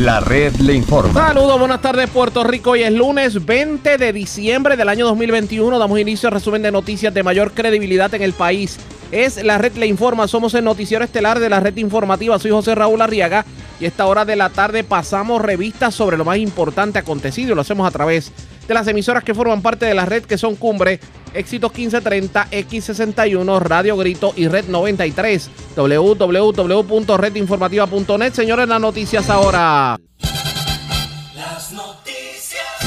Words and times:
La 0.00 0.18
red 0.18 0.54
le 0.56 0.72
informa. 0.72 1.12
Saludos, 1.12 1.58
buenas 1.58 1.82
tardes 1.82 2.08
Puerto 2.08 2.42
Rico. 2.42 2.70
Hoy 2.70 2.84
es 2.84 2.90
lunes 2.90 3.44
20 3.44 3.98
de 3.98 4.12
diciembre 4.14 4.74
del 4.78 4.88
año 4.88 5.04
2021. 5.04 5.78
Damos 5.78 6.00
inicio 6.00 6.30
al 6.30 6.32
resumen 6.32 6.62
de 6.62 6.72
noticias 6.72 7.12
de 7.12 7.22
mayor 7.22 7.52
credibilidad 7.52 8.14
en 8.14 8.22
el 8.22 8.32
país. 8.32 8.78
Es 9.12 9.44
la 9.44 9.58
red 9.58 9.74
le 9.74 9.86
informa. 9.86 10.26
Somos 10.26 10.54
el 10.54 10.64
noticiero 10.64 11.04
estelar 11.04 11.38
de 11.38 11.50
la 11.50 11.60
red 11.60 11.76
informativa. 11.76 12.38
Soy 12.38 12.50
José 12.50 12.74
Raúl 12.74 13.02
Arriaga 13.02 13.44
y 13.78 13.84
a 13.84 13.88
esta 13.88 14.06
hora 14.06 14.24
de 14.24 14.36
la 14.36 14.48
tarde 14.48 14.84
pasamos 14.84 15.42
revistas 15.42 15.94
sobre 15.94 16.16
lo 16.16 16.24
más 16.24 16.38
importante 16.38 16.98
acontecido 16.98 17.54
lo 17.54 17.60
hacemos 17.60 17.86
a 17.86 17.90
través 17.90 18.32
de 18.68 18.74
las 18.74 18.86
emisoras 18.86 19.24
que 19.24 19.34
forman 19.34 19.62
parte 19.62 19.84
de 19.84 19.94
la 19.94 20.04
red 20.04 20.24
que 20.24 20.38
son 20.38 20.54
Cumbre, 20.54 21.00
Éxitos 21.34 21.72
1530, 21.72 22.48
X61, 22.50 23.60
Radio 23.60 23.96
Grito 23.96 24.32
y 24.36 24.48
Red 24.48 24.64
93. 24.68 25.50
www.redinformativa.net. 25.76 28.32
Señores, 28.32 28.66
las 28.68 28.80
noticias 28.80 29.30
ahora. 29.30 29.96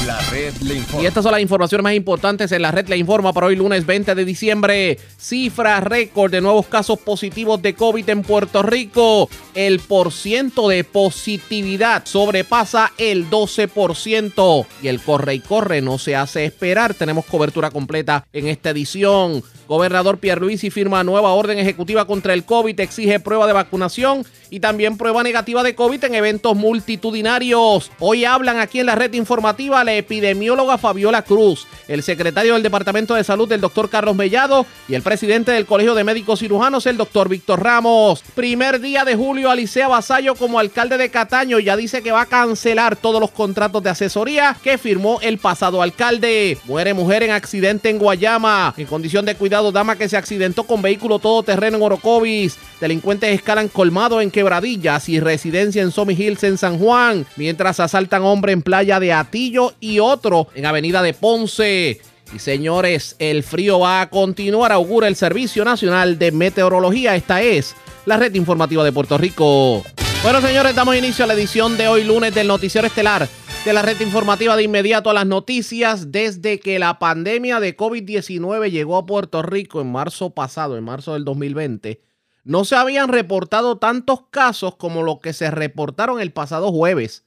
La 0.06 0.20
red. 0.30 0.52
Y 1.00 1.06
estas 1.06 1.22
son 1.22 1.32
las 1.32 1.40
informaciones 1.40 1.82
más 1.82 1.94
importantes 1.94 2.52
en 2.52 2.60
la 2.60 2.70
red 2.70 2.88
le 2.88 2.98
informa 2.98 3.32
para 3.32 3.46
hoy 3.46 3.56
lunes 3.56 3.86
20 3.86 4.14
de 4.14 4.24
diciembre. 4.26 4.98
Cifra 5.16 5.80
récord 5.80 6.30
de 6.30 6.42
nuevos 6.42 6.66
casos 6.66 6.98
positivos 6.98 7.62
de 7.62 7.74
COVID 7.74 8.10
en 8.10 8.22
Puerto 8.22 8.62
Rico. 8.62 9.30
El 9.54 9.80
porciento 9.80 10.68
de 10.68 10.84
positividad 10.84 12.04
sobrepasa 12.04 12.92
el 12.98 13.30
12% 13.30 14.66
y 14.82 14.88
el 14.88 15.00
corre 15.00 15.36
y 15.36 15.40
corre 15.40 15.80
no 15.80 15.96
se 15.96 16.16
hace 16.16 16.44
esperar. 16.44 16.92
Tenemos 16.92 17.24
cobertura 17.24 17.70
completa 17.70 18.26
en 18.32 18.48
esta 18.48 18.70
edición. 18.70 19.42
Gobernador 19.66 20.18
Pierluisi 20.18 20.70
firma 20.70 21.02
nueva 21.04 21.32
orden 21.32 21.58
ejecutiva 21.58 22.06
contra 22.06 22.34
el 22.34 22.44
COVID, 22.44 22.78
exige 22.80 23.20
prueba 23.20 23.46
de 23.46 23.52
vacunación 23.52 24.24
y 24.50 24.60
también 24.60 24.98
prueba 24.98 25.22
negativa 25.22 25.62
de 25.62 25.74
COVID 25.74 26.04
en 26.04 26.14
eventos 26.14 26.54
multitudinarios. 26.54 27.90
Hoy 27.98 28.24
hablan 28.24 28.58
aquí 28.58 28.80
en 28.80 28.86
la 28.86 28.94
red 28.94 29.12
informativa 29.14 29.82
la 29.84 29.94
epidemióloga 29.94 30.78
Fabiola 30.78 31.22
Cruz, 31.22 31.66
el 31.88 32.02
secretario 32.02 32.54
del 32.54 32.62
Departamento 32.62 33.14
de 33.14 33.24
Salud, 33.24 33.50
el 33.52 33.60
doctor 33.60 33.88
Carlos 33.88 34.14
Mellado, 34.14 34.66
y 34.88 34.94
el 34.94 35.02
presidente 35.02 35.52
del 35.52 35.66
Colegio 35.66 35.94
de 35.94 36.04
Médicos 36.04 36.40
Cirujanos, 36.40 36.86
el 36.86 36.96
doctor 36.96 37.28
Víctor 37.28 37.62
Ramos. 37.62 38.22
Primer 38.34 38.80
día 38.80 39.04
de 39.04 39.16
julio, 39.16 39.50
Alicea 39.50 39.88
Basayo 39.88 40.34
como 40.34 40.58
alcalde 40.58 40.98
de 40.98 41.10
Cataño 41.10 41.58
ya 41.58 41.76
dice 41.76 42.02
que 42.02 42.12
va 42.12 42.22
a 42.22 42.26
cancelar 42.26 42.96
todos 42.96 43.20
los 43.20 43.30
contratos 43.30 43.82
de 43.82 43.90
asesoría 43.90 44.56
que 44.62 44.78
firmó 44.78 45.20
el 45.22 45.38
pasado 45.38 45.82
alcalde. 45.82 46.58
Muere 46.64 46.94
mujer 46.94 47.22
en 47.22 47.30
accidente 47.30 47.88
en 47.88 47.98
Guayama, 47.98 48.74
en 48.76 48.86
condición 48.86 49.24
de 49.24 49.34
cuidado, 49.34 49.53
dama 49.62 49.96
que 49.96 50.08
se 50.08 50.16
accidentó 50.16 50.64
con 50.64 50.82
vehículo 50.82 51.18
todoterreno 51.18 51.76
en 51.76 51.82
Orocovis. 51.82 52.58
Delincuentes 52.80 53.34
escalan 53.34 53.68
colmado 53.68 54.20
en 54.20 54.30
Quebradillas 54.30 55.08
y 55.08 55.20
residencia 55.20 55.82
en 55.82 55.92
Somi 55.92 56.14
Hills 56.14 56.42
en 56.44 56.58
San 56.58 56.78
Juan, 56.78 57.26
mientras 57.36 57.80
asaltan 57.80 58.22
hombre 58.22 58.52
en 58.52 58.62
playa 58.62 58.98
de 58.98 59.12
Atillo 59.12 59.74
y 59.80 60.00
otro 60.00 60.48
en 60.54 60.66
Avenida 60.66 61.02
de 61.02 61.14
Ponce. 61.14 62.00
Y 62.34 62.38
señores, 62.38 63.14
el 63.18 63.44
frío 63.44 63.78
va 63.78 64.00
a 64.00 64.10
continuar, 64.10 64.72
augura 64.72 65.06
el 65.06 65.14
Servicio 65.14 65.64
Nacional 65.64 66.18
de 66.18 66.32
Meteorología. 66.32 67.14
Esta 67.14 67.42
es 67.42 67.76
la 68.06 68.16
red 68.16 68.34
informativa 68.34 68.82
de 68.82 68.92
Puerto 68.92 69.16
Rico. 69.18 69.84
Bueno, 70.22 70.40
señores, 70.40 70.74
damos 70.74 70.96
inicio 70.96 71.24
a 71.24 71.28
la 71.28 71.34
edición 71.34 71.76
de 71.76 71.86
hoy 71.86 72.02
lunes 72.02 72.34
del 72.34 72.48
Noticiero 72.48 72.86
Estelar 72.86 73.28
de 73.64 73.72
la 73.72 73.80
red 73.80 73.98
informativa 74.02 74.56
de 74.56 74.62
inmediato 74.62 75.08
a 75.08 75.14
las 75.14 75.26
noticias 75.26 76.12
desde 76.12 76.60
que 76.60 76.78
la 76.78 76.98
pandemia 76.98 77.60
de 77.60 77.74
COVID-19 77.74 78.70
llegó 78.70 78.98
a 78.98 79.06
Puerto 79.06 79.40
Rico 79.40 79.80
en 79.80 79.90
marzo 79.90 80.30
pasado, 80.30 80.76
en 80.76 80.84
marzo 80.84 81.14
del 81.14 81.24
2020. 81.24 82.02
No 82.44 82.66
se 82.66 82.76
habían 82.76 83.08
reportado 83.08 83.78
tantos 83.78 84.24
casos 84.28 84.76
como 84.76 85.02
los 85.02 85.20
que 85.20 85.32
se 85.32 85.50
reportaron 85.50 86.20
el 86.20 86.30
pasado 86.30 86.70
jueves, 86.72 87.24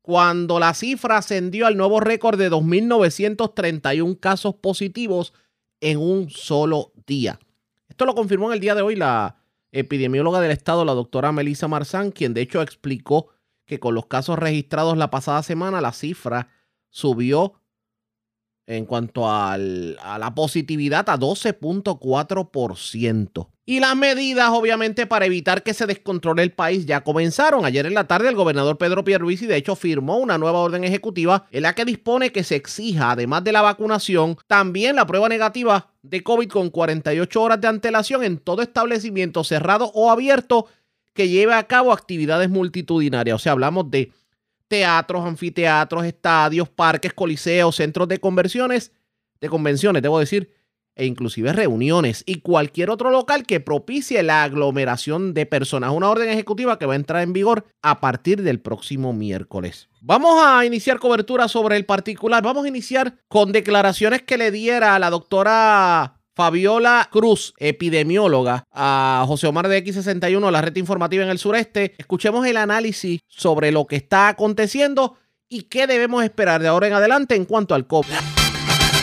cuando 0.00 0.60
la 0.60 0.74
cifra 0.74 1.16
ascendió 1.16 1.66
al 1.66 1.76
nuevo 1.76 1.98
récord 1.98 2.38
de 2.38 2.52
2.931 2.52 4.20
casos 4.20 4.54
positivos 4.54 5.34
en 5.80 5.98
un 5.98 6.30
solo 6.30 6.92
día. 7.04 7.40
Esto 7.88 8.06
lo 8.06 8.14
confirmó 8.14 8.46
en 8.46 8.54
el 8.54 8.60
día 8.60 8.76
de 8.76 8.82
hoy 8.82 8.94
la 8.94 9.38
epidemióloga 9.72 10.40
del 10.40 10.52
estado, 10.52 10.84
la 10.84 10.94
doctora 10.94 11.32
Melissa 11.32 11.66
Marzán, 11.66 12.12
quien 12.12 12.32
de 12.32 12.42
hecho 12.42 12.62
explicó 12.62 13.33
que 13.66 13.80
con 13.80 13.94
los 13.94 14.06
casos 14.06 14.38
registrados 14.38 14.96
la 14.96 15.10
pasada 15.10 15.42
semana 15.42 15.80
la 15.80 15.92
cifra 15.92 16.48
subió 16.90 17.54
en 18.66 18.86
cuanto 18.86 19.30
al, 19.30 19.98
a 20.02 20.18
la 20.18 20.34
positividad 20.34 21.10
a 21.10 21.18
12.4%. 21.18 23.48
Y 23.66 23.80
las 23.80 23.96
medidas, 23.96 24.50
obviamente, 24.50 25.06
para 25.06 25.24
evitar 25.24 25.62
que 25.62 25.72
se 25.72 25.86
descontrole 25.86 26.42
el 26.42 26.52
país 26.52 26.84
ya 26.84 27.02
comenzaron. 27.02 27.64
Ayer 27.64 27.86
en 27.86 27.94
la 27.94 28.06
tarde 28.06 28.28
el 28.28 28.34
gobernador 28.34 28.76
Pedro 28.76 29.04
Pierluisi 29.04 29.46
de 29.46 29.56
hecho 29.56 29.74
firmó 29.74 30.18
una 30.18 30.36
nueva 30.36 30.58
orden 30.58 30.84
ejecutiva 30.84 31.46
en 31.50 31.62
la 31.62 31.74
que 31.74 31.86
dispone 31.86 32.30
que 32.30 32.44
se 32.44 32.56
exija, 32.56 33.12
además 33.12 33.42
de 33.42 33.52
la 33.52 33.62
vacunación, 33.62 34.36
también 34.46 34.96
la 34.96 35.06
prueba 35.06 35.30
negativa 35.30 35.92
de 36.02 36.22
COVID 36.22 36.48
con 36.48 36.68
48 36.68 37.42
horas 37.42 37.60
de 37.60 37.68
antelación 37.68 38.22
en 38.22 38.36
todo 38.36 38.60
establecimiento 38.60 39.42
cerrado 39.44 39.90
o 39.94 40.10
abierto 40.10 40.66
que 41.14 41.28
lleve 41.28 41.54
a 41.54 41.66
cabo 41.66 41.92
actividades 41.92 42.50
multitudinarias. 42.50 43.36
O 43.36 43.38
sea, 43.38 43.52
hablamos 43.52 43.90
de 43.90 44.12
teatros, 44.68 45.24
anfiteatros, 45.24 46.04
estadios, 46.04 46.68
parques, 46.68 47.14
coliseos, 47.14 47.76
centros 47.76 48.08
de 48.08 48.18
conversiones, 48.18 48.92
de 49.40 49.48
convenciones, 49.48 50.02
debo 50.02 50.18
decir, 50.18 50.50
e 50.96 51.06
inclusive 51.06 51.52
reuniones 51.52 52.22
y 52.26 52.40
cualquier 52.40 52.90
otro 52.90 53.10
local 53.10 53.44
que 53.44 53.60
propicie 53.60 54.22
la 54.22 54.44
aglomeración 54.44 55.34
de 55.34 55.46
personas. 55.46 55.90
Una 55.92 56.08
orden 56.08 56.28
ejecutiva 56.28 56.78
que 56.78 56.86
va 56.86 56.92
a 56.92 56.96
entrar 56.96 57.22
en 57.22 57.32
vigor 57.32 57.66
a 57.82 58.00
partir 58.00 58.42
del 58.42 58.60
próximo 58.60 59.12
miércoles. 59.12 59.88
Vamos 60.00 60.40
a 60.44 60.64
iniciar 60.64 60.98
cobertura 60.98 61.48
sobre 61.48 61.76
el 61.76 61.84
particular. 61.84 62.42
Vamos 62.42 62.64
a 62.64 62.68
iniciar 62.68 63.16
con 63.28 63.52
declaraciones 63.52 64.22
que 64.22 64.38
le 64.38 64.50
diera 64.50 64.94
a 64.94 64.98
la 64.98 65.10
doctora 65.10 66.13
Fabiola 66.34 67.08
Cruz, 67.12 67.54
epidemióloga, 67.58 68.64
a 68.72 69.24
José 69.26 69.46
Omar 69.46 69.68
de 69.68 69.84
X61, 69.84 70.50
la 70.50 70.62
red 70.62 70.74
informativa 70.76 71.22
en 71.22 71.30
el 71.30 71.38
sureste. 71.38 71.94
Escuchemos 71.96 72.44
el 72.46 72.56
análisis 72.56 73.20
sobre 73.28 73.70
lo 73.70 73.86
que 73.86 73.94
está 73.96 74.28
aconteciendo 74.28 75.16
y 75.48 75.68
qué 75.68 75.86
debemos 75.86 76.24
esperar 76.24 76.60
de 76.60 76.66
ahora 76.66 76.88
en 76.88 76.94
adelante 76.94 77.36
en 77.36 77.44
cuanto 77.44 77.76
al 77.76 77.86
COVID. 77.86 78.08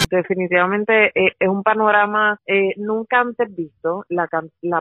Definitivamente 0.09 1.05
eh, 1.15 1.31
es 1.39 1.47
un 1.47 1.63
panorama 1.63 2.37
eh, 2.45 2.73
nunca 2.75 3.21
antes 3.21 3.55
visto, 3.55 4.03
la, 4.09 4.27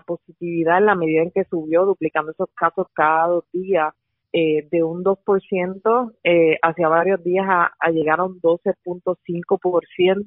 positividad 0.05 0.78
en 0.78 0.87
la 0.87 0.97
medida 0.97 1.22
en 1.22 1.31
que 1.31 1.44
subió, 1.44 1.84
duplicando 1.84 2.33
esos 2.33 2.49
casos 2.55 2.89
cada 2.93 3.28
dos 3.28 3.44
días. 3.53 3.94
Eh, 4.33 4.69
de 4.71 4.84
un 4.84 5.03
2% 5.03 6.12
eh, 6.22 6.56
hacia 6.62 6.87
varios 6.87 7.21
días 7.25 7.44
a, 7.49 7.72
a 7.81 7.91
llegar 7.91 8.21
a 8.21 8.27
un 8.27 8.41
12.5% 8.41 10.25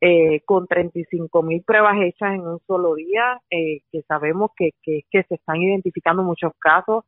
eh, 0.00 0.40
con 0.44 0.66
35 0.66 1.42
mil 1.42 1.62
pruebas 1.62 1.96
hechas 2.02 2.34
en 2.34 2.42
un 2.42 2.60
solo 2.66 2.94
día, 2.94 3.40
eh, 3.50 3.80
que 3.90 4.02
sabemos 4.02 4.50
que, 4.56 4.70
que, 4.82 5.04
se 5.10 5.34
están 5.34 5.56
identificando 5.56 6.22
muchos 6.22 6.52
casos, 6.58 7.04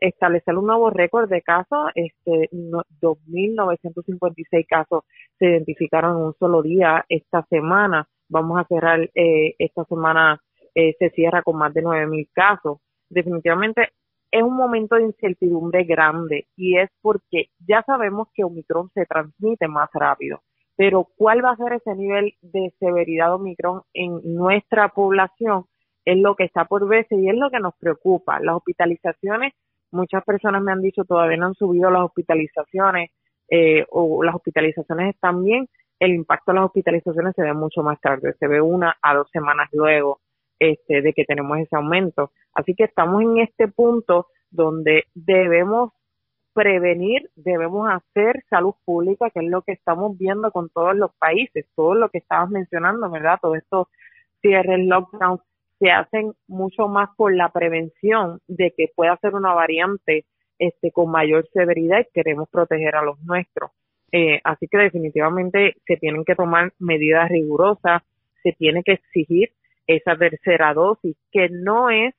establecer 0.00 0.56
un 0.56 0.66
nuevo 0.66 0.90
récord 0.90 1.28
de 1.28 1.42
casos, 1.42 1.90
este, 1.94 2.48
2.956 2.52 4.66
casos 4.66 5.04
se 5.38 5.46
identificaron 5.46 6.18
en 6.18 6.24
un 6.26 6.34
solo 6.38 6.62
día 6.62 7.04
esta 7.08 7.44
semana. 7.48 8.06
Vamos 8.28 8.60
a 8.60 8.64
cerrar, 8.64 9.08
eh, 9.14 9.54
esta 9.58 9.84
semana 9.84 10.40
eh, 10.74 10.94
se 10.98 11.10
cierra 11.10 11.42
con 11.42 11.56
más 11.56 11.72
de 11.72 11.82
9.000 11.82 12.28
casos. 12.32 12.78
Definitivamente 13.08 13.92
es 14.30 14.42
un 14.42 14.56
momento 14.56 14.96
de 14.96 15.04
incertidumbre 15.04 15.84
grande 15.84 16.48
y 16.56 16.78
es 16.78 16.90
porque 17.00 17.50
ya 17.66 17.82
sabemos 17.86 18.28
que 18.34 18.42
Omicron 18.42 18.90
se 18.92 19.06
transmite 19.06 19.68
más 19.68 19.88
rápido 19.92 20.40
pero 20.76 21.08
cuál 21.16 21.44
va 21.44 21.50
a 21.52 21.56
ser 21.56 21.74
ese 21.74 21.94
nivel 21.94 22.34
de 22.42 22.72
severidad 22.78 23.34
Omicron 23.34 23.82
en 23.92 24.20
nuestra 24.34 24.88
población 24.88 25.66
es 26.04 26.18
lo 26.18 26.34
que 26.34 26.44
está 26.44 26.66
por 26.66 26.86
verse 26.86 27.16
y 27.16 27.28
es 27.28 27.36
lo 27.36 27.50
que 27.50 27.60
nos 27.60 27.74
preocupa. 27.76 28.40
Las 28.40 28.56
hospitalizaciones, 28.56 29.54
muchas 29.90 30.24
personas 30.24 30.62
me 30.62 30.72
han 30.72 30.82
dicho 30.82 31.04
todavía 31.04 31.36
no 31.36 31.46
han 31.46 31.54
subido 31.54 31.90
las 31.90 32.02
hospitalizaciones 32.02 33.10
eh, 33.48 33.84
o 33.90 34.22
las 34.22 34.34
hospitalizaciones 34.34 35.14
están 35.14 35.44
bien, 35.44 35.68
el 36.00 36.12
impacto 36.12 36.52
de 36.52 36.56
las 36.56 36.66
hospitalizaciones 36.66 37.34
se 37.36 37.42
ve 37.42 37.52
mucho 37.52 37.82
más 37.82 38.00
tarde, 38.00 38.34
se 38.38 38.48
ve 38.48 38.60
una 38.60 38.96
a 39.00 39.14
dos 39.14 39.28
semanas 39.30 39.68
luego 39.72 40.20
este, 40.58 41.02
de 41.02 41.12
que 41.12 41.24
tenemos 41.24 41.58
ese 41.58 41.76
aumento. 41.76 42.32
Así 42.54 42.74
que 42.74 42.84
estamos 42.84 43.22
en 43.22 43.38
este 43.38 43.68
punto 43.68 44.28
donde 44.50 45.04
debemos 45.14 45.92
prevenir, 46.54 47.28
debemos 47.34 47.90
hacer 47.90 48.42
salud 48.48 48.74
pública, 48.84 49.30
que 49.30 49.40
es 49.40 49.50
lo 49.50 49.62
que 49.62 49.72
estamos 49.72 50.16
viendo 50.16 50.50
con 50.52 50.70
todos 50.70 50.96
los 50.96 51.12
países, 51.16 51.66
todo 51.74 51.94
lo 51.94 52.08
que 52.08 52.18
estabas 52.18 52.48
mencionando, 52.48 53.10
¿verdad? 53.10 53.38
Todos 53.42 53.58
estos 53.58 53.88
cierres, 54.40 54.86
lockdowns, 54.86 55.42
se 55.78 55.90
hacen 55.90 56.32
mucho 56.46 56.88
más 56.88 57.10
por 57.16 57.34
la 57.34 57.50
prevención 57.50 58.40
de 58.46 58.72
que 58.76 58.86
pueda 58.94 59.16
ser 59.18 59.34
una 59.34 59.52
variante 59.52 60.24
este 60.58 60.92
con 60.92 61.10
mayor 61.10 61.48
severidad 61.52 62.00
y 62.00 62.12
queremos 62.14 62.48
proteger 62.48 62.94
a 62.94 63.02
los 63.02 63.20
nuestros. 63.22 63.72
Eh, 64.12 64.40
así 64.44 64.68
que 64.68 64.78
definitivamente 64.78 65.74
se 65.84 65.96
tienen 65.96 66.24
que 66.24 66.36
tomar 66.36 66.72
medidas 66.78 67.28
rigurosas, 67.28 68.02
se 68.44 68.52
tiene 68.52 68.84
que 68.84 68.92
exigir 68.92 69.50
esa 69.88 70.16
tercera 70.16 70.72
dosis, 70.72 71.16
que 71.32 71.48
no 71.50 71.90
es 71.90 72.14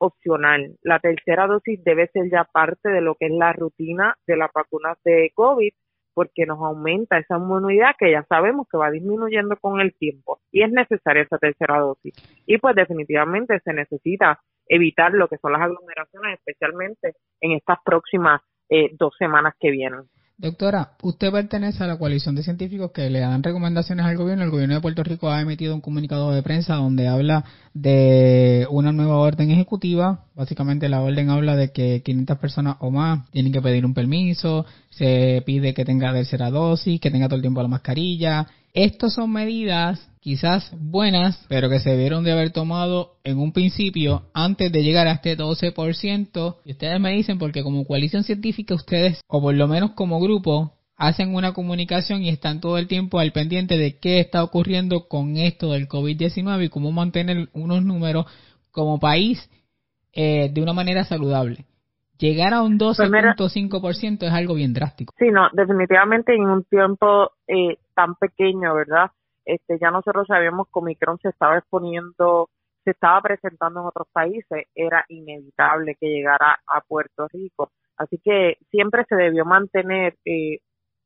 opcional. 0.00 0.76
La 0.82 0.98
tercera 0.98 1.46
dosis 1.46 1.82
debe 1.84 2.08
ser 2.08 2.30
ya 2.30 2.44
parte 2.44 2.88
de 2.88 3.00
lo 3.00 3.14
que 3.14 3.26
es 3.26 3.32
la 3.32 3.52
rutina 3.52 4.16
de 4.26 4.36
las 4.36 4.50
vacunas 4.52 4.98
de 5.04 5.30
COVID 5.34 5.72
porque 6.12 6.44
nos 6.44 6.58
aumenta 6.58 7.18
esa 7.18 7.36
inmunidad 7.36 7.94
que 7.98 8.10
ya 8.10 8.24
sabemos 8.24 8.66
que 8.70 8.76
va 8.76 8.90
disminuyendo 8.90 9.56
con 9.56 9.80
el 9.80 9.94
tiempo 9.94 10.40
y 10.50 10.62
es 10.62 10.70
necesaria 10.70 11.22
esa 11.22 11.38
tercera 11.38 11.78
dosis. 11.78 12.14
Y 12.46 12.58
pues 12.58 12.74
definitivamente 12.74 13.60
se 13.60 13.72
necesita 13.72 14.40
evitar 14.66 15.12
lo 15.12 15.28
que 15.28 15.38
son 15.38 15.52
las 15.52 15.62
aglomeraciones, 15.62 16.38
especialmente 16.38 17.14
en 17.40 17.52
estas 17.52 17.78
próximas 17.84 18.40
eh, 18.68 18.90
dos 18.98 19.14
semanas 19.18 19.54
que 19.58 19.70
vienen. 19.70 20.02
Doctora, 20.40 20.92
usted 21.02 21.30
pertenece 21.30 21.84
a 21.84 21.86
la 21.86 21.98
coalición 21.98 22.34
de 22.34 22.42
científicos 22.42 22.92
que 22.92 23.10
le 23.10 23.20
dan 23.20 23.42
recomendaciones 23.42 24.06
al 24.06 24.16
gobierno. 24.16 24.42
El 24.42 24.50
gobierno 24.50 24.74
de 24.74 24.80
Puerto 24.80 25.02
Rico 25.02 25.28
ha 25.28 25.38
emitido 25.38 25.74
un 25.74 25.82
comunicado 25.82 26.32
de 26.32 26.42
prensa 26.42 26.76
donde 26.76 27.08
habla 27.08 27.44
de 27.74 28.66
una 28.70 28.90
nueva 28.90 29.18
orden 29.18 29.50
ejecutiva. 29.50 30.24
Básicamente 30.34 30.88
la 30.88 31.02
orden 31.02 31.28
habla 31.28 31.56
de 31.56 31.72
que 31.72 32.00
500 32.02 32.38
personas 32.38 32.76
o 32.80 32.90
más 32.90 33.30
tienen 33.32 33.52
que 33.52 33.60
pedir 33.60 33.84
un 33.84 33.92
permiso, 33.92 34.64
se 34.88 35.42
pide 35.44 35.74
que 35.74 35.84
tenga 35.84 36.10
tercera 36.14 36.48
dosis, 36.48 36.98
que 37.02 37.10
tenga 37.10 37.28
todo 37.28 37.36
el 37.36 37.42
tiempo 37.42 37.60
la 37.60 37.68
mascarilla. 37.68 38.46
Estas 38.72 39.12
son 39.12 39.30
medidas 39.32 40.09
quizás 40.20 40.70
buenas, 40.78 41.44
pero 41.48 41.68
que 41.68 41.80
se 41.80 41.90
debieron 41.90 42.24
de 42.24 42.32
haber 42.32 42.50
tomado 42.52 43.16
en 43.24 43.38
un 43.38 43.52
principio 43.52 44.22
antes 44.34 44.70
de 44.70 44.82
llegar 44.82 45.08
a 45.08 45.12
este 45.12 45.36
12%. 45.36 46.56
Y 46.64 46.72
ustedes 46.72 47.00
me 47.00 47.12
dicen 47.12 47.38
porque 47.38 47.62
como 47.62 47.84
coalición 47.86 48.22
científica 48.22 48.74
ustedes, 48.74 49.20
o 49.26 49.40
por 49.40 49.54
lo 49.54 49.66
menos 49.66 49.92
como 49.92 50.20
grupo, 50.20 50.74
hacen 50.96 51.34
una 51.34 51.54
comunicación 51.54 52.22
y 52.22 52.28
están 52.28 52.60
todo 52.60 52.76
el 52.76 52.86
tiempo 52.86 53.18
al 53.18 53.32
pendiente 53.32 53.78
de 53.78 53.98
qué 53.98 54.20
está 54.20 54.44
ocurriendo 54.44 55.08
con 55.08 55.36
esto 55.38 55.72
del 55.72 55.88
COVID-19 55.88 56.66
y 56.66 56.68
cómo 56.68 56.92
mantener 56.92 57.48
unos 57.54 57.82
números 57.82 58.26
como 58.70 59.00
país 59.00 59.50
eh, 60.12 60.50
de 60.52 60.62
una 60.62 60.74
manera 60.74 61.04
saludable. 61.04 61.64
Llegar 62.18 62.52
a 62.52 62.62
un 62.62 62.78
12.5% 62.78 63.80
pues 63.80 64.02
es 64.02 64.30
algo 64.30 64.54
bien 64.54 64.74
drástico. 64.74 65.14
Sí, 65.18 65.30
no, 65.32 65.48
definitivamente 65.54 66.34
en 66.34 66.42
un 66.42 66.64
tiempo 66.64 67.30
eh, 67.48 67.78
tan 67.94 68.14
pequeño, 68.16 68.74
¿verdad? 68.74 69.10
Este, 69.44 69.78
ya 69.80 69.90
nosotros 69.90 70.26
sabíamos 70.26 70.66
que 70.66 70.78
Omicron 70.78 71.18
se 71.18 71.28
estaba 71.28 71.58
exponiendo, 71.58 72.48
se 72.84 72.92
estaba 72.92 73.20
presentando 73.20 73.80
en 73.80 73.86
otros 73.86 74.08
países, 74.12 74.66
era 74.74 75.04
inevitable 75.08 75.96
que 76.00 76.08
llegara 76.08 76.58
a 76.66 76.80
Puerto 76.82 77.28
Rico. 77.28 77.70
Así 77.96 78.18
que 78.18 78.56
siempre 78.70 79.04
se 79.08 79.16
debió 79.16 79.44
mantener 79.44 80.16
eh, 80.24 80.58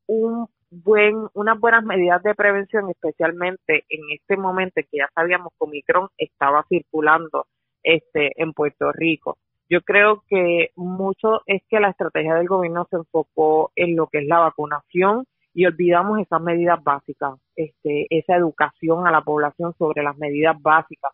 un 0.07 0.47
buen, 0.69 1.27
unas 1.33 1.59
buenas 1.59 1.83
medidas 1.83 2.21
de 2.23 2.35
prevención, 2.35 2.89
especialmente 2.89 3.85
en 3.89 4.01
este 4.13 4.37
momento 4.37 4.81
que 4.81 4.97
ya 4.99 5.09
sabíamos 5.13 5.51
que 5.53 5.65
Omicron 5.65 6.09
estaba 6.17 6.65
circulando 6.69 7.47
este, 7.83 8.31
en 8.41 8.53
Puerto 8.53 8.91
Rico. 8.91 9.37
Yo 9.69 9.81
creo 9.81 10.23
que 10.27 10.69
mucho 10.75 11.41
es 11.47 11.63
que 11.69 11.79
la 11.79 11.89
estrategia 11.89 12.35
del 12.35 12.47
gobierno 12.47 12.87
se 12.89 12.97
enfocó 12.97 13.71
en 13.75 13.95
lo 13.95 14.07
que 14.07 14.19
es 14.19 14.27
la 14.27 14.39
vacunación 14.39 15.25
y 15.55 15.65
olvidamos 15.65 16.19
esas 16.19 16.41
medidas 16.41 16.83
básicas, 16.83 17.39
este, 17.55 18.07
esa 18.09 18.35
educación 18.35 19.07
a 19.07 19.11
la 19.11 19.21
población 19.21 19.73
sobre 19.77 20.03
las 20.03 20.17
medidas 20.17 20.61
básicas 20.61 21.13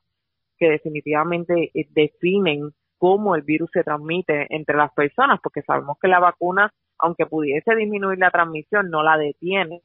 que 0.58 0.68
definitivamente 0.68 1.70
eh, 1.74 1.88
definen 1.92 2.72
cómo 2.98 3.36
el 3.36 3.44
virus 3.44 3.70
se 3.72 3.84
transmite 3.84 4.48
entre 4.50 4.76
las 4.76 4.92
personas, 4.94 5.40
porque 5.42 5.62
sabemos 5.62 5.98
que 6.02 6.08
la 6.08 6.20
vacuna, 6.20 6.74
aunque 6.98 7.28
pudiese 7.28 7.76
disminuir 7.76 8.18
la 8.18 8.32
transmisión, 8.32 8.90
no 8.90 9.04
la 9.04 9.18
detiene. 9.18 9.82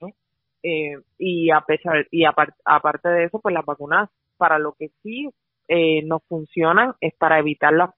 Eh, 0.63 0.99
y 1.19 1.51
a 1.51 1.61
pesar 1.61 2.07
y 2.11 2.25
aparte 2.25 3.09
de 3.09 3.25
eso, 3.25 3.39
pues 3.41 3.55
las 3.55 3.65
vacunas 3.65 4.09
para 4.39 4.59
lo 4.59 4.73
que 4.73 4.91
sí 5.03 5.31
eh, 5.69 6.03
nos 6.03 6.23
funcionan 6.25 6.95
es 7.01 7.15
para 7.15 7.39
evitar 7.39 7.75
las 7.75 7.91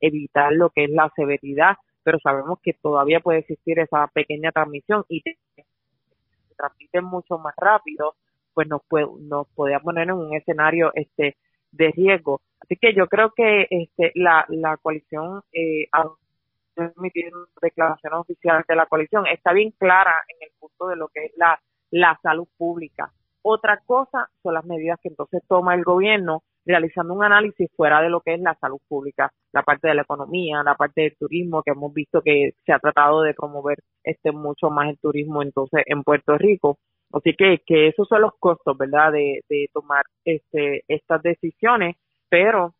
evitar 0.00 0.52
lo 0.52 0.70
que 0.70 0.84
es 0.84 0.90
la 0.90 1.10
severidad, 1.16 1.76
pero 2.04 2.18
sabemos 2.22 2.60
que 2.62 2.74
todavía 2.74 3.20
puede 3.20 3.40
existir 3.40 3.78
esa 3.78 4.06
pequeña 4.08 4.52
transmisión 4.52 5.04
y 5.08 5.20
se 5.22 5.36
transmiten 6.56 7.04
mucho 7.04 7.38
más 7.38 7.54
rápido, 7.56 8.14
pues 8.52 8.68
nos 8.68 8.82
puede, 8.86 9.06
nos 9.20 9.48
podía 9.48 9.80
poner 9.80 10.08
en 10.08 10.14
un 10.14 10.34
escenario 10.34 10.92
este 10.94 11.36
de 11.72 11.90
riesgo. 11.90 12.40
Así 12.60 12.76
que 12.76 12.94
yo 12.94 13.08
creo 13.08 13.32
que 13.34 13.66
este 13.70 14.12
la, 14.14 14.44
la 14.48 14.76
coalición 14.76 15.42
eh, 15.52 15.88
emitiendo 16.76 17.48
declaraciones 17.60 18.20
oficiales 18.20 18.66
de 18.66 18.76
la 18.76 18.86
coalición 18.86 19.26
está 19.26 19.52
bien 19.52 19.72
clara 19.72 20.14
en 20.28 20.48
el 20.48 20.52
punto 20.58 20.88
de 20.88 20.96
lo 20.96 21.08
que 21.08 21.26
es 21.26 21.32
la, 21.36 21.60
la 21.90 22.18
salud 22.22 22.46
pública. 22.56 23.12
Otra 23.46 23.82
cosa 23.84 24.30
son 24.42 24.54
las 24.54 24.64
medidas 24.64 24.98
que 25.02 25.10
entonces 25.10 25.42
toma 25.46 25.74
el 25.74 25.84
gobierno 25.84 26.42
realizando 26.64 27.12
un 27.12 27.22
análisis 27.22 27.70
fuera 27.76 28.00
de 28.00 28.08
lo 28.08 28.22
que 28.22 28.32
es 28.32 28.40
la 28.40 28.54
salud 28.54 28.80
pública, 28.88 29.30
la 29.52 29.62
parte 29.62 29.86
de 29.86 29.94
la 29.94 30.00
economía, 30.00 30.62
la 30.62 30.76
parte 30.76 31.02
del 31.02 31.16
turismo, 31.18 31.62
que 31.62 31.72
hemos 31.72 31.92
visto 31.92 32.22
que 32.22 32.52
se 32.64 32.72
ha 32.72 32.78
tratado 32.78 33.20
de 33.20 33.34
promover 33.34 33.80
este 34.02 34.32
mucho 34.32 34.70
más 34.70 34.88
el 34.88 34.98
turismo 34.98 35.42
entonces 35.42 35.82
en 35.84 36.02
Puerto 36.04 36.38
Rico. 36.38 36.78
Así 37.12 37.34
que, 37.36 37.58
que 37.66 37.88
esos 37.88 38.08
son 38.08 38.22
los 38.22 38.32
costos, 38.40 38.78
¿verdad?, 38.78 39.12
de, 39.12 39.42
tomar 39.74 40.04
este, 40.24 40.82
estas 40.88 41.22
decisiones, 41.22 41.96
pero 42.30 42.72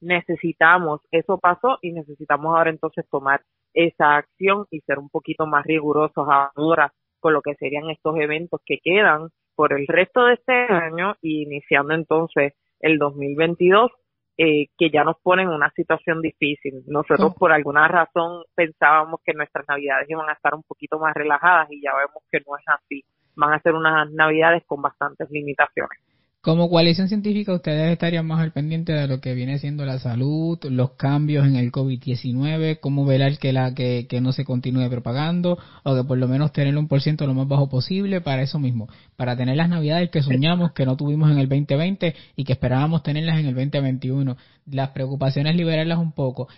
necesitamos, 0.00 1.00
eso 1.10 1.38
pasó 1.38 1.78
y 1.82 1.90
necesitamos 1.90 2.56
ahora 2.56 2.70
entonces 2.70 3.04
tomar 3.10 3.42
esa 3.74 4.16
acción 4.18 4.66
y 4.70 4.80
ser 4.82 5.00
un 5.00 5.08
poquito 5.08 5.44
más 5.46 5.66
rigurosos 5.66 6.28
ahora 6.28 6.92
con 7.18 7.32
lo 7.32 7.42
que 7.42 7.56
serían 7.56 7.90
estos 7.90 8.16
eventos 8.16 8.60
que 8.64 8.78
quedan 8.78 9.28
por 9.54 9.72
el 9.72 9.86
resto 9.86 10.24
de 10.24 10.34
este 10.34 10.52
año 10.52 11.16
y 11.20 11.42
iniciando 11.42 11.94
entonces 11.94 12.54
el 12.80 12.98
2022 12.98 13.90
eh, 14.38 14.68
que 14.78 14.90
ya 14.90 15.04
nos 15.04 15.16
ponen 15.22 15.48
en 15.48 15.54
una 15.54 15.70
situación 15.70 16.22
difícil. 16.22 16.82
Nosotros 16.86 17.34
por 17.38 17.52
alguna 17.52 17.86
razón 17.86 18.44
pensábamos 18.54 19.20
que 19.24 19.34
nuestras 19.34 19.66
navidades 19.68 20.08
iban 20.08 20.28
a 20.28 20.32
estar 20.32 20.54
un 20.54 20.62
poquito 20.62 20.98
más 20.98 21.14
relajadas 21.14 21.70
y 21.70 21.82
ya 21.82 21.90
vemos 21.94 22.22
que 22.30 22.40
no 22.46 22.56
es 22.56 22.64
así. 22.66 23.04
Van 23.36 23.52
a 23.52 23.60
ser 23.60 23.74
unas 23.74 24.10
navidades 24.10 24.64
con 24.66 24.80
bastantes 24.80 25.30
limitaciones. 25.30 25.98
Como 26.42 26.68
coalición 26.68 27.06
científica, 27.06 27.54
ustedes 27.54 27.92
estarían 27.92 28.26
más 28.26 28.40
al 28.40 28.50
pendiente 28.50 28.92
de 28.92 29.06
lo 29.06 29.20
que 29.20 29.32
viene 29.32 29.60
siendo 29.60 29.84
la 29.84 30.00
salud, 30.00 30.58
los 30.64 30.94
cambios 30.94 31.46
en 31.46 31.54
el 31.54 31.70
COVID-19, 31.70 32.80
cómo 32.80 33.06
velar 33.06 33.38
que, 33.38 33.52
la, 33.52 33.72
que, 33.76 34.08
que 34.08 34.20
no 34.20 34.32
se 34.32 34.44
continúe 34.44 34.90
propagando, 34.90 35.56
o 35.84 35.94
que 35.94 36.02
por 36.02 36.18
lo 36.18 36.26
menos 36.26 36.52
tener 36.52 36.76
un 36.76 36.88
por 36.88 37.00
ciento 37.00 37.28
lo 37.28 37.34
más 37.34 37.46
bajo 37.46 37.68
posible 37.68 38.20
para 38.22 38.42
eso 38.42 38.58
mismo, 38.58 38.88
para 39.14 39.36
tener 39.36 39.56
las 39.56 39.68
navidades 39.68 40.10
que 40.10 40.20
soñamos 40.20 40.72
que 40.72 40.84
no 40.84 40.96
tuvimos 40.96 41.30
en 41.30 41.38
el 41.38 41.48
2020 41.48 42.12
y 42.34 42.42
que 42.42 42.54
esperábamos 42.54 43.04
tenerlas 43.04 43.38
en 43.38 43.46
el 43.46 43.54
2021. 43.54 44.36
Las 44.66 44.88
preocupaciones 44.88 45.54
liberarlas 45.54 45.98
un 45.98 46.10
poco. 46.10 46.48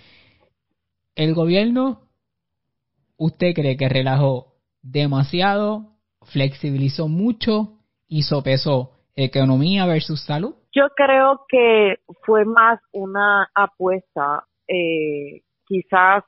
El 1.14 1.34
gobierno, 1.34 2.08
¿usted 3.18 3.52
cree 3.52 3.76
que 3.76 3.90
relajó 3.90 4.54
demasiado, 4.80 5.99
flexibilizó 6.23 7.06
mucho 7.06 7.80
y 8.09 8.23
sopesó? 8.23 8.93
Economía 9.16 9.87
versus 9.87 10.25
salud? 10.25 10.54
Yo 10.73 10.88
creo 10.97 11.44
que 11.49 12.00
fue 12.25 12.44
más 12.44 12.80
una 12.92 13.49
apuesta, 13.54 14.44
eh, 14.66 15.42
quizás, 15.66 16.25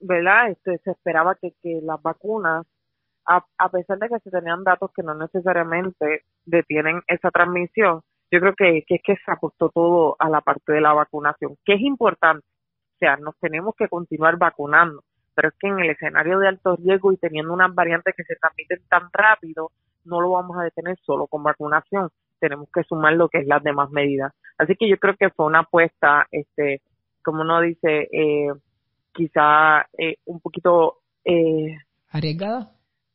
¿verdad? 0.00 0.50
Este, 0.50 0.78
se 0.78 0.92
esperaba 0.92 1.34
que, 1.34 1.52
que 1.62 1.80
las 1.82 2.00
vacunas, 2.02 2.66
a, 3.26 3.68
pesar 3.70 3.98
de 3.98 4.08
que 4.08 4.18
se 4.20 4.30
tenían 4.30 4.64
datos 4.64 4.90
que 4.94 5.02
no 5.02 5.14
necesariamente 5.14 6.24
detienen 6.44 7.00
esa 7.06 7.30
transmisión, 7.30 8.00
yo 8.32 8.40
creo 8.40 8.54
que, 8.56 8.84
que 8.86 8.96
es 8.96 9.02
que 9.04 9.16
se 9.16 9.30
ajustó 9.30 9.68
todo 9.70 10.16
a 10.18 10.28
la 10.28 10.40
parte 10.40 10.72
de 10.72 10.80
la 10.80 10.92
vacunación, 10.92 11.56
que 11.64 11.74
es 11.74 11.80
importante. 11.80 12.46
O 12.94 12.98
sea, 12.98 13.16
nos 13.16 13.36
tenemos 13.38 13.74
que 13.76 13.88
continuar 13.88 14.36
vacunando, 14.36 15.02
pero 15.34 15.48
es 15.48 15.54
que 15.58 15.68
en 15.68 15.80
el 15.80 15.90
escenario 15.90 16.38
de 16.38 16.48
alto 16.48 16.76
riesgo 16.76 17.12
y 17.12 17.16
teniendo 17.16 17.52
unas 17.52 17.74
variantes 17.74 18.14
que 18.16 18.24
se 18.24 18.36
transmiten 18.36 18.80
tan 18.88 19.08
rápido, 19.12 19.70
no 20.04 20.20
lo 20.20 20.30
vamos 20.30 20.56
a 20.58 20.64
detener 20.64 20.98
solo 21.02 21.26
con 21.26 21.42
vacunación, 21.42 22.10
tenemos 22.38 22.68
que 22.72 22.82
sumar 22.84 23.14
lo 23.14 23.28
que 23.28 23.38
es 23.38 23.46
las 23.46 23.62
demás 23.62 23.90
medidas. 23.90 24.32
Así 24.58 24.74
que 24.76 24.88
yo 24.88 24.98
creo 24.98 25.16
que 25.16 25.30
fue 25.30 25.46
una 25.46 25.60
apuesta, 25.60 26.26
este, 26.30 26.82
como 27.22 27.42
uno 27.42 27.60
dice, 27.60 28.08
eh, 28.12 28.48
quizá 29.12 29.86
eh, 29.96 30.16
un 30.24 30.40
poquito 30.40 30.98
eh, 31.24 31.76
arriesgada. 32.10 32.72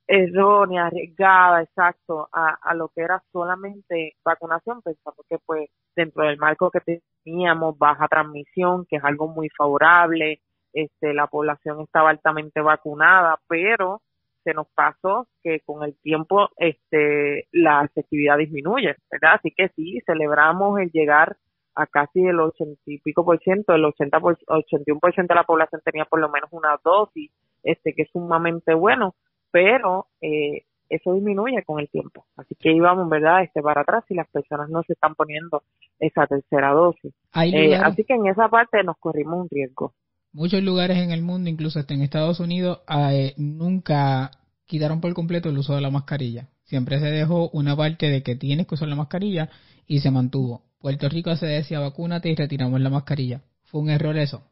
Errónea, 0.08 0.86
arriesgada, 0.86 1.64
exacto, 1.64 2.30
a, 2.32 2.58
a 2.62 2.76
lo 2.76 2.90
que 2.90 3.02
era 3.02 3.24
solamente 3.32 4.16
vacunación, 4.24 4.84
pensando 4.84 5.24
que 5.28 5.40
pues 5.44 5.70
dentro 5.96 6.24
del 6.24 6.38
marco 6.38 6.70
que 6.70 7.02
teníamos 7.24 7.78
baja 7.78 8.08
transmisión, 8.08 8.86
que 8.86 8.98
es 8.98 9.04
algo 9.04 9.28
muy 9.28 9.50
favorable, 9.50 10.42
este, 10.74 11.14
la 11.14 11.28
población 11.28 11.82
estaba 11.82 12.10
altamente 12.10 12.62
vacunada, 12.62 13.40
pero 13.48 14.02
se 14.46 14.54
nos 14.54 14.68
pasó 14.74 15.28
que 15.44 15.60
con 15.62 15.84
el 15.84 15.98
tiempo 16.02 16.50
este 16.56 17.48
la 17.52 17.84
efectividad 17.84 18.38
disminuye, 18.38 18.96
¿verdad? 19.12 19.34
Así 19.40 19.52
que 19.52 19.70
sí, 19.76 20.00
celebramos 20.06 20.80
el 20.80 20.92
llegar 20.92 21.36
a 21.76 21.88
casi 21.88 22.22
el 22.22 22.40
ochenta 22.40 22.80
y 22.86 23.00
pico 23.00 23.26
por 23.26 23.40
ciento, 23.40 23.74
el 23.74 23.84
ochenta 23.84 24.20
por, 24.20 24.38
81 24.48 25.00
por 25.00 25.14
ciento 25.14 25.34
de 25.34 25.40
la 25.40 25.44
población 25.44 25.82
tenía 25.84 26.06
por 26.06 26.22
lo 26.22 26.30
menos 26.30 26.50
una 26.54 26.80
dosis, 26.84 27.32
este 27.64 27.94
que 27.94 28.04
es 28.04 28.10
sumamente 28.12 28.74
bueno, 28.74 29.16
pero 29.52 30.08
eh, 30.22 30.64
eso 30.90 31.14
disminuye 31.14 31.64
con 31.64 31.80
el 31.80 31.90
tiempo. 31.90 32.26
Así 32.38 32.56
que 32.56 32.72
íbamos, 32.72 33.10
¿verdad?, 33.10 33.44
este 33.44 33.62
para 33.62 33.82
atrás 33.82 34.04
y 34.10 34.14
las 34.14 34.30
personas 34.30 34.70
no 34.70 34.84
se 34.84 34.94
están 34.94 35.16
poniendo 35.16 35.64
esa 36.00 36.28
tercera 36.28 36.72
dosis. 36.72 37.14
Eh, 37.36 37.76
así 37.76 38.04
que 38.04 38.14
en 38.14 38.28
esa 38.28 38.48
parte 38.48 38.84
nos 38.84 38.98
corrimos 38.98 39.42
un 39.42 39.50
riesgo. 39.50 39.94
Muchos 40.36 40.62
lugares 40.64 40.98
en 40.98 41.12
el 41.12 41.22
mundo, 41.22 41.50
incluso 41.50 41.80
hasta 41.80 41.94
en 41.94 42.02
Estados 42.02 42.42
Unidos, 42.42 42.82
eh, 42.90 43.34
nunca 43.38 44.32
quitaron 44.66 45.00
por 45.00 45.14
completo 45.14 45.48
el 45.48 45.58
uso 45.58 45.76
de 45.76 45.80
la 45.80 45.90
mascarilla. 45.90 46.50
Siempre 46.66 47.00
se 47.00 47.06
dejó 47.06 47.50
una 47.52 47.74
parte 47.78 48.10
de 48.10 48.22
que 48.22 48.36
tienes 48.36 48.68
que 48.68 48.76
usar 48.76 48.90
la 48.90 48.98
mascarilla 48.98 49.48
y 49.88 50.00
se 50.00 50.12
mantuvo. 50.12 50.64
Puerto 50.82 51.08
Rico 51.08 51.34
se 51.38 51.46
decía 51.46 51.80
vacúnate 51.80 52.28
y 52.28 52.36
retiramos 52.36 52.82
la 52.82 52.90
mascarilla. 52.90 53.44
¿Fue 53.64 53.80
un 53.80 53.90
error 53.90 54.18
eso? 54.18 54.44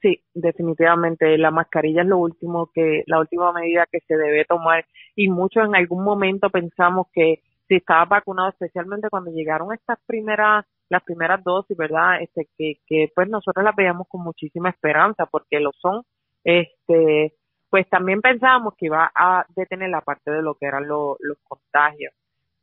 Sí, 0.00 0.22
definitivamente 0.32 1.36
la 1.36 1.50
mascarilla 1.50 2.00
es 2.00 2.08
lo 2.08 2.16
último 2.16 2.70
que, 2.74 3.02
la 3.06 3.20
última 3.20 3.52
medida 3.52 3.84
que 3.92 4.00
se 4.08 4.16
debe 4.16 4.46
tomar 4.46 4.86
y 5.14 5.28
muchos 5.28 5.66
en 5.66 5.76
algún 5.76 6.02
momento 6.02 6.48
pensamos 6.48 7.08
que 7.12 7.42
si 7.68 7.76
estaba 7.76 8.06
vacunado, 8.06 8.48
especialmente 8.48 9.10
cuando 9.10 9.30
llegaron 9.30 9.74
estas 9.74 9.98
primeras, 10.06 10.64
las 10.88 11.02
primeras 11.02 11.42
dosis, 11.44 11.76
¿verdad? 11.76 12.20
Este, 12.22 12.48
que, 12.56 13.10
pues 13.14 13.28
nosotros 13.28 13.64
las 13.64 13.76
veíamos 13.76 14.06
con 14.08 14.22
muchísima 14.22 14.70
esperanza 14.70 15.26
porque 15.26 15.60
lo 15.60 15.72
son, 15.72 16.02
este, 16.44 17.34
pues 17.70 17.88
también 17.88 18.20
pensábamos 18.20 18.74
que 18.76 18.86
iba 18.86 19.10
a 19.14 19.44
detener 19.56 19.90
la 19.90 20.00
parte 20.00 20.30
de 20.30 20.42
lo 20.42 20.54
que 20.54 20.66
eran 20.66 20.88
los 20.88 21.18
contagios 21.44 22.12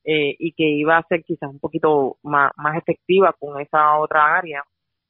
eh, 0.04 0.36
y 0.40 0.54
que 0.54 0.64
iba 0.64 0.98
a 0.98 1.08
ser 1.08 1.24
quizás 1.24 1.50
un 1.50 1.60
poquito 1.60 2.18
más, 2.24 2.52
más 2.58 2.78
efectiva 2.78 3.34
con 3.40 3.60
esa 3.62 3.98
otra 4.00 4.38
área. 4.38 4.64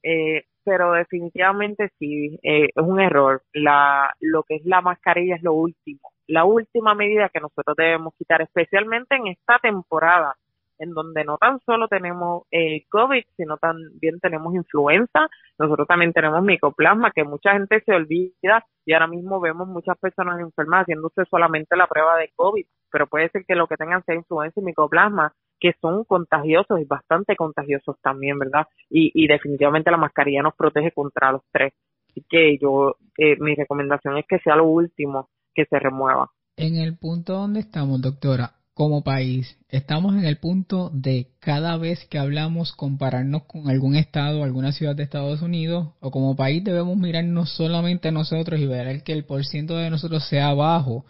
Eh, 0.03 0.43
pero 0.63 0.93
definitivamente 0.93 1.91
sí, 1.99 2.39
eh, 2.43 2.69
es 2.75 2.83
un 2.83 2.99
error. 2.99 3.43
La, 3.53 4.13
lo 4.19 4.43
que 4.43 4.55
es 4.55 4.65
la 4.65 4.81
mascarilla 4.81 5.35
es 5.35 5.43
lo 5.43 5.53
último, 5.53 6.11
la 6.27 6.45
última 6.45 6.95
medida 6.95 7.29
que 7.29 7.39
nosotros 7.39 7.75
debemos 7.77 8.13
quitar, 8.17 8.41
especialmente 8.41 9.15
en 9.15 9.27
esta 9.27 9.59
temporada 9.59 10.35
en 10.79 10.91
donde 10.91 11.23
no 11.23 11.37
tan 11.37 11.59
solo 11.65 11.87
tenemos 11.87 12.43
eh, 12.51 12.85
COVID, 12.89 13.23
sino 13.37 13.57
también 13.57 14.19
tenemos 14.19 14.53
influenza, 14.55 15.27
nosotros 15.57 15.87
también 15.87 16.13
tenemos 16.13 16.43
micoplasma, 16.43 17.11
que 17.11 17.23
mucha 17.23 17.53
gente 17.53 17.81
se 17.85 17.93
olvida 17.93 18.65
y 18.85 18.93
ahora 18.93 19.07
mismo 19.07 19.39
vemos 19.39 19.67
muchas 19.67 19.97
personas 19.97 20.39
enfermas 20.39 20.83
haciéndose 20.83 21.23
solamente 21.29 21.75
la 21.75 21.87
prueba 21.87 22.17
de 22.17 22.31
COVID, 22.35 22.65
pero 22.91 23.07
puede 23.07 23.29
ser 23.29 23.45
que 23.45 23.55
lo 23.55 23.67
que 23.67 23.77
tengan 23.77 24.03
sea 24.03 24.15
influenza 24.15 24.59
y 24.59 24.63
micoplasma, 24.63 25.33
que 25.59 25.73
son 25.81 26.03
contagiosos 26.03 26.79
y 26.79 26.85
bastante 26.85 27.35
contagiosos 27.35 27.95
también, 28.01 28.37
¿verdad? 28.37 28.67
Y, 28.89 29.11
y 29.13 29.27
definitivamente 29.27 29.91
la 29.91 29.97
mascarilla 29.97 30.41
nos 30.41 30.55
protege 30.55 30.91
contra 30.91 31.31
los 31.31 31.41
tres. 31.51 31.73
Así 32.09 32.25
que 32.29 32.57
yo, 32.57 32.95
eh, 33.17 33.35
mi 33.39 33.55
recomendación 33.55 34.17
es 34.17 34.25
que 34.27 34.39
sea 34.39 34.55
lo 34.55 34.65
último 34.65 35.29
que 35.53 35.65
se 35.65 35.79
remueva. 35.79 36.29
En 36.57 36.75
el 36.75 36.97
punto 36.97 37.33
donde 37.33 37.59
estamos, 37.59 38.01
doctora, 38.01 38.53
como 38.75 39.03
país, 39.03 39.57
estamos 39.69 40.15
en 40.15 40.25
el 40.25 40.37
punto 40.37 40.91
de 40.93 41.29
cada 41.39 41.77
vez 41.77 42.05
que 42.07 42.19
hablamos 42.19 42.73
compararnos 42.73 43.43
con 43.45 43.69
algún 43.69 43.95
estado 43.95 44.43
alguna 44.43 44.73
ciudad 44.73 44.97
de 44.97 45.03
Estados 45.03 45.41
Unidos, 45.41 45.93
o 46.01 46.11
como 46.11 46.35
país 46.35 46.61
debemos 46.61 46.97
mirarnos 46.97 47.51
solamente 47.51 48.09
a 48.09 48.11
nosotros 48.11 48.59
y 48.59 48.67
ver 48.67 49.01
que 49.03 49.13
el 49.13 49.23
porciento 49.23 49.77
de 49.77 49.89
nosotros 49.89 50.27
sea 50.27 50.53
bajo 50.53 51.05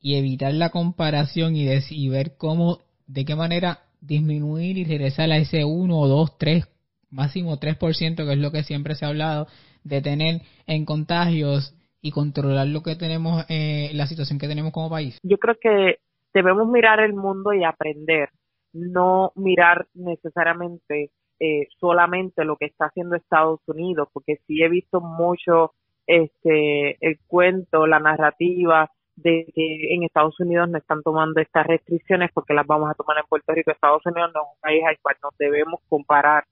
y 0.00 0.14
evitar 0.14 0.54
la 0.54 0.70
comparación 0.70 1.54
y, 1.56 1.68
y 1.90 2.08
ver 2.08 2.38
cómo, 2.38 2.78
de 3.06 3.26
qué 3.26 3.36
manera 3.36 3.80
disminuir 4.00 4.78
y 4.78 4.84
regresar 4.84 5.30
a 5.30 5.36
ese 5.36 5.66
1 5.66 6.06
2, 6.06 6.38
3, 6.38 6.64
máximo 7.10 7.60
3%, 7.60 8.16
que 8.16 8.32
es 8.32 8.38
lo 8.38 8.50
que 8.50 8.62
siempre 8.62 8.94
se 8.94 9.04
ha 9.04 9.08
hablado, 9.08 9.46
de 9.82 10.00
tener 10.00 10.40
en 10.66 10.86
contagios 10.86 11.74
y 12.00 12.12
controlar 12.12 12.66
lo 12.68 12.82
que 12.82 12.96
tenemos, 12.96 13.44
eh, 13.50 13.90
la 13.92 14.06
situación 14.06 14.38
que 14.38 14.48
tenemos 14.48 14.72
como 14.72 14.88
país? 14.88 15.18
Yo 15.22 15.36
creo 15.36 15.56
que 15.60 15.98
debemos 16.34 16.68
mirar 16.68 17.00
el 17.00 17.14
mundo 17.14 17.52
y 17.54 17.64
aprender, 17.64 18.28
no 18.72 19.32
mirar 19.36 19.86
necesariamente 19.94 21.10
eh, 21.40 21.68
solamente 21.78 22.44
lo 22.44 22.56
que 22.56 22.66
está 22.66 22.86
haciendo 22.86 23.16
Estados 23.16 23.60
Unidos, 23.66 24.08
porque 24.12 24.40
sí 24.46 24.62
he 24.62 24.68
visto 24.68 25.00
mucho 25.00 25.72
este 26.06 26.98
el 27.00 27.18
cuento, 27.26 27.86
la 27.86 27.98
narrativa 27.98 28.90
de 29.16 29.46
que 29.54 29.94
en 29.94 30.02
Estados 30.02 30.38
Unidos 30.40 30.68
no 30.68 30.78
están 30.78 31.02
tomando 31.02 31.40
estas 31.40 31.66
restricciones 31.66 32.30
porque 32.34 32.52
las 32.52 32.66
vamos 32.66 32.90
a 32.90 32.94
tomar 32.94 33.18
en 33.18 33.24
Puerto 33.28 33.52
Rico. 33.52 33.70
Estados 33.70 34.04
Unidos 34.04 34.32
no 34.34 34.40
es 34.42 34.46
un 34.54 34.60
país 34.60 34.82
al 34.84 34.98
cual 35.00 35.16
nos 35.22 35.36
debemos 35.38 35.80
comparar, 35.88 36.44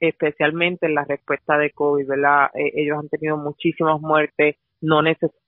especialmente 0.00 0.86
en 0.86 0.94
la 0.94 1.04
respuesta 1.04 1.56
de 1.56 1.70
COVID, 1.70 2.08
¿verdad? 2.08 2.50
Eh, 2.54 2.72
ellos 2.74 2.98
han 2.98 3.08
tenido 3.08 3.36
muchísimas 3.36 4.00
muertes, 4.00 4.56
no 4.80 5.00
necesariamente 5.02 5.38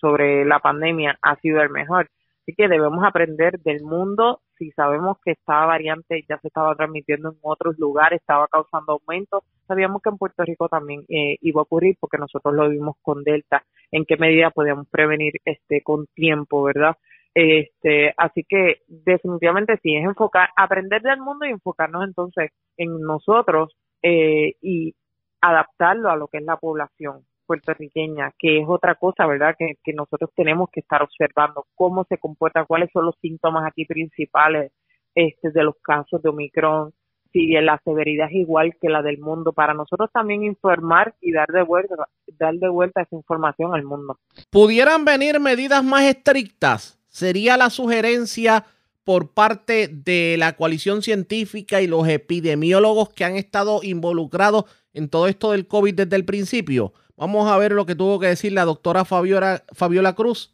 sobre 0.00 0.44
la 0.44 0.58
pandemia 0.58 1.18
ha 1.22 1.36
sido 1.36 1.60
el 1.62 1.70
mejor. 1.70 2.08
Así 2.42 2.54
que 2.56 2.66
debemos 2.66 3.04
aprender 3.04 3.60
del 3.60 3.82
mundo. 3.82 4.40
Si 4.58 4.72
sabemos 4.72 5.18
que 5.24 5.32
esta 5.32 5.64
variante 5.64 6.24
ya 6.28 6.38
se 6.38 6.48
estaba 6.48 6.74
transmitiendo 6.74 7.30
en 7.30 7.36
otros 7.40 7.78
lugares, 7.78 8.20
estaba 8.20 8.48
causando 8.48 8.92
aumento, 8.94 9.44
sabíamos 9.68 10.02
que 10.02 10.10
en 10.10 10.18
Puerto 10.18 10.42
Rico 10.44 10.68
también 10.68 11.04
eh, 11.08 11.36
iba 11.40 11.60
a 11.60 11.62
ocurrir 11.62 11.96
porque 12.00 12.18
nosotros 12.18 12.52
lo 12.54 12.68
vimos 12.68 12.96
con 13.00 13.22
Delta. 13.22 13.62
¿En 13.92 14.04
qué 14.04 14.16
medida 14.16 14.50
podíamos 14.50 14.88
prevenir 14.88 15.34
este 15.44 15.82
con 15.82 16.06
tiempo, 16.14 16.64
verdad? 16.64 16.96
Este, 17.34 18.12
así 18.16 18.44
que 18.48 18.82
definitivamente 18.88 19.78
sí 19.82 19.96
es 19.96 20.04
enfocar, 20.04 20.48
aprender 20.56 21.00
del 21.02 21.20
mundo 21.20 21.46
y 21.46 21.50
enfocarnos 21.50 22.04
entonces 22.04 22.50
en 22.76 23.00
nosotros 23.00 23.74
eh, 24.02 24.54
y 24.60 24.94
adaptarlo 25.40 26.10
a 26.10 26.16
lo 26.16 26.26
que 26.26 26.38
es 26.38 26.44
la 26.44 26.56
población 26.56 27.24
puertorriqueña, 27.46 28.32
que 28.38 28.60
es 28.60 28.66
otra 28.68 28.94
cosa, 28.94 29.26
¿verdad? 29.26 29.54
Que, 29.58 29.92
nosotros 29.92 30.30
tenemos 30.34 30.68
que 30.72 30.80
estar 30.80 31.02
observando 31.02 31.66
cómo 31.74 32.04
se 32.08 32.18
comporta, 32.18 32.64
cuáles 32.64 32.90
son 32.92 33.06
los 33.06 33.14
síntomas 33.20 33.66
aquí 33.66 33.84
principales 33.84 34.72
este, 35.14 35.50
de 35.50 35.62
los 35.62 35.74
casos 35.82 36.22
de 36.22 36.30
Omicron, 36.30 36.92
si 37.32 37.52
la 37.52 37.80
severidad 37.84 38.28
es 38.28 38.36
igual 38.36 38.76
que 38.80 38.88
la 38.88 39.02
del 39.02 39.18
mundo, 39.18 39.52
para 39.52 39.74
nosotros 39.74 40.10
también 40.12 40.44
informar 40.44 41.14
y 41.20 41.32
dar 41.32 41.48
de 41.48 41.62
vuelta, 41.62 41.94
dar 42.38 42.54
de 42.54 42.68
vuelta 42.68 43.02
esa 43.02 43.16
información 43.16 43.74
al 43.74 43.84
mundo. 43.84 44.18
¿Pudieran 44.50 45.04
venir 45.04 45.40
medidas 45.40 45.82
más 45.82 46.04
estrictas? 46.04 46.98
Sería 47.08 47.56
la 47.56 47.70
sugerencia 47.70 48.64
por 49.04 49.32
parte 49.32 49.88
de 49.88 50.36
la 50.38 50.56
coalición 50.56 51.02
científica 51.02 51.80
y 51.80 51.86
los 51.86 52.06
epidemiólogos 52.06 53.10
que 53.10 53.24
han 53.24 53.36
estado 53.36 53.80
involucrados 53.82 54.64
en 54.92 55.08
todo 55.08 55.26
esto 55.26 55.52
del 55.52 55.66
COVID 55.66 55.94
desde 55.94 56.16
el 56.16 56.24
principio. 56.24 56.92
Vamos 57.16 57.50
a 57.50 57.56
ver 57.58 57.72
lo 57.72 57.86
que 57.86 57.94
tuvo 57.94 58.18
que 58.18 58.26
decir 58.26 58.52
la 58.52 58.64
doctora 58.64 59.04
Fabiola, 59.04 59.64
Fabiola 59.72 60.14
Cruz. 60.14 60.50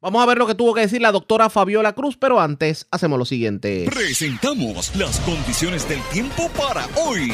Vamos 0.00 0.22
a 0.22 0.26
ver 0.26 0.38
lo 0.38 0.46
que 0.46 0.54
tuvo 0.54 0.74
que 0.74 0.80
decir 0.80 1.00
la 1.00 1.12
doctora 1.12 1.50
Fabiola 1.50 1.92
Cruz, 1.92 2.16
pero 2.16 2.40
antes 2.40 2.86
hacemos 2.90 3.18
lo 3.18 3.24
siguiente. 3.24 3.86
Presentamos 3.92 4.96
las 4.96 5.20
condiciones 5.20 5.88
del 5.88 6.00
tiempo 6.12 6.48
para 6.56 6.86
hoy. 6.96 7.32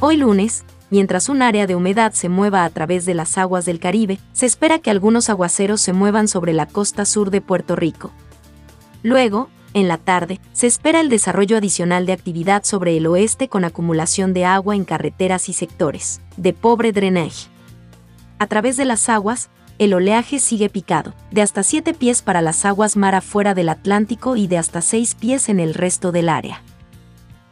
Hoy 0.00 0.16
lunes, 0.16 0.64
mientras 0.88 1.28
un 1.28 1.42
área 1.42 1.66
de 1.66 1.74
humedad 1.74 2.12
se 2.12 2.28
mueva 2.28 2.64
a 2.64 2.70
través 2.70 3.04
de 3.04 3.14
las 3.14 3.36
aguas 3.36 3.64
del 3.66 3.80
Caribe, 3.80 4.18
se 4.32 4.46
espera 4.46 4.78
que 4.78 4.90
algunos 4.90 5.28
aguaceros 5.28 5.80
se 5.82 5.92
muevan 5.92 6.26
sobre 6.26 6.52
la 6.54 6.66
costa 6.66 7.04
sur 7.04 7.30
de 7.30 7.42
Puerto 7.42 7.76
Rico. 7.76 8.12
Luego, 9.02 9.50
en 9.74 9.88
la 9.88 9.98
tarde, 9.98 10.40
se 10.52 10.66
espera 10.66 11.00
el 11.00 11.08
desarrollo 11.08 11.56
adicional 11.56 12.06
de 12.06 12.12
actividad 12.12 12.64
sobre 12.64 12.96
el 12.96 13.06
oeste 13.06 13.48
con 13.48 13.64
acumulación 13.64 14.32
de 14.32 14.44
agua 14.44 14.74
en 14.74 14.84
carreteras 14.84 15.48
y 15.48 15.52
sectores, 15.52 16.20
de 16.36 16.52
pobre 16.52 16.92
drenaje. 16.92 17.48
A 18.38 18.46
través 18.46 18.76
de 18.76 18.84
las 18.84 19.08
aguas, 19.08 19.50
el 19.78 19.94
oleaje 19.94 20.40
sigue 20.40 20.68
picado, 20.68 21.14
de 21.30 21.42
hasta 21.42 21.62
7 21.62 21.94
pies 21.94 22.20
para 22.20 22.42
las 22.42 22.64
aguas 22.64 22.96
mar 22.96 23.14
afuera 23.14 23.54
del 23.54 23.68
Atlántico 23.68 24.36
y 24.36 24.46
de 24.46 24.58
hasta 24.58 24.82
6 24.82 25.14
pies 25.14 25.48
en 25.48 25.60
el 25.60 25.74
resto 25.74 26.12
del 26.12 26.28
área. 26.28 26.62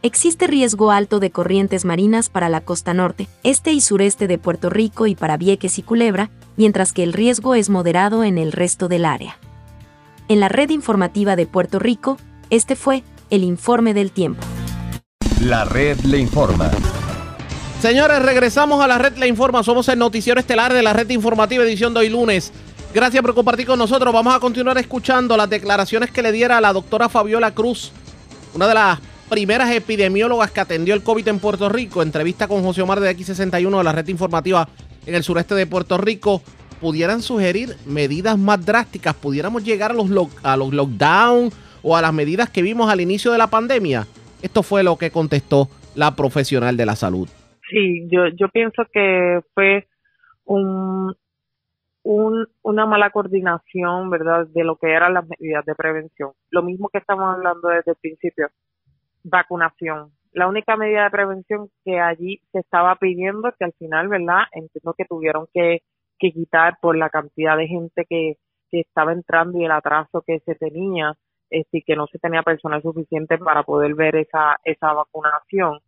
Existe 0.01 0.47
riesgo 0.47 0.91
alto 0.91 1.19
de 1.19 1.31
corrientes 1.31 1.85
marinas 1.85 2.29
para 2.29 2.47
la 2.47 2.61
costa 2.61 2.93
norte, 2.93 3.27
este 3.43 3.73
y 3.73 3.81
sureste 3.81 4.27
de 4.27 4.37
Puerto 4.37 4.69
Rico 4.69 5.07
y 5.07 5.15
para 5.15 5.37
Vieques 5.37 5.77
y 5.79 5.81
Culebra, 5.81 6.29
mientras 6.55 6.93
que 6.93 7.03
el 7.03 7.13
riesgo 7.13 7.55
es 7.55 7.69
moderado 7.69 8.23
en 8.23 8.37
el 8.37 8.51
resto 8.51 8.87
del 8.87 9.05
área. 9.05 9.37
En 10.29 10.39
la 10.39 10.47
red 10.47 10.69
informativa 10.69 11.35
de 11.35 11.47
Puerto 11.47 11.79
Rico, 11.79 12.19
este 12.51 12.75
fue 12.75 13.03
el 13.31 13.43
informe 13.43 13.95
del 13.95 14.11
tiempo. 14.11 14.45
La 15.41 15.65
red 15.65 15.99
le 16.01 16.19
informa. 16.19 16.69
Señores, 17.81 18.21
regresamos 18.21 18.79
a 18.79 18.85
la 18.85 18.99
red 18.99 19.17
le 19.17 19.27
informa. 19.27 19.63
Somos 19.63 19.89
el 19.89 19.97
noticiero 19.97 20.39
estelar 20.39 20.71
de 20.71 20.83
la 20.83 20.93
red 20.93 21.09
informativa 21.09 21.63
edición 21.63 21.95
de 21.95 22.01
hoy 22.01 22.09
lunes. 22.09 22.53
Gracias 22.93 23.23
por 23.23 23.33
compartir 23.33 23.65
con 23.65 23.79
nosotros. 23.79 24.13
Vamos 24.13 24.35
a 24.35 24.39
continuar 24.39 24.77
escuchando 24.77 25.35
las 25.35 25.49
declaraciones 25.49 26.11
que 26.11 26.21
le 26.21 26.31
diera 26.31 26.61
la 26.61 26.73
doctora 26.73 27.09
Fabiola 27.09 27.55
Cruz, 27.55 27.91
una 28.53 28.67
de 28.67 28.75
las 28.75 28.99
primeras 29.29 29.71
epidemiólogas 29.71 30.51
que 30.51 30.59
atendió 30.59 30.93
el 30.93 31.01
COVID 31.01 31.27
en 31.27 31.39
Puerto 31.39 31.69
Rico. 31.69 32.03
Entrevista 32.03 32.47
con 32.47 32.61
José 32.61 32.83
Omar 32.83 32.99
de 32.99 33.17
X61 33.17 33.79
de 33.79 33.83
la 33.83 33.93
red 33.93 34.07
informativa 34.07 34.69
en 35.07 35.15
el 35.15 35.23
sureste 35.23 35.55
de 35.55 35.65
Puerto 35.65 35.97
Rico 35.97 36.43
pudieran 36.79 37.21
sugerir 37.21 37.75
medidas 37.85 38.37
más 38.37 38.65
drásticas, 38.65 39.15
pudiéramos 39.15 39.63
llegar 39.63 39.91
a 39.91 39.93
los, 39.93 40.09
a 40.43 40.57
los 40.57 40.73
lockdown 40.73 41.49
o 41.81 41.95
a 41.95 42.01
las 42.01 42.13
medidas 42.13 42.49
que 42.49 42.61
vimos 42.61 42.89
al 42.89 43.01
inicio 43.01 43.31
de 43.31 43.37
la 43.37 43.47
pandemia. 43.47 44.05
Esto 44.41 44.63
fue 44.63 44.83
lo 44.83 44.97
que 44.97 45.11
contestó 45.11 45.67
la 45.95 46.15
profesional 46.15 46.77
de 46.77 46.85
la 46.85 46.95
salud. 46.95 47.27
Sí, 47.69 48.07
yo, 48.09 48.27
yo 48.29 48.47
pienso 48.49 48.83
que 48.91 49.41
fue 49.53 49.87
un, 50.45 51.13
un, 52.03 52.47
una 52.63 52.85
mala 52.85 53.09
coordinación, 53.11 54.09
¿verdad?, 54.09 54.47
de 54.47 54.63
lo 54.63 54.77
que 54.77 54.91
eran 54.91 55.13
las 55.13 55.25
medidas 55.27 55.65
de 55.65 55.75
prevención. 55.75 56.31
Lo 56.49 56.63
mismo 56.63 56.89
que 56.89 56.99
estamos 56.99 57.35
hablando 57.35 57.67
desde 57.67 57.91
el 57.91 57.97
principio, 58.01 58.49
vacunación. 59.23 60.11
La 60.31 60.47
única 60.47 60.75
medida 60.77 61.03
de 61.03 61.09
prevención 61.09 61.69
que 61.83 61.99
allí 61.99 62.39
se 62.51 62.59
estaba 62.59 62.95
pidiendo, 62.95 63.51
que 63.57 63.65
al 63.65 63.73
final, 63.73 64.07
¿verdad?, 64.07 64.43
entiendo 64.53 64.93
que 64.97 65.05
tuvieron 65.05 65.47
que, 65.53 65.81
que 66.19 66.31
quitar 66.31 66.77
por 66.81 66.97
la 66.97 67.09
cantidad 67.09 67.57
de 67.57 67.67
gente 67.67 68.05
que, 68.07 68.37
que 68.69 68.81
estaba 68.81 69.13
entrando 69.13 69.59
y 69.59 69.65
el 69.65 69.71
atraso 69.71 70.21
que 70.25 70.39
se 70.41 70.55
tenía, 70.55 71.15
este, 71.49 71.81
que 71.81 71.95
no 71.95 72.07
se 72.07 72.19
tenía 72.19 72.43
personal 72.43 72.81
suficiente 72.81 73.37
para 73.37 73.63
poder 73.63 73.95
ver 73.95 74.15
esa, 74.15 74.57
esa 74.63 74.93
vacunación, 74.93 75.79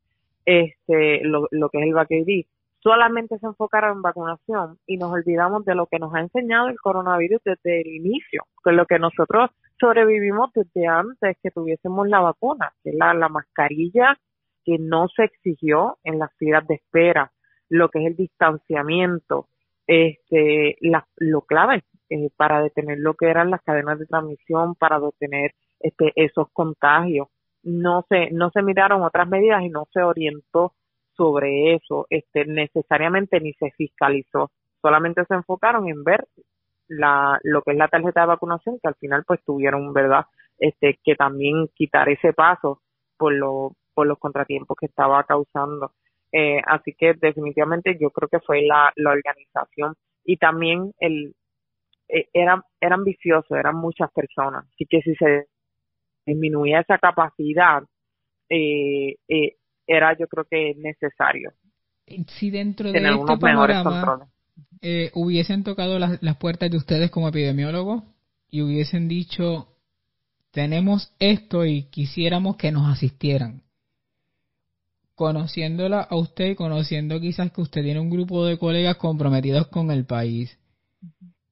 este, 0.45 1.23
lo, 1.23 1.47
lo 1.51 1.69
que 1.69 1.79
es 1.79 1.87
el 1.87 1.93
VACD 1.93 2.45
solamente 2.81 3.37
se 3.37 3.45
enfocaron 3.45 3.97
en 3.97 4.01
vacunación 4.01 4.77
y 4.87 4.97
nos 4.97 5.11
olvidamos 5.11 5.63
de 5.65 5.75
lo 5.75 5.85
que 5.85 5.99
nos 5.99 6.13
ha 6.13 6.19
enseñado 6.19 6.67
el 6.67 6.79
coronavirus 6.79 7.41
desde 7.45 7.81
el 7.81 7.87
inicio, 7.87 8.43
que 8.63 8.71
lo 8.71 8.85
que 8.85 8.99
nosotros 8.99 9.51
sobrevivimos 9.79 10.51
desde 10.53 10.87
antes 10.87 11.37
que 11.41 11.51
tuviésemos 11.51 12.07
la 12.07 12.19
vacuna, 12.19 12.73
que 12.83 12.89
es 12.89 12.95
la, 12.95 13.13
la 13.13 13.29
mascarilla 13.29 14.17
que 14.63 14.77
no 14.79 15.07
se 15.07 15.23
exigió 15.23 15.97
en 16.03 16.19
las 16.19 16.35
filas 16.37 16.67
de 16.67 16.75
espera, 16.75 17.31
lo 17.69 17.89
que 17.89 17.99
es 17.99 18.07
el 18.07 18.15
distanciamiento, 18.15 19.47
este, 19.87 20.77
la, 20.81 21.05
lo 21.17 21.41
clave 21.41 21.83
eh, 22.09 22.29
para 22.35 22.61
detener 22.61 22.99
lo 22.99 23.13
que 23.15 23.29
eran 23.29 23.49
las 23.51 23.61
cadenas 23.61 23.99
de 23.99 24.05
transmisión, 24.05 24.75
para 24.75 24.99
detener 24.99 25.53
este, 25.79 26.11
esos 26.15 26.47
contagios. 26.53 27.27
No 27.63 28.05
se, 28.09 28.31
no 28.31 28.49
se 28.51 28.63
miraron 28.63 29.03
otras 29.03 29.27
medidas 29.27 29.61
y 29.63 29.69
no 29.69 29.87
se 29.93 30.01
orientó 30.01 30.73
sobre 31.15 31.75
eso 31.75 32.07
este, 32.09 32.45
necesariamente 32.45 33.39
ni 33.39 33.53
se 33.53 33.71
fiscalizó, 33.71 34.51
solamente 34.81 35.23
se 35.25 35.35
enfocaron 35.35 35.87
en 35.87 36.03
ver 36.03 36.25
la, 36.87 37.39
lo 37.43 37.61
que 37.61 37.71
es 37.71 37.77
la 37.77 37.87
tarjeta 37.87 38.21
de 38.21 38.27
vacunación, 38.27 38.79
que 38.81 38.87
al 38.87 38.95
final 38.95 39.23
pues 39.25 39.39
tuvieron, 39.45 39.93
¿verdad? 39.93 40.25
Este, 40.57 40.99
que 41.03 41.15
también 41.15 41.67
quitar 41.75 42.09
ese 42.09 42.33
paso 42.33 42.81
por, 43.17 43.33
lo, 43.33 43.73
por 43.93 44.07
los 44.07 44.19
contratiempos 44.19 44.77
que 44.79 44.87
estaba 44.87 45.23
causando. 45.23 45.91
Eh, 46.31 46.61
así 46.65 46.93
que 46.97 47.13
definitivamente 47.13 47.97
yo 47.99 48.09
creo 48.09 48.29
que 48.29 48.39
fue 48.39 48.61
la, 48.61 48.91
la 48.95 49.11
organización 49.11 49.95
y 50.23 50.37
también 50.37 50.93
el, 50.99 51.35
eh, 52.07 52.27
era, 52.33 52.63
era 52.79 52.95
ambicioso, 52.95 53.55
eran 53.55 53.75
muchas 53.75 54.09
personas, 54.11 54.65
así 54.73 54.85
que 54.85 55.01
si 55.01 55.13
se 55.15 55.47
disminuía 56.25 56.81
esa 56.81 56.97
capacidad, 56.97 57.83
eh, 58.49 59.15
eh, 59.27 59.55
era 59.87 60.17
yo 60.17 60.27
creo 60.27 60.45
que 60.49 60.75
necesario. 60.77 61.53
Si 62.27 62.49
dentro 62.49 62.91
de 62.91 62.99
este 62.99 63.37
panorama 63.37 64.27
eh, 64.81 65.11
hubiesen 65.13 65.63
tocado 65.63 65.99
las, 65.99 66.21
las 66.21 66.37
puertas 66.37 66.69
de 66.69 66.77
ustedes 66.77 67.11
como 67.11 67.29
epidemiólogos 67.29 68.03
y 68.49 68.61
hubiesen 68.61 69.07
dicho, 69.07 69.69
tenemos 70.51 71.13
esto 71.19 71.65
y 71.65 71.83
quisiéramos 71.83 72.57
que 72.57 72.71
nos 72.71 72.91
asistieran, 72.91 73.61
conociéndola 75.21 76.01
a 76.01 76.15
usted 76.15 76.45
y 76.47 76.55
conociendo 76.55 77.19
quizás 77.19 77.51
que 77.51 77.61
usted 77.61 77.83
tiene 77.83 77.99
un 77.99 78.09
grupo 78.09 78.43
de 78.43 78.57
colegas 78.57 78.95
comprometidos 78.95 79.67
con 79.67 79.91
el 79.91 80.03
país, 80.03 80.57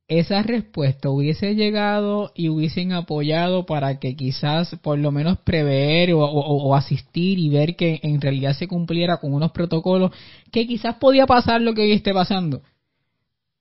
esa 0.07 0.41
respuesta 0.41 1.11
hubiese 1.11 1.53
llegado 1.53 2.31
y 2.33 2.49
hubiesen 2.49 2.93
apoyado 2.93 3.67
para 3.67 3.99
que 3.99 4.15
quizás 4.15 4.75
por 4.81 4.97
lo 4.97 5.11
menos 5.11 5.37
prever 5.41 6.15
o, 6.15 6.75
asistir 6.75 7.37
y 7.37 7.49
ver 7.49 7.75
que 7.75 7.99
en 8.01 8.19
realidad 8.19 8.53
se 8.53 8.67
cumpliera 8.67 9.17
con 9.17 9.35
unos 9.35 9.51
protocolos 9.51 10.13
que 10.51 10.65
quizás 10.65 10.95
podía 10.95 11.27
pasar 11.27 11.61
lo 11.61 11.75
que 11.75 11.83
hoy 11.83 11.91
esté 11.91 12.11
pasando, 12.11 12.63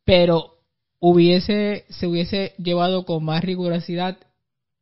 pero 0.07 0.55
hubiese 1.00 1.85
se 1.91 2.07
hubiese 2.07 2.55
llevado 2.57 3.05
con 3.05 3.23
más 3.23 3.45
rigurosidad 3.45 4.17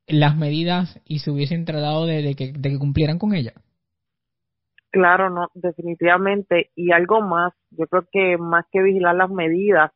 las 0.07 0.37
medidas 0.37 1.01
y 1.05 1.19
se 1.19 1.33
hubiesen 1.33 1.65
tratado 1.65 2.07
de, 2.07 2.37
que, 2.37 2.53
de 2.53 2.71
que 2.71 2.79
cumplieran 2.79 3.19
con 3.19 3.35
ellas. 3.35 3.55
Claro, 4.97 5.29
no, 5.29 5.49
definitivamente. 5.53 6.71
Y 6.75 6.91
algo 6.91 7.21
más, 7.21 7.53
yo 7.71 7.87
creo 7.87 8.07
que 8.11 8.39
más 8.39 8.65
que 8.73 8.81
vigilar 8.81 9.15
las 9.15 9.29
medidas, 9.29 9.93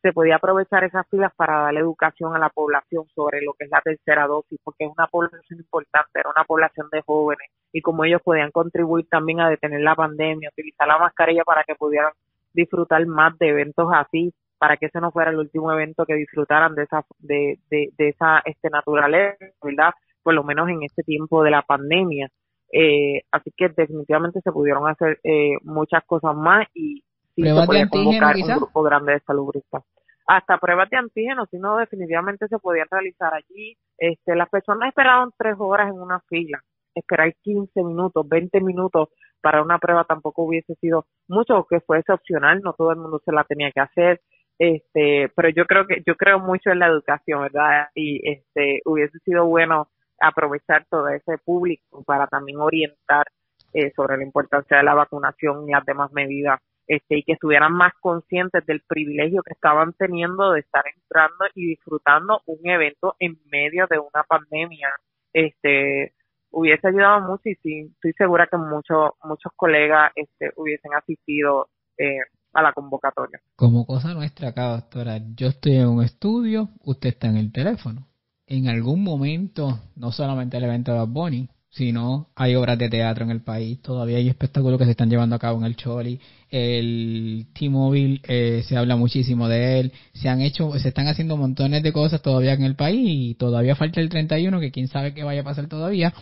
se 0.00 0.12
podía 0.12 0.36
aprovechar 0.36 0.84
esas 0.84 1.08
filas 1.10 1.32
para 1.34 1.62
darle 1.62 1.80
educación 1.80 2.36
a 2.36 2.38
la 2.38 2.50
población 2.50 3.04
sobre 3.16 3.42
lo 3.42 3.54
que 3.54 3.64
es 3.64 3.70
la 3.72 3.80
tercera 3.80 4.28
dosis, 4.28 4.60
porque 4.62 4.84
es 4.84 4.92
una 4.96 5.08
población 5.08 5.58
importante, 5.58 6.20
era 6.20 6.30
una 6.30 6.44
población 6.44 6.86
de 6.92 7.02
jóvenes 7.02 7.50
y 7.72 7.80
como 7.80 8.04
ellos 8.04 8.22
podían 8.22 8.52
contribuir 8.52 9.08
también 9.08 9.40
a 9.40 9.50
detener 9.50 9.80
la 9.80 9.96
pandemia, 9.96 10.50
utilizar 10.52 10.86
la 10.86 10.98
mascarilla 10.98 11.42
para 11.42 11.64
que 11.64 11.74
pudieran 11.74 12.12
disfrutar 12.52 13.04
más 13.06 13.36
de 13.38 13.48
eventos 13.48 13.88
así, 13.92 14.32
para 14.56 14.76
que 14.76 14.86
ese 14.86 15.00
no 15.00 15.10
fuera 15.10 15.32
el 15.32 15.38
último 15.38 15.72
evento 15.72 16.06
que 16.06 16.14
disfrutaran 16.14 16.76
de 16.76 16.84
esa 16.84 17.04
de, 17.18 17.58
de, 17.70 17.90
esa 17.98 18.40
este 18.44 18.70
naturaleza, 18.70 19.36
¿verdad? 19.60 19.94
Por 20.22 20.34
lo 20.34 20.44
menos 20.44 20.68
en 20.68 20.84
este 20.84 21.02
tiempo 21.02 21.42
de 21.42 21.50
la 21.50 21.62
pandemia. 21.62 22.28
Eh, 22.76 23.22
así 23.30 23.52
que 23.56 23.68
definitivamente 23.68 24.40
se 24.40 24.50
pudieron 24.50 24.88
hacer 24.88 25.20
eh, 25.22 25.56
muchas 25.62 26.02
cosas 26.06 26.34
más 26.34 26.66
y 26.74 27.04
sí 27.36 27.42
se 27.44 27.66
podía 27.66 27.88
convocar 27.88 28.34
un 28.34 28.56
grupo 28.56 28.82
grande 28.82 29.12
de 29.12 29.20
salubristas 29.20 29.84
hasta 30.26 30.58
pruebas 30.58 30.90
de 30.90 30.96
antígenos, 30.96 31.48
sino 31.50 31.76
definitivamente 31.76 32.48
se 32.48 32.58
podían 32.58 32.86
realizar 32.90 33.32
allí. 33.32 33.76
Este, 33.98 34.34
las 34.34 34.48
personas 34.48 34.88
esperaban 34.88 35.30
tres 35.38 35.54
horas 35.58 35.90
en 35.90 36.00
una 36.00 36.20
fila, 36.28 36.62
esperar 36.94 37.32
15 37.42 37.84
minutos, 37.84 38.28
20 38.28 38.60
minutos 38.60 39.10
para 39.40 39.62
una 39.62 39.78
prueba 39.78 40.04
tampoco 40.04 40.42
hubiese 40.42 40.74
sido 40.76 41.06
mucho, 41.28 41.66
que 41.68 41.80
fuese 41.80 42.12
opcional, 42.12 42.60
no 42.62 42.72
todo 42.72 42.90
el 42.90 42.98
mundo 42.98 43.20
se 43.24 43.32
la 43.32 43.44
tenía 43.44 43.70
que 43.70 43.80
hacer, 43.80 44.20
este, 44.58 45.30
pero 45.36 45.50
yo 45.50 45.66
creo 45.66 45.86
que 45.86 46.02
yo 46.06 46.16
creo 46.16 46.38
mucho 46.38 46.70
en 46.70 46.78
la 46.78 46.86
educación, 46.86 47.42
¿verdad? 47.42 47.88
Y 47.94 48.20
este 48.28 48.80
hubiese 48.84 49.18
sido 49.20 49.46
bueno 49.46 49.88
aprovechar 50.20 50.86
todo 50.90 51.08
ese 51.08 51.38
público 51.38 52.02
para 52.04 52.26
también 52.26 52.60
orientar 52.60 53.26
eh, 53.72 53.92
sobre 53.96 54.16
la 54.16 54.24
importancia 54.24 54.76
de 54.76 54.84
la 54.84 54.94
vacunación 54.94 55.68
y 55.68 55.72
las 55.72 55.84
demás 55.84 56.12
medidas 56.12 56.60
este, 56.86 57.18
y 57.18 57.22
que 57.22 57.32
estuvieran 57.32 57.72
más 57.72 57.92
conscientes 58.00 58.64
del 58.66 58.82
privilegio 58.86 59.42
que 59.42 59.54
estaban 59.54 59.94
teniendo 59.94 60.52
de 60.52 60.60
estar 60.60 60.84
entrando 60.86 61.46
y 61.54 61.68
disfrutando 61.68 62.42
un 62.46 62.68
evento 62.68 63.16
en 63.18 63.38
medio 63.50 63.86
de 63.88 63.98
una 63.98 64.22
pandemia. 64.28 64.88
Este, 65.32 66.12
hubiese 66.50 66.88
ayudado 66.88 67.22
mucho 67.22 67.48
y 67.48 67.54
sí, 67.56 67.90
estoy 67.94 68.12
segura 68.12 68.46
que 68.46 68.56
muchos 68.56 69.12
muchos 69.24 69.52
colegas 69.56 70.12
este, 70.14 70.50
hubiesen 70.56 70.94
asistido 70.94 71.68
eh, 71.98 72.18
a 72.52 72.62
la 72.62 72.72
convocatoria. 72.72 73.40
Como 73.56 73.86
cosa 73.86 74.14
nuestra 74.14 74.50
acá, 74.50 74.68
doctora, 74.68 75.18
yo 75.34 75.48
estoy 75.48 75.76
en 75.76 75.88
un 75.88 76.04
estudio, 76.04 76.68
usted 76.84 77.10
está 77.10 77.28
en 77.28 77.36
el 77.36 77.50
teléfono. 77.52 78.06
En 78.46 78.68
algún 78.68 79.02
momento, 79.02 79.80
no 79.96 80.12
solamente 80.12 80.56
el 80.56 80.64
evento 80.64 80.92
de 80.92 80.98
Bad 80.98 81.32
sino 81.70 82.28
hay 82.36 82.54
obras 82.54 82.78
de 82.78 82.88
teatro 82.88 83.24
en 83.24 83.32
el 83.32 83.40
país, 83.40 83.82
todavía 83.82 84.18
hay 84.18 84.28
espectáculos 84.28 84.78
que 84.78 84.84
se 84.84 84.92
están 84.92 85.10
llevando 85.10 85.34
a 85.34 85.40
cabo 85.40 85.58
en 85.58 85.64
el 85.64 85.74
Choli, 85.74 86.20
el 86.48 87.48
T-Mobile 87.52 88.20
eh, 88.28 88.62
se 88.64 88.76
habla 88.76 88.94
muchísimo 88.94 89.48
de 89.48 89.80
él, 89.80 89.92
se 90.12 90.28
han 90.28 90.40
hecho, 90.40 90.78
se 90.78 90.88
están 90.88 91.08
haciendo 91.08 91.36
montones 91.36 91.82
de 91.82 91.92
cosas 91.92 92.22
todavía 92.22 92.52
en 92.52 92.62
el 92.62 92.76
país 92.76 93.00
y 93.04 93.34
todavía 93.34 93.74
falta 93.74 94.00
el 94.00 94.08
31 94.08 94.60
que 94.60 94.70
quién 94.70 94.86
sabe 94.86 95.14
qué 95.14 95.24
vaya 95.24 95.40
a 95.40 95.44
pasar 95.44 95.66
todavía. 95.66 96.14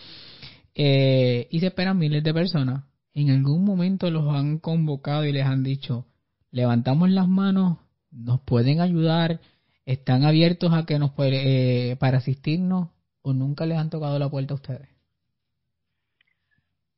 Eh, 0.75 1.49
y 1.51 1.61
se 1.61 1.67
esperan 1.67 1.99
miles 1.99 2.25
de 2.25 2.33
personas. 2.33 2.85
En 3.13 3.29
algún 3.29 3.63
momento 3.63 4.11
los 4.11 4.35
han 4.35 4.59
convocado 4.59 5.27
y 5.27 5.33
les 5.33 5.45
han 5.45 5.63
dicho, 5.63 6.07
levantamos 6.51 7.11
las 7.11 7.29
manos, 7.29 7.77
nos 8.11 8.41
pueden 8.41 8.81
ayudar, 8.81 9.39
están 9.87 10.25
abiertos 10.25 10.73
a 10.73 10.87
que 10.87 10.99
nos 10.99 11.13
puede, 11.13 11.93
eh, 11.93 11.97
para 11.97 12.19
asistirnos 12.19 12.91
o 13.23 13.33
nunca 13.33 13.67
les 13.67 13.79
han 13.79 13.91
tocado 13.91 14.19
la 14.19 14.29
puerta 14.29 14.55
a 14.55 14.57
ustedes. 14.57 14.89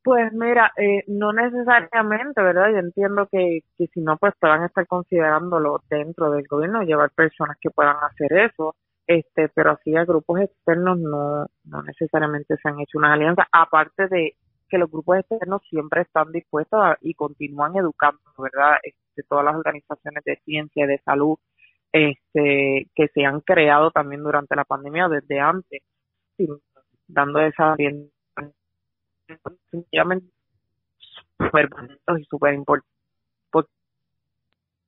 Pues 0.03 0.33
mira, 0.35 0.71
eh, 0.77 1.03
no 1.07 1.33
necesariamente, 1.33 2.43
¿verdad? 2.43 2.71
Yo 2.73 2.79
entiendo 2.79 3.27
que, 3.33 3.61
que 3.79 3.87
si 3.87 4.01
no, 4.01 4.19
pues 4.19 4.35
puedan 4.39 4.63
estar 4.65 4.87
considerándolo 4.87 5.81
dentro 5.89 6.31
del 6.31 6.47
gobierno, 6.47 6.83
llevar 6.83 7.11
personas 7.11 7.57
que 7.59 7.71
puedan 7.71 7.97
hacer 8.03 8.33
eso, 8.35 8.75
este, 9.07 9.49
pero 9.49 9.73
así 9.73 9.97
a 9.97 10.05
grupos 10.05 10.41
externos 10.41 10.99
no, 10.99 11.47
no 11.65 11.83
necesariamente 11.83 12.57
se 12.57 12.69
han 12.69 12.81
hecho 12.81 12.99
una 12.99 13.15
alianza, 13.15 13.47
aparte 13.51 14.09
de 14.09 14.37
que 14.69 14.79
los 14.79 14.91
grupos 14.91 15.19
externos 15.19 15.63
siempre 15.71 16.03
están 16.03 16.33
dispuestos 16.33 16.81
y 17.01 17.15
continúan 17.15 17.75
educando, 17.77 18.21
¿verdad? 18.39 18.77
Este, 18.83 19.23
todas 19.29 19.45
las 19.45 19.57
organizaciones 19.57 20.23
de 20.25 20.37
ciencia, 20.45 20.87
de 20.87 20.99
salud, 20.99 21.39
este, 21.95 22.89
que 22.93 23.09
se 23.15 23.25
han 23.25 23.41
creado 23.41 23.93
también 23.93 24.25
durante 24.25 24.57
la 24.57 24.65
pandemia 24.65 25.09
desde 25.09 25.39
antes, 25.39 25.81
dando 27.07 27.39
esa 27.39 27.77
definitivamente 29.29 30.27
súper 31.39 31.69
bonitos 31.69 32.21
y 32.21 32.25
súper 32.25 32.55
importantes. 32.55 32.91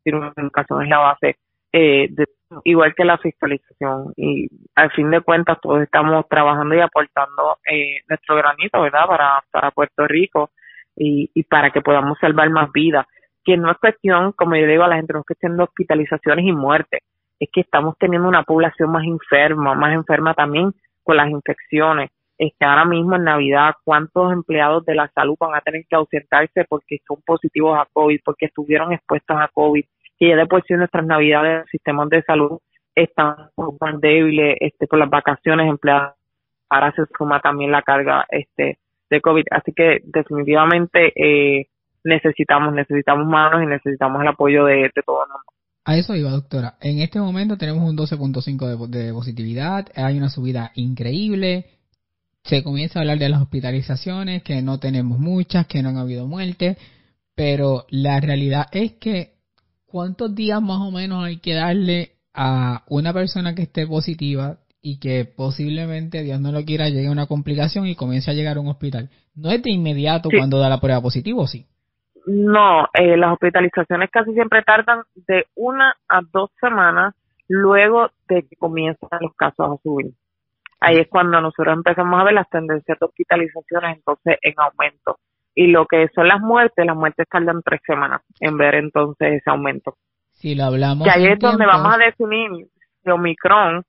Una 0.07 0.33
educación 0.37 0.83
es 0.83 0.89
la 0.89 0.99
base, 0.99 1.37
eh, 1.73 2.09
de, 2.11 2.27
igual 2.65 2.93
que 2.97 3.05
la 3.05 3.19
fiscalización. 3.19 4.13
Y 4.17 4.49
al 4.75 4.91
fin 4.91 5.11
de 5.13 5.21
cuentas, 5.21 5.59
todos 5.61 5.83
estamos 5.83 6.27
trabajando 6.29 6.75
y 6.75 6.81
aportando 6.81 7.59
eh, 7.71 8.01
nuestro 8.09 8.35
granito, 8.35 8.81
¿verdad?, 8.81 9.07
para, 9.07 9.45
para 9.53 9.71
Puerto 9.71 10.09
Rico 10.09 10.51
y, 10.97 11.31
y 11.35 11.45
para 11.45 11.71
que 11.71 11.83
podamos 11.83 12.19
salvar 12.21 12.51
más 12.51 12.71
vidas. 12.73 13.07
Que 13.47 13.57
no 13.57 13.71
es 13.71 13.79
cuestión, 13.79 14.33
como 14.33 14.57
yo 14.57 14.67
digo 14.67 14.83
a 14.83 14.89
la 14.89 14.97
gente, 14.97 15.13
no 15.15 15.21
es 15.21 15.27
cuestión 15.27 15.57
de 15.57 15.63
hospitalizaciones 15.63 16.45
y 16.45 16.53
muertes. 16.53 17.01
es 17.39 17.49
que 17.53 17.61
estamos 17.61 17.97
teniendo 17.99 18.29
una 18.29 18.43
población 18.43 18.91
más 18.91 19.05
enferma, 19.05 19.75
más 19.75 19.95
enferma 19.95 20.35
también 20.35 20.73
con 21.05 21.17
las 21.17 21.31
infecciones. 21.31 22.11
Este, 22.39 22.65
ahora 22.65 22.85
mismo 22.85 23.17
en 23.17 23.25
Navidad, 23.25 23.75
¿cuántos 23.85 24.33
empleados 24.33 24.85
de 24.85 24.95
la 24.95 25.09
salud 25.15 25.37
van 25.39 25.55
a 25.55 25.61
tener 25.61 25.85
que 25.89 25.97
ausentarse 25.97 26.65
porque 26.69 26.99
son 27.07 27.23
positivos 27.25 27.79
a 27.79 27.87
COVID, 27.93 28.21
porque 28.25 28.47
estuvieron 28.47 28.93
expuestos 28.93 29.37
a 29.39 29.49
COVID? 29.49 29.85
Que 30.19 30.29
ya 30.29 30.37
de 30.37 30.47
por 30.47 30.65
sí 30.65 30.75
nuestras 30.75 31.07
Navidades, 31.07 31.61
los 31.61 31.71
sistemas 31.71 32.09
de 32.11 32.23
salud 32.23 32.59
están 32.95 33.37
más 33.81 34.01
débiles 34.01 34.57
este, 34.61 34.87
por 34.87 34.99
las 34.99 35.09
vacaciones 35.09 35.69
empleadas. 35.69 36.15
Ahora 36.69 36.93
se 36.93 37.05
suma 37.17 37.41
también 37.41 37.71
la 37.71 37.83
carga 37.83 38.27
este, 38.29 38.79
de 39.09 39.21
COVID. 39.21 39.45
Así 39.51 39.73
que 39.73 40.01
definitivamente 40.05 41.13
eh, 41.15 41.69
necesitamos, 42.07 42.73
necesitamos 42.75 43.27
manos 43.27 43.63
y 43.63 43.67
necesitamos 43.67 44.23
el 44.23 44.29
apoyo 44.29 44.65
de, 44.65 44.91
de 44.95 45.03
todo 45.05 45.25
el 45.25 45.29
mundo. 45.31 45.53
A 45.85 45.97
eso 45.97 46.17
iba, 46.17 46.31
doctora. 46.31 46.77
En 46.81 47.01
este 47.01 47.21
momento 47.21 47.57
tenemos 47.57 47.89
un 47.89 47.97
12.5 47.97 48.89
de, 48.89 49.05
de, 49.05 49.13
positividad, 49.13 49.87
hay 49.95 50.19
una 50.19 50.31
subida 50.31 50.73
increíble, 50.75 51.67
se 52.43 52.63
comienza 52.63 52.99
a 52.99 53.03
hablar 53.03 53.19
de 53.19 53.29
las 53.29 53.43
hospitalizaciones, 53.43 54.43
que 54.43 54.63
no 54.63 54.79
tenemos 54.79 55.19
muchas, 55.19 55.67
que 55.67 55.83
no 55.83 55.91
han 55.91 55.99
habido 55.99 56.27
muertes, 56.27 56.77
pero 57.35 57.87
la 57.91 58.19
realidad 58.21 58.67
es 58.73 58.95
que 58.95 59.35
cuántos 59.85 60.35
días 60.35 60.61
más 60.61 60.81
o 60.81 60.91
menos 60.91 61.25
hay 61.25 61.39
que 61.39 61.55
darle 61.55 62.13
a 62.35 62.85
una 62.89 63.13
persona 63.13 63.55
que 63.55 63.63
esté 63.63 63.87
positiva 63.87 64.59
y 64.83 64.99
que 64.99 65.25
posiblemente, 65.25 66.23
Dios 66.23 66.41
no 66.41 66.53
lo 66.53 66.65
quiera, 66.65 66.89
llegue 66.89 67.09
a 67.09 67.13
una 67.13 67.27
complicación 67.27 67.87
y 67.87 67.97
comience 67.97 68.31
a 68.31 68.35
llegar 68.35 68.57
a 68.57 68.61
un 68.61 68.69
hospital. 68.69 69.11
No 69.35 69.51
es 69.51 69.63
de 69.63 69.73
inmediato 69.73 70.29
cuando 70.37 70.59
da 70.59 70.69
la 70.69 70.81
prueba 70.81 71.01
positivo, 71.01 71.47
¿sí? 71.47 71.67
No, 72.27 72.89
eh, 72.93 73.17
las 73.17 73.33
hospitalizaciones 73.33 74.11
casi 74.11 74.33
siempre 74.33 74.63
tardan 74.63 75.03
de 75.15 75.47
una 75.55 75.95
a 76.09 76.21
dos 76.33 76.51
semanas 76.61 77.15
luego 77.49 78.11
de 78.29 78.43
que 78.43 78.57
comienzan 78.57 79.09
los 79.21 79.33
casos 79.37 79.71
a 79.71 79.83
subir. 79.83 80.13
Ahí 80.81 80.99
es 80.99 81.09
cuando 81.09 81.41
nosotros 81.41 81.75
empezamos 81.75 82.21
a 82.21 82.25
ver 82.25 82.35
las 82.35 82.51
tendencias 82.51 82.99
de 82.99 83.07
hospitalizaciones 83.07 83.97
entonces 83.97 84.39
en 84.43 84.55
aumento. 84.57 85.19
Y 85.55 85.69
lo 85.69 85.87
que 85.87 86.09
son 86.15 86.27
las 86.27 86.41
muertes, 86.41 86.85
las 86.85 86.97
muertes 86.97 87.27
tardan 87.31 87.63
tres 87.65 87.81
semanas 87.87 88.21
en 88.41 88.59
ver 88.59 88.75
entonces 88.75 89.35
ese 89.35 89.49
aumento. 89.49 89.97
Si 90.33 90.57
lo 90.57 90.65
hablamos. 90.65 91.07
Que 91.07 91.11
ahí 91.11 91.27
es 91.27 91.39
donde 91.39 91.65
vamos 91.65 91.95
a 91.95 91.99
definir 91.99 92.67
si 93.03 93.11
Omicron 93.11 93.85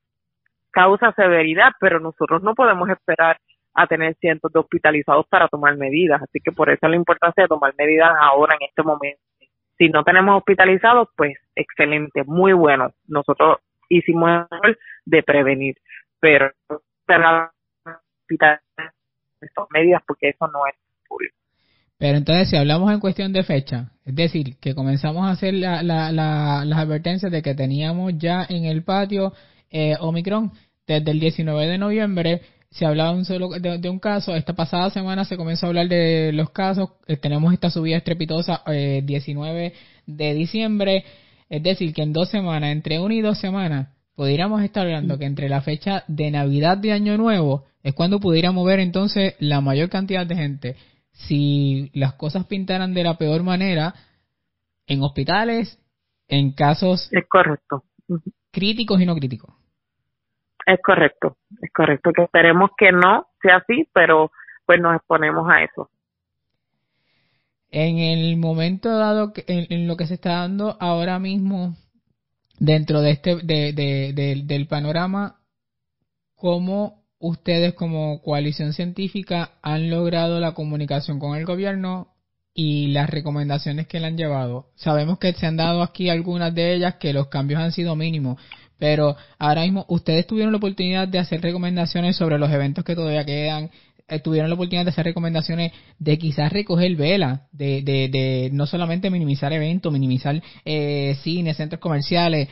causa 0.70 1.12
severidad, 1.12 1.72
pero 1.80 1.98
nosotros 1.98 2.42
no 2.42 2.54
podemos 2.54 2.88
esperar 2.88 3.36
a 3.78 3.86
tener 3.86 4.16
cientos 4.16 4.52
de 4.52 4.58
hospitalizados 4.58 5.26
para 5.28 5.48
tomar 5.48 5.76
medidas. 5.76 6.20
Así 6.20 6.40
que 6.42 6.50
por 6.50 6.68
eso 6.68 6.88
la 6.88 6.96
importancia 6.96 7.44
de 7.44 7.48
tomar 7.48 7.74
medidas 7.78 8.10
ahora, 8.20 8.56
en 8.60 8.66
este 8.68 8.82
momento. 8.82 9.20
Si 9.78 9.88
no 9.88 10.02
tenemos 10.02 10.36
hospitalizados, 10.38 11.08
pues 11.16 11.36
excelente, 11.54 12.24
muy 12.24 12.52
bueno. 12.52 12.90
Nosotros 13.06 13.58
hicimos 13.88 14.28
el 14.28 14.58
rol 14.60 14.78
de 15.04 15.22
prevenir, 15.22 15.76
pero 16.18 16.50
estas 18.28 18.60
medidas 19.70 20.02
porque 20.06 20.30
eso 20.30 20.48
no 20.48 20.66
es 20.66 20.74
público. 21.08 21.36
Pero 21.98 22.18
entonces, 22.18 22.50
si 22.50 22.56
hablamos 22.56 22.92
en 22.92 23.00
cuestión 23.00 23.32
de 23.32 23.44
fecha, 23.44 23.92
es 24.04 24.14
decir, 24.14 24.56
que 24.60 24.74
comenzamos 24.74 25.26
a 25.26 25.30
hacer 25.30 25.54
la, 25.54 25.82
la, 25.82 26.10
la, 26.10 26.64
las 26.64 26.78
advertencias 26.78 27.30
de 27.30 27.42
que 27.42 27.54
teníamos 27.54 28.12
ya 28.18 28.44
en 28.48 28.64
el 28.64 28.82
patio 28.82 29.32
eh, 29.70 29.94
Omicron 30.00 30.52
desde 30.86 31.10
el 31.10 31.20
19 31.20 31.66
de 31.66 31.78
noviembre, 31.78 32.40
se 32.70 32.84
hablaba 32.84 33.12
un 33.12 33.24
solo 33.24 33.48
de, 33.48 33.88
un 33.88 33.98
caso. 33.98 34.34
Esta 34.34 34.54
pasada 34.54 34.90
semana 34.90 35.24
se 35.24 35.36
comenzó 35.36 35.66
a 35.66 35.68
hablar 35.68 35.88
de 35.88 36.32
los 36.32 36.50
casos. 36.50 36.90
Eh, 37.06 37.16
tenemos 37.16 37.52
esta 37.52 37.70
subida 37.70 37.96
estrepitosa 37.96 38.62
eh, 38.66 39.02
19 39.04 39.72
de 40.06 40.34
diciembre. 40.34 41.04
Es 41.48 41.62
decir, 41.62 41.94
que 41.94 42.02
en 42.02 42.12
dos 42.12 42.28
semanas, 42.28 42.70
entre 42.70 43.00
una 43.00 43.14
y 43.14 43.22
dos 43.22 43.38
semanas, 43.38 43.88
pudiéramos 44.14 44.62
estar 44.62 44.84
hablando 44.84 45.18
que 45.18 45.24
entre 45.24 45.48
la 45.48 45.62
fecha 45.62 46.04
de 46.08 46.30
Navidad 46.30 46.76
de 46.76 46.92
Año 46.92 47.16
Nuevo 47.16 47.64
es 47.82 47.94
cuando 47.94 48.20
pudiéramos 48.20 48.66
ver 48.66 48.80
entonces 48.80 49.34
la 49.38 49.60
mayor 49.60 49.88
cantidad 49.88 50.26
de 50.26 50.36
gente. 50.36 50.76
Si 51.12 51.90
las 51.94 52.14
cosas 52.14 52.44
pintaran 52.46 52.92
de 52.92 53.02
la 53.02 53.16
peor 53.16 53.42
manera, 53.42 53.94
en 54.86 55.02
hospitales, 55.02 55.78
en 56.28 56.52
casos 56.52 57.08
es 57.12 57.24
correcto. 57.28 57.84
críticos 58.50 59.00
y 59.00 59.06
no 59.06 59.14
críticos. 59.14 59.57
Es 60.68 60.80
correcto, 60.82 61.38
es 61.62 61.72
correcto. 61.72 62.12
Que 62.14 62.24
esperemos 62.24 62.70
que 62.76 62.92
no 62.92 63.26
sea 63.40 63.56
así, 63.56 63.88
pero 63.94 64.30
pues 64.66 64.78
nos 64.78 64.96
exponemos 64.96 65.48
a 65.50 65.62
eso. 65.62 65.88
En 67.70 67.96
el 67.96 68.36
momento 68.36 68.94
dado, 68.98 69.32
en, 69.46 69.88
lo 69.88 69.96
que 69.96 70.06
se 70.06 70.14
está 70.14 70.40
dando 70.40 70.76
ahora 70.78 71.18
mismo 71.18 71.74
dentro 72.58 73.00
de 73.00 73.12
este 73.12 73.36
de, 73.36 74.42
del 74.44 74.66
panorama, 74.66 75.36
¿cómo 76.34 77.02
ustedes 77.18 77.72
como 77.72 78.20
coalición 78.20 78.74
científica 78.74 79.52
han 79.62 79.88
logrado 79.88 80.38
la 80.38 80.52
comunicación 80.52 81.18
con 81.18 81.34
el 81.34 81.46
gobierno 81.46 82.08
y 82.52 82.88
las 82.88 83.08
recomendaciones 83.08 83.86
que 83.86 84.00
le 84.00 84.08
han 84.08 84.18
llevado? 84.18 84.66
Sabemos 84.74 85.18
que 85.18 85.32
se 85.32 85.46
han 85.46 85.56
dado 85.56 85.82
aquí 85.82 86.10
algunas 86.10 86.54
de 86.54 86.74
ellas 86.74 86.96
que 86.96 87.14
los 87.14 87.28
cambios 87.28 87.62
han 87.62 87.72
sido 87.72 87.96
mínimos, 87.96 88.38
pero 88.78 89.16
ahora 89.38 89.62
mismo 89.62 89.84
ustedes 89.88 90.26
tuvieron 90.26 90.52
la 90.52 90.58
oportunidad 90.58 91.08
de 91.08 91.18
hacer 91.18 91.40
recomendaciones 91.40 92.16
sobre 92.16 92.38
los 92.38 92.50
eventos 92.50 92.84
que 92.84 92.94
todavía 92.94 93.24
quedan, 93.24 93.70
eh, 94.08 94.20
tuvieron 94.20 94.48
la 94.48 94.54
oportunidad 94.54 94.84
de 94.84 94.90
hacer 94.90 95.04
recomendaciones 95.04 95.72
de 95.98 96.18
quizás 96.18 96.52
recoger 96.52 96.96
vela, 96.96 97.42
de, 97.52 97.82
de, 97.82 98.08
de 98.08 98.50
no 98.52 98.66
solamente 98.66 99.10
minimizar 99.10 99.52
eventos, 99.52 99.92
minimizar 99.92 100.40
eh, 100.64 101.14
cines, 101.22 101.56
centros 101.56 101.80
comerciales, 101.80 102.48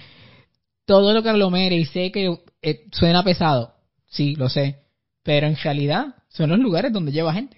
todo 0.84 1.14
lo 1.14 1.22
que 1.22 1.30
aglomere 1.30 1.76
y 1.76 1.84
sé 1.86 2.12
que 2.12 2.36
eh, 2.62 2.84
suena 2.92 3.22
pesado, 3.22 3.72
sí, 4.06 4.36
lo 4.36 4.48
sé, 4.48 4.76
pero 5.22 5.46
en 5.46 5.56
realidad 5.56 6.14
son 6.28 6.50
los 6.50 6.58
lugares 6.58 6.92
donde 6.92 7.12
lleva 7.12 7.32
gente. 7.32 7.56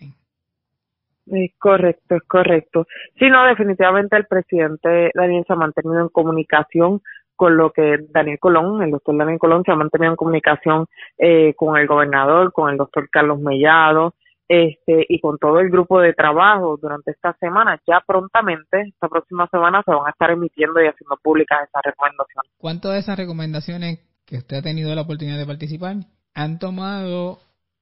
Es 1.31 1.53
correcto, 1.59 2.15
es 2.15 2.23
correcto. 2.23 2.87
Sí, 3.19 3.29
no, 3.29 3.45
definitivamente 3.47 4.17
el 4.17 4.27
presidente 4.27 5.11
Daniel 5.15 5.45
se 5.47 5.53
ha 5.53 5.57
mantenido 5.57 6.01
en 6.01 6.09
comunicación 6.09 7.03
con 7.39 7.57
lo 7.57 7.71
que 7.71 7.99
Daniel 8.11 8.41
Colón, 8.41 8.83
el 8.83 8.91
doctor 8.91 9.17
Daniel 9.17 9.39
Colón, 9.39 9.63
se 9.65 9.71
ha 9.71 9.77
mantenido 9.77 10.11
en 10.11 10.17
comunicación 10.17 10.87
eh, 11.17 11.55
con 11.55 11.77
el 11.77 11.87
gobernador, 11.87 12.53
con 12.53 12.69
el 12.69 12.77
doctor 12.77 13.09
Carlos 13.11 13.39
Mellado, 13.39 14.15
este, 14.49 15.07
y 15.09 15.21
con 15.21 15.39
todo 15.39 15.61
el 15.61 15.71
grupo 15.71 16.01
de 16.01 16.15
trabajo 16.15 16.77
durante 16.83 17.13
esta 17.13 17.33
semana. 17.35 17.81
Ya 17.87 18.03
prontamente, 18.05 18.81
esta 18.89 19.09
próxima 19.09 19.47
semana, 19.53 19.85
se 19.87 19.93
van 19.93 20.09
a 20.09 20.11
estar 20.11 20.33
emitiendo 20.33 20.83
y 20.83 20.89
haciendo 20.89 21.17
públicas 21.23 21.61
esas 21.63 21.83
recomendaciones. 21.85 22.51
¿Cuántas 22.59 22.93
de 22.93 22.99
esas 22.99 23.17
recomendaciones 23.17 24.01
que 24.27 24.39
usted 24.39 24.57
ha 24.57 24.63
tenido 24.63 24.93
la 24.97 25.03
oportunidad 25.03 25.39
de 25.39 25.47
participar 25.47 25.95
han 26.35 26.59
tomado 26.59 27.39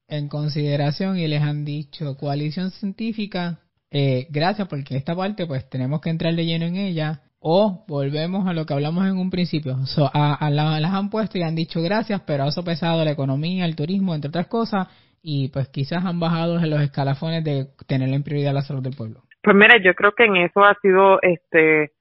en 0.06 0.28
consideración 0.28 1.16
y 1.16 1.26
les 1.28 1.40
han 1.40 1.64
dicho 1.64 2.18
coalición 2.18 2.72
científica? 2.72 3.60
Eh, 3.90 4.26
gracias 4.28 4.68
porque 4.68 4.98
esta 4.98 5.16
parte 5.16 5.46
pues 5.46 5.66
tenemos 5.70 6.02
que 6.02 6.10
entrar 6.10 6.34
de 6.34 6.44
lleno 6.44 6.66
en 6.66 6.76
ella 6.76 7.22
o 7.48 7.84
volvemos 7.86 8.48
a 8.48 8.52
lo 8.52 8.66
que 8.66 8.74
hablamos 8.74 9.06
en 9.06 9.18
un 9.18 9.30
principio. 9.30 9.76
a, 10.12 10.50
las 10.50 10.92
han 10.92 11.10
puesto 11.10 11.38
y 11.38 11.42
han 11.42 11.54
dicho 11.54 11.80
gracias, 11.80 12.20
pero 12.26 12.42
ha 12.42 12.50
sopesado 12.50 13.04
la 13.04 13.12
economía, 13.12 13.66
el 13.66 13.76
turismo, 13.76 14.16
entre 14.16 14.30
otras 14.30 14.48
cosas, 14.48 14.88
y 15.22 15.48
pues 15.50 15.68
quizás 15.68 16.04
han 16.04 16.18
bajado 16.18 16.58
en 16.58 16.68
los 16.68 16.80
escalafones 16.80 17.44
de 17.44 17.68
tener 17.86 18.08
en 18.08 18.24
prioridad 18.24 18.52
la 18.52 18.62
salud 18.62 18.82
del 18.82 18.96
pueblo. 18.96 19.20
Pues 19.44 19.54
mira, 19.54 19.76
yo 19.80 19.94
creo 19.94 20.10
que 20.10 20.24
en 20.24 20.38
eso 20.38 20.64
ha 20.64 20.74
sido 20.82 21.22
este 21.22 21.92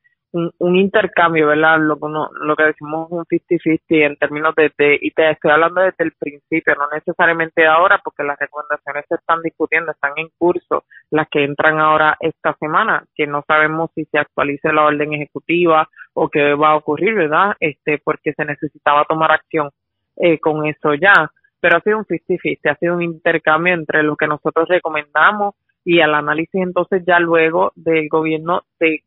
un, 0.60 0.76
intercambio, 0.76 1.48
¿verdad? 1.48 1.80
Lo, 1.80 1.98
lo 1.98 2.56
que 2.56 2.64
decimos 2.64 3.08
un 3.10 3.24
50-50 3.26 3.80
en 3.88 4.16
términos 4.18 4.54
de, 4.56 5.00
y 5.02 5.12
te 5.12 5.32
estoy 5.32 5.52
hablando 5.52 5.82
desde 5.82 6.04
el 6.04 6.12
principio, 6.12 6.76
no 6.76 6.88
necesariamente 6.94 7.66
ahora, 7.66 8.02
porque 8.04 8.24
las 8.24 8.38
recomendaciones 8.38 9.06
se 9.08 9.16
están 9.16 9.42
discutiendo, 9.42 9.92
están 9.92 10.12
en 10.18 10.30
curso, 10.38 10.84
las 11.10 11.28
que 11.30 11.44
entran 11.44 11.80
ahora 11.80 12.18
esta 12.20 12.54
semana, 12.60 13.06
que 13.16 13.28
no 13.28 13.44
sabemos 13.48 13.92
si 13.96 14.06
se 14.06 14.18
actualice 14.18 14.74
la 14.74 14.86
orden 14.86 15.14
ejecutiva 15.14 15.88
o 16.14 16.30
qué 16.30 16.54
va 16.54 16.72
a 16.72 16.76
ocurrir, 16.76 17.16
¿verdad? 17.16 17.56
Este, 17.60 18.00
porque 18.04 18.34
se 18.34 18.44
necesitaba 18.44 19.06
tomar 19.06 19.32
acción 19.32 19.70
eh, 20.18 20.40
con 20.40 20.66
eso 20.66 20.94
ya, 20.96 21.32
pero 21.62 21.78
ha 21.78 21.82
sido 21.82 22.00
un 22.00 22.06
50-50, 22.06 22.72
ha 22.72 22.76
sido 22.76 22.96
un 22.96 23.04
intercambio 23.04 23.74
entre 23.74 24.04
lo 24.04 24.18
que 24.18 24.28
nosotros 24.28 24.68
recomendamos 24.68 25.56
y 25.86 26.00
el 26.00 26.14
análisis 26.14 26.62
entonces 26.62 27.04
ya 27.06 27.20
luego 27.20 27.72
del 27.76 28.10
gobierno 28.10 28.64
de 28.80 29.04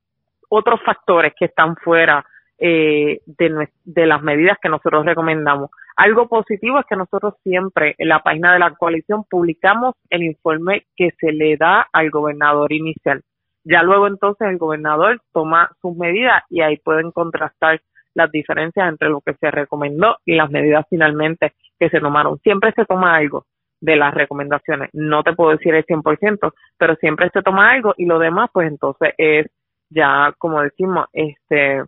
otros 0.49 0.81
factores 0.83 1.33
que 1.39 1.47
están 1.47 1.77
fuera 1.77 2.25
eh, 2.59 3.21
de, 3.27 3.69
de 3.85 4.07
las 4.07 4.23
medidas 4.23 4.59
que 4.61 4.69
nosotros 4.69 5.07
recomendamos. 5.07 5.71
Algo 5.97 6.29
positivo 6.29 6.79
es 6.79 6.87
que 6.87 6.97
nosotros 6.97 7.35
siempre 7.43 7.95
en 7.99 8.09
la 8.09 8.21
página 8.21 8.53
de 8.53 8.61
la 8.61 8.75
coalición 8.75 9.25
publicamos 9.29 9.95
el 10.11 10.23
informe 10.23 10.87
que 10.97 11.11
se 11.19 11.33
le 11.33 11.57
da 11.57 11.89
al 11.93 12.11
gobernador 12.11 12.73
inicial. 12.73 13.23
Ya 13.65 13.83
luego 13.83 14.07
entonces 14.07 14.49
el 14.49 14.59
gobernador 14.59 15.21
toma 15.33 15.71
sus 15.83 15.97
medidas 15.97 16.43
y 16.49 16.63
ahí 16.63 16.77
pueden 16.79 17.11
contrastar 17.11 17.81
las 18.15 18.31
diferencias 18.31 18.89
entre 18.89 19.09
lo 19.09 19.21
que 19.21 19.35
se 19.35 19.51
recomendó 19.51 20.17
y 20.25 20.35
las 20.35 20.51
medidas 20.51 20.87
finalmente 20.89 21.53
que 21.79 21.91
se 21.91 22.01
tomaron. 22.01 22.39
Siempre 22.39 22.73
se 22.73 22.85
toma 22.85 23.17
algo 23.17 23.47
de 23.81 23.97
las 23.97 24.15
recomendaciones. 24.15 24.91
No 24.93 25.23
te 25.23 25.33
puedo 25.35 25.51
decir 25.51 25.75
el 25.75 25.85
100%, 25.85 26.53
pero 26.77 26.97
siempre 26.97 27.31
se 27.33 27.43
toma 27.43 27.71
algo 27.71 27.95
y 27.97 28.07
lo 28.07 28.19
demás 28.19 28.51
pues 28.53 28.69
entonces 28.69 29.15
es 29.19 29.47
ya 29.91 30.35
como 30.39 30.63
decimos 30.63 31.07
este 31.13 31.83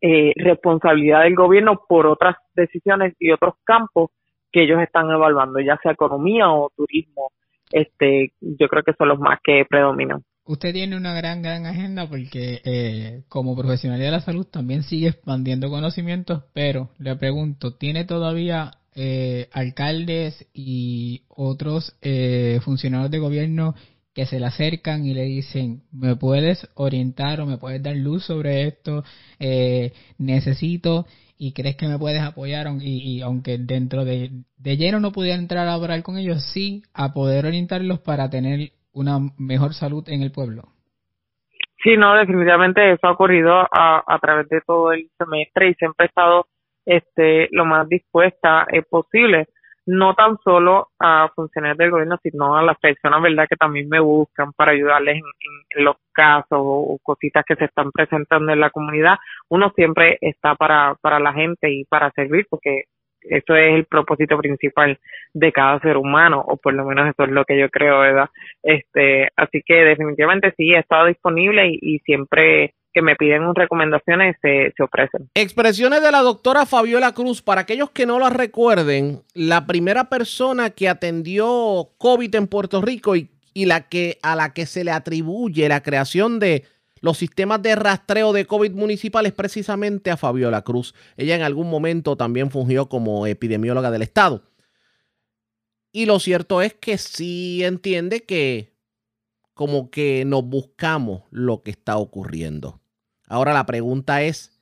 eh, 0.00 0.32
responsabilidad 0.36 1.22
del 1.22 1.34
gobierno 1.34 1.80
por 1.88 2.06
otras 2.06 2.36
decisiones 2.54 3.14
y 3.18 3.32
otros 3.32 3.54
campos 3.64 4.10
que 4.52 4.64
ellos 4.64 4.80
están 4.80 5.10
evaluando, 5.10 5.60
ya 5.60 5.78
sea 5.82 5.92
economía 5.92 6.50
o 6.50 6.70
turismo. 6.76 7.32
Este, 7.72 8.32
yo 8.40 8.68
creo 8.68 8.82
que 8.82 8.92
son 8.92 9.08
los 9.08 9.18
más 9.18 9.40
que 9.42 9.64
predominan. 9.68 10.22
Usted 10.46 10.74
tiene 10.74 10.96
una 10.96 11.14
gran, 11.14 11.40
gran 11.40 11.64
agenda 11.64 12.06
porque 12.06 12.60
eh, 12.64 13.22
como 13.28 13.56
profesional 13.56 13.98
de 13.98 14.10
la 14.10 14.20
salud 14.20 14.46
también 14.46 14.82
sigue 14.82 15.08
expandiendo 15.08 15.70
conocimientos, 15.70 16.44
pero 16.52 16.90
le 16.98 17.16
pregunto, 17.16 17.74
¿tiene 17.76 18.04
todavía 18.04 18.72
eh, 18.94 19.48
alcaldes 19.52 20.46
y 20.52 21.22
otros 21.28 21.96
eh, 22.02 22.60
funcionarios 22.62 23.10
de 23.10 23.18
gobierno 23.18 23.74
que 24.14 24.26
se 24.26 24.38
le 24.38 24.46
acercan 24.46 25.04
y 25.04 25.14
le 25.14 25.24
dicen, 25.24 25.82
¿me 25.92 26.16
puedes 26.16 26.70
orientar 26.74 27.40
o 27.40 27.46
me 27.46 27.58
puedes 27.58 27.82
dar 27.82 27.96
luz 27.96 28.24
sobre 28.24 28.68
esto? 28.68 29.02
Eh, 29.40 29.92
necesito 30.18 31.06
y 31.36 31.52
crees 31.52 31.76
que 31.76 31.88
me 31.88 31.98
puedes 31.98 32.22
apoyar 32.22 32.68
y, 32.80 33.20
aunque 33.22 33.58
dentro 33.58 34.04
de, 34.04 34.30
de 34.56 34.76
lleno 34.76 35.00
no 35.00 35.12
pudiera 35.12 35.38
entrar 35.38 35.66
a 35.66 35.74
hablar 35.74 36.02
con 36.02 36.16
ellos, 36.16 36.44
sí 36.52 36.82
a 36.94 37.12
poder 37.12 37.44
orientarlos 37.46 38.00
para 38.00 38.30
tener 38.30 38.70
una 38.92 39.18
mejor 39.36 39.74
salud 39.74 40.08
en 40.08 40.22
el 40.22 40.30
pueblo. 40.30 40.68
Sí, 41.82 41.96
no, 41.98 42.14
definitivamente 42.14 42.92
eso 42.92 43.08
ha 43.08 43.12
ocurrido 43.12 43.52
a, 43.52 44.02
a 44.06 44.18
través 44.18 44.48
de 44.48 44.60
todo 44.66 44.92
el 44.92 45.10
semestre 45.18 45.68
y 45.68 45.74
siempre 45.74 46.06
he 46.06 46.08
estado 46.08 46.46
este, 46.86 47.48
lo 47.50 47.64
más 47.64 47.88
dispuesta 47.88 48.66
es 48.70 48.86
posible, 48.86 49.48
no 49.86 50.14
tan 50.14 50.38
solo 50.42 50.88
a 50.98 51.30
funcionarios 51.34 51.78
del 51.78 51.90
gobierno, 51.90 52.18
sino 52.22 52.56
a 52.56 52.62
las 52.62 52.78
personas, 52.78 53.22
¿verdad?, 53.22 53.46
que 53.48 53.56
también 53.56 53.88
me 53.88 54.00
buscan 54.00 54.52
para 54.52 54.72
ayudarles 54.72 55.16
en, 55.16 55.84
los 55.84 55.96
casos 56.12 56.58
o, 56.58 56.98
cositas 57.02 57.44
que 57.44 57.56
se 57.56 57.66
están 57.66 57.90
presentando 57.92 58.52
en 58.52 58.60
la 58.60 58.70
comunidad. 58.70 59.16
Uno 59.48 59.72
siempre 59.74 60.18
está 60.20 60.54
para, 60.54 60.94
para 61.00 61.18
la 61.18 61.32
gente 61.32 61.70
y 61.70 61.84
para 61.84 62.10
servir, 62.12 62.46
porque 62.48 62.84
eso 63.22 63.56
es 63.56 63.74
el 63.74 63.86
propósito 63.86 64.38
principal 64.38 64.98
de 65.32 65.52
cada 65.52 65.80
ser 65.80 65.96
humano, 65.96 66.42
o 66.46 66.56
por 66.56 66.74
lo 66.74 66.84
menos 66.84 67.08
eso 67.08 67.24
es 67.24 67.30
lo 67.30 67.44
que 67.44 67.58
yo 67.58 67.68
creo, 67.70 68.00
¿verdad? 68.00 68.28
Este, 68.62 69.28
así 69.36 69.62
que 69.64 69.74
definitivamente 69.84 70.52
sí, 70.56 70.72
he 70.72 70.78
estado 70.78 71.06
disponible 71.06 71.68
y 71.68 71.98
siempre 72.00 72.74
que 72.94 73.02
me 73.02 73.16
piden 73.16 73.54
recomendaciones 73.54 74.36
se, 74.40 74.72
se 74.76 74.82
ofrecen. 74.82 75.28
Expresiones 75.34 76.02
de 76.02 76.12
la 76.12 76.20
doctora 76.20 76.64
Fabiola 76.64 77.12
Cruz. 77.12 77.42
Para 77.42 77.62
aquellos 77.62 77.90
que 77.90 78.06
no 78.06 78.18
la 78.18 78.30
recuerden, 78.30 79.22
la 79.34 79.66
primera 79.66 80.08
persona 80.08 80.70
que 80.70 80.88
atendió 80.88 81.90
COVID 81.98 82.34
en 82.36 82.46
Puerto 82.46 82.80
Rico 82.80 83.16
y, 83.16 83.30
y 83.52 83.66
la 83.66 83.88
que 83.88 84.18
a 84.22 84.36
la 84.36 84.54
que 84.54 84.64
se 84.64 84.84
le 84.84 84.92
atribuye 84.92 85.68
la 85.68 85.82
creación 85.82 86.38
de 86.38 86.64
los 87.00 87.18
sistemas 87.18 87.60
de 87.60 87.74
rastreo 87.74 88.32
de 88.32 88.46
COVID 88.46 88.72
municipal 88.72 89.26
es 89.26 89.32
precisamente 89.32 90.10
a 90.10 90.16
Fabiola 90.16 90.62
Cruz. 90.62 90.94
Ella 91.16 91.34
en 91.34 91.42
algún 91.42 91.68
momento 91.68 92.16
también 92.16 92.50
fungió 92.50 92.88
como 92.88 93.26
epidemióloga 93.26 93.90
del 93.90 94.02
Estado. 94.02 94.42
Y 95.92 96.06
lo 96.06 96.18
cierto 96.18 96.62
es 96.62 96.74
que 96.74 96.96
sí 96.96 97.62
entiende 97.62 98.22
que 98.22 98.72
como 99.52 99.90
que 99.90 100.24
nos 100.24 100.44
buscamos 100.44 101.22
lo 101.30 101.62
que 101.62 101.70
está 101.70 101.96
ocurriendo. 101.96 102.80
Ahora 103.28 103.52
la 103.52 103.66
pregunta 103.66 104.22
es, 104.22 104.52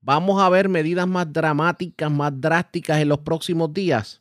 ¿vamos 0.00 0.42
a 0.42 0.48
ver 0.48 0.68
medidas 0.68 1.06
más 1.06 1.32
dramáticas, 1.32 2.10
más 2.10 2.38
drásticas 2.40 3.00
en 3.00 3.08
los 3.08 3.20
próximos 3.20 3.72
días? 3.72 4.20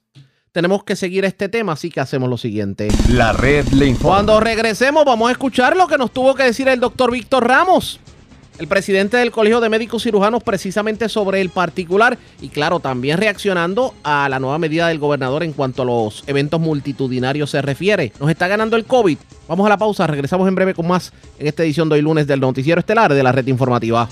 Tenemos 0.52 0.84
que 0.84 0.96
seguir 0.96 1.26
este 1.26 1.48
tema, 1.48 1.74
así 1.74 1.92
que 1.92 2.00
hacemos 2.00 2.28
lo 2.30 2.38
siguiente. 2.38 2.88
La 3.10 3.34
red 3.34 3.68
le 3.68 3.86
informa. 3.86 4.16
Cuando 4.16 4.40
regresemos 4.40 5.06
vamos 5.06 5.30
a 5.30 5.32
escuchar 5.32 5.78
lo 5.78 5.88
que 5.88 5.98
nos 5.98 6.12
tuvo 6.12 6.34
que 6.34 6.44
decir 6.44 6.68
el 6.68 6.80
doctor 6.80 7.12
Víctor 7.12 7.48
Ramos, 7.48 8.00
el 8.60 8.68
presidente 8.68 9.18
del 9.18 9.32
Colegio 9.32 9.62
de 9.62 9.70
Médicos 9.70 10.04
Cirujanos, 10.04 10.44
precisamente 10.44 11.08
sobre 11.10 11.42
el 11.42 11.50
particular 11.50 12.18
y 12.42 12.50
claro, 12.50 12.80
también 12.80 13.18
reaccionando 13.18 13.96
a 14.04 14.28
la 14.30 14.40
nueva 14.40 14.60
medida 14.60 14.90
del 14.90 15.00
gobernador 15.00 15.44
en 15.44 15.54
cuanto 15.54 15.82
a 15.82 15.86
los 15.86 16.24
eventos 16.28 16.60
multitudinarios 16.60 17.50
se 17.50 17.62
refiere. 17.62 18.12
Nos 18.20 18.30
está 18.30 18.48
ganando 18.48 18.76
el 18.76 18.86
COVID. 18.86 19.18
Vamos 19.48 19.66
a 19.66 19.70
la 19.70 19.78
pausa, 19.78 20.06
regresamos 20.08 20.48
en 20.48 20.56
breve 20.56 20.74
con 20.74 20.88
más 20.88 21.14
en 21.40 21.48
esta 21.48 21.64
edición 21.64 21.88
de 21.88 21.96
hoy 21.96 22.02
lunes 22.02 22.28
del 22.28 22.42
Noticiero 22.42 22.80
Estelar 22.80 23.14
de 23.14 23.24
la 23.24 23.32
Red 23.32 23.48
Informativa. 23.48 24.10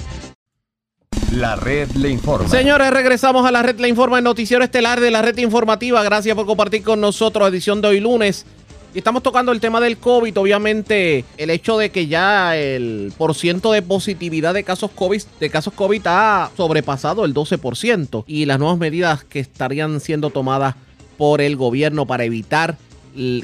La 1.33 1.57
red 1.57 1.91
le 1.91 2.09
informa. 2.09 2.47
Señores, 2.47 2.89
regresamos 2.89 3.45
a 3.45 3.51
la 3.51 3.61
red 3.61 3.77
le 3.79 3.89
informa, 3.89 4.17
el 4.17 4.23
noticiero 4.23 4.63
estelar 4.63 5.01
de 5.01 5.11
la 5.11 5.21
red 5.21 5.37
informativa. 5.39 6.01
Gracias 6.01 6.33
por 6.35 6.45
compartir 6.45 6.83
con 6.83 7.01
nosotros 7.01 7.49
edición 7.49 7.81
de 7.81 7.89
hoy 7.89 7.99
lunes. 7.99 8.45
Y 8.93 8.99
estamos 8.99 9.21
tocando 9.21 9.51
el 9.51 9.59
tema 9.59 9.81
del 9.81 9.97
COVID, 9.97 10.37
obviamente 10.39 11.25
el 11.37 11.49
hecho 11.49 11.77
de 11.77 11.91
que 11.91 12.07
ya 12.07 12.55
el 12.55 13.13
porciento 13.17 13.71
de 13.71 13.81
positividad 13.81 14.53
de 14.53 14.63
casos 14.63 14.91
COVID, 14.91 15.21
de 15.39 15.49
casos 15.49 15.73
COVID 15.73 16.01
ha 16.05 16.51
sobrepasado 16.55 17.25
el 17.25 17.33
12% 17.33 18.23
y 18.25 18.45
las 18.45 18.59
nuevas 18.59 18.77
medidas 18.77 19.23
que 19.23 19.39
estarían 19.39 19.99
siendo 19.99 20.29
tomadas 20.29 20.75
por 21.17 21.41
el 21.41 21.57
gobierno 21.57 22.05
para 22.05 22.23
evitar 22.23 22.77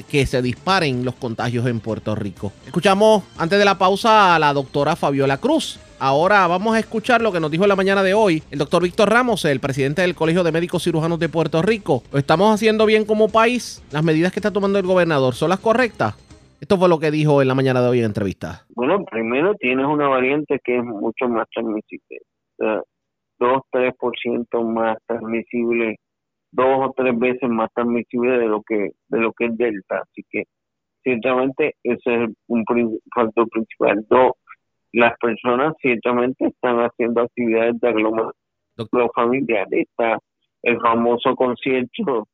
que 0.08 0.26
se 0.26 0.40
disparen 0.40 1.04
los 1.04 1.14
contagios 1.16 1.66
en 1.66 1.80
Puerto 1.80 2.14
Rico. 2.14 2.52
Escuchamos 2.64 3.24
antes 3.38 3.58
de 3.58 3.64
la 3.64 3.76
pausa 3.76 4.34
a 4.34 4.38
la 4.38 4.52
doctora 4.52 4.96
Fabiola 4.96 5.38
Cruz. 5.38 5.80
Ahora 5.98 6.46
vamos 6.46 6.74
a 6.76 6.78
escuchar 6.78 7.22
lo 7.22 7.32
que 7.32 7.40
nos 7.40 7.50
dijo 7.50 7.64
en 7.64 7.68
la 7.68 7.76
mañana 7.76 8.02
de 8.02 8.14
hoy 8.14 8.42
el 8.50 8.58
doctor 8.58 8.82
Víctor 8.82 9.10
Ramos, 9.10 9.44
el 9.44 9.60
presidente 9.60 10.02
del 10.02 10.14
Colegio 10.14 10.44
de 10.44 10.52
Médicos 10.52 10.84
Cirujanos 10.84 11.18
de 11.18 11.28
Puerto 11.28 11.62
Rico. 11.62 12.02
¿Lo 12.12 12.18
estamos 12.18 12.54
haciendo 12.54 12.86
bien 12.86 13.04
como 13.04 13.28
país? 13.28 13.82
¿Las 13.90 14.04
medidas 14.04 14.32
que 14.32 14.38
está 14.38 14.52
tomando 14.52 14.78
el 14.78 14.86
gobernador 14.86 15.34
son 15.34 15.50
las 15.50 15.60
correctas? 15.60 16.14
Esto 16.60 16.78
fue 16.78 16.88
lo 16.88 16.98
que 16.98 17.10
dijo 17.10 17.42
en 17.42 17.48
la 17.48 17.54
mañana 17.54 17.80
de 17.82 17.88
hoy 17.88 17.98
en 17.98 18.06
entrevista. 18.06 18.64
Bueno, 18.74 19.04
primero 19.04 19.54
tienes 19.54 19.86
una 19.86 20.08
variante 20.08 20.60
que 20.62 20.78
es 20.78 20.84
mucho 20.84 21.28
más 21.28 21.46
transmisible. 21.52 22.20
O 22.58 22.64
sea, 22.64 22.82
2-3% 23.40 24.64
más 24.64 24.96
transmisible 25.06 25.96
dos 26.54 26.88
o 26.88 26.94
tres 26.96 27.18
veces 27.18 27.48
más 27.48 27.68
transmisible 27.74 28.38
de 28.38 28.46
lo 28.46 28.62
que 28.62 28.92
de 29.08 29.18
lo 29.20 29.32
que 29.32 29.46
es 29.46 29.56
Delta. 29.56 30.02
Así 30.02 30.24
que, 30.30 30.44
ciertamente, 31.02 31.74
ese 31.82 32.24
es 32.24 32.30
un 32.46 32.64
factor 33.14 33.48
principal. 33.50 34.04
Dos, 34.08 34.32
las 34.92 35.18
personas 35.18 35.74
ciertamente 35.80 36.46
están 36.46 36.78
haciendo 36.78 37.22
actividades 37.22 37.80
de 37.80 37.88
aglomeración 37.88 38.34
familiar. 39.14 39.66
Está 39.70 40.18
el 40.62 40.80
famoso 40.80 41.34
concierto 41.34 42.28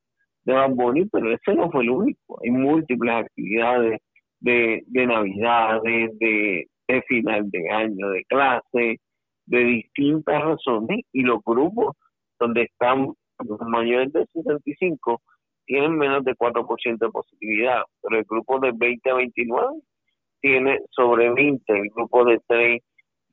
de 0.44 0.52
Bamboni, 0.52 1.06
pero 1.06 1.33
ese 1.33 1.54
no 1.54 1.70
fue 1.70 1.83
el 1.83 1.90
único. 1.90 2.38
Hay 2.42 2.50
múltiples 2.50 3.14
actividades 3.14 4.00
de, 4.40 4.83
de 4.87 5.06
Navidad, 5.06 5.80
de, 5.83 6.66
de 6.88 7.02
final 7.02 7.50
de 7.50 7.70
año, 7.70 8.11
de 8.11 8.24
clase, 8.24 9.00
de 9.46 9.64
distintas 9.64 10.42
razones, 10.42 11.00
y 11.12 11.22
los 11.22 11.40
grupos 11.44 11.96
donde 12.38 12.62
están 12.62 13.12
los 13.48 13.61
mayores 13.61 14.12
de 14.12 14.26
65 14.33 15.20
tienen 15.66 15.96
menos 15.96 16.24
de 16.24 16.35
4% 16.35 16.98
de 16.98 17.11
positividad, 17.11 17.83
pero 18.03 18.18
el 18.18 18.24
grupo 18.24 18.59
de 18.59 18.72
20 18.74 19.11
a 19.11 19.14
29 19.14 19.66
tiene 20.40 20.81
sobre 20.90 21.31
20, 21.31 21.62
el 21.72 21.88
grupo 21.94 22.24
de 22.24 22.40
3 22.48 22.83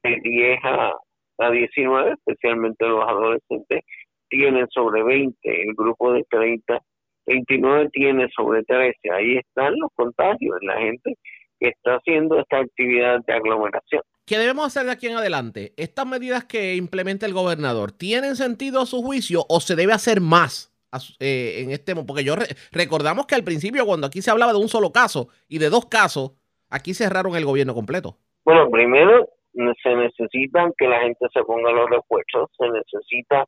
de 0.03 0.19
10 0.23 0.59
a, 0.63 0.93
a 1.39 1.51
19, 1.51 2.11
especialmente 2.11 2.85
los 2.85 3.03
adolescentes, 3.07 3.81
tienen 4.29 4.67
sobre 4.69 5.03
20, 5.03 5.37
el 5.43 5.73
grupo 5.73 6.13
de 6.13 6.23
30 6.29 6.81
29 7.27 7.89
tiene 7.91 8.27
sobre 8.35 8.63
13. 8.63 8.95
Ahí 9.11 9.37
están 9.37 9.73
los 9.77 9.91
contagios, 9.93 10.57
la 10.61 10.79
gente 10.79 11.15
que 11.59 11.69
está 11.69 11.95
haciendo 11.95 12.39
esta 12.39 12.59
actividad 12.59 13.19
de 13.25 13.33
aglomeración. 13.33 14.01
¿Qué 14.27 14.37
debemos 14.37 14.65
hacer 14.65 14.85
de 14.85 14.91
aquí 14.91 15.07
en 15.07 15.15
adelante? 15.15 15.71
¿Estas 15.77 16.05
medidas 16.05 16.43
que 16.43 16.75
implementa 16.75 17.25
el 17.25 17.33
gobernador 17.33 17.93
tienen 17.93 18.35
sentido 18.35 18.81
a 18.81 18.85
su 18.85 19.01
juicio 19.01 19.45
o 19.47 19.61
se 19.61 19.77
debe 19.77 19.93
hacer 19.93 20.19
más 20.19 20.75
eh, 21.21 21.61
en 21.63 21.71
este 21.71 21.95
Porque 21.95 22.25
yo 22.25 22.35
recordamos 22.73 23.25
que 23.25 23.35
al 23.35 23.45
principio 23.45 23.85
cuando 23.85 24.05
aquí 24.05 24.21
se 24.21 24.29
hablaba 24.29 24.51
de 24.51 24.59
un 24.59 24.67
solo 24.67 24.91
caso 24.91 25.29
y 25.47 25.59
de 25.59 25.69
dos 25.69 25.85
casos, 25.85 26.33
aquí 26.69 26.93
cerraron 26.93 27.37
el 27.37 27.45
gobierno 27.45 27.73
completo. 27.73 28.17
Bueno, 28.43 28.69
primero 28.69 29.29
se 29.81 29.95
necesitan 29.95 30.73
que 30.77 30.89
la 30.89 30.99
gente 30.99 31.25
se 31.33 31.41
ponga 31.43 31.71
los 31.71 31.89
refuerzos, 31.89 32.49
se 32.57 32.67
necesita 32.67 33.45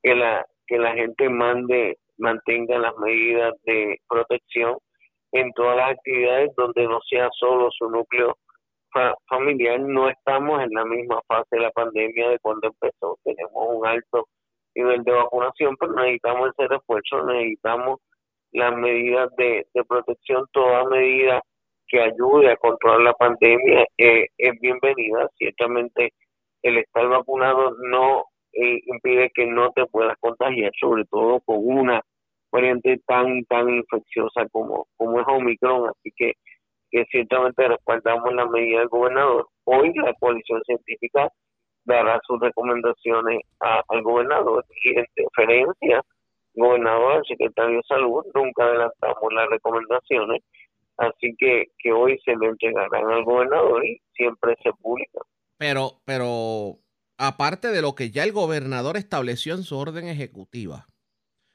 que 0.00 0.14
la 0.14 0.46
que 0.68 0.78
la 0.78 0.94
gente 0.94 1.28
mande 1.28 1.98
mantenga 2.18 2.78
las 2.78 2.96
medidas 2.98 3.54
de 3.64 3.98
protección 4.08 4.76
en 5.32 5.52
todas 5.54 5.76
las 5.76 5.90
actividades 5.90 6.52
donde 6.56 6.84
no 6.86 7.00
sea 7.10 7.28
solo 7.36 7.68
su 7.76 7.90
núcleo 7.90 8.36
familiar 9.28 9.80
no 9.80 10.08
estamos 10.08 10.62
en 10.62 10.70
la 10.72 10.84
misma 10.84 11.20
fase 11.26 11.56
de 11.56 11.60
la 11.60 11.70
pandemia 11.70 12.30
de 12.30 12.38
cuando 12.40 12.68
empezó. 12.68 13.18
Tenemos 13.24 13.52
un 13.68 13.86
alto 13.86 14.28
nivel 14.74 15.02
de 15.04 15.12
vacunación, 15.12 15.76
pero 15.78 15.92
necesitamos 15.94 16.50
ese 16.50 16.68
refuerzo, 16.68 17.24
necesitamos 17.26 18.00
las 18.52 18.76
medidas 18.76 19.30
de, 19.36 19.64
protección, 19.88 20.44
toda 20.52 20.84
medida 20.84 21.40
que 21.86 22.00
ayude 22.00 22.52
a 22.52 22.56
controlar 22.56 23.00
la 23.00 23.12
pandemia 23.14 23.86
eh, 23.98 24.26
es 24.38 24.60
bienvenida. 24.60 25.28
Ciertamente 25.36 26.12
el 26.62 26.78
estar 26.78 27.08
vacunado 27.08 27.74
no 27.90 28.24
eh, 28.52 28.80
impide 28.86 29.30
que 29.34 29.46
no 29.46 29.70
te 29.72 29.86
puedas 29.86 30.16
contagiar, 30.20 30.72
sobre 30.78 31.04
todo 31.06 31.40
con 31.40 31.58
una 31.62 32.00
variante 32.52 33.00
tan 33.06 33.44
tan 33.44 33.68
infecciosa 33.70 34.46
como, 34.50 34.86
como 34.96 35.20
es 35.20 35.26
Omicron, 35.28 35.88
así 35.88 36.10
que 36.16 36.34
que 36.90 37.04
ciertamente 37.10 37.68
respaldamos 37.68 38.32
la 38.34 38.46
medida 38.46 38.80
del 38.80 38.88
gobernador. 38.88 39.48
Hoy 39.64 39.92
la 39.94 40.14
coalición 40.14 40.62
científica 40.64 41.28
dará 41.84 42.20
sus 42.26 42.40
recomendaciones 42.40 43.40
al 43.60 44.02
gobernador 44.02 44.64
y 44.84 44.98
en 44.98 45.06
diferencia 45.16 46.04
gobernador, 46.54 47.12
al 47.14 47.24
secretario 47.26 47.76
de 47.76 47.82
salud, 47.88 48.24
nunca 48.34 48.64
adelantamos 48.64 49.32
las 49.32 49.48
recomendaciones, 49.48 50.42
así 50.96 51.34
que, 51.38 51.66
que 51.78 51.92
hoy 51.92 52.18
se 52.24 52.36
le 52.36 52.46
entregarán 52.46 53.10
al 53.10 53.24
gobernador 53.24 53.84
y 53.84 54.00
siempre 54.14 54.54
se 54.62 54.70
publican. 54.72 55.22
Pero, 55.58 56.00
pero 56.04 56.78
aparte 57.18 57.68
de 57.68 57.82
lo 57.82 57.94
que 57.94 58.10
ya 58.10 58.24
el 58.24 58.32
gobernador 58.32 58.96
estableció 58.96 59.54
en 59.54 59.62
su 59.62 59.76
orden 59.76 60.08
ejecutiva, 60.08 60.86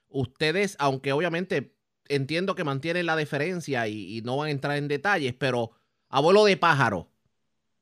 ustedes, 0.07 0.77
aunque 0.79 1.11
obviamente 1.11 1.75
entiendo 2.09 2.55
que 2.55 2.63
mantienen 2.63 3.05
la 3.05 3.15
deferencia 3.15 3.87
y, 3.87 4.21
no 4.23 4.37
van 4.37 4.47
a 4.47 4.51
entrar 4.51 4.77
en 4.77 4.87
detalles, 4.87 5.33
pero 5.33 5.71
abuelo 6.09 6.45
de 6.45 6.57
pájaro, 6.57 7.07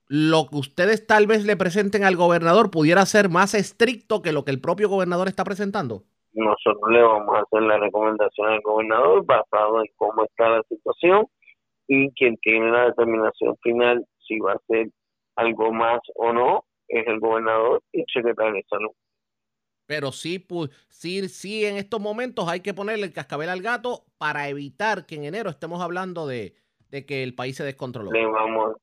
lo 0.08 0.48
que 0.50 0.58
ustedes 0.58 1.06
tal 1.08 1.28
vez 1.28 1.46
le 1.46 1.58
presenten 1.58 2.04
al 2.04 2.16
gobernador 2.16 2.72
pudiera 2.72 3.06
ser 3.06 3.30
más 3.30 3.54
estricto 3.54 4.22
que 4.22 4.32
lo 4.32 4.44
que 4.46 4.52
el 4.52 4.62
propio 4.62 4.90
gobernador 4.90 5.28
está 5.28 5.44
presentando. 5.44 6.04
Nosotros 6.34 6.92
le 6.92 7.02
vamos 7.02 7.36
a 7.36 7.42
hacer 7.42 7.62
la 7.62 7.78
recomendación 7.78 8.48
al 8.48 8.62
gobernador 8.62 9.26
basado 9.26 9.80
en 9.80 9.92
cómo 9.96 10.24
está 10.24 10.50
la 10.50 10.64
situación 10.64 11.28
y 11.88 12.12
quien 12.14 12.38
tiene 12.38 12.72
la 12.72 12.86
determinación 12.86 13.56
final 13.62 14.06
si 14.28 14.40
va 14.40 14.54
a 14.54 14.56
hacer 14.56 14.90
algo 15.36 15.72
más 15.72 16.00
o 16.16 16.34
no 16.34 16.66
es 16.88 17.08
el 17.08 17.20
gobernador 17.20 17.82
y 17.92 18.02
el 18.02 18.06
secretario 18.14 18.54
de 18.54 18.64
salud. 18.70 18.92
Pero 19.86 20.12
sí, 20.12 20.40
pues, 20.40 20.70
sí, 20.90 21.28
sí, 21.30 21.66
en 21.66 21.78
estos 21.78 22.00
momentos 22.00 22.48
hay 22.48 22.62
que 22.62 22.74
ponerle 22.74 23.06
el 23.06 23.14
cascabel 23.14 23.50
al 23.50 23.62
gato 23.62 24.06
para 24.18 24.48
evitar 24.50 25.06
que 25.06 25.16
en 25.16 25.26
enero 25.26 25.50
estemos 25.50 25.82
hablando 25.82 26.26
de, 26.26 26.56
que 26.90 27.24
el 27.24 27.36
país 27.36 27.58
se 27.58 27.64
descontroló. 27.64 28.12
Le 28.12 28.26
vamos, 28.26 28.78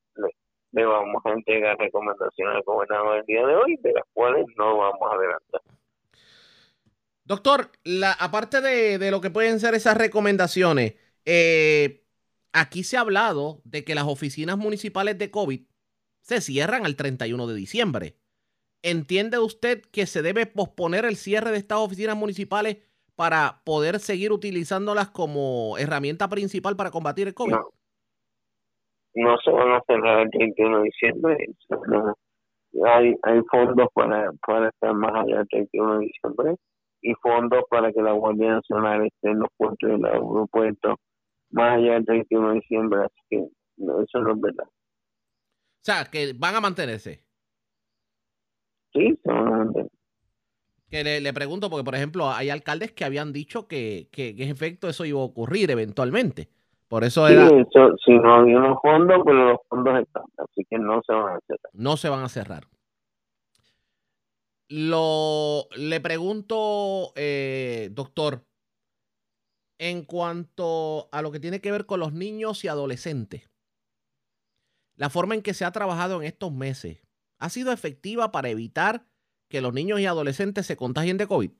le, 0.72 0.84
vamos 0.84 1.22
a 1.24 1.30
entregar 1.30 1.78
recomendaciones 1.78 2.56
al 2.56 2.62
gobernador 2.62 3.18
el 3.18 3.24
día 3.26 3.46
de 3.46 3.54
hoy, 3.54 3.76
de 3.82 3.92
las 3.92 4.04
cuales 4.12 4.44
no 4.56 4.76
vamos 4.76 5.00
a 5.10 5.14
adelantar. 5.14 5.60
Doctor, 7.24 7.70
la, 7.84 8.12
aparte 8.12 8.60
de, 8.60 8.98
de 8.98 9.10
lo 9.10 9.20
que 9.20 9.30
pueden 9.30 9.60
ser 9.60 9.74
esas 9.74 9.96
recomendaciones, 9.96 10.96
eh, 11.24 12.04
aquí 12.52 12.82
se 12.82 12.96
ha 12.96 13.00
hablado 13.00 13.60
de 13.64 13.84
que 13.84 13.94
las 13.94 14.04
oficinas 14.04 14.58
municipales 14.58 15.18
de 15.18 15.30
COVID 15.30 15.62
se 16.22 16.40
cierran 16.40 16.86
al 16.86 16.96
31 16.96 17.46
de 17.46 17.54
diciembre. 17.54 18.16
¿Entiende 18.82 19.38
usted 19.38 19.82
que 19.92 20.06
se 20.06 20.22
debe 20.22 20.46
posponer 20.46 21.04
el 21.04 21.16
cierre 21.16 21.50
de 21.50 21.58
estas 21.58 21.78
oficinas 21.78 22.16
municipales 22.16 22.78
para 23.14 23.60
poder 23.64 23.98
seguir 23.98 24.32
utilizándolas 24.32 25.10
como 25.10 25.76
herramienta 25.76 26.28
principal 26.28 26.76
para 26.76 26.90
combatir 26.90 27.28
el 27.28 27.34
COVID? 27.34 27.56
No, 29.14 29.36
se 29.44 29.50
van 29.50 29.72
a 29.72 29.82
cerrar 29.86 30.20
el 30.20 30.30
31 30.30 30.78
de 30.78 30.84
diciembre. 30.84 31.36
Hay, 32.86 33.14
hay 33.22 33.40
fondos 33.50 33.88
para, 33.92 34.30
para 34.46 34.68
estar 34.68 34.94
más 34.94 35.12
allá 35.12 35.38
del 35.38 35.48
31 35.48 35.98
de 35.98 36.06
diciembre 36.06 36.56
y 37.02 37.14
fondos 37.14 37.64
para 37.68 37.92
que 37.92 38.00
la 38.00 38.12
Guardia 38.12 38.52
Nacional 38.52 39.06
esté 39.06 39.30
en 39.30 39.40
los 39.40 39.48
puertos 39.56 39.90
y 39.90 39.92
en 39.92 40.02
los 40.02 40.12
aeropuertos 40.12 40.96
más 41.50 41.78
allá 41.78 41.94
del 41.94 42.06
31 42.06 42.48
de 42.48 42.54
diciembre. 42.54 43.00
Así 43.00 43.20
que 43.28 43.36
eso 44.02 44.20
no 44.20 44.32
es 44.32 44.40
verdad. 44.40 44.66
O 44.66 45.82
sea, 45.82 46.04
que 46.10 46.32
van 46.38 46.54
a 46.54 46.60
mantenerse. 46.60 47.24
Sí. 48.92 49.18
Que 50.90 51.20
le, 51.20 51.32
pregunto, 51.32 51.70
porque 51.70 51.84
por 51.84 51.94
ejemplo, 51.94 52.30
hay 52.30 52.50
alcaldes 52.50 52.92
que 52.92 53.04
habían 53.04 53.32
dicho 53.32 53.68
que, 53.68 54.08
que, 54.10 54.30
en 54.30 54.48
efecto 54.50 54.88
eso 54.88 55.04
iba 55.04 55.20
a 55.20 55.24
ocurrir 55.24 55.70
eventualmente. 55.70 56.48
Por 56.88 57.04
eso 57.04 57.28
era. 57.28 57.48
Sí, 57.48 57.54
si 58.04 58.18
no 58.18 58.34
había 58.34 58.58
unos 58.58 58.78
fondos, 58.82 59.20
pues 59.22 59.36
los 59.36 59.58
fondos 59.68 60.00
están, 60.00 60.24
así 60.38 60.66
que 60.68 60.78
no 60.78 61.00
se 61.06 61.12
van 61.12 61.36
a 61.36 61.40
cerrar. 61.46 61.70
No 61.72 61.96
se 61.96 62.08
van 62.08 62.24
a 62.24 62.28
cerrar. 62.28 62.64
Lo, 64.68 65.68
le 65.76 66.00
pregunto, 66.00 67.12
eh, 67.14 67.90
doctor, 67.92 68.42
en 69.78 70.04
cuanto 70.04 71.08
a 71.12 71.22
lo 71.22 71.30
que 71.30 71.40
tiene 71.40 71.60
que 71.60 71.70
ver 71.70 71.86
con 71.86 72.00
los 72.00 72.12
niños 72.12 72.64
y 72.64 72.68
adolescentes 72.68 73.50
la 75.00 75.08
forma 75.08 75.34
en 75.34 75.40
que 75.40 75.54
se 75.54 75.64
ha 75.64 75.72
trabajado 75.72 76.20
en 76.20 76.26
estos 76.26 76.52
meses 76.52 77.00
ha 77.40 77.48
sido 77.48 77.72
efectiva 77.72 78.30
para 78.30 78.50
evitar 78.50 79.02
que 79.48 79.60
los 79.60 79.72
niños 79.74 79.98
y 80.00 80.06
adolescentes 80.06 80.66
se 80.66 80.76
contagien 80.76 81.16
de 81.16 81.26
COVID? 81.26 81.50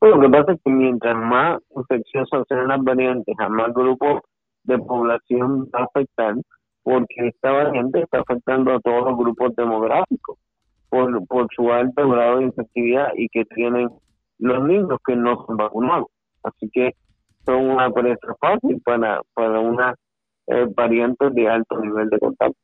lo 0.00 0.20
que 0.20 0.28
pasa 0.30 0.52
es 0.52 0.60
que 0.64 0.70
mientras 0.72 1.14
más 1.16 1.60
infecciosas 1.76 2.44
sean 2.48 2.66
las 2.66 2.82
variantes, 2.82 3.36
a 3.38 3.48
más 3.48 3.72
grupos 3.72 4.22
de 4.64 4.76
población 4.78 5.68
va 5.72 5.80
a 5.80 5.84
afectar, 5.84 6.34
porque 6.82 7.28
esta 7.28 7.52
variante 7.52 8.00
está 8.00 8.18
afectando 8.20 8.72
a 8.72 8.80
todos 8.80 9.04
los 9.04 9.16
grupos 9.16 9.54
demográficos 9.54 10.38
por, 10.88 11.48
su 11.54 11.70
alto 11.70 12.08
grado 12.08 12.38
de 12.38 12.44
infectividad 12.46 13.10
y 13.16 13.28
que 13.28 13.44
tienen 13.44 13.88
los 14.38 14.64
niños 14.64 14.98
que 15.06 15.14
no 15.14 15.46
son 15.46 15.56
vacunados. 15.56 16.08
Así 16.42 16.68
que 16.72 16.94
son 17.46 17.70
una 17.70 17.88
presa 17.90 18.34
fácil 18.40 18.80
para, 18.84 19.20
para 19.34 19.60
una 19.60 19.94
eh, 20.48 20.66
variantes 20.74 21.32
de 21.32 21.48
alto 21.48 21.80
nivel 21.80 22.10
de 22.10 22.18
contagio. 22.18 22.56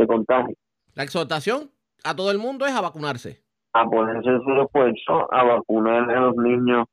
De 0.00 0.06
contagio. 0.06 0.56
La 0.94 1.02
exhortación 1.02 1.70
a 2.04 2.16
todo 2.16 2.30
el 2.30 2.38
mundo 2.38 2.64
es 2.64 2.72
a 2.72 2.80
vacunarse. 2.80 3.42
A 3.74 3.84
ponerse 3.84 4.30
su 4.44 4.62
esfuerzo 4.62 5.32
a 5.32 5.44
vacunar 5.44 6.10
a 6.10 6.20
los 6.20 6.36
niños 6.36 6.86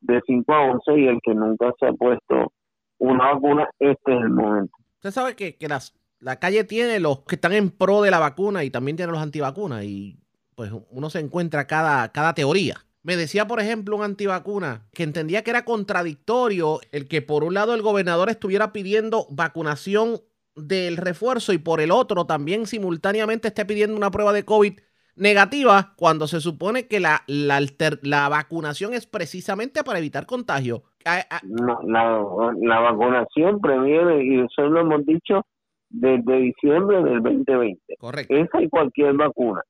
de 0.00 0.18
5 0.26 0.52
a 0.52 0.70
11 0.70 0.98
y 0.98 1.06
el 1.08 1.18
que 1.22 1.34
nunca 1.34 1.72
se 1.78 1.86
ha 1.86 1.92
puesto 1.92 2.52
una 2.98 3.34
vacuna, 3.34 3.68
este 3.78 4.14
es 4.14 4.20
el 4.22 4.30
momento. 4.30 4.74
Usted 4.94 5.10
sabe 5.10 5.36
que, 5.36 5.56
que 5.56 5.68
las, 5.68 5.94
la 6.20 6.38
calle 6.38 6.64
tiene 6.64 7.00
los 7.00 7.20
que 7.20 7.34
están 7.34 7.52
en 7.52 7.70
pro 7.70 8.00
de 8.00 8.10
la 8.10 8.18
vacuna 8.18 8.64
y 8.64 8.70
también 8.70 8.96
tiene 8.96 9.12
los 9.12 9.20
antivacunas 9.20 9.84
y 9.84 10.18
pues 10.54 10.72
uno 10.90 11.10
se 11.10 11.20
encuentra 11.20 11.66
cada, 11.66 12.12
cada 12.12 12.34
teoría. 12.34 12.76
Me 13.02 13.16
decía, 13.16 13.46
por 13.46 13.60
ejemplo, 13.60 13.96
un 13.96 14.04
antivacuna 14.04 14.86
que 14.94 15.02
entendía 15.02 15.44
que 15.44 15.50
era 15.50 15.66
contradictorio 15.66 16.80
el 16.92 17.08
que 17.08 17.20
por 17.20 17.44
un 17.44 17.52
lado 17.52 17.74
el 17.74 17.82
gobernador 17.82 18.30
estuviera 18.30 18.72
pidiendo 18.72 19.26
vacunación 19.28 20.22
del 20.56 20.96
refuerzo 20.96 21.52
y 21.52 21.58
por 21.58 21.80
el 21.80 21.90
otro 21.90 22.26
también 22.26 22.66
simultáneamente 22.66 23.48
esté 23.48 23.64
pidiendo 23.64 23.96
una 23.96 24.10
prueba 24.10 24.32
de 24.32 24.44
COVID 24.44 24.78
negativa 25.16 25.94
cuando 25.96 26.26
se 26.26 26.40
supone 26.40 26.88
que 26.88 27.00
la, 27.00 27.22
la, 27.26 27.60
la 28.02 28.28
vacunación 28.28 28.94
es 28.94 29.06
precisamente 29.06 29.84
para 29.84 29.98
evitar 29.98 30.26
contagio. 30.26 30.84
la, 31.04 32.22
la 32.60 32.80
vacunación 32.80 33.60
previene, 33.60 34.24
y 34.24 34.40
eso 34.40 34.62
lo 34.62 34.80
hemos 34.80 35.04
dicho 35.06 35.42
desde 35.88 36.36
diciembre 36.38 37.02
del 37.02 37.22
2020. 37.22 37.96
Correcto. 37.98 38.34
Esa 38.34 38.62
y 38.62 38.68
cualquier 38.68 39.14
vacuna 39.14 39.62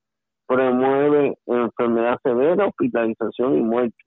promueve 0.47 1.37
enfermedad 1.47 2.19
severa, 2.23 2.67
hospitalización 2.67 3.59
y 3.59 3.61
muerte. 3.63 4.05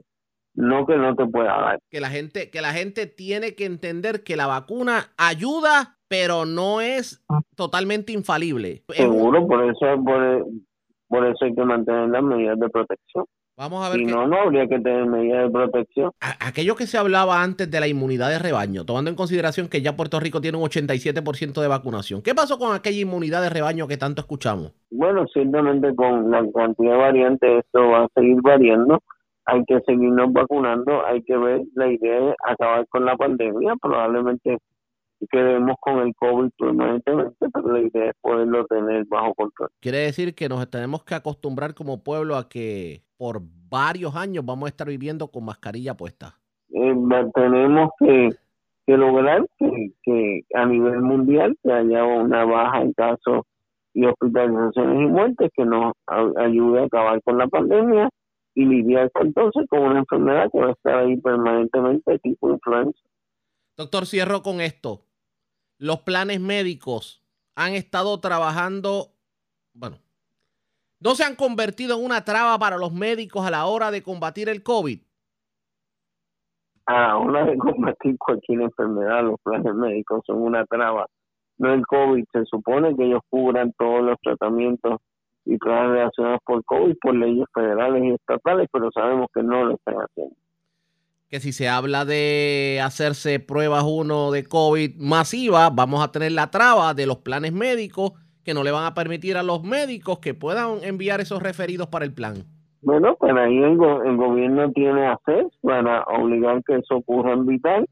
No 0.58 0.88
que 0.88 0.98
no 0.98 1.16
te 1.16 1.26
pueda 1.28 1.56
dar. 1.56 1.80
Que 1.92 2.02
la 2.02 2.10
gente, 2.10 2.50
que 2.50 2.62
la 2.62 2.74
gente 2.74 3.06
tiene 3.06 3.54
que 3.54 3.66
entender 3.66 4.24
que 4.24 4.36
la 4.36 4.48
vacuna 4.48 5.14
ayuda, 5.16 6.00
pero 6.08 6.46
no 6.46 6.82
es 6.82 7.24
totalmente 7.56 8.12
infalible. 8.12 8.84
Seguro, 8.90 9.46
por 9.48 9.64
eso, 9.64 10.04
por, 10.04 10.48
por 11.08 11.28
eso 11.28 11.46
hay 11.46 11.54
que 11.54 11.64
mantener 11.64 12.10
las 12.10 12.24
medidas 12.24 12.60
de 12.60 12.70
protección. 12.70 13.26
Vamos 13.56 13.86
a 13.86 13.90
ver. 13.90 14.00
Si 14.00 14.06
no, 14.06 14.28
no 14.28 14.38
habría 14.40 14.68
que 14.68 14.80
tener 14.80 15.06
medidas 15.06 15.46
de 15.46 15.52
protección. 15.52 16.12
Aquello 16.20 16.76
que 16.76 16.88
se 16.88 16.98
hablaba 16.98 17.44
antes 17.44 17.70
de 17.70 17.80
la 17.80 17.88
inmunidad 17.88 18.30
de 18.30 18.40
rebaño, 18.40 18.84
tomando 18.84 19.12
en 19.12 19.16
consideración 19.16 19.68
que 19.68 19.84
ya 19.84 19.96
Puerto 19.96 20.20
Rico 20.20 20.42
tiene 20.42 20.58
un 20.58 20.64
87% 20.64 21.62
de 21.62 21.68
vacunación. 21.68 22.24
¿Qué 22.24 22.34
pasó 22.34 22.58
con 22.58 22.76
aquella 22.76 23.02
inmunidad 23.02 23.44
de 23.44 23.50
rebaño 23.50 23.88
que 23.88 23.98
tanto 23.98 24.22
escuchamos? 24.22 24.74
Bueno, 24.90 25.28
ciertamente 25.32 25.96
con 25.96 26.32
la 26.32 26.44
cantidad 26.52 26.92
de 26.92 26.98
variantes 26.98 27.66
esto 27.66 27.90
va 27.90 28.06
a 28.06 28.08
seguir 28.16 28.38
variando. 28.42 29.04
Hay 29.50 29.64
que 29.66 29.80
seguirnos 29.86 30.32
vacunando, 30.34 31.06
hay 31.06 31.24
que 31.24 31.38
ver, 31.38 31.62
la 31.74 31.88
idea 31.88 32.30
es 32.30 32.36
acabar 32.46 32.86
con 32.90 33.06
la 33.06 33.16
pandemia, 33.16 33.76
probablemente 33.82 34.58
quedemos 35.32 35.76
con 35.80 36.00
el 36.00 36.14
COVID 36.16 36.50
permanentemente, 36.58 37.48
pero 37.52 37.72
la 37.72 37.80
idea 37.80 38.10
es 38.10 38.16
poderlo 38.22 38.66
tener 38.66 39.06
bajo 39.06 39.34
control. 39.34 39.70
Quiere 39.80 40.00
decir 40.00 40.36
que 40.36 40.50
nos 40.50 40.70
tenemos 40.70 41.04
que 41.04 41.16
acostumbrar 41.16 41.74
como 41.74 42.04
pueblo 42.04 42.36
a 42.36 42.48
que 42.50 43.04
por 43.18 43.42
varios 43.70 44.16
años 44.16 44.46
vamos 44.46 44.68
a 44.68 44.70
estar 44.70 44.88
viviendo 44.88 45.30
con 45.30 45.46
mascarilla 45.46 45.96
puesta. 45.96 46.38
Eh, 46.70 46.96
tenemos 47.34 47.90
que, 48.00 48.30
lograr 48.88 49.46
que, 49.58 50.42
a 50.54 50.66
nivel 50.66 51.02
mundial 51.02 51.58
que 51.64 51.72
haya 51.72 52.04
una 52.04 52.46
baja 52.46 52.82
en 52.82 52.94
casos 52.94 53.46
y 53.94 54.06
hospitalizaciones 54.06 55.02
y 55.02 55.06
muertes 55.08 55.50
que 55.56 55.66
nos 55.66 55.94
ayude 56.38 56.82
a 56.82 56.86
acabar 56.86 57.22
con 57.24 57.38
la 57.38 57.48
pandemia 57.48 58.10
y 58.58 58.66
lidiar 58.66 59.12
entonces 59.22 59.68
con 59.70 59.82
una 59.82 60.00
enfermedad 60.00 60.50
que 60.52 60.60
va 60.60 60.70
a 60.70 60.72
estar 60.72 60.96
ahí 60.98 61.16
permanentemente 61.18 62.18
tipo 62.18 62.50
influenza. 62.50 63.00
Doctor, 63.78 64.08
cierro 64.08 64.42
con 64.42 64.62
esto 64.62 65.04
los 65.78 66.02
planes 66.02 66.42
médicos 66.42 67.24
han 67.56 67.74
estado 67.74 68.20
trabajando, 68.20 69.14
bueno, 69.74 69.98
no 71.00 71.14
se 71.14 71.24
han 71.24 71.36
convertido 71.36 72.00
en 72.00 72.06
una 72.06 72.26
traba 72.26 72.58
para 72.58 72.80
los 72.80 72.92
médicos 72.92 73.46
a 73.46 73.52
la 73.52 73.68
hora 73.68 73.92
de 73.92 74.02
combatir 74.02 74.50
el 74.50 74.64
COVID. 74.64 75.00
A 76.88 76.94
la 76.94 77.18
hora 77.18 77.46
de 77.46 77.58
combatir 77.58 78.18
cualquier 78.18 78.62
enfermedad, 78.62 79.24
los 79.24 79.40
planes 79.44 79.72
médicos 79.76 80.24
son 80.26 80.42
una 80.42 80.66
traba 80.66 81.06
no 81.60 81.74
el 81.76 81.86
COVID. 81.86 82.26
Se 82.32 82.44
supone 82.46 82.96
que 82.96 83.06
ellos 83.06 83.22
cubran 83.30 83.72
todos 83.78 84.04
los 84.04 84.18
tratamientos 84.22 85.00
y 85.48 85.58
pruebas 85.58 85.90
relacionadas 85.90 86.40
por 86.46 86.64
COVID 86.66 86.96
por 87.02 87.16
leyes 87.16 87.46
federales 87.54 88.04
y 88.04 88.14
estatales, 88.14 88.68
pero 88.72 88.90
sabemos 88.92 89.28
que 89.34 89.42
no 89.42 89.66
lo 89.66 89.76
están 89.76 89.96
haciendo. 89.96 90.36
Que 91.30 91.40
si 91.40 91.52
se 91.52 91.68
habla 91.68 92.06
de 92.06 92.80
hacerse 92.84 93.40
pruebas 93.40 93.84
uno 93.86 94.32
de 94.32 94.46
COVID 94.46 94.96
masiva, 94.98 95.70
vamos 95.70 96.04
a 96.04 96.12
tener 96.12 96.32
la 96.34 96.52
traba 96.52 96.94
de 96.94 97.06
los 97.06 97.18
planes 97.18 97.54
médicos 97.54 98.14
que 98.46 98.54
no 98.54 98.64
le 98.64 98.72
van 98.72 98.86
a 98.86 98.94
permitir 98.94 99.36
a 99.36 99.44
los 99.44 99.64
médicos 99.64 100.20
que 100.20 100.34
puedan 100.34 100.84
enviar 100.84 101.20
esos 101.20 101.42
referidos 101.44 101.88
para 101.88 102.06
el 102.06 102.14
plan. 102.14 102.46
Bueno, 102.82 103.16
pues 103.20 103.36
ahí 103.36 103.58
el, 103.58 103.76
gobierno 103.76 104.72
tiene 104.72 105.08
acceso 105.08 105.52
para 105.62 106.04
obligar 106.04 106.64
que 106.64 106.76
eso 106.76 106.96
ocurra 106.96 107.34
en 107.34 107.46
Vital, 107.46 107.86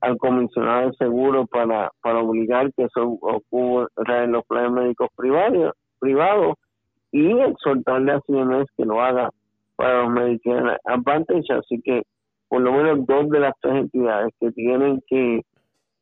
al 0.00 0.16
comisionado 0.16 0.88
de 0.88 0.96
seguro 0.96 1.46
para, 1.46 1.92
para 2.02 2.20
obligar 2.20 2.72
que 2.72 2.84
eso 2.84 3.18
ocurra 3.20 4.24
en 4.24 4.32
los 4.32 4.44
planes 4.46 4.72
médicos 4.72 5.08
privados, 5.14 5.74
privados 6.00 6.54
y 7.12 7.32
exhortarle 7.40 8.12
a 8.12 8.20
CMS 8.20 8.68
que 8.76 8.84
lo 8.84 9.00
haga 9.00 9.30
para 9.76 10.02
los 10.02 10.12
Medicare 10.12 10.76
Advantage. 10.84 11.52
Así 11.52 11.80
que 11.82 12.02
por 12.48 12.60
lo 12.62 12.72
menos 12.72 13.06
dos 13.06 13.30
de 13.30 13.40
las 13.40 13.54
tres 13.60 13.76
entidades 13.76 14.32
que 14.40 14.50
tienen 14.52 15.02
que, 15.06 15.42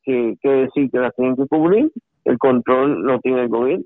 que, 0.02 0.34
que 0.40 0.48
decir 0.48 0.90
que 0.90 0.98
las 0.98 1.14
tienen 1.14 1.36
que 1.36 1.46
cubrir, 1.46 1.92
el 2.24 2.38
control 2.38 3.02
lo 3.02 3.20
tiene 3.20 3.42
el 3.42 3.48
gobierno. 3.48 3.84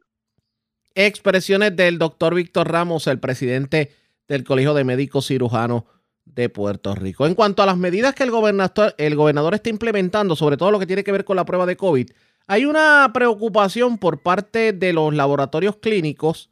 Expresiones 0.95 1.75
del 1.75 1.99
doctor 1.99 2.35
Víctor 2.35 2.71
Ramos, 2.71 3.07
el 3.07 3.19
presidente 3.19 3.91
del 4.29 4.45
Colegio 4.45 4.75
de 4.75 4.85
Médicos 4.85 5.27
Cirujanos 5.27 5.85
de 6.25 6.49
Puerto 6.49 6.95
Rico. 6.95 7.27
En 7.27 7.35
cuanto 7.35 7.63
a 7.63 7.67
las 7.67 7.77
medidas 7.77 8.15
que 8.15 8.23
el 8.23 8.31
gobernador, 8.31 8.95
el 8.99 9.17
gobernador 9.17 9.55
está 9.55 9.71
implementando, 9.71 10.37
sobre 10.37 10.57
todo 10.57 10.71
lo 10.71 10.79
que 10.79 10.87
tiene 10.87 11.03
que 11.03 11.13
ver 11.13 11.25
con 11.25 11.37
la 11.37 11.45
prueba 11.45 11.67
de 11.67 11.77
COVID, 11.77 12.09
hay 12.47 12.65
una 12.65 13.11
preocupación 13.13 13.99
por 13.99 14.23
parte 14.23 14.73
de 14.73 14.93
los 14.93 15.15
laboratorios 15.15 15.77
clínicos 15.77 16.52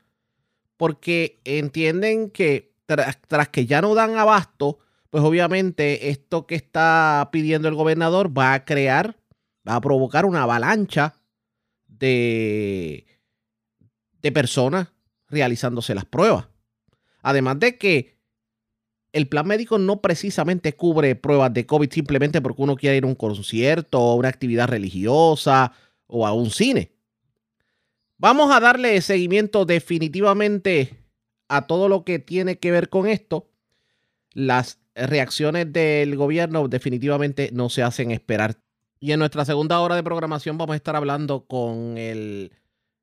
porque 0.80 1.42
entienden 1.44 2.30
que 2.30 2.72
tras, 2.86 3.48
que 3.50 3.66
ya 3.66 3.82
no 3.82 3.94
dan 3.94 4.16
abasto, 4.16 4.78
pues 5.10 5.22
obviamente 5.22 6.08
esto 6.08 6.46
que 6.46 6.54
está 6.54 7.28
pidiendo 7.30 7.68
el 7.68 7.74
gobernador 7.74 8.32
va 8.36 8.54
a 8.54 8.64
crear, 8.64 9.18
va 9.68 9.74
a 9.74 9.80
provocar 9.82 10.24
una 10.24 10.44
avalancha 10.44 11.16
de, 11.86 13.04
de 14.22 14.32
personas 14.32 14.88
realizándose 15.28 15.94
las 15.94 16.06
pruebas. 16.06 16.48
Además 17.20 17.60
de 17.60 17.76
que 17.76 18.16
el 19.12 19.28
plan 19.28 19.46
médico 19.46 19.76
no 19.76 20.00
precisamente 20.00 20.72
cubre 20.72 21.14
pruebas 21.14 21.52
de 21.52 21.66
COVID 21.66 21.92
simplemente 21.92 22.40
porque 22.40 22.62
uno 22.62 22.76
quiere 22.76 22.96
ir 22.96 23.04
a 23.04 23.08
un 23.08 23.16
concierto 23.16 24.00
o 24.00 24.14
una 24.14 24.30
actividad 24.30 24.68
religiosa 24.68 25.74
o 26.06 26.26
a 26.26 26.32
un 26.32 26.50
cine. 26.50 26.99
Vamos 28.22 28.54
a 28.54 28.60
darle 28.60 29.00
seguimiento 29.00 29.64
definitivamente 29.64 31.06
a 31.48 31.66
todo 31.66 31.88
lo 31.88 32.04
que 32.04 32.18
tiene 32.18 32.58
que 32.58 32.70
ver 32.70 32.90
con 32.90 33.06
esto. 33.06 33.48
Las 34.34 34.78
reacciones 34.94 35.72
del 35.72 36.16
gobierno 36.16 36.68
definitivamente 36.68 37.48
no 37.54 37.70
se 37.70 37.82
hacen 37.82 38.10
esperar. 38.10 38.58
Y 38.98 39.12
en 39.12 39.20
nuestra 39.20 39.46
segunda 39.46 39.80
hora 39.80 39.96
de 39.96 40.02
programación 40.02 40.58
vamos 40.58 40.74
a 40.74 40.76
estar 40.76 40.96
hablando 40.96 41.46
con 41.46 41.96
el 41.96 42.52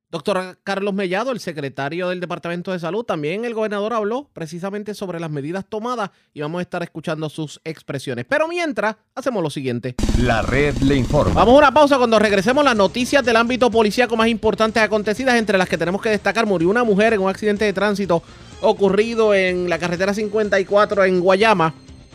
Doctor 0.09 0.57
Carlos 0.63 0.93
Mellado, 0.93 1.33
el 1.33 1.41
secretario 1.41 2.07
del 2.07 2.21
Departamento 2.21 2.71
de 2.71 2.79
Salud, 2.79 3.03
también 3.03 3.43
el 3.43 3.53
gobernador 3.53 3.91
habló 3.91 4.29
precisamente 4.31 4.93
sobre 4.93 5.19
las 5.19 5.29
medidas 5.29 5.65
tomadas 5.67 6.11
y 6.33 6.39
vamos 6.39 6.59
a 6.59 6.61
estar 6.61 6.81
escuchando 6.81 7.27
sus 7.27 7.59
expresiones. 7.65 8.23
Pero 8.23 8.47
mientras, 8.47 8.95
hacemos 9.15 9.43
lo 9.43 9.49
siguiente. 9.49 9.95
La 10.17 10.41
red 10.41 10.77
le 10.77 10.95
informa. 10.95 11.33
Vamos 11.33 11.55
a 11.55 11.57
una 11.57 11.73
pausa 11.73 11.97
cuando 11.97 12.19
regresemos 12.19 12.63
las 12.63 12.77
noticias 12.77 13.21
del 13.25 13.35
ámbito 13.35 13.69
policíaco 13.69 14.15
más 14.15 14.29
importantes 14.29 14.81
acontecidas, 14.81 15.35
entre 15.35 15.57
las 15.57 15.67
que 15.67 15.77
tenemos 15.77 16.01
que 16.01 16.11
destacar, 16.11 16.45
murió 16.45 16.69
una 16.69 16.85
mujer 16.85 17.11
en 17.11 17.19
un 17.19 17.29
accidente 17.29 17.65
de 17.65 17.73
tránsito 17.73 18.23
ocurrido 18.61 19.33
en 19.33 19.69
la 19.69 19.77
carretera 19.77 20.13
54 20.13 21.03
en 21.03 21.19
Guayama. 21.19 21.73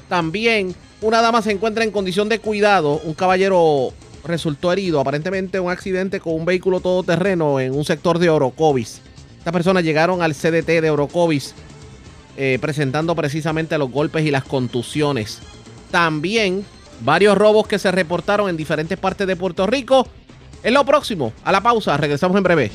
También 0.09 0.75
una 1.03 1.21
dama 1.21 1.43
se 1.43 1.53
encuentra 1.53 1.85
en 1.85 1.91
condición 1.91 2.31
de 2.31 2.39
cuidado, 2.39 3.03
un 3.05 3.13
caballero 3.13 3.93
resultó 4.25 4.73
herido, 4.73 5.01
aparentemente 5.01 5.61
un 5.61 5.71
accidente 5.71 6.21
con 6.21 6.35
un 6.35 6.45
vehículo 6.45 6.81
todoterreno 6.81 7.61
en 7.61 7.75
un 7.75 7.85
sector 7.85 8.19
de 8.19 8.31
Orocovis. 8.31 9.01
Estas 9.39 9.53
personas 9.53 9.85
llegaron 9.85 10.23
al 10.23 10.35
CDT 10.35 10.81
de 10.81 10.91
Orocovis 10.91 11.55
eh, 12.37 12.59
presentando 12.61 13.15
precisamente 13.15 13.77
los 13.77 13.91
golpes 13.91 14.25
y 14.25 14.31
las 14.31 14.45
contusiones. 14.45 15.41
También 15.91 16.65
varios 17.01 17.37
robos 17.37 17.67
que 17.67 17.79
se 17.79 17.91
reportaron 17.91 18.49
en 18.49 18.57
diferentes 18.57 18.99
partes 18.99 19.27
de 19.27 19.37
Puerto 19.37 19.67
Rico. 19.67 20.07
En 20.63 20.75
lo 20.75 20.85
próximo, 20.85 21.33
a 21.45 21.53
la 21.53 21.61
pausa, 21.61 21.97
regresamos 21.97 22.37
en 22.37 22.43
breve. 22.43 22.71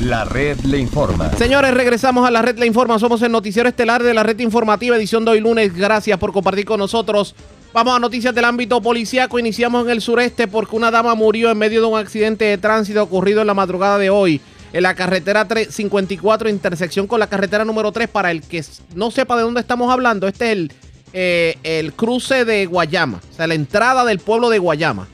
La 0.00 0.24
red 0.24 0.58
le 0.60 0.78
informa. 0.78 1.32
Señores, 1.34 1.72
regresamos 1.74 2.26
a 2.26 2.30
la 2.30 2.42
red 2.42 2.58
le 2.58 2.66
informa. 2.66 2.98
Somos 2.98 3.22
el 3.22 3.32
noticiero 3.32 3.68
estelar 3.68 4.02
de 4.02 4.14
la 4.14 4.22
red 4.22 4.38
informativa, 4.40 4.96
edición 4.96 5.24
de 5.24 5.32
hoy 5.32 5.40
lunes. 5.40 5.74
Gracias 5.74 6.18
por 6.18 6.32
compartir 6.32 6.64
con 6.64 6.78
nosotros 6.78 7.34
Vamos 7.76 7.94
a 7.94 7.98
noticias 7.98 8.34
del 8.34 8.46
ámbito 8.46 8.80
policíaco. 8.80 9.38
Iniciamos 9.38 9.84
en 9.84 9.90
el 9.90 10.00
sureste 10.00 10.48
porque 10.48 10.74
una 10.74 10.90
dama 10.90 11.14
murió 11.14 11.50
en 11.50 11.58
medio 11.58 11.82
de 11.82 11.86
un 11.86 11.98
accidente 11.98 12.46
de 12.46 12.56
tránsito 12.56 13.02
ocurrido 13.02 13.42
en 13.42 13.46
la 13.46 13.52
madrugada 13.52 13.98
de 13.98 14.08
hoy 14.08 14.40
en 14.72 14.82
la 14.82 14.94
carretera 14.94 15.46
54, 15.68 16.48
intersección 16.48 17.06
con 17.06 17.20
la 17.20 17.26
carretera 17.26 17.66
número 17.66 17.92
3. 17.92 18.08
Para 18.08 18.30
el 18.30 18.40
que 18.40 18.64
no 18.94 19.10
sepa 19.10 19.36
de 19.36 19.42
dónde 19.42 19.60
estamos 19.60 19.92
hablando, 19.92 20.26
este 20.26 20.46
es 20.46 20.52
el, 20.52 20.72
eh, 21.12 21.58
el 21.64 21.92
cruce 21.92 22.46
de 22.46 22.64
Guayama, 22.64 23.20
o 23.30 23.34
sea, 23.34 23.46
la 23.46 23.52
entrada 23.52 24.06
del 24.06 24.20
pueblo 24.20 24.48
de 24.48 24.58
Guayama, 24.58 25.06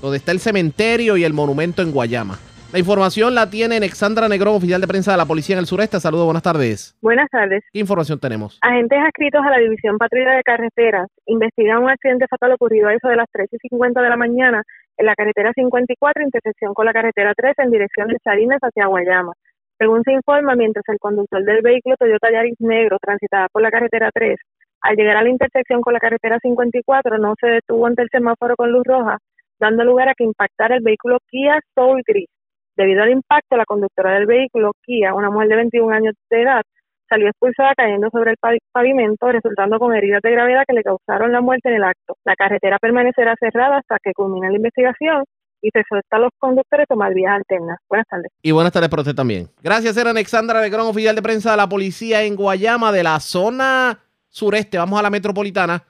donde 0.00 0.18
está 0.18 0.30
el 0.30 0.38
cementerio 0.38 1.16
y 1.16 1.24
el 1.24 1.32
monumento 1.32 1.82
en 1.82 1.90
Guayama. 1.90 2.38
La 2.76 2.80
información 2.80 3.34
la 3.34 3.48
tiene 3.48 3.78
Alexandra 3.78 4.28
Negrón, 4.28 4.56
oficial 4.56 4.82
de 4.82 4.86
prensa 4.86 5.10
de 5.10 5.16
la 5.16 5.24
Policía 5.24 5.54
en 5.54 5.60
el 5.60 5.64
Sureste. 5.64 5.98
Saludos, 5.98 6.26
buenas 6.26 6.42
tardes. 6.42 6.94
Buenas 7.00 7.26
tardes. 7.30 7.64
¿Qué 7.72 7.78
información 7.78 8.20
tenemos? 8.20 8.58
Agentes 8.60 8.98
adscritos 9.00 9.40
a 9.46 9.48
la 9.48 9.56
División 9.56 9.96
Patrulla 9.96 10.32
de 10.32 10.42
Carreteras 10.42 11.08
investigan 11.24 11.82
un 11.82 11.88
accidente 11.88 12.26
fatal 12.28 12.52
ocurrido 12.52 12.88
a 12.88 12.92
eso 12.92 13.08
de 13.08 13.16
las 13.16 13.28
3 13.32 13.48
y 13.50 13.56
50 13.70 14.02
de 14.02 14.10
la 14.10 14.18
mañana 14.18 14.62
en 14.98 15.06
la 15.06 15.14
carretera 15.14 15.52
54, 15.54 16.22
intersección 16.22 16.74
con 16.74 16.84
la 16.84 16.92
carretera 16.92 17.32
3 17.34 17.54
en 17.60 17.70
dirección 17.70 18.08
de 18.08 18.18
Salinas 18.22 18.60
hacia 18.60 18.88
Guayama. 18.88 19.32
Según 19.78 20.02
se 20.02 20.12
informa, 20.12 20.54
mientras 20.54 20.84
el 20.88 20.98
conductor 20.98 21.42
del 21.44 21.62
vehículo 21.62 21.96
Toyota 21.96 22.30
Yaris 22.30 22.60
negro 22.60 22.98
transitaba 23.00 23.48
por 23.48 23.62
la 23.62 23.70
carretera 23.70 24.10
3, 24.12 24.38
al 24.82 24.96
llegar 24.96 25.16
a 25.16 25.22
la 25.22 25.30
intersección 25.30 25.80
con 25.80 25.94
la 25.94 25.98
carretera 25.98 26.38
54 26.42 27.16
no 27.16 27.36
se 27.40 27.46
detuvo 27.46 27.86
ante 27.86 28.02
el 28.02 28.10
semáforo 28.12 28.54
con 28.54 28.70
luz 28.70 28.84
roja, 28.84 29.16
dando 29.58 29.82
lugar 29.82 30.10
a 30.10 30.14
que 30.14 30.24
impactara 30.24 30.76
el 30.76 30.82
vehículo 30.82 31.16
Kia 31.30 31.58
Soul 31.74 32.02
Gris 32.06 32.28
Debido 32.76 33.02
al 33.02 33.10
impacto, 33.10 33.56
la 33.56 33.64
conductora 33.64 34.14
del 34.14 34.26
vehículo, 34.26 34.72
Kia, 34.84 35.14
una 35.14 35.30
mujer 35.30 35.48
de 35.48 35.56
21 35.56 35.94
años 35.94 36.14
de 36.30 36.42
edad, 36.42 36.62
salió 37.08 37.28
expulsada 37.28 37.72
cayendo 37.76 38.08
sobre 38.10 38.32
el 38.32 38.36
pavimento, 38.72 39.30
resultando 39.32 39.78
con 39.78 39.94
heridas 39.94 40.20
de 40.22 40.32
gravedad 40.32 40.64
que 40.66 40.74
le 40.74 40.82
causaron 40.82 41.32
la 41.32 41.40
muerte 41.40 41.68
en 41.68 41.76
el 41.76 41.84
acto. 41.84 42.16
La 42.24 42.34
carretera 42.34 42.78
permanecerá 42.78 43.34
cerrada 43.38 43.78
hasta 43.78 43.96
que 44.02 44.12
culmine 44.12 44.50
la 44.50 44.56
investigación 44.56 45.24
y 45.62 45.70
se 45.70 45.82
suelta 45.88 46.16
a 46.16 46.20
los 46.20 46.30
conductores 46.38 46.86
tomar 46.86 47.14
vías 47.14 47.32
alternas. 47.32 47.78
Buenas 47.88 48.06
tardes. 48.08 48.30
Y 48.42 48.50
buenas 48.50 48.72
tardes 48.72 48.90
para 48.90 49.02
usted 49.02 49.14
también. 49.14 49.48
Gracias, 49.62 49.96
era 49.96 50.10
Alexandra 50.10 50.68
Gran 50.68 50.86
oficial 50.86 51.16
de 51.16 51.22
prensa 51.22 51.52
de 51.52 51.56
la 51.56 51.68
policía 51.68 52.22
en 52.22 52.36
Guayama, 52.36 52.92
de 52.92 53.02
la 53.02 53.20
zona 53.20 53.98
sureste. 54.28 54.76
Vamos 54.76 54.98
a 54.98 55.02
la 55.02 55.10
metropolitana 55.10 55.82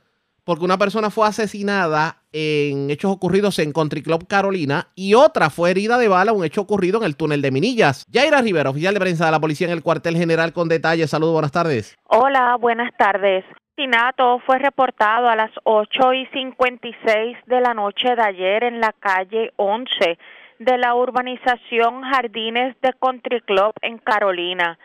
porque 0.46 0.64
una 0.64 0.78
persona 0.78 1.10
fue 1.10 1.26
asesinada 1.26 2.22
en 2.32 2.88
hechos 2.88 3.10
ocurridos 3.10 3.58
en 3.58 3.72
Country 3.72 4.00
Club 4.00 4.28
Carolina 4.28 4.86
y 4.94 5.14
otra 5.14 5.50
fue 5.50 5.72
herida 5.72 5.98
de 5.98 6.06
bala, 6.06 6.32
un 6.32 6.44
hecho 6.44 6.60
ocurrido 6.60 7.00
en 7.00 7.04
el 7.04 7.16
túnel 7.16 7.42
de 7.42 7.50
Minillas. 7.50 8.06
Yaira 8.08 8.40
Rivera, 8.40 8.70
oficial 8.70 8.94
de 8.94 9.00
prensa 9.00 9.26
de 9.26 9.32
la 9.32 9.40
policía 9.40 9.66
en 9.66 9.72
el 9.72 9.82
cuartel 9.82 10.16
general 10.16 10.52
con 10.52 10.68
detalles. 10.68 11.10
Saludos, 11.10 11.32
buenas 11.32 11.50
tardes. 11.50 11.96
Hola, 12.04 12.56
buenas 12.60 12.96
tardes. 12.96 13.44
El 13.76 13.92
asesinato 13.92 14.38
fue 14.46 14.58
reportado 14.58 15.28
a 15.28 15.34
las 15.34 15.50
8 15.64 16.12
y 16.14 16.26
56 16.26 17.38
de 17.46 17.60
la 17.60 17.74
noche 17.74 18.14
de 18.14 18.22
ayer 18.22 18.62
en 18.62 18.80
la 18.80 18.92
calle 18.92 19.52
11 19.56 20.16
de 20.60 20.78
la 20.78 20.94
urbanización 20.94 22.02
Jardines 22.02 22.76
de 22.80 22.92
Country 23.00 23.40
Club 23.40 23.72
en 23.82 23.98
Carolina. 23.98 24.78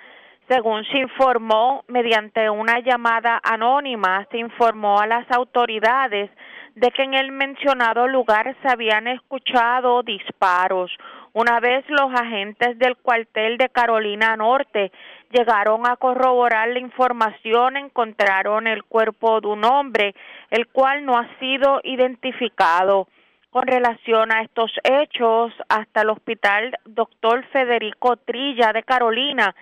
Según 0.52 0.84
se 0.84 0.98
informó 0.98 1.86
mediante 1.88 2.50
una 2.50 2.82
llamada 2.82 3.40
anónima, 3.42 4.28
se 4.32 4.38
informó 4.38 5.00
a 5.00 5.08
las 5.08 5.26
autoridades 5.32 6.30
de 6.76 6.92
que 6.92 7.04
en 7.04 7.14
el 7.14 7.32
mencionado 7.32 8.06
lugar 8.10 8.54
se 8.62 8.70
habían 8.70 9.08
escuchado 9.08 10.04
disparos. 10.04 10.92
Una 11.32 11.62
vez 11.62 11.86
los 11.88 12.12
agentes 12.14 12.78
del 12.80 12.98
cuartel 12.98 13.58
de 13.58 13.70
Carolina 13.70 14.36
Norte 14.36 14.92
llegaron 15.32 15.88
a 15.88 15.96
corroborar 15.96 16.68
la 16.68 16.80
información, 16.80 17.78
encontraron 17.78 18.68
el 18.68 18.84
cuerpo 18.84 19.40
de 19.40 19.48
un 19.48 19.64
hombre, 19.64 20.16
el 20.50 20.68
cual 20.68 21.06
no 21.06 21.18
ha 21.18 21.30
sido 21.40 21.80
identificado. 21.86 23.08
Con 23.52 23.68
relación 23.68 24.34
a 24.34 24.42
estos 24.42 24.74
hechos, 24.84 25.54
hasta 25.70 26.02
el 26.02 26.10
hospital 26.10 26.78
doctor 26.84 27.46
Federico 27.54 28.18
Trilla 28.18 28.74
de 28.74 28.84
Carolina 28.84 29.56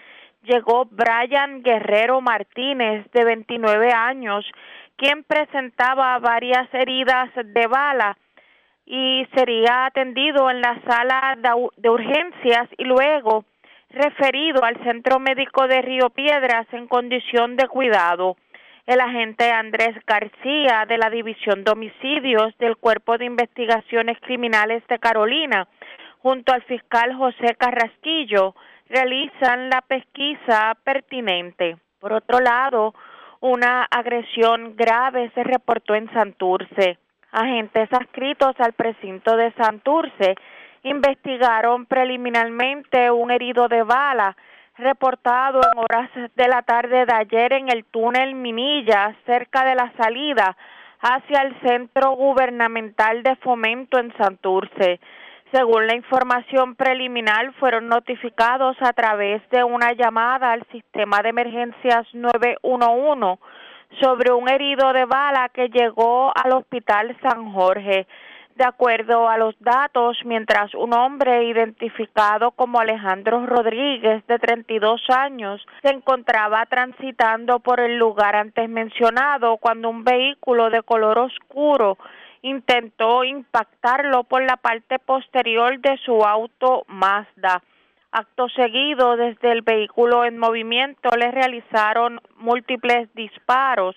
llegó 0.43 0.85
Brian 0.85 1.61
Guerrero 1.63 2.21
Martínez, 2.21 3.09
de 3.11 3.23
29 3.23 3.91
años, 3.91 4.45
quien 4.95 5.23
presentaba 5.23 6.17
varias 6.19 6.67
heridas 6.73 7.29
de 7.35 7.67
bala 7.67 8.17
y 8.85 9.25
sería 9.35 9.85
atendido 9.85 10.49
en 10.49 10.61
la 10.61 10.81
sala 10.87 11.37
de 11.77 11.89
urgencias 11.89 12.67
y 12.77 12.85
luego 12.85 13.45
referido 13.91 14.63
al 14.63 14.81
Centro 14.83 15.19
Médico 15.19 15.67
de 15.67 15.81
Río 15.81 16.09
Piedras 16.09 16.67
en 16.71 16.87
condición 16.87 17.55
de 17.55 17.67
cuidado. 17.67 18.35
El 18.85 18.99
agente 19.01 19.51
Andrés 19.51 19.95
García 20.07 20.85
de 20.87 20.97
la 20.97 21.11
División 21.11 21.63
de 21.63 21.71
Homicidios 21.71 22.57
del 22.57 22.77
Cuerpo 22.77 23.17
de 23.17 23.25
Investigaciones 23.25 24.17
Criminales 24.21 24.83
de 24.87 24.97
Carolina, 24.97 25.67
junto 26.19 26.53
al 26.53 26.63
fiscal 26.63 27.13
José 27.15 27.55
Carrasquillo, 27.57 28.55
realizan 28.89 29.69
la 29.69 29.81
pesquisa 29.81 30.75
pertinente. 30.83 31.77
Por 31.99 32.13
otro 32.13 32.39
lado, 32.39 32.93
una 33.39 33.83
agresión 33.83 34.75
grave 34.75 35.31
se 35.35 35.43
reportó 35.43 35.95
en 35.95 36.11
Santurce. 36.11 36.97
Agentes 37.31 37.87
adscritos 37.93 38.55
al 38.59 38.73
precinto 38.73 39.37
de 39.37 39.51
Santurce 39.53 40.35
investigaron 40.83 41.85
preliminarmente 41.85 43.11
un 43.11 43.31
herido 43.31 43.67
de 43.67 43.83
bala 43.83 44.35
reportado 44.77 45.59
en 45.59 45.79
horas 45.79 46.09
de 46.35 46.47
la 46.47 46.61
tarde 46.61 47.05
de 47.05 47.13
ayer 47.13 47.53
en 47.53 47.69
el 47.69 47.85
túnel 47.85 48.33
Minilla, 48.33 49.15
cerca 49.25 49.65
de 49.65 49.75
la 49.75 49.91
salida 49.97 50.55
hacia 51.01 51.41
el 51.41 51.59
Centro 51.61 52.11
Gubernamental 52.11 53.23
de 53.23 53.35
Fomento 53.37 53.99
en 53.99 54.15
Santurce. 54.17 54.99
Según 55.51 55.87
la 55.87 55.95
información 55.95 56.75
preliminar, 56.75 57.53
fueron 57.53 57.87
notificados 57.87 58.77
a 58.81 58.93
través 58.93 59.41
de 59.49 59.63
una 59.63 59.93
llamada 59.93 60.51
al 60.51 60.63
sistema 60.71 61.23
de 61.23 61.29
emergencias 61.29 62.05
911 62.13 63.41
sobre 63.99 64.31
un 64.31 64.47
herido 64.47 64.93
de 64.93 65.05
bala 65.05 65.49
que 65.49 65.69
llegó 65.69 66.31
al 66.35 66.51
Hospital 66.51 67.17
San 67.23 67.51
Jorge. 67.51 68.05
De 68.57 68.63
acuerdo 68.63 69.27
a 69.27 69.39
los 69.39 69.55
datos, 69.59 70.19
mientras 70.23 70.75
un 70.75 70.93
hombre 70.93 71.45
identificado 71.45 72.51
como 72.51 72.79
Alejandro 72.79 73.43
Rodríguez, 73.47 74.23
de 74.27 74.37
32 74.37 75.01
años, 75.09 75.65
se 75.81 75.89
encontraba 75.89 76.63
transitando 76.67 77.59
por 77.59 77.79
el 77.79 77.97
lugar 77.97 78.35
antes 78.35 78.69
mencionado 78.69 79.57
cuando 79.57 79.89
un 79.89 80.03
vehículo 80.03 80.69
de 80.69 80.83
color 80.83 81.17
oscuro 81.17 81.97
intentó 82.41 83.23
impactarlo 83.23 84.23
por 84.23 84.43
la 84.43 84.57
parte 84.57 84.99
posterior 84.99 85.79
de 85.79 85.97
su 85.97 86.23
auto 86.23 86.83
Mazda. 86.87 87.61
Acto 88.11 88.49
seguido, 88.49 89.17
desde 89.17 89.51
el 89.51 89.61
vehículo 89.61 90.25
en 90.25 90.37
movimiento 90.37 91.09
le 91.15 91.29
realizaron 91.31 92.19
múltiples 92.37 93.13
disparos, 93.13 93.95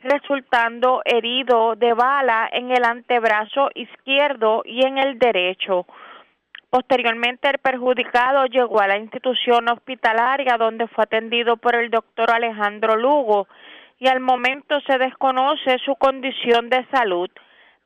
resultando 0.00 1.02
herido 1.04 1.76
de 1.76 1.92
bala 1.92 2.48
en 2.50 2.70
el 2.70 2.84
antebrazo 2.84 3.68
izquierdo 3.74 4.62
y 4.64 4.86
en 4.86 4.98
el 4.98 5.18
derecho. 5.18 5.86
Posteriormente, 6.70 7.50
el 7.50 7.58
perjudicado 7.58 8.46
llegó 8.46 8.80
a 8.80 8.88
la 8.88 8.96
institución 8.96 9.68
hospitalaria 9.68 10.56
donde 10.56 10.86
fue 10.88 11.04
atendido 11.04 11.58
por 11.58 11.76
el 11.76 11.90
doctor 11.90 12.30
Alejandro 12.30 12.96
Lugo 12.96 13.46
y 13.98 14.08
al 14.08 14.20
momento 14.20 14.80
se 14.86 14.96
desconoce 14.96 15.76
su 15.84 15.94
condición 15.96 16.70
de 16.70 16.86
salud. 16.90 17.28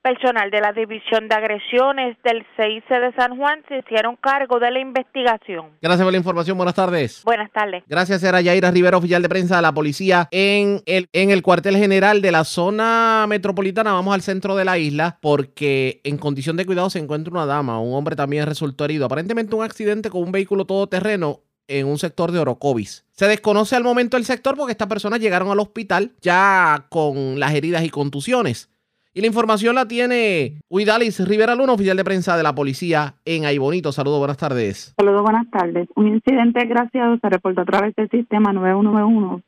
Personal 0.07 0.53
de 0.53 0.61
la 0.61 0.73
División 0.73 1.27
de 1.29 1.35
Agresiones 1.35 2.17
del 2.23 2.47
CIC 2.57 2.89
de 2.89 3.13
San 3.17 3.37
Juan 3.37 3.65
se 3.67 3.79
hicieron 3.79 4.15
cargo 4.15 4.61
de 4.61 4.71
la 4.71 4.79
investigación. 4.79 5.71
Gracias 5.83 6.05
por 6.05 6.13
la 6.13 6.19
información. 6.19 6.57
Buenas 6.57 6.77
tardes. 6.77 7.25
Buenas 7.25 7.51
tardes. 7.51 7.83
Gracias, 7.89 8.23
era 8.23 8.41
Yaira 8.41 8.71
Rivera, 8.71 8.99
oficial 8.99 9.21
de 9.21 9.29
prensa 9.29 9.57
de 9.57 9.63
la 9.63 9.75
policía 9.75 10.29
en 10.31 10.81
el, 10.87 11.09
en 11.13 11.33
el 11.33 11.43
cuartel 11.43 11.77
general 11.77 12.23
de 12.23 12.31
la 12.31 12.45
zona 12.45 13.27
metropolitana. 13.29 13.95
Vamos 13.95 14.15
al 14.15 14.23
centro 14.23 14.55
de 14.55 14.65
la 14.65 14.79
isla 14.79 15.19
porque 15.21 16.01
en 16.05 16.19
condición 16.19 16.57
de 16.57 16.67
cuidado 16.67 16.89
se 16.89 17.01
encuentra 17.01 17.33
una 17.33 17.45
dama. 17.45 17.81
Un 17.81 17.93
hombre 17.93 18.15
también 18.15 18.47
resultó 18.47 18.85
herido. 18.85 19.07
Aparentemente 19.07 19.57
un 19.57 19.65
accidente 19.65 20.09
con 20.09 20.23
un 20.23 20.31
vehículo 20.31 20.67
todoterreno 20.67 21.41
en 21.67 21.89
un 21.89 21.99
sector 21.99 22.31
de 22.31 22.39
Orocovis. 22.39 23.05
Se 23.11 23.27
desconoce 23.27 23.75
al 23.75 23.83
momento 23.83 24.17
el 24.17 24.25
sector 24.25 24.57
porque 24.57 24.71
estas 24.71 24.87
personas 24.87 25.19
llegaron 25.19 25.51
al 25.51 25.59
hospital 25.59 26.13
ya 26.21 26.87
con 26.91 27.41
las 27.41 27.55
heridas 27.55 27.83
y 27.83 27.91
contusiones. 27.91 28.71
Y 29.17 29.23
la 29.23 29.29
información 29.29 29.77
la 29.77 29.89
tiene 29.89 30.61
Huidalis 30.69 31.27
Rivera 31.27 31.55
Luna, 31.55 31.73
oficial 31.73 31.97
de 31.97 32.05
prensa 32.05 32.37
de 32.37 32.43
la 32.43 32.55
policía 32.55 33.14
en 33.25 33.47
Aybonito. 33.47 33.91
Saludos, 33.91 34.19
buenas 34.19 34.37
tardes. 34.37 34.93
Saludos, 34.95 35.23
buenas 35.23 35.51
tardes. 35.51 35.89
Un 35.97 36.09
incidente 36.09 36.67
gracioso 36.67 37.19
se 37.23 37.31
reportó 37.31 37.62
a 37.62 37.64
través 37.64 37.97
del 37.97 38.11
sistema 38.11 38.53
9191 38.53 39.41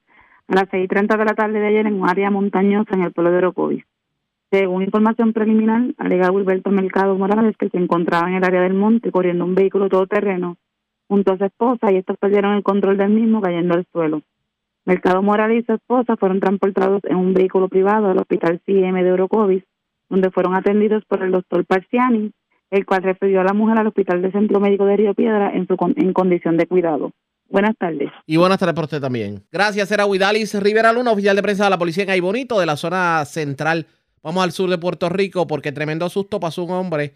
a 0.48 0.54
las 0.54 0.64
6.30 0.70 1.18
de 1.18 1.24
la 1.26 1.34
tarde 1.34 1.60
de 1.60 1.66
ayer 1.66 1.86
en 1.86 2.00
un 2.00 2.08
área 2.08 2.30
montañosa 2.30 2.94
en 2.94 3.02
el 3.02 3.12
pueblo 3.12 3.30
de 3.30 3.36
Orocovis. 3.36 3.84
Según 4.50 4.84
información 4.84 5.34
preliminar, 5.34 5.82
alega 5.98 6.30
Wilberto 6.30 6.70
Mercado 6.70 7.18
Morales 7.18 7.54
que 7.58 7.68
se 7.68 7.76
encontraba 7.76 8.26
en 8.30 8.36
el 8.36 8.44
área 8.44 8.62
del 8.62 8.72
monte 8.72 9.12
corriendo 9.12 9.44
un 9.44 9.54
vehículo 9.54 9.90
todoterreno 9.90 10.56
junto 11.08 11.32
a 11.32 11.36
su 11.36 11.44
esposa 11.44 11.92
y 11.92 11.96
estos 11.96 12.16
perdieron 12.16 12.54
el 12.54 12.62
control 12.62 12.96
del 12.96 13.10
mismo 13.10 13.42
cayendo 13.42 13.74
al 13.74 13.84
suelo. 13.92 14.22
Mercado 14.88 15.22
Morales 15.22 15.64
y 15.64 15.66
su 15.66 15.74
esposa 15.74 16.16
fueron 16.16 16.40
transportados 16.40 17.02
en 17.04 17.16
un 17.16 17.34
vehículo 17.34 17.68
privado 17.68 18.08
al 18.08 18.16
Hospital 18.16 18.58
CM 18.64 19.04
de 19.04 19.12
Orocovis, 19.12 19.62
donde 20.08 20.30
fueron 20.30 20.54
atendidos 20.54 21.04
por 21.04 21.22
el 21.22 21.30
doctor 21.30 21.66
Parciani, 21.66 22.32
el 22.70 22.86
cual 22.86 23.02
refirió 23.02 23.42
a 23.42 23.44
la 23.44 23.52
mujer 23.52 23.78
al 23.78 23.88
Hospital 23.88 24.22
de 24.22 24.32
Centro 24.32 24.60
Médico 24.60 24.86
de 24.86 24.96
Río 24.96 25.12
Piedra 25.12 25.50
en, 25.54 25.66
su, 25.66 25.76
en 25.94 26.14
condición 26.14 26.56
de 26.56 26.66
cuidado. 26.66 27.12
Buenas 27.50 27.76
tardes. 27.76 28.10
Y 28.24 28.38
buenas 28.38 28.58
tardes 28.58 28.74
por 28.74 28.84
usted 28.84 28.98
también. 28.98 29.44
Gracias, 29.52 29.92
era 29.92 30.06
Huidalis 30.06 30.58
Rivera 30.58 30.90
Luna, 30.94 31.12
oficial 31.12 31.36
de 31.36 31.42
prensa 31.42 31.64
de 31.64 31.70
la 31.70 31.78
policía 31.78 32.04
en 32.04 32.10
Aybonito, 32.10 32.58
de 32.58 32.64
la 32.64 32.78
zona 32.78 33.26
central. 33.26 33.86
Vamos 34.22 34.42
al 34.42 34.52
sur 34.52 34.70
de 34.70 34.78
Puerto 34.78 35.10
Rico 35.10 35.46
porque 35.46 35.70
tremendo 35.70 36.08
susto 36.08 36.40
pasó 36.40 36.64
un 36.64 36.70
hombre 36.70 37.12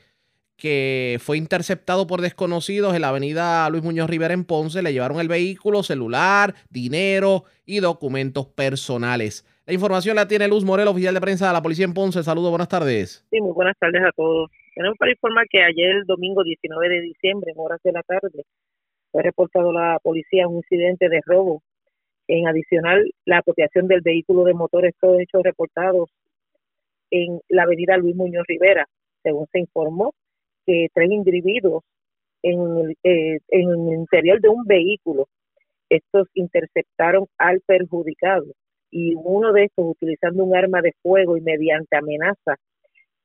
que 0.57 1.18
fue 1.20 1.38
interceptado 1.38 2.07
por 2.07 2.20
desconocidos 2.20 2.94
en 2.94 3.03
la 3.03 3.09
avenida 3.09 3.68
Luis 3.70 3.82
Muñoz 3.82 4.09
Rivera 4.09 4.34
en 4.34 4.44
Ponce. 4.44 4.82
Le 4.82 4.92
llevaron 4.92 5.20
el 5.20 5.28
vehículo, 5.28 5.82
celular, 5.82 6.55
dinero 6.70 7.44
y 7.66 7.80
documentos 7.80 8.46
personales. 8.46 9.44
La 9.66 9.72
información 9.72 10.16
la 10.16 10.28
tiene 10.28 10.48
Luz 10.48 10.64
Morel, 10.64 10.88
oficial 10.88 11.14
de 11.14 11.20
prensa 11.20 11.46
de 11.46 11.53
la 11.53 11.62
policía 11.62 11.84
en 11.84 11.94
Ponce. 11.94 12.22
Saludos, 12.22 12.50
buenas 12.50 12.68
tardes. 12.68 13.24
Sí, 13.30 13.40
muy 13.40 13.53
buenas 13.53 13.76
tardes 13.78 14.03
a 14.03 14.11
todos. 14.12 14.50
Tenemos 14.74 14.96
para 14.98 15.12
informar 15.12 15.46
que 15.48 15.62
ayer, 15.62 15.96
el 15.96 16.05
domingo 16.05 16.42
19 16.42 16.88
de 16.88 17.00
diciembre, 17.00 17.53
en 17.53 17.61
horas 17.61 17.80
de 17.84 17.92
la 17.92 18.03
tarde, 18.03 18.44
fue 19.11 19.22
reportado 19.22 19.72
la 19.72 19.98
policía 20.03 20.48
un 20.48 20.57
incidente 20.57 21.09
de 21.09 21.20
robo. 21.24 21.62
En 22.28 22.48
adicional, 22.48 23.11
la 23.24 23.38
apropiación 23.38 23.88
del 23.88 24.00
vehículo 24.00 24.44
de 24.44 24.55
motores, 24.55 24.94
todos 25.00 25.20
hechos 25.20 25.42
reportados 25.42 26.09
en 27.11 27.40
la 27.48 27.64
avenida 27.64 27.96
Luis 27.96 28.16
Muñoz 28.16 28.44
Rivera. 28.48 28.86
Según 29.22 29.46
se 29.53 29.61
informó, 29.61 30.14
que 30.66 30.88
tres 30.94 31.10
individuos 31.10 31.82
en 32.42 32.60
el, 32.60 32.96
eh, 33.04 33.38
en 33.48 33.70
el 33.70 33.94
interior 33.94 34.40
de 34.40 34.48
un 34.48 34.64
vehículo, 34.64 35.28
estos 35.88 36.28
interceptaron 36.34 37.26
al 37.38 37.60
perjudicado 37.66 38.46
y 38.90 39.14
uno 39.14 39.52
de 39.52 39.64
estos, 39.64 39.86
utilizando 39.86 40.44
un 40.44 40.54
arma 40.54 40.82
de 40.82 40.92
fuego 41.02 41.36
y 41.36 41.40
mediante 41.40 41.96
amenaza, 41.96 42.56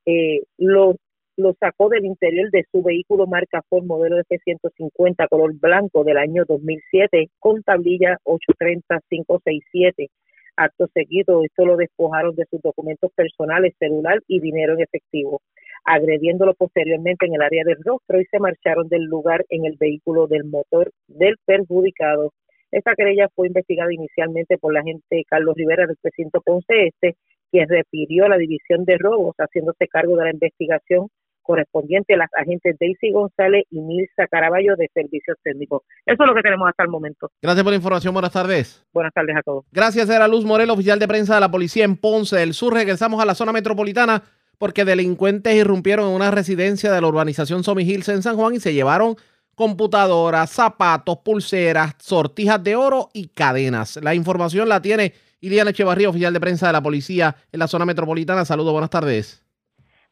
eh, 0.06 0.42
lo, 0.56 0.96
lo 1.36 1.54
sacó 1.60 1.88
del 1.88 2.06
interior 2.06 2.50
de 2.50 2.64
su 2.72 2.82
vehículo 2.82 3.26
marca 3.26 3.62
Ford 3.68 3.84
modelo 3.84 4.18
F-150 4.18 5.28
color 5.28 5.52
blanco 5.54 6.04
del 6.04 6.16
año 6.16 6.44
2007 6.46 7.28
con 7.38 7.62
tablilla 7.62 8.16
830567. 8.24 10.08
Acto 10.56 10.88
seguido, 10.92 11.44
esto 11.44 11.64
lo 11.64 11.76
despojaron 11.76 12.34
de 12.34 12.46
sus 12.50 12.60
documentos 12.62 13.12
personales, 13.14 13.74
celular 13.78 14.20
y 14.26 14.40
dinero 14.40 14.74
en 14.74 14.80
efectivo 14.80 15.40
agrediéndolo 15.84 16.54
posteriormente 16.54 17.26
en 17.26 17.34
el 17.34 17.42
área 17.42 17.64
del 17.64 17.82
rostro 17.84 18.20
y 18.20 18.24
se 18.26 18.38
marcharon 18.38 18.88
del 18.88 19.04
lugar 19.04 19.44
en 19.48 19.64
el 19.64 19.76
vehículo 19.78 20.26
del 20.26 20.44
motor 20.44 20.90
del 21.06 21.36
perjudicado. 21.44 22.32
Esta 22.70 22.94
querella 22.94 23.28
fue 23.34 23.46
investigada 23.46 23.92
inicialmente 23.92 24.58
por 24.58 24.74
la 24.74 24.80
agente 24.80 25.24
Carlos 25.28 25.54
Rivera 25.56 25.86
del 25.86 25.96
precinto 26.00 26.40
Ponce 26.42 26.88
Este, 26.88 27.16
quien 27.50 27.68
refirió 27.68 28.26
a 28.26 28.28
la 28.28 28.36
división 28.36 28.84
de 28.84 28.98
robos, 28.98 29.34
haciéndose 29.38 29.88
cargo 29.88 30.16
de 30.16 30.24
la 30.24 30.32
investigación 30.32 31.08
correspondiente 31.48 32.12
a 32.12 32.18
las 32.18 32.30
agentes 32.34 32.76
Daisy 32.78 33.10
González 33.10 33.64
y 33.70 33.80
Milsa 33.80 34.26
Caraballo 34.30 34.76
de 34.76 34.90
Servicios 34.92 35.38
Técnicos. 35.42 35.80
Eso 36.04 36.22
es 36.22 36.28
lo 36.28 36.34
que 36.34 36.42
tenemos 36.42 36.68
hasta 36.68 36.82
el 36.82 36.90
momento. 36.90 37.30
Gracias 37.40 37.64
por 37.64 37.72
la 37.72 37.76
información. 37.76 38.12
Buenas 38.12 38.32
tardes. 38.32 38.84
Buenas 38.92 39.14
tardes 39.14 39.34
a 39.34 39.42
todos. 39.42 39.64
Gracias, 39.72 40.10
era 40.10 40.28
Luz 40.28 40.44
Morel, 40.44 40.68
oficial 40.68 40.98
de 40.98 41.08
prensa 41.08 41.36
de 41.36 41.40
la 41.40 41.50
policía 41.50 41.86
en 41.86 41.96
Ponce 41.96 42.36
del 42.36 42.52
Sur. 42.52 42.74
Regresamos 42.74 43.22
a 43.22 43.24
la 43.24 43.34
zona 43.34 43.52
metropolitana 43.52 44.22
porque 44.58 44.84
delincuentes 44.84 45.54
irrumpieron 45.54 46.08
en 46.08 46.14
una 46.14 46.30
residencia 46.30 46.92
de 46.92 47.00
la 47.00 47.06
urbanización 47.06 47.64
Somi 47.64 47.84
Hills 47.84 48.08
en 48.08 48.22
San 48.22 48.36
Juan 48.36 48.54
y 48.54 48.60
se 48.60 48.74
llevaron 48.74 49.16
computadoras, 49.54 50.50
zapatos, 50.50 51.18
pulseras, 51.24 51.94
sortijas 51.98 52.62
de 52.62 52.76
oro 52.76 53.08
y 53.12 53.28
cadenas. 53.28 53.98
La 54.02 54.14
información 54.14 54.68
la 54.68 54.80
tiene 54.80 55.12
Iliana 55.40 55.70
Echevarría, 55.70 56.08
oficial 56.08 56.32
de 56.32 56.40
prensa 56.40 56.66
de 56.66 56.72
la 56.72 56.82
policía 56.82 57.34
en 57.52 57.60
la 57.60 57.66
zona 57.66 57.84
metropolitana. 57.84 58.44
Saludos, 58.44 58.72
buenas 58.72 58.90
tardes. 58.90 59.44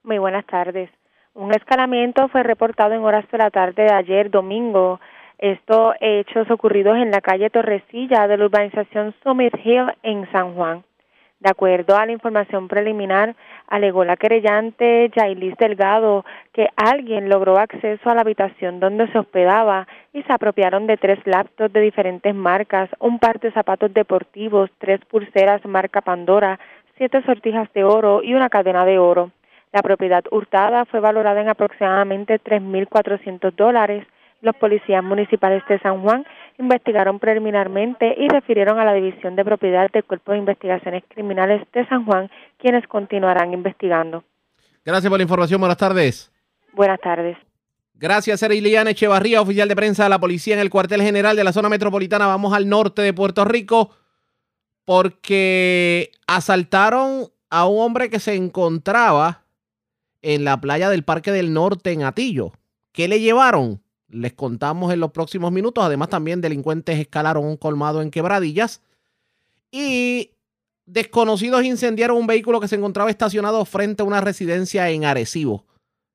Muy 0.02 0.18
buenas 0.18 0.46
tardes. 0.46 0.90
Un 1.34 1.52
escalamiento 1.54 2.28
fue 2.28 2.42
reportado 2.42 2.94
en 2.94 3.02
horas 3.02 3.24
de 3.30 3.38
la 3.38 3.50
tarde 3.50 3.84
de 3.84 3.92
ayer, 3.92 4.30
domingo. 4.30 5.00
Estos 5.38 5.94
hechos 6.00 6.50
ocurridos 6.50 6.96
en 6.96 7.10
la 7.10 7.20
calle 7.20 7.50
Torrecilla 7.50 8.26
de 8.26 8.38
la 8.38 8.46
urbanización 8.46 9.14
Summit 9.22 9.54
Hill 9.62 9.92
en 10.02 10.30
San 10.32 10.54
Juan. 10.54 10.82
De 11.46 11.50
acuerdo 11.50 11.96
a 11.96 12.04
la 12.04 12.10
información 12.10 12.66
preliminar, 12.66 13.36
alegó 13.68 14.04
la 14.04 14.16
querellante 14.16 15.08
Jailis 15.14 15.56
Delgado 15.58 16.24
que 16.52 16.66
alguien 16.74 17.28
logró 17.28 17.56
acceso 17.56 18.10
a 18.10 18.16
la 18.16 18.22
habitación 18.22 18.80
donde 18.80 19.06
se 19.12 19.18
hospedaba 19.20 19.86
y 20.12 20.24
se 20.24 20.32
apropiaron 20.32 20.88
de 20.88 20.96
tres 20.96 21.20
laptops 21.24 21.72
de 21.72 21.82
diferentes 21.82 22.34
marcas, 22.34 22.90
un 22.98 23.20
par 23.20 23.38
de 23.38 23.52
zapatos 23.52 23.94
deportivos, 23.94 24.70
tres 24.78 24.98
pulseras 25.04 25.64
marca 25.64 26.00
Pandora, 26.00 26.58
siete 26.96 27.22
sortijas 27.22 27.72
de 27.74 27.84
oro 27.84 28.24
y 28.24 28.34
una 28.34 28.48
cadena 28.48 28.84
de 28.84 28.98
oro. 28.98 29.30
La 29.72 29.82
propiedad 29.82 30.24
hurtada 30.32 30.84
fue 30.86 30.98
valorada 30.98 31.40
en 31.40 31.48
aproximadamente 31.48 32.40
3.400 32.40 33.52
dólares. 33.52 34.04
Los 34.40 34.56
policías 34.56 35.04
municipales 35.04 35.62
de 35.68 35.78
San 35.78 36.02
Juan 36.02 36.26
investigaron 36.58 37.18
preliminarmente 37.18 38.14
y 38.18 38.28
refirieron 38.28 38.78
a 38.78 38.84
la 38.84 38.94
División 38.94 39.36
de 39.36 39.44
Propiedad 39.44 39.90
del 39.90 40.04
Cuerpo 40.04 40.32
de 40.32 40.38
Investigaciones 40.38 41.04
Criminales 41.08 41.66
de 41.72 41.86
San 41.88 42.04
Juan, 42.04 42.30
quienes 42.58 42.86
continuarán 42.86 43.52
investigando. 43.52 44.24
Gracias 44.84 45.10
por 45.10 45.18
la 45.18 45.24
información. 45.24 45.60
Buenas 45.60 45.78
tardes. 45.78 46.32
Buenas 46.72 47.00
tardes. 47.00 47.36
Gracias, 47.94 48.42
Eriliana 48.42 48.90
Echevarría, 48.90 49.40
oficial 49.40 49.68
de 49.68 49.76
prensa 49.76 50.04
de 50.04 50.10
la 50.10 50.18
policía 50.18 50.54
en 50.54 50.60
el 50.60 50.70
cuartel 50.70 51.00
general 51.00 51.34
de 51.34 51.44
la 51.44 51.52
zona 51.52 51.70
metropolitana. 51.70 52.26
Vamos 52.26 52.52
al 52.52 52.68
norte 52.68 53.00
de 53.00 53.14
Puerto 53.14 53.44
Rico 53.44 53.90
porque 54.84 56.10
asaltaron 56.26 57.28
a 57.48 57.66
un 57.66 57.80
hombre 57.80 58.10
que 58.10 58.20
se 58.20 58.34
encontraba 58.34 59.44
en 60.20 60.44
la 60.44 60.60
playa 60.60 60.90
del 60.90 61.04
Parque 61.04 61.32
del 61.32 61.52
Norte 61.52 61.92
en 61.92 62.02
Atillo. 62.02 62.52
¿Qué 62.92 63.08
le 63.08 63.20
llevaron? 63.20 63.80
Les 64.08 64.32
contamos 64.34 64.92
en 64.92 65.00
los 65.00 65.10
próximos 65.10 65.52
minutos. 65.52 65.84
Además, 65.84 66.08
también 66.08 66.40
delincuentes 66.40 66.98
escalaron 66.98 67.44
un 67.44 67.56
colmado 67.56 68.02
en 68.02 68.10
Quebradillas. 68.10 68.82
Y 69.70 70.30
desconocidos 70.86 71.64
incendiaron 71.64 72.16
un 72.16 72.26
vehículo 72.26 72.60
que 72.60 72.68
se 72.68 72.76
encontraba 72.76 73.10
estacionado 73.10 73.64
frente 73.64 74.02
a 74.02 74.06
una 74.06 74.20
residencia 74.20 74.88
en 74.90 75.04
Arecibo. 75.04 75.66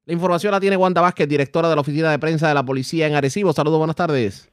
La 0.06 0.14
información 0.14 0.52
la 0.52 0.60
tiene 0.60 0.78
Wanda 0.78 1.02
Vázquez, 1.02 1.28
directora 1.28 1.70
de 1.70 1.76
la 1.76 1.82
Oficina 1.82 2.10
de 2.10 2.20
Prensa 2.20 2.48
de 2.48 2.54
la 2.54 2.66
Policía 2.66 3.08
en 3.08 3.16
Arecibo. 3.16 3.54
Saludos, 3.54 3.78
buenas 3.78 3.96
tardes. 3.96 4.51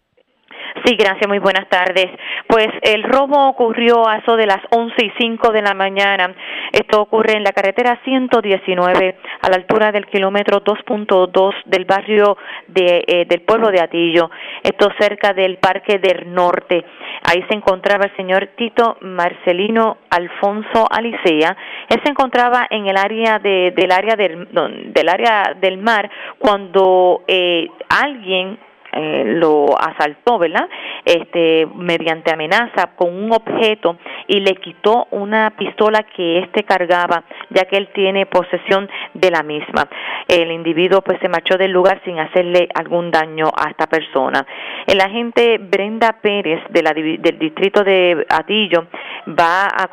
Sí, 0.89 0.97
gracias, 0.97 1.28
muy 1.28 1.39
buenas 1.39 1.68
tardes. 1.68 2.07
Pues 2.47 2.68
el 2.80 3.03
robo 3.03 3.51
ocurrió 3.51 4.09
a 4.09 4.16
eso 4.16 4.36
de 4.36 4.47
las 4.47 4.61
once 4.70 5.05
y 5.05 5.12
cinco 5.18 5.53
de 5.53 5.61
la 5.61 5.74
mañana. 5.74 6.34
Esto 6.72 7.03
ocurre 7.03 7.36
en 7.36 7.45
la 7.45 7.53
carretera 7.53 8.01
119, 8.05 9.18
a 9.43 9.51
la 9.51 9.57
altura 9.57 9.93
del 9.93 10.07
kilómetro 10.07 10.64
2.2 10.64 11.53
del 11.66 11.84
barrio 11.84 12.39
de, 12.68 13.05
eh, 13.07 13.26
del 13.26 13.43
pueblo 13.43 13.70
de 13.70 13.82
Atillo. 13.82 14.30
Esto 14.62 14.89
cerca 14.99 15.34
del 15.34 15.59
Parque 15.59 15.99
del 15.99 16.32
Norte. 16.32 16.82
Ahí 17.24 17.45
se 17.51 17.55
encontraba 17.55 18.07
el 18.07 18.16
señor 18.16 18.49
Tito 18.57 18.97
Marcelino 19.03 19.99
Alfonso 20.09 20.86
Alicea. 20.91 21.55
Él 21.91 22.01
se 22.03 22.11
encontraba 22.11 22.66
en 22.70 22.86
el 22.86 22.97
área 22.97 23.39
de, 23.39 23.74
del 23.76 23.93
área 23.93 24.16
del, 24.16 24.49
del 24.95 25.09
área 25.11 25.55
del 25.61 25.76
mar 25.76 26.11
cuando 26.39 27.24
eh, 27.28 27.68
alguien 27.91 28.59
eh, 28.93 29.24
lo 29.26 29.78
asaltó, 29.78 30.39
¿verdad? 30.39 30.68
Este, 31.05 31.66
mediante 31.74 32.32
amenaza 32.32 32.95
con 32.97 33.14
un 33.14 33.32
objeto 33.32 33.99
y 34.26 34.41
le 34.41 34.55
quitó 34.57 35.07
una 35.11 35.51
pistola 35.51 36.03
que 36.03 36.39
éste 36.41 36.64
cargaba, 36.64 37.24
ya 37.51 37.64
que 37.64 37.76
él 37.76 37.89
tiene 37.95 38.26
posesión 38.26 38.89
de 39.14 39.30
la 39.30 39.43
misma. 39.43 39.89
El 40.26 40.51
individuo 40.53 41.03
pues 41.03 41.18
se 41.20 41.28
marchó 41.28 41.57
del 41.57 41.70
lugar 41.70 42.01
sin 42.05 42.18
hacerle 42.18 42.68
algún 42.74 43.11
daño 43.11 43.51
a 43.57 43.70
esta 43.70 43.86
persona. 43.86 44.47
El 44.86 45.01
agente 45.01 45.59
Brenda 45.59 46.16
Pérez 46.20 46.61
de 46.70 46.82
la, 46.82 46.93
del 46.93 47.39
distrito 47.39 47.84
de 47.84 48.26
Atillo 48.28 48.86
va 49.28 49.66
a 49.66 49.89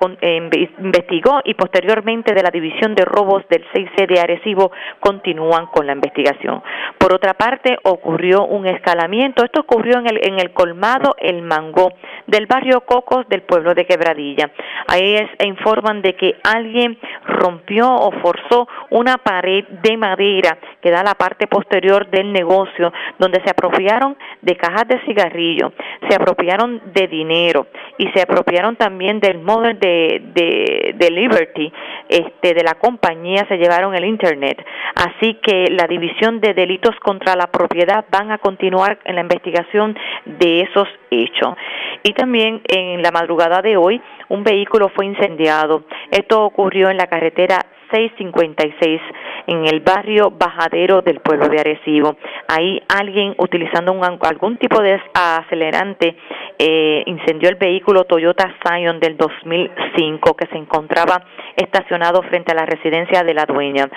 investigó 0.77 1.41
y 1.43 1.53
posteriormente 1.53 2.33
de 2.33 2.43
la 2.43 2.51
división 2.51 2.95
de 2.95 3.05
robos 3.05 3.43
del 3.49 3.65
6C 3.73 4.07
de 4.07 4.19
Arecibo 4.19 4.71
continúan 4.99 5.67
con 5.67 5.85
la 5.87 5.93
investigación. 5.93 6.61
Por 6.97 7.13
otra 7.13 7.33
parte, 7.33 7.77
ocurrió 7.83 8.45
un 8.45 8.65
Esto 8.85 9.61
ocurrió 9.61 9.99
en 9.99 10.07
el, 10.07 10.19
en 10.21 10.39
el 10.39 10.51
colmado 10.51 11.15
El 11.17 11.41
Mangó 11.41 11.93
del 12.27 12.45
barrio 12.45 12.81
Cocos 12.81 13.27
del 13.29 13.41
pueblo 13.41 13.73
de 13.73 13.85
Quebradilla. 13.85 14.51
Ahí 14.87 15.15
es, 15.15 15.29
e 15.39 15.47
informan 15.47 16.01
de 16.01 16.15
que 16.15 16.35
alguien 16.43 16.97
rompió 17.25 17.91
o 17.91 18.11
forzó 18.21 18.67
una 18.91 19.17
pared 19.17 19.65
de 19.83 19.97
madera 19.97 20.57
que 20.81 20.91
da 20.91 21.03
la 21.03 21.15
parte 21.15 21.47
posterior 21.47 22.07
del 22.09 22.31
negocio, 22.31 22.93
donde 23.17 23.41
se 23.43 23.49
apropiaron 23.49 24.15
de 24.41 24.55
cajas 24.55 24.87
de 24.87 24.99
cigarrillo, 25.05 25.71
se 26.07 26.15
apropiaron 26.15 26.81
de 26.93 27.07
dinero 27.07 27.67
y 27.97 28.07
se 28.09 28.21
apropiaron 28.21 28.75
también 28.75 29.19
del 29.19 29.39
model 29.39 29.79
de, 29.79 30.21
de, 30.33 30.95
de 30.95 31.11
Liberty, 31.11 31.71
este, 32.09 32.53
de 32.53 32.63
la 32.63 32.75
compañía, 32.75 33.45
se 33.47 33.57
llevaron 33.57 33.95
el 33.95 34.05
Internet. 34.05 34.63
Así 34.95 35.35
que 35.35 35.65
la 35.71 35.87
división 35.87 36.39
de 36.39 36.53
delitos 36.53 36.95
contra 37.01 37.35
la 37.35 37.47
propiedad 37.47 38.05
van 38.11 38.31
a 38.31 38.37
continuar 38.37 38.74
en 39.05 39.15
la 39.15 39.21
investigación 39.21 39.97
de 40.25 40.61
esos 40.61 40.87
hechos. 41.11 41.55
Y 42.03 42.13
también 42.13 42.61
en 42.67 43.01
la 43.01 43.11
madrugada 43.11 43.61
de 43.61 43.77
hoy 43.77 44.01
un 44.29 44.43
vehículo 44.43 44.89
fue 44.89 45.05
incendiado. 45.05 45.83
Esto 46.11 46.43
ocurrió 46.43 46.89
en 46.89 46.97
la 46.97 47.07
carretera 47.07 47.65
656 47.95 49.01
en 49.47 49.65
el 49.67 49.79
barrio 49.79 50.31
Bajadero 50.31 51.01
del 51.01 51.21
pueblo 51.21 51.47
de 51.47 51.59
Arecibo. 51.59 52.17
Ahí 52.47 52.81
alguien 52.89 53.35
utilizando 53.37 53.93
un, 53.93 54.03
algún 54.03 54.57
tipo 54.57 54.81
de 54.81 54.99
acelerante 55.13 56.17
eh, 56.59 57.03
incendió 57.05 57.49
el 57.49 57.55
vehículo 57.55 58.03
Toyota 58.03 58.53
Scion 58.59 58.99
del 58.99 59.17
2005 59.17 60.35
que 60.35 60.47
se 60.47 60.57
encontraba 60.57 61.23
estacionado 61.55 62.21
frente 62.23 62.51
a 62.51 62.55
la 62.55 62.65
residencia 62.65 63.23
de 63.23 63.33
la 63.33 63.45
dueña. 63.45 63.89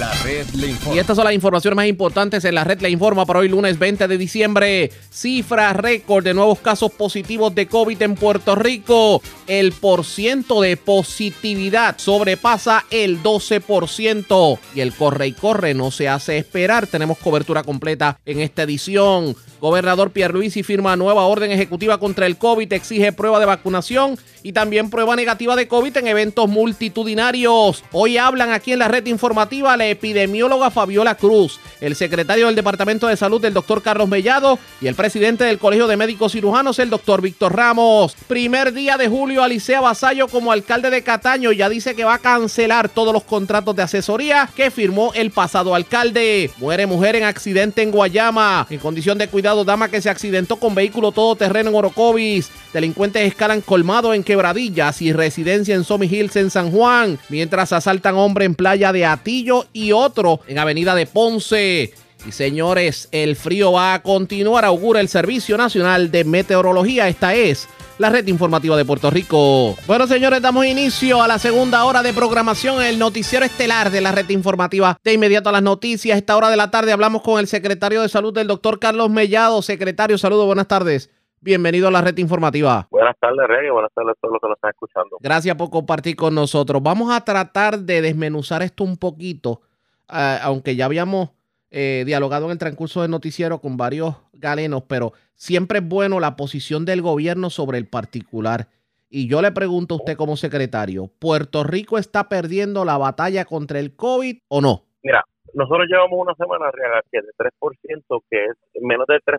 La 0.00 0.14
red 0.24 0.48
le 0.54 0.68
informa. 0.68 0.96
Y 0.96 0.98
estas 0.98 1.14
son 1.14 1.26
las 1.26 1.34
informaciones 1.34 1.76
más 1.76 1.84
importantes 1.84 2.42
en 2.46 2.54
la 2.54 2.64
red 2.64 2.80
le 2.80 2.88
informa 2.88 3.26
para 3.26 3.40
hoy 3.40 3.50
lunes 3.50 3.78
20 3.78 4.08
de 4.08 4.16
diciembre. 4.16 4.90
Cifra 5.10 5.74
récord 5.74 6.24
de 6.24 6.32
nuevos 6.32 6.58
casos 6.60 6.90
positivos 6.90 7.54
de 7.54 7.66
COVID 7.66 8.00
en 8.00 8.14
Puerto 8.14 8.54
Rico. 8.54 9.20
El 9.46 9.72
porciento 9.72 10.62
de 10.62 10.78
positividad 10.78 11.98
sobrepasa 11.98 12.86
el 12.90 13.22
12% 13.22 14.58
y 14.74 14.80
el 14.80 14.94
corre 14.94 15.26
y 15.26 15.32
corre 15.32 15.74
no 15.74 15.90
se 15.90 16.08
hace 16.08 16.38
esperar. 16.38 16.86
Tenemos 16.86 17.18
cobertura 17.18 17.62
completa 17.62 18.18
en 18.24 18.40
esta 18.40 18.62
edición. 18.62 19.36
Gobernador 19.60 20.10
Pierluisi 20.10 20.62
firma 20.62 20.96
nueva 20.96 21.26
orden 21.26 21.50
ejecutiva 21.50 21.98
contra 21.98 22.24
el 22.24 22.38
COVID, 22.38 22.72
exige 22.72 23.12
prueba 23.12 23.38
de 23.38 23.44
vacunación 23.44 24.18
y 24.42 24.52
también 24.52 24.88
prueba 24.88 25.16
negativa 25.16 25.54
de 25.54 25.68
COVID 25.68 25.98
en 25.98 26.06
eventos 26.06 26.48
multitudinarios. 26.48 27.84
Hoy 27.92 28.16
hablan 28.16 28.52
aquí 28.52 28.72
en 28.72 28.78
la 28.78 28.88
red 28.88 29.06
informativa, 29.06 29.76
epidemióloga 29.90 30.70
Fabiola 30.70 31.14
Cruz, 31.14 31.60
el 31.80 31.96
secretario 31.96 32.46
del 32.46 32.54
Departamento 32.54 33.06
de 33.06 33.16
Salud, 33.16 33.44
el 33.44 33.54
doctor 33.54 33.82
Carlos 33.82 34.08
Mellado, 34.08 34.58
y 34.80 34.86
el 34.86 34.94
presidente 34.94 35.44
del 35.44 35.58
Colegio 35.58 35.86
de 35.86 35.96
Médicos 35.96 36.32
Cirujanos, 36.32 36.78
el 36.78 36.90
doctor 36.90 37.22
Víctor 37.22 37.54
Ramos. 37.54 38.14
Primer 38.26 38.72
día 38.72 38.96
de 38.96 39.08
julio, 39.08 39.42
Alicea 39.42 39.80
Basayo 39.80 40.28
como 40.28 40.52
alcalde 40.52 40.90
de 40.90 41.02
Cataño 41.02 41.52
ya 41.52 41.68
dice 41.68 41.94
que 41.94 42.04
va 42.04 42.14
a 42.14 42.18
cancelar 42.18 42.88
todos 42.88 43.12
los 43.12 43.24
contratos 43.24 43.76
de 43.76 43.82
asesoría 43.82 44.48
que 44.54 44.70
firmó 44.70 45.12
el 45.14 45.30
pasado 45.30 45.74
alcalde. 45.74 46.50
Muere 46.58 46.86
mujer 46.86 47.16
en 47.16 47.24
accidente 47.24 47.82
en 47.82 47.90
Guayama. 47.90 48.66
En 48.70 48.78
condición 48.78 49.18
de 49.18 49.28
cuidado, 49.28 49.64
dama 49.64 49.88
que 49.88 50.02
se 50.02 50.10
accidentó 50.10 50.56
con 50.56 50.74
vehículo 50.74 51.12
todoterreno 51.12 51.70
en 51.70 51.76
Orocovis. 51.76 52.50
Delincuentes 52.72 53.26
escalan 53.26 53.60
colmado 53.62 54.14
en 54.14 54.22
Quebradillas 54.22 55.02
y 55.02 55.12
residencia 55.12 55.74
en 55.74 55.84
Somi 55.84 56.06
Hills 56.06 56.36
en 56.36 56.50
San 56.50 56.70
Juan. 56.70 57.18
Mientras 57.28 57.72
asaltan 57.72 58.14
hombre 58.14 58.44
en 58.44 58.54
playa 58.54 58.92
de 58.92 59.04
Atillo 59.06 59.66
y 59.72 59.79
otro 59.92 60.40
en 60.46 60.58
Avenida 60.58 60.94
de 60.94 61.06
Ponce. 61.06 61.92
Y 62.26 62.32
señores, 62.32 63.08
el 63.12 63.34
frío 63.34 63.72
va 63.72 63.94
a 63.94 64.02
continuar, 64.02 64.64
augura 64.64 65.00
el 65.00 65.08
Servicio 65.08 65.56
Nacional 65.56 66.10
de 66.10 66.24
Meteorología. 66.24 67.08
Esta 67.08 67.34
es 67.34 67.66
la 68.00 68.10
red 68.10 68.26
informativa 68.28 68.76
de 68.76 68.84
Puerto 68.84 69.10
Rico. 69.10 69.74
Bueno, 69.86 70.06
señores, 70.06 70.40
damos 70.40 70.66
inicio 70.66 71.22
a 71.22 71.28
la 71.28 71.38
segunda 71.38 71.84
hora 71.84 72.02
de 72.02 72.12
programación, 72.12 72.82
el 72.82 72.98
noticiero 72.98 73.44
estelar 73.44 73.90
de 73.90 74.00
la 74.00 74.12
red 74.12 74.28
informativa. 74.30 74.98
De 75.02 75.12
inmediato 75.12 75.48
a 75.48 75.52
las 75.52 75.62
noticias, 75.62 76.16
esta 76.16 76.36
hora 76.36 76.50
de 76.50 76.56
la 76.56 76.70
tarde 76.70 76.92
hablamos 76.92 77.22
con 77.22 77.38
el 77.40 77.46
secretario 77.46 78.02
de 78.02 78.08
Salud, 78.08 78.36
el 78.38 78.46
doctor 78.46 78.78
Carlos 78.78 79.10
Mellado. 79.10 79.62
Secretario, 79.62 80.18
saludos, 80.18 80.46
buenas 80.46 80.68
tardes. 80.68 81.10
Bienvenido 81.42 81.88
a 81.88 81.90
la 81.90 82.02
red 82.02 82.16
informativa. 82.18 82.86
Buenas 82.90 83.16
tardes, 83.18 83.48
Rey, 83.48 83.70
buenas 83.70 83.90
tardes 83.94 84.12
a 84.12 84.20
todos 84.20 84.32
los 84.32 84.40
que 84.42 84.48
nos 84.48 84.56
están 84.56 84.70
escuchando. 84.70 85.16
Gracias 85.20 85.56
por 85.56 85.70
compartir 85.70 86.16
con 86.16 86.34
nosotros. 86.34 86.82
Vamos 86.82 87.10
a 87.10 87.24
tratar 87.24 87.78
de 87.78 88.02
desmenuzar 88.02 88.62
esto 88.62 88.84
un 88.84 88.98
poquito, 88.98 89.62
aunque 90.10 90.76
ya 90.76 90.86
habíamos 90.86 91.30
eh, 91.70 92.02
dialogado 92.04 92.46
en 92.46 92.52
el 92.52 92.58
transcurso 92.58 93.02
del 93.02 93.12
noticiero 93.12 93.60
con 93.60 93.76
varios 93.76 94.16
galenos, 94.32 94.82
pero 94.88 95.12
siempre 95.34 95.78
es 95.78 95.88
bueno 95.88 96.18
la 96.18 96.34
posición 96.34 96.84
del 96.84 97.00
gobierno 97.00 97.48
sobre 97.48 97.78
el 97.78 97.86
particular. 97.86 98.66
Y 99.08 99.28
yo 99.28 99.40
le 99.40 99.52
pregunto 99.52 99.94
a 99.94 99.98
usted 99.98 100.16
como 100.16 100.36
secretario, 100.36 101.08
¿Puerto 101.18 101.62
Rico 101.62 101.96
está 101.96 102.28
perdiendo 102.28 102.84
la 102.84 102.98
batalla 102.98 103.44
contra 103.44 103.78
el 103.78 103.94
COVID 103.94 104.38
o 104.48 104.60
no? 104.60 104.82
Mira, 105.02 105.24
nosotros 105.54 105.86
llevamos 105.88 106.18
una 106.18 106.34
semana 106.34 106.70
real 106.72 107.02
de 107.10 107.20
3%, 107.38 108.22
que 108.28 108.44
es 108.46 108.56
menos 108.82 109.06
del 109.06 109.20
3%, 109.22 109.38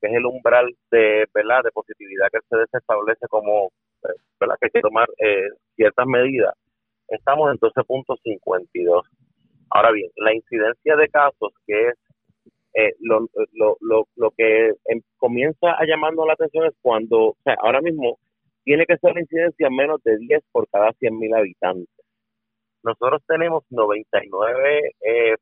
que 0.00 0.06
es 0.06 0.14
el 0.14 0.24
umbral 0.24 0.74
de, 0.90 1.26
¿verdad? 1.34 1.62
de 1.64 1.70
positividad 1.72 2.28
que 2.32 2.38
se 2.48 2.78
establece 2.78 3.26
como 3.28 3.66
eh, 4.04 4.16
¿verdad? 4.40 4.56
que 4.60 4.66
hay 4.66 4.70
que 4.70 4.80
tomar 4.80 5.08
eh, 5.18 5.48
ciertas 5.76 6.06
medidas. 6.06 6.54
Estamos 7.08 7.52
en 7.52 7.58
12.52. 7.58 9.02
Ahora 9.76 9.92
bien, 9.92 10.10
la 10.16 10.34
incidencia 10.34 10.96
de 10.96 11.08
casos, 11.10 11.52
que 11.66 11.88
es 11.88 11.94
eh, 12.72 12.94
lo, 13.00 13.28
lo, 13.52 13.76
lo, 13.82 14.08
lo, 14.16 14.30
que 14.30 14.68
em, 14.86 15.02
comienza 15.18 15.74
a 15.78 15.84
llamarnos 15.84 16.26
la 16.26 16.32
atención 16.32 16.64
es 16.64 16.72
cuando, 16.80 17.18
o 17.18 17.36
sea, 17.44 17.56
ahora 17.60 17.82
mismo 17.82 18.18
tiene 18.64 18.86
que 18.86 18.96
ser 18.96 19.12
la 19.12 19.20
incidencia 19.20 19.68
menos 19.68 20.02
de 20.02 20.16
10 20.16 20.42
por 20.50 20.66
cada 20.70 20.92
100.000 20.92 21.36
habitantes. 21.36 22.06
Nosotros 22.82 23.22
tenemos 23.28 23.64
99.5 23.70 24.94
eh, 25.04 25.36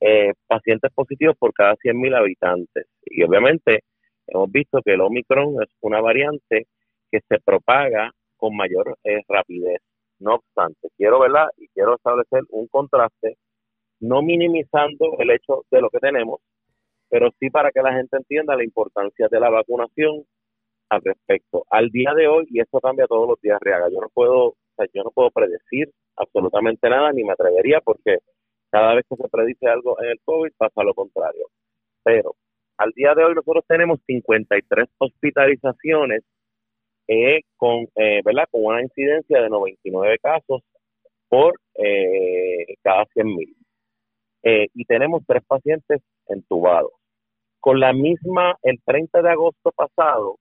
eh, 0.00 0.34
pacientes 0.46 0.92
positivos 0.92 1.38
por 1.38 1.54
cada 1.54 1.74
100.000 1.76 2.18
habitantes. 2.18 2.86
Y 3.06 3.22
obviamente 3.22 3.82
hemos 4.26 4.52
visto 4.52 4.82
que 4.84 4.92
el 4.92 5.00
Omicron 5.00 5.56
es 5.62 5.70
una 5.80 6.02
variante 6.02 6.66
que 7.10 7.20
se 7.26 7.40
propaga 7.40 8.12
con 8.36 8.54
mayor 8.54 8.98
eh, 9.04 9.22
rapidez. 9.26 9.80
No 10.22 10.36
obstante, 10.36 10.88
quiero 10.96 11.18
verla 11.18 11.50
y 11.56 11.66
quiero 11.68 11.96
establecer 11.96 12.42
un 12.50 12.68
contraste, 12.68 13.38
no 14.00 14.22
minimizando 14.22 15.16
el 15.18 15.30
hecho 15.32 15.64
de 15.70 15.80
lo 15.80 15.90
que 15.90 15.98
tenemos, 15.98 16.40
pero 17.08 17.30
sí 17.40 17.50
para 17.50 17.72
que 17.72 17.82
la 17.82 17.92
gente 17.92 18.16
entienda 18.16 18.54
la 18.54 18.62
importancia 18.62 19.26
de 19.28 19.40
la 19.40 19.50
vacunación 19.50 20.24
al 20.90 21.00
respecto. 21.02 21.64
Al 21.70 21.88
día 21.90 22.14
de 22.14 22.28
hoy, 22.28 22.46
y 22.50 22.60
esto 22.60 22.80
cambia 22.80 23.08
todos 23.08 23.28
los 23.28 23.40
días, 23.40 23.58
Reaga, 23.60 23.88
yo 23.90 24.00
no 24.00 24.08
puedo, 24.14 24.54
yo 24.94 25.02
no 25.02 25.10
puedo 25.10 25.30
predecir 25.32 25.90
absolutamente 26.16 26.88
nada, 26.88 27.12
ni 27.12 27.24
me 27.24 27.32
atrevería, 27.32 27.80
porque 27.80 28.18
cada 28.70 28.94
vez 28.94 29.04
que 29.10 29.16
se 29.16 29.28
predice 29.28 29.66
algo 29.66 30.00
en 30.00 30.10
el 30.10 30.20
COVID 30.24 30.52
pasa 30.56 30.84
lo 30.84 30.94
contrario. 30.94 31.48
Pero 32.04 32.36
al 32.78 32.92
día 32.92 33.14
de 33.14 33.24
hoy 33.24 33.34
nosotros 33.34 33.64
tenemos 33.66 33.98
53 34.06 34.88
hospitalizaciones 34.98 36.22
eh, 37.08 37.40
con, 37.56 37.86
eh, 37.96 38.20
¿verdad? 38.24 38.44
con 38.50 38.64
una 38.64 38.82
incidencia 38.82 39.42
de 39.42 39.48
99 39.48 40.18
casos 40.22 40.62
por 41.28 41.54
eh, 41.74 42.74
cada 42.82 43.06
100 43.06 43.26
mil. 43.26 43.56
Eh, 44.42 44.68
y 44.74 44.84
tenemos 44.84 45.22
tres 45.26 45.42
pacientes 45.46 46.02
entubados. 46.28 46.92
Con 47.60 47.80
la 47.80 47.92
misma, 47.92 48.56
el 48.62 48.80
30 48.84 49.22
de 49.22 49.30
agosto 49.30 49.70
pasado, 49.72 50.36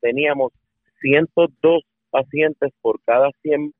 teníamos 0.00 0.52
102 1.00 1.82
pacientes 2.10 2.70
por 2.82 3.00
cada 3.04 3.30
100 3.42 3.72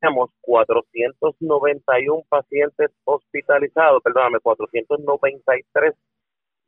teníamos 0.00 0.30
491 0.40 2.22
pacientes 2.28 2.90
hospitalizados, 3.04 4.02
perdóname, 4.02 4.40
493 4.40 5.94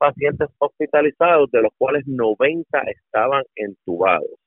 pacientes 0.05 0.49
hospitalizados, 0.59 1.51
de 1.51 1.63
los 1.63 1.73
cuales 1.79 2.07
90 2.07 2.79
estaban 2.83 3.43
entubados. 3.57 4.39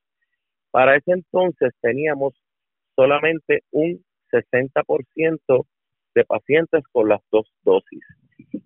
Para 0.72 0.96
ese 0.96 1.14
entonces 1.14 1.74
teníamos 1.82 2.34
solamente 2.96 3.62
un 3.72 4.04
60% 4.32 5.66
de 6.14 6.26
pacientes 6.26 6.84
con 6.92 7.10
las 7.10 7.22
dos 7.32 7.48
dosis. 7.64 8.04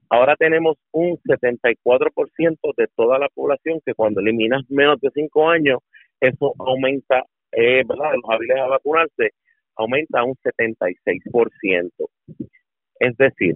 Ahora 0.09 0.35
tenemos 0.35 0.75
un 0.91 1.17
74% 1.19 2.73
de 2.75 2.87
toda 2.95 3.17
la 3.19 3.29
población 3.29 3.79
que 3.85 3.93
cuando 3.93 4.19
eliminas 4.19 4.63
menos 4.69 4.99
de 4.99 5.09
5 5.13 5.49
años, 5.49 5.79
eso 6.19 6.53
aumenta, 6.59 7.23
eh, 7.53 7.83
¿verdad? 7.87 8.11
Los 8.15 8.29
hábiles 8.29 8.57
a 8.57 8.67
vacunarse 8.67 9.29
aumenta 9.77 10.23
un 10.23 10.35
76%. 10.35 12.09
Es 12.99 13.17
decir, 13.17 13.55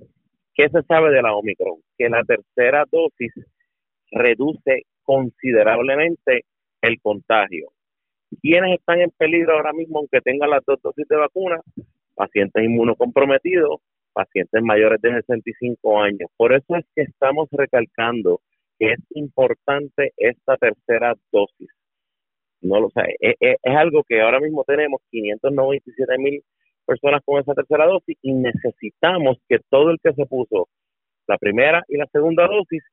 ¿Qué 0.55 0.69
se 0.69 0.81
sabe 0.83 1.11
de 1.11 1.21
la 1.21 1.35
Omicron? 1.35 1.81
Que 1.97 2.09
la 2.09 2.23
tercera 2.23 2.85
dosis 2.89 3.33
reduce 4.11 4.83
considerablemente 5.03 6.45
el 6.81 6.99
contagio. 7.01 7.71
¿Quiénes 8.41 8.79
están 8.79 9.01
en 9.01 9.11
peligro 9.11 9.53
ahora 9.53 9.73
mismo 9.73 9.99
aunque 9.99 10.21
tengan 10.21 10.49
las 10.49 10.63
dos 10.65 10.81
dosis 10.81 11.07
de 11.07 11.17
vacuna? 11.17 11.59
Pacientes 12.15 12.63
inmunocomprometidos, 12.63 13.81
pacientes 14.13 14.63
mayores 14.63 15.01
de 15.01 15.13
65 15.15 16.01
años. 16.01 16.29
Por 16.37 16.53
eso 16.53 16.77
es 16.77 16.85
que 16.95 17.01
estamos 17.01 17.49
recalcando 17.51 18.39
que 18.79 18.93
es 18.93 18.99
importante 19.11 20.13
esta 20.15 20.55
tercera 20.55 21.15
dosis. 21.31 21.69
No 22.61 22.79
lo 22.79 22.89
sé, 22.89 23.15
es, 23.19 23.35
es, 23.39 23.75
algo 23.75 24.03
que 24.07 24.21
ahora 24.21 24.39
mismo 24.39 24.63
tenemos 24.65 25.01
597 25.11 26.17
mil 26.17 26.41
personas 26.85 27.21
con 27.25 27.39
esa 27.39 27.53
tercera 27.53 27.85
dosis 27.85 28.17
y 28.21 28.33
necesitamos 28.33 29.37
que 29.47 29.59
todo 29.69 29.91
el 29.91 29.99
que 30.01 30.13
se 30.13 30.25
puso 30.25 30.67
la 31.27 31.37
primera 31.37 31.83
y 31.87 31.97
la 31.97 32.05
segunda 32.11 32.47
dosis 32.47 32.83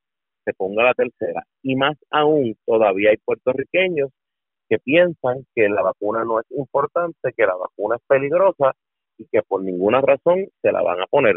se 0.44 0.52
ponga 0.54 0.84
la 0.84 0.94
tercera. 0.94 1.44
Y 1.62 1.76
más 1.76 1.96
aún, 2.10 2.56
todavía 2.66 3.10
hay 3.10 3.16
puertorriqueños 3.18 4.10
que 4.68 4.78
piensan 4.78 5.44
que 5.54 5.68
la 5.68 5.82
vacuna 5.82 6.24
no 6.24 6.40
es 6.40 6.46
importante, 6.50 7.32
que 7.36 7.46
la 7.46 7.54
vacuna 7.54 7.96
es 7.96 8.02
peligrosa 8.06 8.72
y 9.18 9.26
que 9.30 9.42
por 9.42 9.62
ninguna 9.62 10.00
razón 10.00 10.46
se 10.62 10.72
la 10.72 10.82
van 10.82 11.00
a 11.00 11.06
poner. 11.06 11.36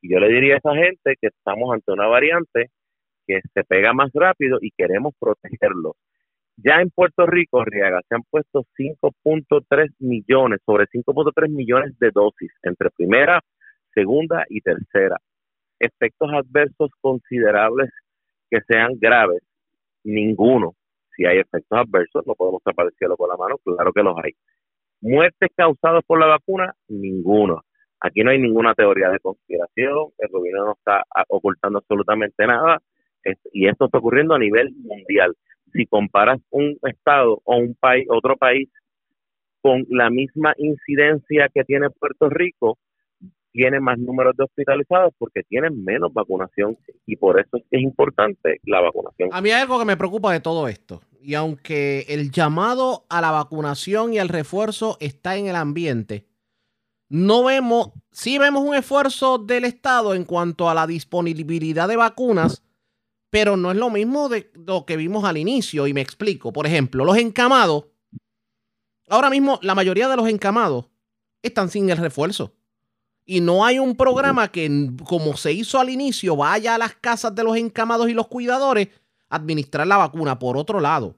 Y 0.00 0.12
yo 0.12 0.18
le 0.18 0.28
diría 0.28 0.54
a 0.54 0.58
esa 0.58 0.74
gente 0.74 1.14
que 1.20 1.28
estamos 1.28 1.72
ante 1.72 1.92
una 1.92 2.06
variante 2.06 2.70
que 3.26 3.40
se 3.52 3.64
pega 3.64 3.92
más 3.92 4.10
rápido 4.12 4.58
y 4.60 4.70
queremos 4.70 5.14
protegerlos. 5.18 5.94
Ya 6.56 6.80
en 6.80 6.90
Puerto 6.90 7.26
Rico, 7.26 7.64
Riaga, 7.64 8.00
se 8.08 8.14
han 8.14 8.22
puesto 8.30 8.64
5.3 8.78 9.90
millones, 9.98 10.60
sobre 10.64 10.86
5.3 10.86 11.48
millones 11.48 11.98
de 11.98 12.10
dosis 12.12 12.52
entre 12.62 12.90
primera, 12.90 13.40
segunda 13.92 14.44
y 14.48 14.60
tercera. 14.60 15.16
Efectos 15.80 16.30
adversos 16.32 16.90
considerables 17.00 17.90
que 18.50 18.60
sean 18.68 18.92
graves, 19.00 19.42
ninguno. 20.04 20.74
Si 21.16 21.26
hay 21.26 21.38
efectos 21.38 21.78
adversos, 21.78 22.24
no 22.26 22.34
podemos 22.34 22.62
tapar 22.62 22.86
el 22.86 23.16
con 23.16 23.28
la 23.28 23.36
mano, 23.36 23.56
claro 23.64 23.92
que 23.92 24.02
los 24.02 24.16
hay. 24.22 24.32
Muertes 25.00 25.50
causadas 25.56 26.04
por 26.06 26.20
la 26.20 26.26
vacuna, 26.26 26.72
ninguno. 26.88 27.62
Aquí 28.00 28.22
no 28.22 28.30
hay 28.30 28.38
ninguna 28.38 28.74
teoría 28.74 29.10
de 29.10 29.18
conspiración, 29.18 30.10
el 30.18 30.28
gobierno 30.28 30.66
no 30.66 30.72
está 30.72 31.02
ocultando 31.28 31.78
absolutamente 31.78 32.46
nada, 32.46 32.80
y 33.52 33.66
esto 33.66 33.86
está 33.86 33.98
ocurriendo 33.98 34.34
a 34.34 34.38
nivel 34.38 34.72
mundial 34.76 35.34
si 35.74 35.86
comparas 35.86 36.40
un 36.50 36.78
estado 36.82 37.42
o 37.44 37.56
un 37.56 37.74
país, 37.74 38.06
otro 38.08 38.36
país 38.36 38.68
con 39.60 39.84
la 39.90 40.08
misma 40.08 40.54
incidencia 40.56 41.50
que 41.52 41.64
tiene 41.64 41.90
Puerto 41.90 42.30
Rico, 42.30 42.78
tiene 43.52 43.80
más 43.80 43.98
números 43.98 44.36
de 44.36 44.44
hospitalizados 44.44 45.12
porque 45.16 45.42
tienen 45.42 45.84
menos 45.84 46.12
vacunación 46.12 46.76
y 47.06 47.16
por 47.16 47.38
eso 47.40 47.56
es 47.56 47.64
es 47.70 47.82
importante 47.82 48.60
la 48.64 48.80
vacunación. 48.80 49.30
A 49.32 49.40
mí 49.40 49.50
hay 49.50 49.62
algo 49.62 49.78
que 49.78 49.84
me 49.84 49.96
preocupa 49.96 50.32
de 50.32 50.40
todo 50.40 50.68
esto 50.68 51.02
y 51.20 51.34
aunque 51.34 52.04
el 52.08 52.30
llamado 52.30 53.06
a 53.08 53.20
la 53.20 53.30
vacunación 53.30 54.12
y 54.12 54.18
al 54.18 54.28
refuerzo 54.28 54.96
está 55.00 55.36
en 55.36 55.46
el 55.46 55.56
ambiente, 55.56 56.26
no 57.08 57.44
vemos, 57.44 57.92
sí 58.10 58.38
vemos 58.38 58.64
un 58.64 58.74
esfuerzo 58.74 59.38
del 59.38 59.64
Estado 59.64 60.14
en 60.14 60.24
cuanto 60.24 60.68
a 60.68 60.74
la 60.74 60.86
disponibilidad 60.86 61.88
de 61.88 61.96
vacunas, 61.96 62.62
pero 63.34 63.56
no 63.56 63.72
es 63.72 63.76
lo 63.76 63.90
mismo 63.90 64.28
de 64.28 64.52
lo 64.54 64.86
que 64.86 64.96
vimos 64.96 65.24
al 65.24 65.36
inicio. 65.36 65.88
Y 65.88 65.92
me 65.92 66.00
explico. 66.00 66.52
Por 66.52 66.68
ejemplo, 66.68 67.04
los 67.04 67.16
encamados. 67.16 67.86
Ahora 69.08 69.28
mismo, 69.28 69.58
la 69.60 69.74
mayoría 69.74 70.06
de 70.06 70.14
los 70.14 70.28
encamados 70.28 70.86
están 71.42 71.68
sin 71.68 71.90
el 71.90 71.96
refuerzo. 71.96 72.54
Y 73.26 73.40
no 73.40 73.64
hay 73.64 73.80
un 73.80 73.96
programa 73.96 74.52
que, 74.52 74.88
como 75.04 75.36
se 75.36 75.52
hizo 75.52 75.80
al 75.80 75.90
inicio, 75.90 76.36
vaya 76.36 76.76
a 76.76 76.78
las 76.78 76.94
casas 76.94 77.34
de 77.34 77.42
los 77.42 77.56
encamados 77.56 78.08
y 78.08 78.12
los 78.14 78.28
cuidadores 78.28 78.90
a 79.28 79.34
administrar 79.34 79.84
la 79.84 79.96
vacuna. 79.96 80.38
Por 80.38 80.56
otro 80.56 80.78
lado, 80.78 81.16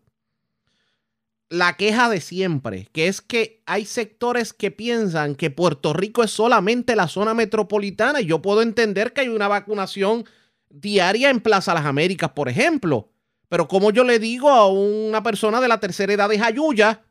la 1.50 1.76
queja 1.76 2.08
de 2.08 2.22
siempre, 2.22 2.88
que 2.92 3.08
es 3.08 3.20
que 3.20 3.62
hay 3.66 3.84
sectores 3.84 4.54
que 4.54 4.70
piensan 4.70 5.34
que 5.34 5.50
Puerto 5.50 5.92
Rico 5.92 6.24
es 6.24 6.30
solamente 6.30 6.96
la 6.96 7.08
zona 7.08 7.34
metropolitana 7.34 8.22
y 8.22 8.24
yo 8.24 8.40
puedo 8.40 8.62
entender 8.62 9.12
que 9.12 9.20
hay 9.20 9.28
una 9.28 9.48
vacunación 9.48 10.24
diaria 10.68 11.30
en 11.30 11.40
Plaza 11.40 11.74
Las 11.74 11.86
Américas, 11.86 12.30
por 12.30 12.48
ejemplo. 12.48 13.08
Pero 13.48 13.68
como 13.68 13.90
yo 13.90 14.04
le 14.04 14.18
digo 14.18 14.50
a 14.50 14.70
una 14.70 15.22
persona 15.22 15.60
de 15.60 15.68
la 15.68 15.80
tercera 15.80 16.12
edad 16.12 16.28
de 16.28 16.38
Jayuya 16.38 17.02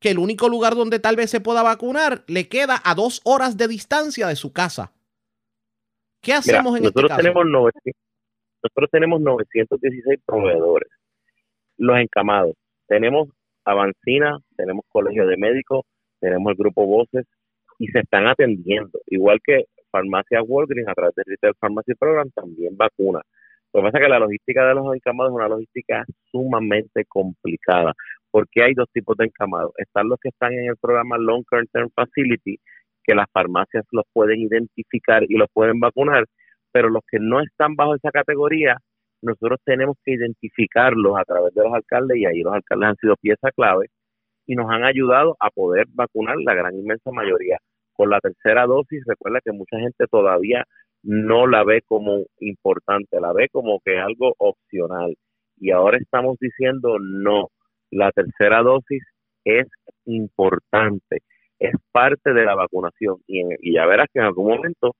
que 0.00 0.10
el 0.10 0.18
único 0.18 0.48
lugar 0.48 0.74
donde 0.74 0.98
tal 0.98 1.16
vez 1.16 1.30
se 1.30 1.40
pueda 1.40 1.62
vacunar 1.62 2.24
le 2.26 2.48
queda 2.48 2.80
a 2.84 2.94
dos 2.94 3.20
horas 3.24 3.56
de 3.56 3.68
distancia 3.68 4.26
de 4.26 4.36
su 4.36 4.52
casa. 4.52 4.92
¿Qué 6.20 6.32
hacemos 6.32 6.78
en 6.78 6.84
este 6.86 7.02
caso? 7.02 7.16
Tenemos 7.16 7.46
nosotros 8.62 8.90
tenemos 8.90 9.20
916 9.20 10.20
proveedores, 10.24 10.88
los 11.78 11.98
encamados. 11.98 12.54
Tenemos 12.86 13.28
Avancina, 13.64 14.38
tenemos 14.56 14.84
Colegio 14.88 15.26
de 15.26 15.36
Médicos, 15.36 15.84
tenemos 16.20 16.52
el 16.52 16.56
Grupo 16.56 16.86
Voces 16.86 17.26
y 17.78 17.88
se 17.88 18.00
están 18.00 18.28
atendiendo. 18.28 19.00
Igual 19.06 19.40
que 19.42 19.64
Farmacia 19.92 20.42
Walgreens 20.42 20.88
a 20.88 20.94
través 20.94 21.14
del 21.14 21.26
Retail 21.28 21.54
Pharmacy 21.60 21.94
Program 21.94 22.30
también 22.30 22.76
vacuna. 22.76 23.20
Lo 23.72 23.80
que 23.80 23.84
pasa 23.86 23.98
es 23.98 24.04
que 24.04 24.10
la 24.10 24.18
logística 24.18 24.66
de 24.66 24.74
los 24.74 24.94
encamados 24.94 25.30
es 25.30 25.36
una 25.36 25.48
logística 25.48 26.04
sumamente 26.30 27.04
complicada, 27.06 27.94
porque 28.30 28.64
hay 28.64 28.74
dos 28.74 28.88
tipos 28.92 29.16
de 29.16 29.26
encamados. 29.26 29.72
Están 29.76 30.08
los 30.08 30.18
que 30.20 30.30
están 30.30 30.52
en 30.54 30.70
el 30.70 30.76
programa 30.76 31.18
Long 31.18 31.44
Term 31.72 31.90
Facility, 31.94 32.58
que 33.04 33.14
las 33.14 33.26
farmacias 33.32 33.84
los 33.92 34.04
pueden 34.12 34.40
identificar 34.40 35.22
y 35.28 35.36
los 35.36 35.48
pueden 35.52 35.78
vacunar, 35.80 36.24
pero 36.72 36.88
los 36.90 37.02
que 37.10 37.18
no 37.20 37.40
están 37.40 37.76
bajo 37.76 37.94
esa 37.94 38.10
categoría 38.10 38.78
nosotros 39.22 39.60
tenemos 39.64 39.96
que 40.04 40.14
identificarlos 40.14 41.16
a 41.16 41.24
través 41.24 41.54
de 41.54 41.62
los 41.62 41.72
alcaldes 41.72 42.18
y 42.18 42.26
ahí 42.26 42.40
los 42.40 42.52
alcaldes 42.54 42.88
han 42.88 42.96
sido 42.96 43.16
pieza 43.16 43.50
clave 43.52 43.86
y 44.46 44.56
nos 44.56 44.68
han 44.70 44.84
ayudado 44.84 45.36
a 45.38 45.50
poder 45.50 45.86
vacunar 45.90 46.36
la 46.38 46.54
gran 46.54 46.74
inmensa 46.74 47.10
mayoría. 47.12 47.58
Con 47.94 48.10
la 48.10 48.20
tercera 48.20 48.66
dosis, 48.66 49.02
recuerda 49.06 49.40
que 49.44 49.52
mucha 49.52 49.78
gente 49.78 50.06
todavía 50.10 50.64
no 51.02 51.46
la 51.46 51.64
ve 51.64 51.82
como 51.86 52.24
importante, 52.40 53.20
la 53.20 53.32
ve 53.32 53.48
como 53.50 53.80
que 53.84 53.98
algo 53.98 54.34
opcional. 54.38 55.14
Y 55.58 55.70
ahora 55.70 55.98
estamos 55.98 56.38
diciendo 56.40 56.98
no, 57.00 57.48
la 57.90 58.10
tercera 58.12 58.62
dosis 58.62 59.02
es 59.44 59.66
importante, 60.06 61.18
es 61.58 61.74
parte 61.92 62.32
de 62.32 62.44
la 62.44 62.54
vacunación 62.54 63.18
y, 63.26 63.42
y 63.60 63.74
ya 63.74 63.86
verás 63.86 64.08
que 64.12 64.20
en 64.20 64.26
algún 64.26 64.48
momento 64.48 64.94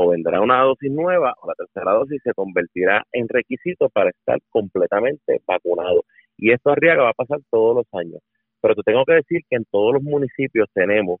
o 0.00 0.10
vendrá 0.10 0.40
una 0.40 0.62
dosis 0.62 0.92
nueva 0.92 1.34
o 1.42 1.48
la 1.48 1.54
tercera 1.54 1.92
dosis 1.92 2.20
se 2.22 2.32
convertirá 2.32 3.02
en 3.10 3.28
requisito 3.28 3.88
para 3.88 4.10
estar 4.10 4.38
completamente 4.48 5.40
vacunado. 5.44 6.04
Y 6.36 6.52
esto 6.52 6.70
Arriaga 6.70 7.02
va 7.02 7.10
a 7.10 7.14
pasar 7.14 7.40
todos 7.50 7.74
los 7.74 8.00
años. 8.00 8.20
Pero 8.60 8.76
te 8.76 8.82
tengo 8.82 9.04
que 9.04 9.14
decir 9.14 9.40
que 9.50 9.56
en 9.56 9.64
todos 9.72 9.94
los 9.94 10.02
municipios 10.04 10.68
tenemos 10.72 11.18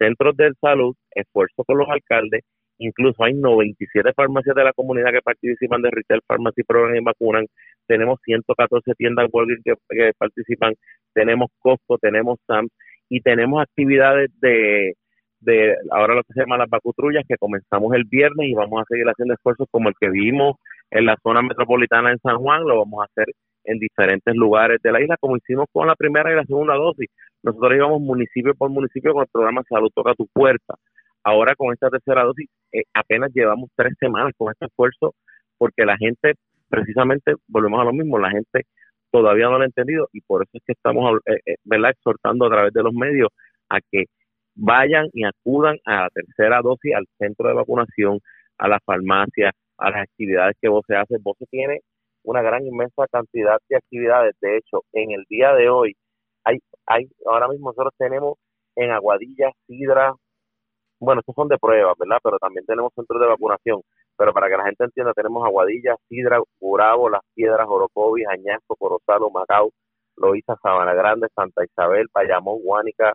centros 0.00 0.36
de 0.36 0.50
salud, 0.60 0.94
esfuerzo 1.12 1.64
con 1.64 1.78
los 1.78 1.88
alcaldes, 1.88 2.42
incluso 2.78 3.22
hay 3.22 3.34
97 3.34 4.12
farmacias 4.14 4.56
de 4.56 4.64
la 4.64 4.72
comunidad 4.72 5.12
que 5.12 5.20
participan 5.22 5.82
de 5.82 5.90
Retail 5.90 6.22
Pharmacy 6.26 6.62
Program 6.62 6.96
y 6.96 7.04
vacunan, 7.04 7.46
tenemos 7.86 8.18
114 8.24 8.94
tiendas 8.96 9.28
Walgreens 9.32 9.62
que, 9.64 10.12
participan, 10.16 10.74
tenemos 11.12 11.50
Costco, 11.58 11.98
tenemos 11.98 12.38
SAMS 12.46 12.70
y 13.08 13.20
tenemos 13.20 13.62
actividades 13.62 14.30
de 14.40 14.94
de 15.40 15.74
ahora 15.90 16.14
lo 16.14 16.22
que 16.22 16.34
se 16.34 16.40
llama 16.40 16.58
las 16.58 16.68
vacutrullas 16.68 17.24
que 17.26 17.38
comenzamos 17.38 17.94
el 17.94 18.04
viernes 18.04 18.48
y 18.48 18.54
vamos 18.54 18.82
a 18.82 18.84
seguir 18.86 19.06
haciendo 19.06 19.32
esfuerzos 19.32 19.66
como 19.70 19.88
el 19.88 19.94
que 19.98 20.10
vimos 20.10 20.56
en 20.90 21.06
la 21.06 21.16
zona 21.22 21.40
metropolitana 21.40 22.10
en 22.10 22.18
San 22.18 22.36
Juan, 22.36 22.62
lo 22.64 22.80
vamos 22.80 23.00
a 23.02 23.06
hacer 23.06 23.34
en 23.64 23.78
diferentes 23.78 24.34
lugares 24.34 24.80
de 24.82 24.92
la 24.92 25.00
isla, 25.00 25.16
como 25.20 25.36
hicimos 25.36 25.66
con 25.72 25.86
la 25.86 25.94
primera 25.94 26.32
y 26.32 26.36
la 26.36 26.44
segunda 26.44 26.74
dosis. 26.74 27.08
Nosotros 27.42 27.72
íbamos 27.74 28.00
municipio 28.00 28.54
por 28.54 28.70
municipio 28.70 29.12
con 29.12 29.22
el 29.22 29.28
programa 29.32 29.62
Salud 29.68 29.90
Toca 29.94 30.14
tu 30.14 30.26
Puerta. 30.32 30.74
Ahora 31.22 31.54
con 31.54 31.72
esta 31.72 31.90
tercera 31.90 32.24
dosis 32.24 32.48
eh, 32.72 32.82
apenas 32.94 33.30
llevamos 33.34 33.70
tres 33.76 33.92
semanas 33.98 34.32
con 34.36 34.50
este 34.50 34.66
esfuerzo 34.66 35.14
porque 35.58 35.84
la 35.84 35.96
gente, 35.98 36.34
precisamente, 36.68 37.34
volvemos 37.46 37.80
a 37.80 37.84
lo 37.84 37.92
mismo, 37.92 38.18
la 38.18 38.30
gente 38.30 38.62
todavía 39.10 39.46
no 39.46 39.58
lo 39.58 39.62
ha 39.62 39.66
entendido 39.66 40.08
y 40.12 40.20
por 40.22 40.42
eso 40.42 40.50
es 40.54 40.62
que 40.64 40.72
estamos 40.72 41.20
eh, 41.26 41.40
eh, 41.44 41.56
¿verdad? 41.64 41.90
exhortando 41.90 42.46
a 42.46 42.50
través 42.50 42.72
de 42.72 42.82
los 42.82 42.94
medios 42.94 43.28
a 43.68 43.80
que 43.90 44.04
vayan 44.54 45.08
y 45.12 45.24
acudan 45.24 45.76
a 45.84 46.02
la 46.02 46.08
tercera 46.10 46.60
dosis 46.62 46.94
al 46.94 47.06
centro 47.18 47.48
de 47.48 47.54
vacunación, 47.54 48.20
a 48.58 48.68
la 48.68 48.78
farmacia, 48.84 49.52
a 49.78 49.90
las 49.90 50.02
actividades 50.02 50.56
que 50.60 50.68
vos 50.68 50.84
se 50.86 50.96
hace. 50.96 51.16
Vos 51.20 51.36
tiene 51.50 51.80
una 52.24 52.42
gran 52.42 52.66
inmensa 52.66 53.06
cantidad 53.10 53.58
de 53.68 53.76
actividades. 53.76 54.34
De 54.40 54.56
hecho, 54.58 54.82
en 54.92 55.12
el 55.12 55.24
día 55.28 55.52
de 55.54 55.68
hoy, 55.70 55.96
hay, 56.44 56.58
hay 56.86 57.08
ahora 57.26 57.48
mismo 57.48 57.70
nosotros 57.70 57.94
tenemos 57.98 58.38
en 58.76 58.90
Aguadilla, 58.92 59.50
Sidra, 59.66 60.14
bueno, 61.00 61.20
estos 61.20 61.34
son 61.34 61.48
de 61.48 61.58
pruebas, 61.58 61.96
¿verdad? 61.98 62.18
Pero 62.22 62.38
también 62.38 62.64
tenemos 62.66 62.92
centros 62.94 63.20
de 63.20 63.26
vacunación. 63.26 63.80
Pero 64.16 64.34
para 64.34 64.48
que 64.50 64.56
la 64.56 64.64
gente 64.64 64.84
entienda, 64.84 65.12
tenemos 65.14 65.44
Aguadilla, 65.46 65.96
Sidra, 66.08 66.40
Burabo, 66.60 67.08
Las 67.08 67.22
Piedras, 67.34 67.66
Orocovis, 67.68 68.26
Añasco, 68.28 68.76
Corozalo, 68.76 69.30
Macao, 69.30 69.70
Loíza, 70.16 70.56
Sabana 70.62 70.92
Grande, 70.94 71.28
Santa 71.34 71.64
Isabel, 71.64 72.08
Payamón, 72.12 72.60
Guánica, 72.62 73.14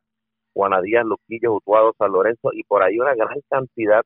Juanadías, 0.54 1.06
Luquillo, 1.06 1.54
Utuado, 1.54 1.94
San 1.98 2.12
Lorenzo 2.12 2.50
y 2.54 2.64
por 2.64 2.82
ahí 2.82 2.98
una 3.00 3.14
gran 3.14 3.40
cantidad 3.50 4.02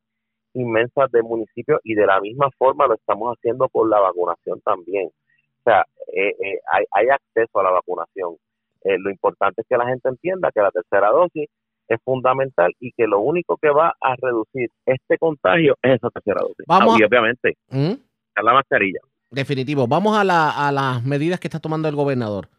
inmensa 0.54 1.08
de 1.12 1.22
municipios 1.22 1.80
y 1.84 1.96
de 1.96 2.06
la 2.06 2.20
misma 2.20 2.50
forma 2.58 2.88
lo 2.88 2.96
estamos 2.96 3.36
haciendo 3.36 3.68
por 3.70 3.90
la 3.90 4.00
vacunación 4.00 4.62
también. 4.62 5.08
O 5.08 5.64
sea, 5.64 5.86
eh, 6.14 6.30
eh, 6.30 6.60
hay, 6.72 6.86
hay, 6.92 7.08
acceso 7.10 7.60
a 7.60 7.64
la 7.64 7.72
vacunación. 7.72 8.36
Eh, 8.84 8.98
lo 8.98 9.10
importante 9.10 9.62
es 9.62 9.68
que 9.68 9.78
la 9.78 9.88
gente 9.88 10.10
entienda 10.10 10.52
que 10.54 10.62
la 10.62 10.72
tercera 10.72 11.10
dosis 11.10 11.50
es 11.88 11.98
fundamental 12.04 12.72
y 12.80 12.92
que 12.92 13.08
lo 13.08 13.20
único 13.20 13.58
que 13.58 13.70
va 13.70 13.96
a 14.00 14.16
reducir 14.16 14.70
este 14.86 15.18
contagio 15.18 15.76
es 15.82 15.96
esa 15.96 16.10
tercera 16.10 16.42
dosis. 16.42 16.66
Vamos 16.68 17.00
y 17.00 17.04
obviamente, 17.04 17.58
¿Mm? 17.70 17.94
a 18.36 18.44
la 18.44 18.54
mascarilla. 18.54 19.00
Definitivo. 19.32 19.88
Vamos 19.88 20.18
a, 20.18 20.24
la, 20.24 20.68
a 20.68 20.72
las 20.72 21.04
medidas 21.04 21.40
que 21.40 21.48
está 21.48 21.60
tomando 21.60 21.88
el 21.88 21.96
gobernador. 21.96 22.50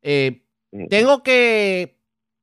Tengo 0.00 1.22
que 1.22 1.96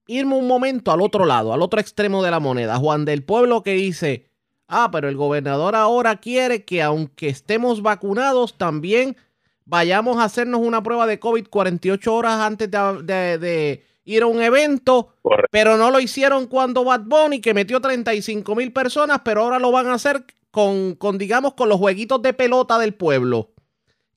irme 0.07 0.35
un 0.35 0.47
momento 0.47 0.91
al 0.91 1.01
otro 1.01 1.25
lado, 1.25 1.53
al 1.53 1.61
otro 1.61 1.79
extremo 1.79 2.23
de 2.23 2.31
la 2.31 2.39
moneda. 2.39 2.77
Juan 2.77 3.05
del 3.05 3.23
Pueblo 3.23 3.63
que 3.63 3.73
dice, 3.73 4.28
ah, 4.69 4.89
pero 4.91 5.09
el 5.09 5.17
gobernador 5.17 5.75
ahora 5.75 6.17
quiere 6.17 6.63
que 6.63 6.81
aunque 6.81 7.27
estemos 7.27 7.81
vacunados, 7.81 8.57
también 8.57 9.17
vayamos 9.65 10.17
a 10.17 10.23
hacernos 10.23 10.61
una 10.61 10.81
prueba 10.81 11.05
de 11.05 11.19
COVID 11.19 11.47
48 11.47 12.13
horas 12.13 12.39
antes 12.39 12.69
de, 12.71 13.83
ir 14.05 14.23
a 14.23 14.27
un 14.27 14.41
evento, 14.41 15.13
pero 15.51 15.77
no 15.77 15.91
lo 15.91 15.99
hicieron 15.99 16.47
cuando 16.47 16.83
Bad 16.83 17.01
Bunny, 17.05 17.41
que 17.41 17.53
metió 17.53 17.79
35 17.79 18.55
mil 18.55 18.73
personas, 18.73 19.21
pero 19.23 19.41
ahora 19.41 19.59
lo 19.59 19.71
van 19.71 19.87
a 19.87 19.93
hacer 19.93 20.23
con, 20.49 20.95
con, 20.95 21.17
digamos, 21.17 21.53
con 21.53 21.69
los 21.69 21.77
jueguitos 21.77 22.21
de 22.21 22.33
pelota 22.33 22.79
del 22.79 22.95
pueblo. 22.95 23.49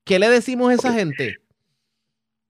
¿Qué 0.05 0.19
le 0.19 0.31
decimos 0.31 0.71
a 0.71 0.75
esa 0.75 0.93
gente? 0.93 1.37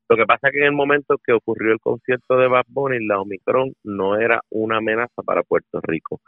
Lo 0.09 0.17
que 0.17 0.27
pasa 0.27 0.49
es 0.49 0.53
que 0.53 0.59
en 0.59 0.67
el 0.67 0.73
momento 0.73 1.17
que 1.25 1.33
ocurrió 1.33 1.73
el 1.73 1.81
concierto 1.81 2.37
de 2.37 2.47
Bad 2.47 2.67
Bunny, 2.69 3.05
la 3.07 3.21
Omicron 3.21 3.73
no 3.83 4.17
era 4.19 4.43
una 4.51 4.77
amenaza 4.77 5.23
para 5.25 5.43
Puerto 5.43 5.81
Rico. 5.83 6.21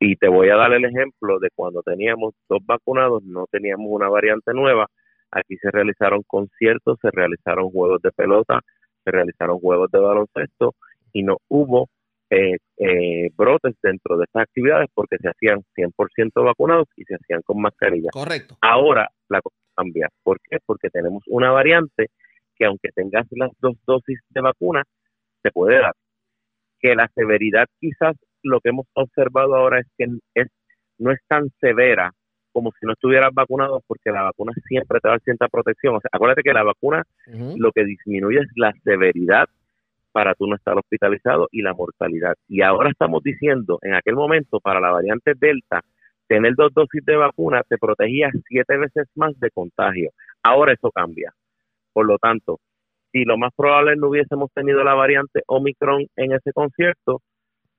Y 0.00 0.16
te 0.16 0.28
voy 0.28 0.48
a 0.50 0.56
dar 0.56 0.72
el 0.72 0.84
ejemplo 0.84 1.38
de 1.40 1.48
cuando 1.54 1.82
teníamos 1.82 2.34
dos 2.48 2.60
vacunados, 2.64 3.22
no 3.24 3.46
teníamos 3.50 3.86
una 3.90 4.08
variante 4.08 4.52
nueva. 4.54 4.86
Aquí 5.30 5.56
se 5.56 5.70
realizaron 5.70 6.22
conciertos, 6.26 6.98
se 7.02 7.10
realizaron 7.10 7.70
juegos 7.70 8.00
de 8.02 8.12
pelota, 8.12 8.60
se 9.04 9.10
realizaron 9.10 9.58
juegos 9.58 9.90
de 9.90 9.98
baloncesto 9.98 10.74
y 11.12 11.22
no 11.22 11.38
hubo 11.48 11.88
eh, 12.30 12.58
eh, 12.76 13.30
brotes 13.36 13.74
dentro 13.82 14.18
de 14.18 14.24
estas 14.24 14.42
actividades 14.42 14.88
porque 14.94 15.16
se 15.18 15.28
hacían 15.28 15.62
100% 15.74 16.44
vacunados 16.44 16.86
y 16.96 17.04
se 17.04 17.14
hacían 17.14 17.42
con 17.42 17.60
mascarilla. 17.60 18.10
Correcto. 18.12 18.56
Ahora 18.60 19.08
la 19.28 19.40
cosa 19.40 19.56
cambia. 19.74 20.08
¿Por 20.22 20.38
qué? 20.40 20.58
Porque 20.64 20.90
tenemos 20.90 21.22
una 21.26 21.50
variante 21.50 22.10
que 22.54 22.66
aunque 22.66 22.90
tengas 22.94 23.26
las 23.30 23.50
dos 23.60 23.76
dosis 23.86 24.20
de 24.30 24.40
vacuna, 24.40 24.84
se 25.42 25.50
puede 25.50 25.80
dar. 25.80 25.94
Que 26.80 26.94
la 26.94 27.08
severidad 27.14 27.66
quizás 27.80 28.14
lo 28.42 28.60
que 28.60 28.70
hemos 28.70 28.86
observado 28.94 29.56
ahora 29.56 29.80
es 29.80 29.86
que 29.96 30.06
es, 30.34 30.48
no 30.98 31.10
es 31.12 31.20
tan 31.28 31.50
severa 31.60 32.12
como 32.52 32.72
si 32.72 32.86
no 32.86 32.92
estuvieras 32.92 33.32
vacunado, 33.32 33.82
porque 33.86 34.10
la 34.10 34.22
vacuna 34.22 34.52
siempre 34.66 34.98
te 35.00 35.08
da 35.08 35.18
cierta 35.20 35.48
protección. 35.48 35.94
O 35.94 36.00
sea, 36.00 36.08
acuérdate 36.12 36.42
que 36.42 36.52
la 36.52 36.64
vacuna 36.64 37.04
lo 37.56 37.70
que 37.72 37.84
disminuye 37.84 38.40
es 38.40 38.48
la 38.56 38.72
severidad 38.82 39.48
para 40.10 40.34
tú 40.34 40.46
no 40.48 40.56
estar 40.56 40.76
hospitalizado 40.76 41.48
y 41.52 41.62
la 41.62 41.74
mortalidad. 41.74 42.34
Y 42.48 42.62
ahora 42.62 42.90
estamos 42.90 43.22
diciendo, 43.22 43.78
en 43.82 43.94
aquel 43.94 44.16
momento, 44.16 44.58
para 44.58 44.80
la 44.80 44.90
variante 44.90 45.34
Delta, 45.38 45.82
tener 46.26 46.54
dos 46.56 46.72
dosis 46.74 47.04
de 47.04 47.16
vacuna 47.16 47.62
te 47.68 47.78
protegía 47.78 48.30
siete 48.48 48.76
veces 48.76 49.06
más 49.14 49.38
de 49.38 49.50
contagio. 49.50 50.10
Ahora 50.42 50.72
eso 50.72 50.90
cambia. 50.90 51.32
Por 51.92 52.06
lo 52.06 52.18
tanto, 52.18 52.58
si 53.12 53.24
lo 53.24 53.38
más 53.38 53.52
probable 53.54 53.96
no 53.96 54.08
hubiésemos 54.08 54.50
tenido 54.52 54.82
la 54.82 54.94
variante 54.94 55.42
Omicron 55.46 56.06
en 56.16 56.32
ese 56.32 56.52
concierto, 56.52 57.22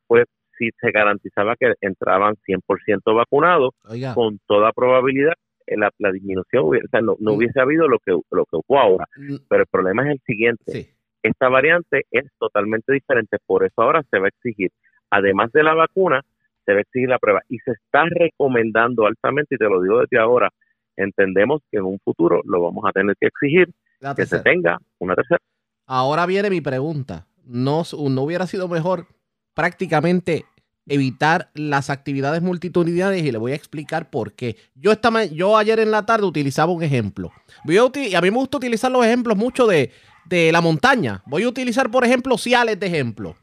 pues 0.08 0.26
si 0.60 0.70
se 0.80 0.92
garantizaba 0.92 1.56
que 1.56 1.74
entraban 1.82 2.36
100% 2.46 3.16
vacunados, 3.16 3.74
con 4.14 4.40
toda 4.46 4.72
probabilidad 4.74 5.34
la, 5.78 5.92
la 6.00 6.12
disminución 6.12 6.66
o 6.66 6.72
sea, 6.90 7.02
no, 7.02 7.16
no, 7.20 7.32
mm. 7.32 7.36
hubiese 7.36 7.60
habido 7.60 7.88
lo 7.88 8.00
que 8.00 8.12
lo 8.12 8.46
que 8.46 8.58
hubo 8.58 8.80
ahora. 8.80 9.06
Mm. 9.16 9.36
Pero 9.48 9.62
el 9.62 9.68
problema 9.68 10.04
es 10.04 10.12
el 10.12 10.22
siguiente. 10.26 10.96
Esta 11.22 11.50
variante 11.50 12.06
es 12.12 12.26
totalmente 12.40 12.94
diferente, 12.94 13.38
por 13.46 13.66
eso 13.66 13.82
ahora 13.82 14.04
se 14.10 14.20
va 14.20 14.26
a 14.26 14.30
exigir, 14.30 14.72
además 15.10 15.52
de 15.52 15.64
la 15.64 15.74
vacuna, 15.74 16.22
se 16.66 16.72
va 16.72 16.78
a 16.80 16.82
exigir 16.82 17.10
la 17.10 17.20
prueba. 17.20 17.42
Y 17.50 17.58
se 17.60 17.72
está 17.72 18.06
recomendando 18.10 19.06
altamente, 19.06 19.56
y 19.56 19.58
te 19.58 19.66
lo 19.66 19.82
digo 19.82 20.00
desde 20.00 20.18
ahora, 20.18 20.50
entendemos 20.96 21.62
que 21.70 21.78
en 21.78 21.86
un 21.86 22.00
futuro 22.00 22.42
lo 22.46 22.62
vamos 22.62 22.86
a 22.88 22.92
tener 22.92 23.16
que 23.20 23.28
exigir, 23.28 23.70
que 24.16 24.26
se 24.26 24.40
tenga 24.40 24.78
una 25.00 25.16
tercera. 25.16 25.40
Ahora 25.86 26.26
viene 26.26 26.50
mi 26.50 26.62
pregunta. 26.62 27.26
¿No, 27.46 27.84
¿No 28.10 28.22
hubiera 28.22 28.46
sido 28.46 28.70
mejor 28.70 29.08
prácticamente 29.56 30.46
evitar 30.90 31.52
las 31.54 31.90
actividades 31.90 32.42
multitudinarias 32.42 33.26
y 33.26 33.32
le 33.32 33.38
voy 33.38 33.54
a 33.54 33.56
explicar 33.56 34.10
por 34.10 34.34
qué. 34.34 34.58
Yo, 34.76 34.92
esta, 34.92 35.26
yo 35.26 35.56
ayer 35.56 35.80
en 35.80 35.92
la 35.92 36.06
tarde 36.06 36.26
utilizaba 36.26 36.74
un 36.74 36.84
ejemplo. 36.84 37.32
Voy 37.64 37.78
a, 37.78 37.90
y 37.96 38.16
a 38.16 38.22
mí 38.22 38.32
me 38.32 38.38
gusta 38.38 38.58
utilizar 38.58 38.92
los 38.92 39.06
ejemplos 39.06 39.38
mucho 39.38 39.68
de, 39.68 39.92
la 40.30 40.62
montaña. 40.62 41.24
Voy 41.26 41.44
a 41.44 41.50
utilizar, 41.50 41.90
por 41.90 42.06
ejemplo, 42.06 42.38
Ciales 42.38 42.80
de 42.80 42.88
ejemplo. 42.88 43.36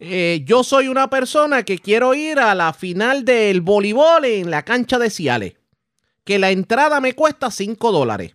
Eh, 0.00 0.42
yo 0.44 0.64
soy 0.64 0.88
una 0.88 1.08
persona 1.08 1.62
que 1.62 1.78
quiero 1.78 2.14
ir 2.14 2.38
a 2.38 2.54
la 2.54 2.72
final 2.72 3.24
del 3.24 3.60
voleibol 3.60 4.24
en 4.24 4.50
la 4.50 4.62
cancha 4.62 4.98
de 4.98 5.10
Ciales. 5.10 5.54
Que 6.24 6.38
la 6.38 6.50
entrada 6.50 7.00
me 7.00 7.14
cuesta 7.14 7.50
5 7.50 7.92
dólares. 7.92 8.34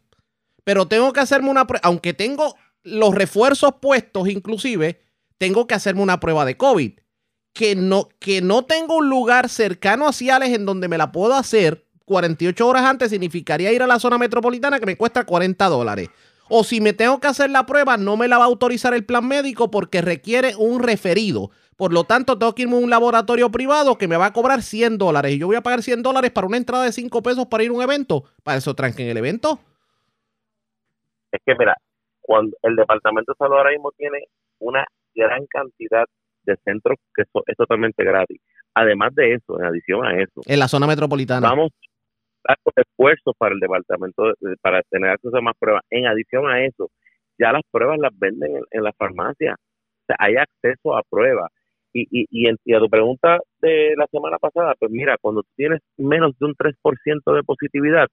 Pero 0.64 0.88
tengo 0.88 1.14
que 1.14 1.20
hacerme 1.20 1.50
una 1.50 1.68
prueba. 1.68 1.82
Aunque 1.88 2.14
tengo 2.14 2.56
los 2.84 3.14
refuerzos 3.14 3.76
puestos, 3.80 4.28
inclusive, 4.28 5.02
tengo 5.38 5.68
que 5.68 5.76
hacerme 5.76 6.02
una 6.02 6.20
prueba 6.20 6.46
de 6.46 6.58
COVID 6.58 6.94
que 7.58 7.76
no, 7.76 8.10
que 8.20 8.42
no 8.44 8.66
tengo 8.66 8.98
un 8.98 9.10
lugar 9.10 9.50
cercano 9.50 10.08
a 10.08 10.14
Ciales 10.14 10.54
en 10.54 10.68
donde 10.68 10.88
me 10.88 11.00
la 11.00 11.12
puedo 11.12 11.34
hacer 11.34 11.84
48 12.06 12.68
horas 12.68 12.84
antes 12.84 13.10
significaría 13.10 13.74
ir 13.74 13.82
a 13.82 13.88
la 13.88 13.98
zona 13.98 14.20
metropolitana 14.20 14.80
que 14.80 14.86
me 14.86 14.96
cuesta 14.96 15.26
40 15.26 15.68
dólares. 15.68 16.10
O 16.50 16.64
si 16.64 16.80
me 16.82 16.94
tengo 16.94 17.20
que 17.20 17.26
hacer 17.26 17.50
la 17.50 17.66
prueba, 17.66 17.98
no 17.98 18.16
me 18.16 18.28
la 18.28 18.38
va 18.38 18.44
a 18.44 18.48
autorizar 18.48 18.94
el 18.94 19.06
plan 19.06 19.28
médico 19.28 19.72
porque 19.72 20.04
requiere 20.04 20.56
un 20.56 20.84
referido. 20.84 21.50
Por 21.76 21.94
lo 21.94 22.04
tanto, 22.04 22.38
tengo 22.38 22.54
que 22.54 22.62
irme 22.62 22.76
a 22.76 22.80
un 22.80 22.92
laboratorio 22.92 23.50
privado 23.50 23.98
que 23.98 24.08
me 24.08 24.18
va 24.18 24.28
a 24.28 24.34
cobrar 24.34 24.62
100 24.62 25.00
dólares. 25.00 25.34
Y 25.34 25.40
yo 25.40 25.48
voy 25.48 25.56
a 25.56 25.62
pagar 25.62 25.82
100 25.82 26.04
dólares 26.04 26.30
para 26.30 26.46
una 26.46 26.58
entrada 26.58 26.84
de 26.84 26.92
5 26.92 27.24
pesos 27.24 27.48
para 27.48 27.64
ir 27.64 27.72
a 27.72 27.74
un 27.74 27.82
evento. 27.82 28.24
Para 28.44 28.60
eso 28.60 28.76
tranquen 28.76 29.08
el 29.08 29.18
evento. 29.18 29.60
Es 31.32 31.42
que, 31.44 31.56
mira, 31.58 31.76
cuando 32.22 32.56
el 32.62 32.76
Departamento 32.76 33.32
de 33.32 33.38
Salud 33.38 33.56
ahora 33.56 33.72
mismo 33.72 33.92
tiene 33.98 34.26
una 34.60 34.86
gran 35.16 35.46
cantidad 35.48 36.06
de 36.48 36.56
centros 36.64 36.98
que 37.14 37.24
es 37.24 37.58
totalmente 37.58 38.04
gratis. 38.04 38.42
Además 38.74 39.14
de 39.14 39.34
eso, 39.34 39.60
en 39.60 39.66
adición 39.66 40.06
a 40.06 40.20
eso. 40.20 40.42
En 40.46 40.60
la 40.60 40.68
zona 40.68 40.88
metropolitana. 40.88 41.50
Vamos 41.50 41.72
a 42.48 42.56
esfuerzos 42.76 43.36
para 43.38 43.54
el 43.54 43.60
departamento, 43.60 44.34
para 44.62 44.82
tener 44.84 45.12
acceso 45.12 45.38
a 45.38 45.42
más 45.42 45.56
pruebas. 45.60 45.84
En 45.90 46.08
adición 46.08 46.48
a 46.48 46.66
eso, 46.66 46.90
ya 47.38 47.52
las 47.52 47.64
pruebas 47.70 48.00
las 48.00 48.18
venden 48.18 48.62
en, 48.72 48.84
la 48.84 48.94
farmacia. 48.94 49.56
O 49.56 50.06
sea, 50.08 50.16
hay 50.20 50.36
acceso 50.38 50.96
a 50.96 51.04
pruebas. 51.10 51.52
Y, 51.94 52.04
y, 52.12 52.28
y, 52.30 52.48
en, 52.48 52.58
a 52.76 52.80
tu 52.80 52.90
pregunta 52.90 53.40
de 53.60 53.94
la 53.98 54.08
semana 54.08 54.38
pasada, 54.38 54.76
pues 54.80 54.92
mira, 54.92 55.18
cuando 55.20 55.44
tienes 55.56 55.82
menos 55.98 56.38
de 56.40 56.46
un 56.46 56.56
3% 56.56 57.36
de 57.36 57.44
positividad, 57.44 58.08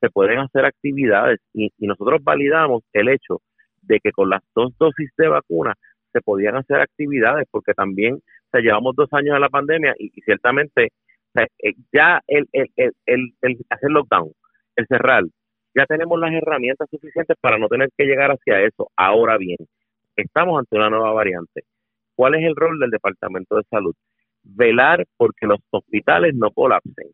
se 0.00 0.10
pueden 0.10 0.38
hacer 0.38 0.64
actividades 0.64 1.40
y, 1.52 1.70
y 1.76 1.86
nosotros 1.86 2.22
validamos 2.22 2.82
el 2.92 3.08
hecho 3.08 3.40
de 3.82 3.98
que 4.00 4.12
con 4.12 4.30
las 4.30 4.42
dos 4.54 4.72
dosis 4.78 5.10
de 5.16 5.28
vacuna 5.28 5.74
se 6.12 6.20
podían 6.20 6.56
hacer 6.56 6.80
actividades, 6.80 7.46
porque 7.50 7.74
también 7.74 8.20
o 8.52 8.58
llevamos 8.58 8.96
dos 8.96 9.08
años 9.12 9.34
de 9.34 9.40
la 9.40 9.48
pandemia 9.48 9.94
y, 9.98 10.10
ciertamente 10.22 10.92
eh, 11.34 11.74
ya 11.92 12.20
el, 12.26 12.48
el, 12.52 12.68
el, 13.06 13.34
el, 13.42 13.58
hacer 13.68 13.90
lockdown, 13.90 14.32
el 14.76 14.86
cerrar, 14.86 15.24
ya 15.76 15.86
tenemos 15.86 16.18
las 16.18 16.32
herramientas 16.32 16.88
suficientes 16.90 17.36
para 17.40 17.58
no 17.58 17.68
tener 17.68 17.90
que 17.96 18.04
llegar 18.04 18.30
hacia 18.30 18.60
eso. 18.62 18.90
Ahora 18.96 19.36
bien, 19.36 19.58
estamos 20.16 20.58
ante 20.58 20.76
una 20.76 20.90
nueva 20.90 21.12
variante. 21.12 21.62
¿Cuál 22.16 22.34
es 22.34 22.44
el 22.44 22.56
rol 22.56 22.80
del 22.80 22.90
Departamento 22.90 23.56
de 23.56 23.62
Salud? 23.70 23.94
Velar 24.42 25.04
porque 25.16 25.46
los 25.46 25.60
hospitales 25.70 26.34
no 26.34 26.50
colapsen. 26.50 27.08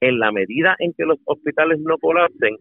En 0.00 0.20
la 0.20 0.30
medida 0.30 0.76
en 0.78 0.92
que 0.92 1.04
los 1.04 1.18
hospitales 1.24 1.80
no 1.80 1.98
colapsen, 1.98 2.56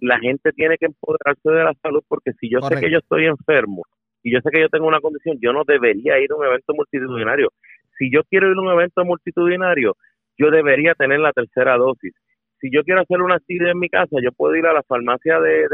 la 0.00 0.20
gente 0.20 0.52
tiene 0.52 0.78
que 0.78 0.86
empoderarse 0.86 1.50
de 1.50 1.64
la 1.64 1.74
salud 1.82 2.02
porque 2.06 2.32
si 2.40 2.48
yo 2.48 2.60
sé 2.60 2.76
que 2.76 2.90
yo 2.90 2.98
estoy 2.98 3.26
enfermo 3.26 3.82
y 4.26 4.32
yo 4.32 4.40
sé 4.40 4.50
que 4.50 4.60
yo 4.60 4.68
tengo 4.68 4.88
una 4.88 5.00
condición, 5.00 5.38
yo 5.40 5.52
no 5.52 5.62
debería 5.64 6.18
ir 6.18 6.32
a 6.32 6.34
un 6.34 6.44
evento 6.44 6.74
multitudinario. 6.74 7.52
Si 7.96 8.10
yo 8.12 8.22
quiero 8.24 8.50
ir 8.50 8.58
a 8.58 8.60
un 8.60 8.72
evento 8.72 9.04
multitudinario, 9.04 9.96
yo 10.36 10.50
debería 10.50 10.94
tener 10.94 11.20
la 11.20 11.32
tercera 11.32 11.76
dosis. 11.76 12.12
Si 12.60 12.68
yo 12.74 12.82
quiero 12.82 13.02
hacer 13.02 13.22
una 13.22 13.36
actividad 13.36 13.70
en 13.70 13.78
mi 13.78 13.88
casa, 13.88 14.16
yo 14.20 14.32
puedo 14.32 14.56
ir 14.56 14.66
a 14.66 14.72
la 14.72 14.82
farmacia 14.82 15.38
de, 15.38 15.68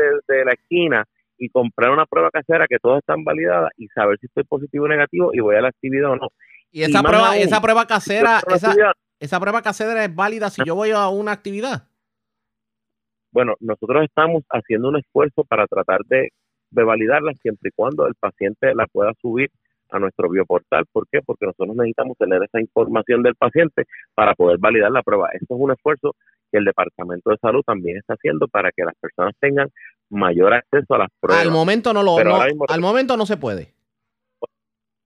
la 0.45 0.53
esquina 0.53 1.07
y 1.39 1.49
comprar 1.49 1.93
una 1.93 2.05
prueba 2.05 2.31
casera 2.31 2.67
que 2.69 2.77
todas 2.79 2.99
están 2.99 3.25
validadas 3.25 3.71
y 3.79 3.89
saber 3.89 4.19
si 4.21 4.27
estoy 4.27 4.45
positivo 4.45 4.85
o 4.85 4.89
negativo 4.89 5.31
y 5.33 5.41
voy 5.41 5.57
a 5.57 5.63
la 5.63 5.69
actividad 5.69 6.11
o 6.11 6.17
no. 6.17 6.29
Y 6.71 6.83
esa 6.83 7.03
prueba, 7.03 7.39
esa 7.39 7.59
prueba 7.63 7.87
casera, 7.87 8.43
esa, 8.55 8.75
esa 9.19 9.41
prueba 9.41 9.63
casera 9.63 10.05
es 10.05 10.15
válida 10.15 10.51
si 10.51 10.63
yo 10.67 10.75
voy 10.75 10.91
a 10.91 11.09
una 11.09 11.33
actividad. 11.33 11.89
Bueno, 13.31 13.55
nosotros 13.61 14.05
estamos 14.05 14.43
haciendo 14.51 14.91
un 14.91 14.99
esfuerzo 14.99 15.43
para 15.43 15.67
tratar 15.67 16.01
de 16.05 16.33
de 16.73 16.85
validarla 16.85 17.33
siempre 17.35 17.71
y 17.71 17.73
cuando 17.75 18.07
el 18.07 18.15
paciente 18.15 18.75
la 18.75 18.87
pueda 18.87 19.13
subir 19.21 19.51
a 19.91 19.99
nuestro 19.99 20.29
bioportal. 20.29 20.85
¿Por 20.91 21.07
qué? 21.11 21.21
Porque 21.25 21.47
nosotros 21.47 21.77
necesitamos 21.77 22.17
tener 22.19 22.43
esa 22.43 22.61
información 22.61 23.23
del 23.23 23.35
paciente 23.35 23.85
para 24.15 24.35
poder 24.35 24.59
validar 24.59 24.91
la 24.91 25.03
prueba. 25.03 25.29
Esto 25.33 25.55
es 25.55 25.61
un 25.61 25.71
esfuerzo 25.71 26.17
que 26.51 26.59
el 26.59 26.65
Departamento 26.65 27.31
de 27.31 27.37
Salud 27.39 27.63
también 27.65 27.99
está 27.99 28.15
haciendo 28.15 28.49
para 28.49 28.73
que 28.73 28.85
las 28.85 28.95
personas 28.97 29.35
tengan 29.39 29.69
mayor 30.11 30.55
acceso 30.55 30.95
a 30.95 30.99
las 30.99 31.09
pruebas. 31.21 31.45
Al 31.45 31.53
momento 31.53 31.93
no 31.93 32.03
lo 32.03 32.17
al 32.17 32.81
momento 32.81 33.17
no 33.17 33.27
se 33.27 33.37
puede. 33.37 33.73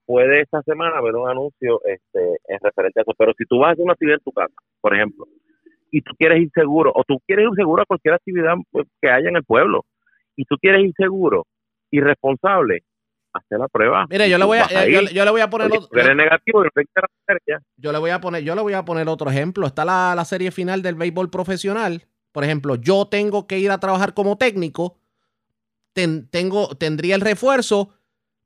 Puede 0.04 0.42
esta 0.42 0.62
semana 0.62 0.98
haber 0.98 1.16
un 1.16 1.28
anuncio 1.28 1.80
este, 1.84 2.38
en 2.46 2.58
referente 2.60 3.00
a 3.00 3.02
eso, 3.02 3.12
pero 3.18 3.32
si 3.36 3.44
tú 3.44 3.58
vas 3.58 3.70
a 3.70 3.72
hacer 3.72 3.84
una 3.84 3.94
actividad 3.94 4.18
en 4.18 4.24
tu 4.24 4.30
casa, 4.30 4.54
por 4.80 4.94
ejemplo, 4.94 5.26
y 5.90 6.00
tú 6.00 6.12
quieres 6.16 6.42
ir 6.42 6.50
seguro, 6.54 6.92
o 6.94 7.02
tú 7.02 7.18
quieres 7.26 7.46
ir 7.46 7.56
seguro 7.56 7.82
a 7.82 7.86
cualquier 7.86 8.14
actividad 8.14 8.54
pues, 8.70 8.86
que 9.00 9.10
haya 9.10 9.28
en 9.28 9.36
el 9.36 9.44
pueblo, 9.44 9.84
y 10.36 10.44
tú 10.44 10.56
quieres 10.60 10.84
ir 10.84 10.92
seguro, 10.96 11.44
irresponsable, 11.96 12.82
hacer 13.32 13.58
la 13.58 13.68
prueba. 13.68 14.06
Mire, 14.08 14.28
yo 14.28 14.38
le 14.38 14.44
voy 14.44 14.58
a, 14.58 14.86
yo, 14.86 15.24
le 15.24 15.30
voy 15.30 15.40
a 15.40 15.50
poner 15.50 15.66
otro, 15.66 15.88
yo, 15.92 16.14
negativo, 16.14 16.62
yo 17.76 17.92
le 17.92 17.98
voy 17.98 18.10
a 18.10 18.20
poner, 18.20 18.42
yo 18.42 18.54
le 18.54 18.62
voy 18.62 18.72
a 18.72 18.84
poner 18.84 19.08
otro 19.08 19.30
ejemplo. 19.30 19.66
Está 19.66 19.84
la, 19.84 20.14
la 20.14 20.24
serie 20.24 20.50
final 20.50 20.82
del 20.82 20.94
béisbol 20.94 21.30
profesional. 21.30 22.06
Por 22.32 22.44
ejemplo, 22.44 22.74
yo 22.76 23.06
tengo 23.06 23.46
que 23.46 23.58
ir 23.58 23.70
a 23.70 23.80
trabajar 23.80 24.12
como 24.14 24.36
técnico, 24.36 24.98
tengo, 25.94 26.76
tendría 26.76 27.14
el 27.14 27.22
refuerzo, 27.22 27.94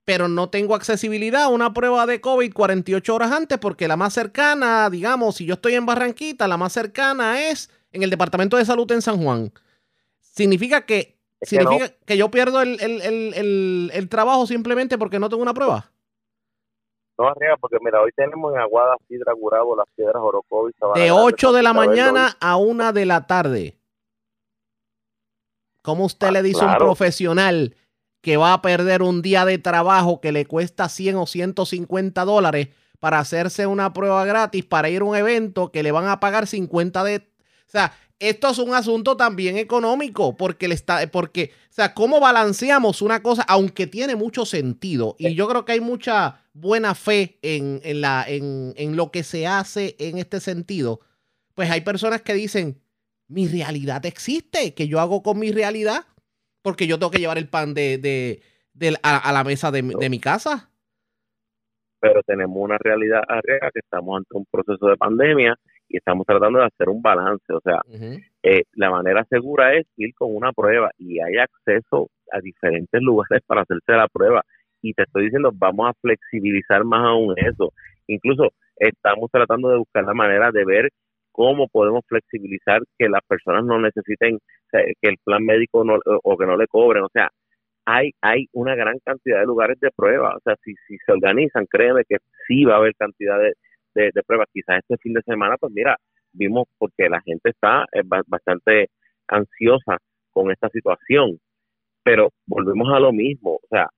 pero 0.05 0.29
no 0.29 0.49
tengo 0.49 0.75
accesibilidad 0.75 1.45
a 1.45 1.49
una 1.49 1.73
prueba 1.73 2.07
de 2.07 2.21
COVID 2.21 2.53
48 2.53 3.15
horas 3.15 3.33
antes, 3.33 3.59
porque 3.59 3.89
la 3.89 3.97
más 3.97 4.15
cercana, 4.15 4.89
digamos, 4.91 5.37
si 5.37 5.47
yo 5.47 5.55
estoy 5.55 5.75
en 5.75 5.87
Barranquita, 5.87 6.47
la 6.49 6.57
más 6.57 6.73
cercana 6.73 7.49
es 7.49 7.71
en 7.93 8.03
el 8.03 8.11
Departamento 8.11 8.57
de 8.57 8.65
Salud 8.65 8.91
en 8.93 9.03
San 9.03 9.23
Juan. 9.23 9.53
Significa 10.21 10.87
que 10.87 11.20
¿Significa 11.43 11.89
que, 12.05 12.17
yo 12.17 12.31
pierdo 12.31 12.61
el, 12.61 14.09
trabajo 14.11 14.47
simplemente 14.47 14.99
porque 14.99 15.19
no 15.19 15.29
tengo 15.29 15.43
una 15.43 15.55
prueba? 15.55 15.91
No, 17.19 17.29
arriba, 17.29 17.57
porque 17.61 17.79
mira, 17.83 18.01
hoy 18.01 18.13
tenemos 18.17 18.53
en 18.55 18.61
Aguada, 18.61 18.97
Sidra, 19.09 19.33
Gurabo, 19.35 19.77
Las 19.77 19.87
Piedras, 19.95 20.23
Orocovis, 20.23 20.75
De 20.95 21.11
8 21.11 21.53
de 21.53 21.63
la 21.63 21.73
mañana 21.73 22.37
a 22.41 22.57
1 22.57 22.93
de 22.93 23.07
la 23.07 23.27
tarde. 23.27 23.77
¿Cómo 25.83 26.05
usted 26.05 26.29
ah, 26.29 26.33
le 26.33 26.43
dice 26.43 26.65
a 26.65 26.73
un 26.73 26.79
profesional 26.79 27.75
que 28.21 28.37
va 28.37 28.53
a 28.53 28.63
perder 28.63 29.03
un 29.03 29.23
día 29.23 29.45
de 29.45 29.59
trabajo 29.59 30.21
que 30.21 30.33
le 30.33 30.47
cuesta 30.47 30.89
100 30.89 31.17
o 31.17 31.27
150 31.27 32.25
dólares 32.25 32.69
para 32.99 33.19
hacerse 33.19 33.67
una 33.67 33.93
prueba 33.95 34.25
gratis 34.27 34.65
para 34.65 34.91
ir 34.91 35.01
a 35.01 35.05
un 35.05 35.17
evento 35.17 35.73
que 35.73 35.83
le 35.83 35.91
van 35.91 36.07
a 36.07 36.21
pagar 36.21 36.47
50 36.47 37.03
de... 37.05 37.17
O 37.17 37.71
sea, 37.71 37.93
esto 38.21 38.51
es 38.51 38.59
un 38.59 38.75
asunto 38.75 39.17
también 39.17 39.57
económico, 39.57 40.37
porque 40.37 40.69
le 40.69 40.75
está, 40.75 41.11
porque, 41.11 41.53
o 41.71 41.73
sea, 41.73 41.95
¿cómo 41.95 42.21
balanceamos 42.21 43.01
una 43.01 43.23
cosa, 43.23 43.43
aunque 43.49 43.87
tiene 43.87 44.15
mucho 44.15 44.45
sentido? 44.45 45.17
Y 45.19 45.35
yo 45.35 45.49
creo 45.49 45.65
que 45.65 45.73
hay 45.73 45.81
mucha 45.81 46.45
buena 46.53 46.95
fe 46.95 47.39
en, 47.41 47.81
la, 48.03 48.25
en, 48.29 48.75
en 48.77 48.95
lo 48.95 49.11
que 49.11 49.23
se 49.23 49.47
hace 49.47 49.97
en 49.99 50.19
este 50.19 50.39
sentido. 50.41 51.01
Pues 51.55 51.71
hay 51.71 51.81
personas 51.81 52.21
que 52.21 52.35
dicen, 52.35 52.81
mi 53.27 53.49
realidad 53.49 54.05
existe, 54.05 54.75
que 54.75 54.87
yo 54.87 55.01
hago 55.01 55.23
con 55.23 55.39
mi 55.39 55.51
realidad, 55.51 56.05
porque 56.63 56.87
yo 56.87 56.99
tengo 56.99 57.11
que 57.11 57.21
llevar 57.21 57.39
el 57.39 57.49
pan 57.49 57.73
de, 57.73 57.97
de, 58.75 58.99
a, 59.03 59.33
la 59.33 59.45
mesa 59.45 59.71
de, 59.71 59.83
de 59.83 60.11
mi 60.11 60.21
casa. 60.21 60.71
pero 62.01 62.23
tenemos 62.23 62.57
una 62.59 62.77
realidad 62.79 63.23
arriesga 63.27 63.71
que 63.73 63.81
estamos 63.81 64.19
ante 64.19 64.37
un 64.37 64.45
proceso 64.51 64.89
de 64.89 64.97
pandemia 64.97 65.57
y 65.91 65.97
estamos 65.97 66.25
tratando 66.25 66.61
de 66.61 66.67
hacer 66.67 66.89
un 66.89 67.03
balance. 67.03 67.53
O 67.53 67.61
sea, 67.61 67.81
eh, 68.43 68.63
la 68.75 68.91
manera 68.91 69.25
segura 69.29 69.75
es 69.75 69.87
ir 69.97 70.15
con 70.15 70.35
una 70.35 70.53
prueba 70.53 70.91
y 70.97 71.21
hay 71.21 71.37
acceso 71.37 72.09
a 72.33 72.41
diferentes 72.41 73.03
lugares 73.03 73.43
para 73.47 73.63
hacerse 73.63 73.93
la 73.93 74.07
prueba. 74.07 74.43
Y 74.81 74.95
te 74.95 75.03
estoy 75.03 75.25
diciendo, 75.25 75.51
vamos 75.53 75.91
a 75.91 75.95
flexibilizar 76.01 76.85
más 76.85 77.05
aún 77.05 77.35
eso. 77.37 77.73
Incluso 78.07 78.51
estamos 78.77 79.31
tratando 79.31 79.69
de 79.69 79.79
buscar 79.79 80.05
la 80.05 80.15
manera 80.15 80.53
de 80.53 80.65
ver 80.65 80.91
cómo 81.33 81.67
podemos 81.69 82.03
flexibilizar 82.07 82.81
que 82.97 83.09
las 83.09 83.23
personas 83.27 83.65
no 83.65 83.79
necesiten 83.81 84.39
que 84.73 85.09
el 85.09 85.17
plan 85.25 85.45
médico 85.45 85.85
no, 85.85 85.99
o 86.05 86.37
que 86.37 86.47
no 86.47 86.57
le 86.57 86.69
cobren. 86.69 87.03
O 87.03 87.11
sea, 87.13 87.29
hay, 87.85 88.13
hay 88.21 88.47
una 88.53 88.77
gran 88.77 88.99
cantidad 89.05 89.41
de 89.41 89.47
lugares 89.47 89.79
de 89.81 89.91
prueba. 89.91 90.37
O 90.37 90.41
sea, 90.45 90.55
si, 90.63 90.73
si 90.87 90.97
se 91.05 91.13
organizan, 91.13 91.67
créeme 91.67 92.05
que 92.09 92.19
sí 92.47 92.65
va 92.65 92.75
a 92.75 92.79
haber 92.79 92.95
cantidad 92.95 93.39
de, 93.41 93.55
de, 94.03 94.23
pruebas. 94.23 94.49
Quizás 94.53 94.79
este 94.79 94.97
fin 94.99 95.13
de 95.13 95.23
semana, 95.23 95.57
pues 95.59 95.73
mira, 95.73 95.97
vimos 96.33 96.69
porque 96.79 97.09
la 97.09 97.21
gente 97.21 97.51
está 97.51 97.85
eh, 97.93 98.03
bastante 98.05 98.91
ansiosa 99.29 99.99
con 100.31 100.51
esta 100.51 100.69
situación. 100.69 101.39
Pero 102.03 102.31
volvemos 102.47 102.89
a 102.93 103.01
lo 103.01 103.13
mismo. 103.13 103.57
O 103.57 103.67
sea, 103.69 103.89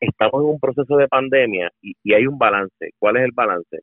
estamos 0.00 0.42
en 0.42 0.50
un 0.50 0.60
proceso 0.60 0.96
de 0.96 1.08
pandemia 1.08 1.70
y, 1.80 1.94
y 2.02 2.14
hay 2.14 2.26
un 2.26 2.38
balance. 2.38 2.90
¿Cuál 2.98 3.16
es 3.18 3.24
el 3.24 3.32
balance? 3.32 3.80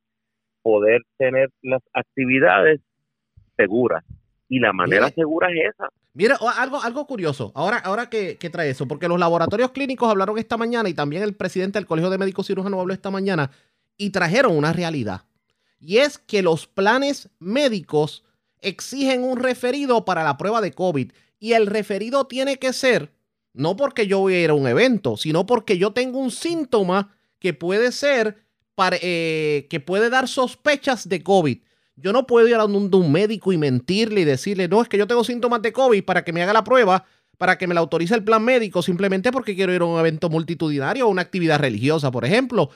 Poder 0.62 1.02
tener 1.18 1.50
las 1.62 1.82
actividades 1.94 2.82
seguras. 3.56 4.04
Y 4.48 4.60
la 4.60 4.74
manera 4.74 5.10
segura 5.10 5.50
es 5.52 5.74
esa. 5.74 5.90
Mira, 6.14 6.38
algo, 6.58 6.82
algo 6.82 7.06
curioso, 7.06 7.52
ahora, 7.56 7.78
ahora 7.78 8.10
que, 8.10 8.36
trae 8.52 8.72
eso, 8.72 8.88
porque 8.88 9.08
los 9.08 9.20
laboratorios 9.20 9.72
clínicos 9.72 10.10
hablaron 10.10 10.40
esta 10.40 10.58
mañana 10.58 10.90
y 10.90 10.94
también 10.94 11.22
el 11.22 11.36
presidente 11.36 11.78
del 11.78 11.86
Colegio 11.86 12.10
de 12.10 12.18
Médicos 12.18 12.48
Cirujanos 12.48 12.80
habló 12.80 12.94
esta 12.94 13.12
mañana 13.12 13.52
y 14.00 14.10
trajeron 14.10 14.58
una 14.58 14.74
realidad. 14.74 15.26
Y 15.80 15.98
es 15.98 16.18
que 16.18 16.42
los 16.42 16.66
planes 16.66 17.30
médicos 17.38 18.24
exigen 18.62 19.24
un 19.24 19.38
referido 19.38 20.06
para 20.06 20.24
la 20.24 20.38
prueba 20.38 20.62
de 20.62 20.72
COVID. 20.72 21.12
Y 21.38 21.54
el 21.54 21.68
referido 21.68 22.26
tiene 22.26 22.58
que 22.58 22.74
ser, 22.74 23.12
no 23.54 23.76
porque 23.76 24.08
yo 24.08 24.20
voy 24.20 24.34
a 24.34 24.44
ir 24.44 24.50
a 24.50 24.56
un 24.56 24.68
evento, 24.68 25.16
sino 25.18 25.46
porque 25.46 25.78
yo 25.78 25.92
tengo 25.92 26.18
un 26.18 26.32
síntoma 26.32 27.16
que 27.40 27.54
puede 27.54 27.92
ser, 27.92 28.38
para, 28.76 28.98
eh, 29.02 29.68
que 29.70 29.80
puede 29.80 30.10
dar 30.10 30.28
sospechas 30.28 31.08
de 31.08 31.22
COVID. 31.22 31.60
Yo 31.96 32.14
no 32.14 32.26
puedo 32.26 32.48
ir 32.48 32.56
a 32.56 32.66
un, 32.66 32.94
un 32.94 33.12
médico 33.12 33.52
y 33.52 33.58
mentirle 33.58 34.22
y 34.22 34.26
decirle, 34.26 34.70
no, 34.70 34.82
es 34.82 34.88
que 34.88 34.98
yo 34.98 35.08
tengo 35.08 35.26
síntomas 35.26 35.62
de 35.62 35.74
COVID 35.74 36.04
para 36.04 36.24
que 36.24 36.32
me 36.32 36.42
haga 36.42 36.54
la 36.54 36.64
prueba, 36.64 37.06
para 37.38 37.58
que 37.58 37.68
me 37.68 37.74
la 37.74 37.82
autorice 37.82 38.16
el 38.16 38.24
plan 38.24 38.44
médico, 38.44 38.82
simplemente 38.82 39.32
porque 39.32 39.56
quiero 39.56 39.74
ir 39.74 39.82
a 39.82 39.86
un 39.86 40.00
evento 40.00 40.30
multitudinario 40.30 41.08
o 41.08 41.10
una 41.10 41.22
actividad 41.22 41.60
religiosa, 41.60 42.12
por 42.12 42.24
ejemplo. 42.26 42.70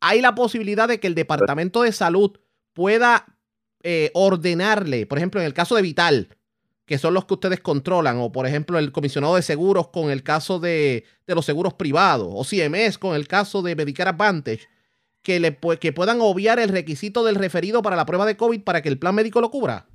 Hay 0.00 0.20
la 0.20 0.34
posibilidad 0.34 0.88
de 0.88 1.00
que 1.00 1.06
el 1.06 1.14
Departamento 1.14 1.82
de 1.82 1.92
Salud 1.92 2.38
pueda 2.72 3.26
eh, 3.82 4.10
ordenarle, 4.14 5.06
por 5.06 5.18
ejemplo, 5.18 5.40
en 5.40 5.46
el 5.46 5.54
caso 5.54 5.76
de 5.76 5.82
Vital, 5.82 6.36
que 6.86 6.98
son 6.98 7.14
los 7.14 7.24
que 7.24 7.34
ustedes 7.34 7.60
controlan, 7.60 8.18
o 8.18 8.32
por 8.32 8.46
ejemplo 8.46 8.78
el 8.78 8.92
comisionado 8.92 9.36
de 9.36 9.42
seguros 9.42 9.88
con 9.88 10.10
el 10.10 10.22
caso 10.22 10.58
de, 10.58 11.04
de 11.26 11.34
los 11.34 11.44
seguros 11.44 11.74
privados, 11.74 12.28
o 12.30 12.44
CMS 12.44 12.98
con 12.98 13.14
el 13.14 13.28
caso 13.28 13.62
de 13.62 13.76
Medicare 13.76 14.10
Advantage 14.10 14.66
que, 15.22 15.40
le, 15.40 15.58
que 15.78 15.92
puedan 15.92 16.20
obviar 16.20 16.58
el 16.58 16.68
requisito 16.68 17.24
del 17.24 17.34
referido 17.34 17.82
para 17.82 17.96
la 17.96 18.06
prueba 18.06 18.26
de 18.26 18.36
COVID 18.36 18.62
para 18.62 18.82
que 18.82 18.88
el 18.88 18.98
plan 18.98 19.14
médico 19.14 19.40
lo 19.40 19.50
cubra? 19.50 19.86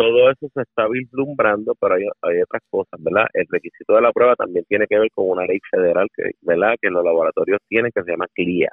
Todo 0.00 0.30
eso 0.30 0.48
se 0.54 0.62
está 0.62 0.88
vislumbrando, 0.88 1.74
pero 1.78 1.94
hay, 1.94 2.04
hay, 2.22 2.40
otras 2.40 2.62
cosas, 2.70 2.98
¿verdad? 3.02 3.26
El 3.34 3.44
requisito 3.50 3.94
de 3.94 4.00
la 4.00 4.12
prueba 4.12 4.34
también 4.34 4.64
tiene 4.66 4.86
que 4.86 4.98
ver 4.98 5.10
con 5.14 5.28
una 5.28 5.44
ley 5.44 5.58
federal 5.70 6.08
que, 6.16 6.30
¿verdad? 6.40 6.76
que 6.80 6.88
los 6.88 7.04
laboratorios 7.04 7.58
tienen 7.68 7.92
que 7.94 8.02
se 8.02 8.10
llama 8.10 8.24
CLIA. 8.32 8.70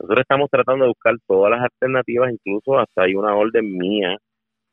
Nosotros 0.00 0.20
estamos 0.20 0.48
tratando 0.50 0.84
de 0.84 0.88
buscar 0.88 1.14
todas 1.26 1.50
las 1.50 1.60
alternativas, 1.60 2.32
incluso 2.32 2.78
hasta 2.78 3.02
hay 3.02 3.14
una 3.14 3.36
orden 3.36 3.70
mía 3.76 4.16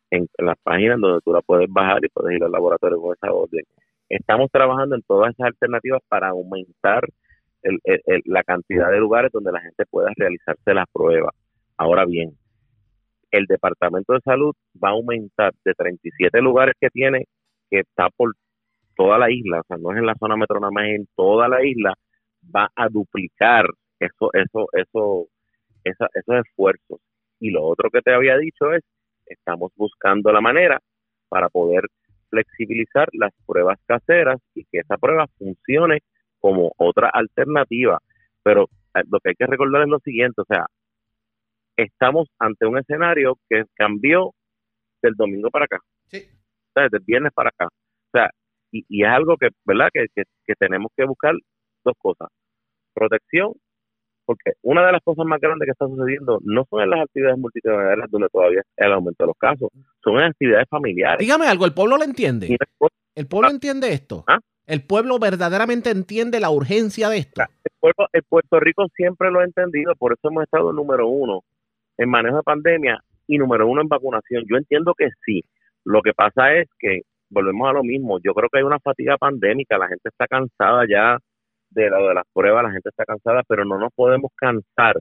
en, 0.09 0.25
en 0.37 0.45
las 0.45 0.55
páginas 0.63 1.01
donde 1.01 1.19
tú 1.25 1.33
la 1.33 1.41
puedes 1.41 1.67
bajar 1.69 1.99
y 2.05 2.07
puedes 2.07 2.37
ir 2.37 2.43
al 2.45 2.51
laboratorio 2.51 3.01
con 3.01 3.15
esa 3.15 3.33
orden. 3.33 3.63
Estamos 4.07 4.49
trabajando 4.51 4.95
en 4.95 5.01
todas 5.01 5.33
esas 5.33 5.47
alternativas 5.47 6.01
para 6.07 6.29
aumentar 6.29 7.03
la 8.25 8.43
cantidad 8.43 8.89
de 8.89 8.99
lugares 8.99 9.31
donde 9.33 9.51
la 9.51 9.59
gente 9.59 9.85
pueda 9.85 10.11
realizarse 10.15 10.73
las 10.73 10.85
pruebas. 10.93 11.33
Ahora 11.77 12.05
bien, 12.05 12.37
el 13.33 13.45
Departamento 13.47 14.13
de 14.13 14.19
Salud 14.21 14.53
va 14.81 14.89
a 14.89 14.91
aumentar 14.91 15.53
de 15.65 15.73
37 15.73 16.39
lugares 16.39 16.75
que 16.79 16.89
tiene, 16.89 17.25
que 17.69 17.79
está 17.79 18.09
por 18.15 18.33
toda 18.95 19.17
la 19.17 19.31
isla, 19.31 19.61
o 19.61 19.63
sea, 19.67 19.77
no 19.77 19.91
es 19.91 19.97
en 19.97 20.05
la 20.05 20.13
zona 20.19 20.37
metro 20.37 20.59
nada 20.59 20.71
más, 20.71 20.85
en 20.85 21.07
toda 21.15 21.47
la 21.47 21.65
isla, 21.65 21.95
va 22.55 22.69
a 22.75 22.87
duplicar 22.89 23.65
eso, 23.99 24.29
eso, 24.33 24.67
eso, 24.73 25.27
esos 25.83 26.45
esfuerzos. 26.45 26.99
Y 27.39 27.49
lo 27.49 27.63
otro 27.63 27.89
que 27.89 28.01
te 28.01 28.13
había 28.13 28.37
dicho 28.37 28.71
es, 28.71 28.83
estamos 29.25 29.71
buscando 29.75 30.31
la 30.31 30.41
manera 30.41 30.79
para 31.27 31.49
poder 31.49 31.85
flexibilizar 32.29 33.07
las 33.13 33.31
pruebas 33.47 33.79
caseras 33.87 34.39
y 34.53 34.63
que 34.65 34.79
esa 34.79 34.97
prueba 34.97 35.25
funcione 35.39 35.99
como 36.39 36.71
otra 36.77 37.09
alternativa. 37.09 37.97
Pero 38.43 38.69
eh, 38.93 39.01
lo 39.09 39.19
que 39.19 39.29
hay 39.29 39.35
que 39.35 39.47
recordar 39.47 39.81
es 39.81 39.87
lo 39.87 39.99
siguiente, 39.99 40.39
o 40.39 40.45
sea, 40.45 40.67
estamos 41.77 42.27
ante 42.39 42.65
un 42.65 42.77
escenario 42.77 43.37
que 43.49 43.63
cambió 43.75 44.31
del 45.01 45.13
domingo 45.15 45.49
para 45.49 45.65
acá. 45.65 45.79
Sí. 46.05 46.19
O 46.19 46.71
sea, 46.73 46.87
del 46.89 47.01
viernes 47.05 47.31
para 47.33 47.49
acá. 47.49 47.67
O 47.67 48.09
sea, 48.11 48.29
y, 48.71 48.85
y 48.87 49.03
es 49.03 49.09
algo 49.09 49.37
que, 49.37 49.49
¿verdad? 49.65 49.89
Que, 49.93 50.05
que, 50.15 50.53
tenemos 50.57 50.91
que 50.95 51.05
buscar 51.05 51.33
dos 51.83 51.93
cosas. 51.97 52.29
Protección, 52.93 53.53
porque 54.25 54.53
una 54.61 54.85
de 54.85 54.91
las 54.93 55.01
cosas 55.03 55.25
más 55.25 55.39
grandes 55.39 55.65
que 55.65 55.71
está 55.71 55.87
sucediendo 55.87 56.39
no 56.43 56.65
son 56.69 56.81
en 56.81 56.89
las 56.91 57.01
actividades 57.01 57.37
multitudinarias 57.37 58.09
donde 58.09 58.29
todavía 58.29 58.61
el 58.77 58.93
aumento 58.93 59.23
de 59.23 59.27
los 59.27 59.37
casos, 59.37 59.69
son 60.03 60.17
en 60.17 60.25
actividades 60.25 60.67
familiares. 60.69 61.19
Dígame 61.19 61.47
algo, 61.47 61.65
¿el 61.65 61.73
pueblo 61.73 61.97
lo 61.97 62.03
entiende? 62.03 62.55
¿El 63.15 63.27
pueblo 63.27 63.49
entiende 63.49 63.93
esto? 63.93 64.23
¿Ah? 64.27 64.39
¿El 64.65 64.85
pueblo 64.85 65.19
verdaderamente 65.19 65.89
entiende 65.89 66.39
la 66.39 66.49
urgencia 66.49 67.09
de 67.09 67.17
esto? 67.17 67.41
El, 67.41 67.71
pueblo, 67.79 68.07
el 68.13 68.23
Puerto 68.23 68.59
Rico 68.61 68.85
siempre 68.95 69.29
lo 69.29 69.41
ha 69.41 69.43
entendido, 69.43 69.93
por 69.95 70.13
eso 70.13 70.29
hemos 70.29 70.43
estado 70.43 70.71
número 70.71 71.07
uno 71.07 71.43
en 71.97 72.09
manejo 72.09 72.37
de 72.37 72.43
pandemia 72.43 72.99
y 73.27 73.37
número 73.37 73.67
uno 73.67 73.81
en 73.81 73.87
vacunación. 73.87 74.43
Yo 74.49 74.57
entiendo 74.57 74.93
que 74.97 75.09
sí. 75.25 75.41
Lo 75.85 76.01
que 76.01 76.13
pasa 76.13 76.53
es 76.53 76.67
que 76.79 77.01
volvemos 77.29 77.69
a 77.69 77.73
lo 77.73 77.83
mismo. 77.83 78.19
Yo 78.23 78.33
creo 78.33 78.49
que 78.49 78.59
hay 78.59 78.63
una 78.63 78.79
fatiga 78.79 79.17
pandémica. 79.17 79.77
La 79.77 79.87
gente 79.87 80.09
está 80.09 80.27
cansada 80.27 80.85
ya 80.89 81.17
de 81.69 81.89
lo 81.89 82.07
de 82.07 82.13
las 82.13 82.25
pruebas, 82.31 82.63
la 82.63 82.71
gente 82.71 82.89
está 82.89 83.03
cansada, 83.03 83.41
pero 83.47 83.65
no 83.65 83.79
nos 83.79 83.91
podemos 83.93 84.31
cansar 84.35 84.95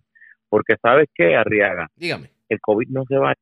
porque 0.53 0.77
sabes 0.83 1.09
qué, 1.15 1.35
Arriaga. 1.35 1.89
Dígame. 1.97 2.29
El 2.51 2.61
COVID 2.61 2.87
no 2.91 3.05
se 3.09 3.17
va, 3.17 3.31
a 3.31 3.33
ir. 3.33 3.39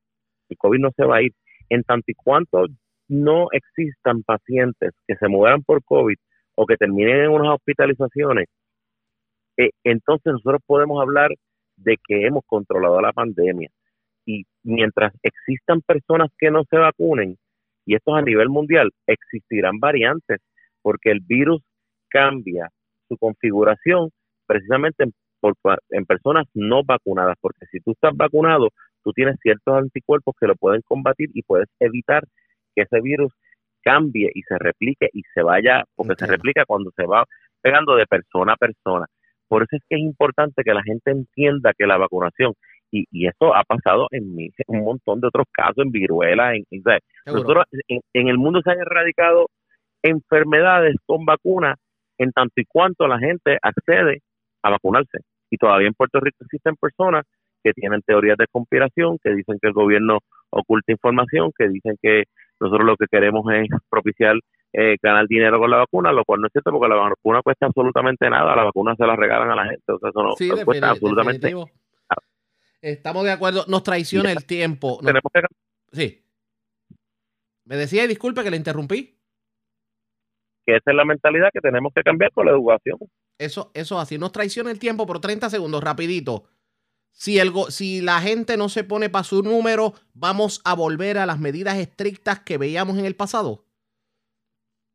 el 0.48 0.57
COVID 0.57 0.78
no 0.78 0.90
se 0.96 1.05
va 1.05 1.16
a 1.16 1.22
ir. 1.22 1.32
En 1.68 1.82
tanto 1.82 2.05
y 2.07 2.14
cuanto 2.14 2.66
no 3.09 3.48
existan 3.51 4.22
pacientes 4.22 4.92
que 5.09 5.16
se 5.16 5.26
mueran 5.26 5.64
por 5.64 5.82
COVID 5.82 6.14
o 6.55 6.66
que 6.66 6.76
terminen 6.76 7.24
en 7.24 7.30
unas 7.30 7.57
hospitalizaciones, 7.57 8.46
eh, 9.57 9.70
entonces 9.82 10.34
nosotros 10.34 10.61
podemos 10.64 11.03
hablar 11.03 11.30
de 11.83 11.97
que 12.07 12.26
hemos 12.26 12.45
controlado 12.47 13.01
la 13.01 13.12
pandemia. 13.12 13.70
Y 14.26 14.45
mientras 14.62 15.12
existan 15.22 15.81
personas 15.83 16.31
que 16.39 16.51
no 16.51 16.64
se 16.68 16.76
vacunen, 16.76 17.37
y 17.87 17.95
esto 17.95 18.16
es 18.16 18.22
a 18.22 18.24
nivel 18.24 18.49
mundial, 18.49 18.91
existirán 19.07 19.81
variantes, 19.81 20.41
porque 20.83 21.11
el 21.11 21.20
virus 21.20 21.62
cambia 22.09 22.68
su 23.09 23.16
configuración 23.16 24.11
precisamente 24.47 25.05
en, 25.05 25.12
en 25.91 26.07
personas 26.07 26.47
no 26.55 26.83
vacunadas, 26.85 27.37
porque 27.41 27.66
si 27.70 27.81
tú 27.81 27.93
estás 27.93 28.16
vacunado, 28.16 28.68
tú 29.03 29.12
tienes 29.12 29.37
ciertos 29.41 29.76
anticuerpos 29.76 30.35
que 30.39 30.47
lo 30.47 30.55
pueden 30.57 30.83
combatir 30.83 31.31
y 31.35 31.43
puedes 31.43 31.68
evitar 31.78 32.24
que 32.74 32.82
ese 32.82 33.01
virus 33.01 33.32
cambie 33.82 34.31
y 34.35 34.43
se 34.43 34.59
replique 34.59 35.09
y 35.12 35.23
se 35.35 35.43
vaya, 35.43 35.85
porque 35.94 36.15
se 36.16 36.27
replica 36.27 36.65
cuando 36.66 36.90
se 36.94 37.07
va 37.07 37.24
pegando 37.62 37.97
de 37.97 38.07
persona 38.07 38.55
a 38.55 38.57
persona. 38.57 39.07
Por 39.51 39.64
eso 39.64 39.77
es 39.77 39.82
que 39.89 39.97
es 39.97 40.02
importante 40.02 40.62
que 40.62 40.72
la 40.72 40.82
gente 40.85 41.10
entienda 41.10 41.72
que 41.77 41.85
la 41.85 41.98
vacunación, 41.98 42.52
y, 42.93 43.05
y 43.10 43.27
esto 43.27 43.52
ha 43.52 43.64
pasado 43.64 44.06
en, 44.12 44.36
un 44.68 44.85
montón 44.85 45.20
de 45.20 45.27
otros 45.27 45.47
casos, 45.51 45.78
en 45.78 45.90
viruela, 45.90 46.55
en, 46.55 46.64
nosotros, 47.27 47.64
en, 47.89 48.28
el 48.28 48.39
mundo 48.39 48.60
se 48.62 48.70
han 48.70 48.78
erradicado 48.78 49.48
enfermedades 50.05 50.94
con 51.05 51.24
vacunas 51.24 51.77
en 52.16 52.31
tanto 52.31 52.55
y 52.59 52.64
cuanto 52.64 53.09
la 53.09 53.18
gente 53.18 53.59
accede 53.60 54.20
a 54.62 54.70
vacunarse. 54.70 55.18
Y 55.51 55.56
todavía 55.56 55.89
en 55.89 55.94
Puerto 55.94 56.20
Rico 56.20 56.44
existen 56.44 56.77
personas 56.77 57.24
que 57.64 57.72
tienen 57.72 58.02
teorías 58.02 58.39
de 58.39 58.47
conspiración, 58.52 59.18
que 59.22 59.35
dicen 59.35 59.59
que 59.60 59.66
el 59.66 59.74
gobierno 59.74 60.18
oculta 60.51 60.93
información, 60.93 61.51
que 61.59 61.68
dicen 61.68 61.97
que 62.01 62.24
nosotros 62.60 62.86
lo 62.86 62.97
que 62.97 63.06
queremos 63.10 63.44
es 63.52 63.68
propiciar 63.90 64.36
eh, 64.72 64.97
ganar 65.02 65.26
dinero 65.26 65.59
con 65.59 65.70
la 65.70 65.78
vacuna, 65.78 66.12
lo 66.12 66.24
cual 66.24 66.40
no 66.40 66.47
es 66.47 66.52
cierto 66.52 66.70
porque 66.70 66.88
la 66.88 66.97
vacuna 66.97 67.42
cuesta 67.42 67.66
absolutamente 67.66 68.30
nada, 68.30 68.55
la 68.55 68.64
vacuna 68.64 68.94
se 68.97 69.05
la 69.05 69.16
regalan 69.16 69.51
a 69.51 69.56
la 69.56 69.64
gente, 69.66 69.92
o 69.92 69.98
sea, 69.98 70.10
eso 70.10 70.22
no, 70.22 70.64
cuesta 70.64 70.90
absolutamente 70.90 71.52
nada. 71.52 71.66
Estamos 72.82 73.24
de 73.24 73.32
acuerdo, 73.32 73.64
nos 73.68 73.82
traiciona 73.82 74.32
el 74.32 74.47
tiempo. 74.47 75.01
Tenemos 75.05 75.30
que... 75.32 75.42
Sí. 75.92 76.24
Me 77.64 77.76
decía, 77.76 78.05
y 78.05 78.09
disculpe 78.09 78.42
que 78.42 78.51
le 78.51 78.56
interrumpí. 78.56 79.18
Que 80.64 80.76
esa 80.76 80.90
es 80.90 80.97
la 80.97 81.05
mentalidad 81.05 81.51
que 81.52 81.60
tenemos 81.60 81.92
que 81.94 82.02
cambiar 82.02 82.32
con 82.32 82.47
la 82.47 82.52
educación. 82.52 82.98
Eso, 83.38 83.70
eso 83.74 83.98
así. 83.98 84.18
Nos 84.18 84.32
traiciona 84.32 84.70
el 84.70 84.78
tiempo 84.78 85.06
por 85.06 85.20
30 85.20 85.51
segundos, 85.51 85.84
rapidito. 85.84 86.44
Si, 87.12 87.38
el, 87.38 87.52
si 87.68 88.01
la 88.01 88.20
gente 88.20 88.56
no 88.56 88.68
se 88.68 88.84
pone 88.84 89.10
para 89.10 89.24
su 89.24 89.42
número, 89.42 89.92
vamos 90.14 90.62
a 90.64 90.74
volver 90.74 91.18
a 91.18 91.26
las 91.26 91.38
medidas 91.38 91.76
estrictas 91.76 92.40
que 92.40 92.56
veíamos 92.56 92.98
en 92.98 93.05
el 93.05 93.16
pasado. 93.16 93.66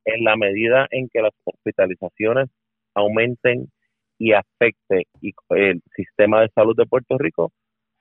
En 0.06 0.24
la 0.24 0.36
medida 0.36 0.88
en 0.92 1.10
que 1.10 1.22
las 1.22 1.34
hospitalizaciones 1.44 2.50
aumenten 2.94 3.70
y 4.18 4.34
afecte 4.34 5.08
el 5.50 5.82
sistema 5.96 6.42
de 6.42 6.50
salud 6.56 6.76
de 6.76 6.86
Puerto 6.86 7.18
Rico, 7.18 7.52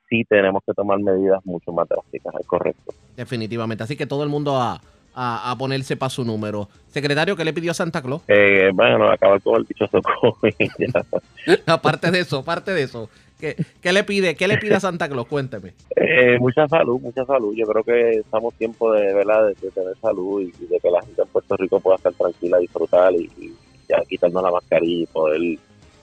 sí 0.09 0.23
tenemos 0.29 0.61
que 0.65 0.73
tomar 0.73 0.99
medidas 0.99 1.43
mucho 1.45 1.71
más 1.71 1.87
drásticas, 1.89 2.33
es 2.39 2.47
correcto. 2.47 2.93
Definitivamente, 3.17 3.83
así 3.83 3.97
que 3.97 4.05
todo 4.05 4.23
el 4.23 4.29
mundo 4.29 4.55
a, 4.55 4.79
a, 5.15 5.55
ponerse 5.57 5.95
para 5.95 6.09
su 6.09 6.23
número. 6.23 6.69
Secretario, 6.87 7.35
¿qué 7.35 7.45
le 7.45 7.53
pidió 7.53 7.71
a 7.71 7.73
Santa 7.73 8.01
Claus? 8.01 8.21
Eh, 8.27 8.69
bueno, 8.73 9.09
acabar 9.09 9.41
con 9.41 9.57
el 9.57 9.65
dichoso 9.65 10.01
COVID. 10.01 10.53
aparte 11.65 12.11
de 12.11 12.19
eso, 12.19 12.39
aparte 12.39 12.73
de 12.73 12.83
eso. 12.83 13.09
¿Qué, 13.39 13.55
¿Qué, 13.81 13.91
le 13.91 14.03
pide? 14.03 14.35
¿Qué 14.35 14.47
le 14.47 14.57
pide 14.57 14.75
a 14.75 14.79
Santa 14.79 15.09
Claus? 15.09 15.27
Cuénteme. 15.27 15.73
Eh, 15.95 16.37
mucha 16.39 16.67
salud, 16.67 16.99
mucha 17.01 17.25
salud. 17.25 17.53
Yo 17.55 17.65
creo 17.65 17.83
que 17.83 18.19
estamos 18.19 18.53
tiempo 18.55 18.93
de, 18.93 19.13
¿verdad? 19.13 19.47
de, 19.47 19.71
tener 19.71 19.95
salud 20.01 20.41
y, 20.41 20.65
de 20.65 20.79
que 20.79 20.89
la 20.89 21.01
gente 21.01 21.21
en 21.21 21.27
Puerto 21.27 21.57
Rico 21.57 21.79
pueda 21.79 21.97
estar 21.97 22.13
tranquila, 22.13 22.57
disfrutar 22.59 23.13
y, 23.13 23.29
y 23.37 23.53
ya 23.89 24.01
quitarnos 24.07 24.41
la 24.41 24.51
mascarilla 24.51 25.03
y 25.03 25.05
poder 25.07 25.41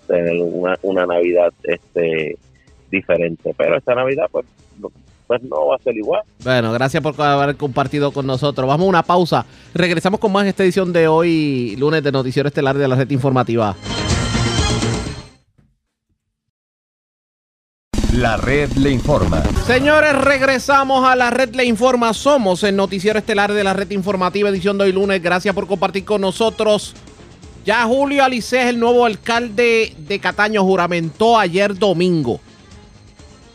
tener 0.06 0.42
una, 0.42 0.78
una 0.82 1.06
Navidad 1.06 1.52
este 1.64 2.36
diferente. 2.90 3.54
Pero 3.56 3.76
esta 3.78 3.94
Navidad, 3.94 4.26
pues, 4.30 4.46
pues 5.26 5.42
no 5.42 5.68
va 5.68 5.76
a 5.76 5.78
ser 5.78 5.96
igual. 5.96 6.22
Bueno, 6.44 6.72
gracias 6.72 7.02
por 7.02 7.20
haber 7.20 7.56
compartido 7.56 8.12
con 8.12 8.26
nosotros. 8.26 8.68
Vamos 8.68 8.86
a 8.86 8.88
una 8.88 9.02
pausa. 9.02 9.46
Regresamos 9.74 10.20
con 10.20 10.32
más 10.32 10.46
esta 10.46 10.62
edición 10.62 10.92
de 10.92 11.08
hoy, 11.08 11.76
lunes 11.76 12.02
de 12.02 12.12
Noticiero 12.12 12.48
Estelar 12.48 12.76
de 12.76 12.88
la 12.88 12.96
Red 12.96 13.10
Informativa. 13.10 13.74
La 18.22 18.36
red 18.36 18.70
le 18.74 18.92
informa. 18.92 19.42
Señores, 19.66 20.14
regresamos 20.14 21.04
a 21.04 21.16
la 21.16 21.30
red 21.30 21.56
le 21.56 21.64
informa. 21.64 22.14
Somos 22.14 22.62
el 22.62 22.76
noticiero 22.76 23.18
estelar 23.18 23.52
de 23.52 23.64
la 23.64 23.72
red 23.72 23.90
informativa 23.90 24.48
edición 24.48 24.78
de 24.78 24.84
hoy 24.84 24.92
lunes. 24.92 25.20
Gracias 25.20 25.52
por 25.52 25.66
compartir 25.66 26.04
con 26.04 26.20
nosotros. 26.20 26.94
Ya 27.66 27.82
Julio 27.82 28.22
Alice 28.22 28.68
el 28.68 28.78
nuevo 28.78 29.06
alcalde 29.06 29.96
de 29.98 30.20
Cataño, 30.20 30.62
juramentó 30.62 31.36
ayer 31.36 31.76
domingo. 31.76 32.40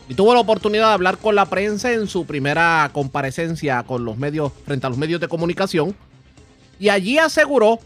Y 0.06 0.12
tuvo 0.12 0.34
la 0.34 0.40
oportunidad 0.40 0.88
de 0.88 0.92
hablar 0.92 1.16
con 1.16 1.34
la 1.34 1.46
prensa 1.46 1.90
en 1.94 2.06
su 2.06 2.26
primera 2.26 2.90
comparecencia 2.92 3.82
con 3.84 4.04
los 4.04 4.18
medios, 4.18 4.52
frente 4.66 4.86
a 4.86 4.90
los 4.90 4.98
medios 4.98 5.18
de 5.18 5.28
comunicación. 5.28 5.96
Y 6.78 6.90
allí 6.90 7.16
aseguró, 7.16 7.78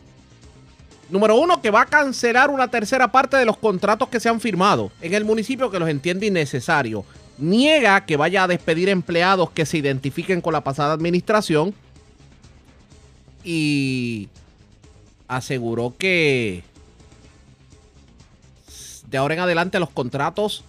número 1.12 1.36
uno, 1.36 1.60
que 1.60 1.70
va 1.70 1.82
a 1.82 1.86
cancelar 1.86 2.50
una 2.50 2.68
tercera 2.68 3.12
parte 3.12 3.36
de 3.36 3.44
los 3.44 3.58
contratos 3.58 4.08
que 4.08 4.18
se 4.18 4.28
han 4.28 4.40
firmado 4.40 4.90
en 5.02 5.14
el 5.14 5.24
municipio 5.24 5.70
que 5.70 5.78
los 5.78 5.88
entiende 5.88 6.26
innecesarios. 6.26 7.04
Niega 7.38 8.04
que 8.06 8.16
vaya 8.16 8.44
a 8.44 8.48
despedir 8.48 8.88
empleados 8.88 9.50
que 9.50 9.66
se 9.66 9.78
identifiquen 9.78 10.40
con 10.40 10.52
la 10.52 10.64
pasada 10.64 10.94
administración. 10.94 11.74
Y 13.44 14.28
aseguró 15.28 15.94
que 15.98 16.64
de 19.10 19.18
ahora 19.18 19.34
en 19.34 19.40
adelante 19.40 19.78
los 19.78 19.90
contratos 19.90 20.64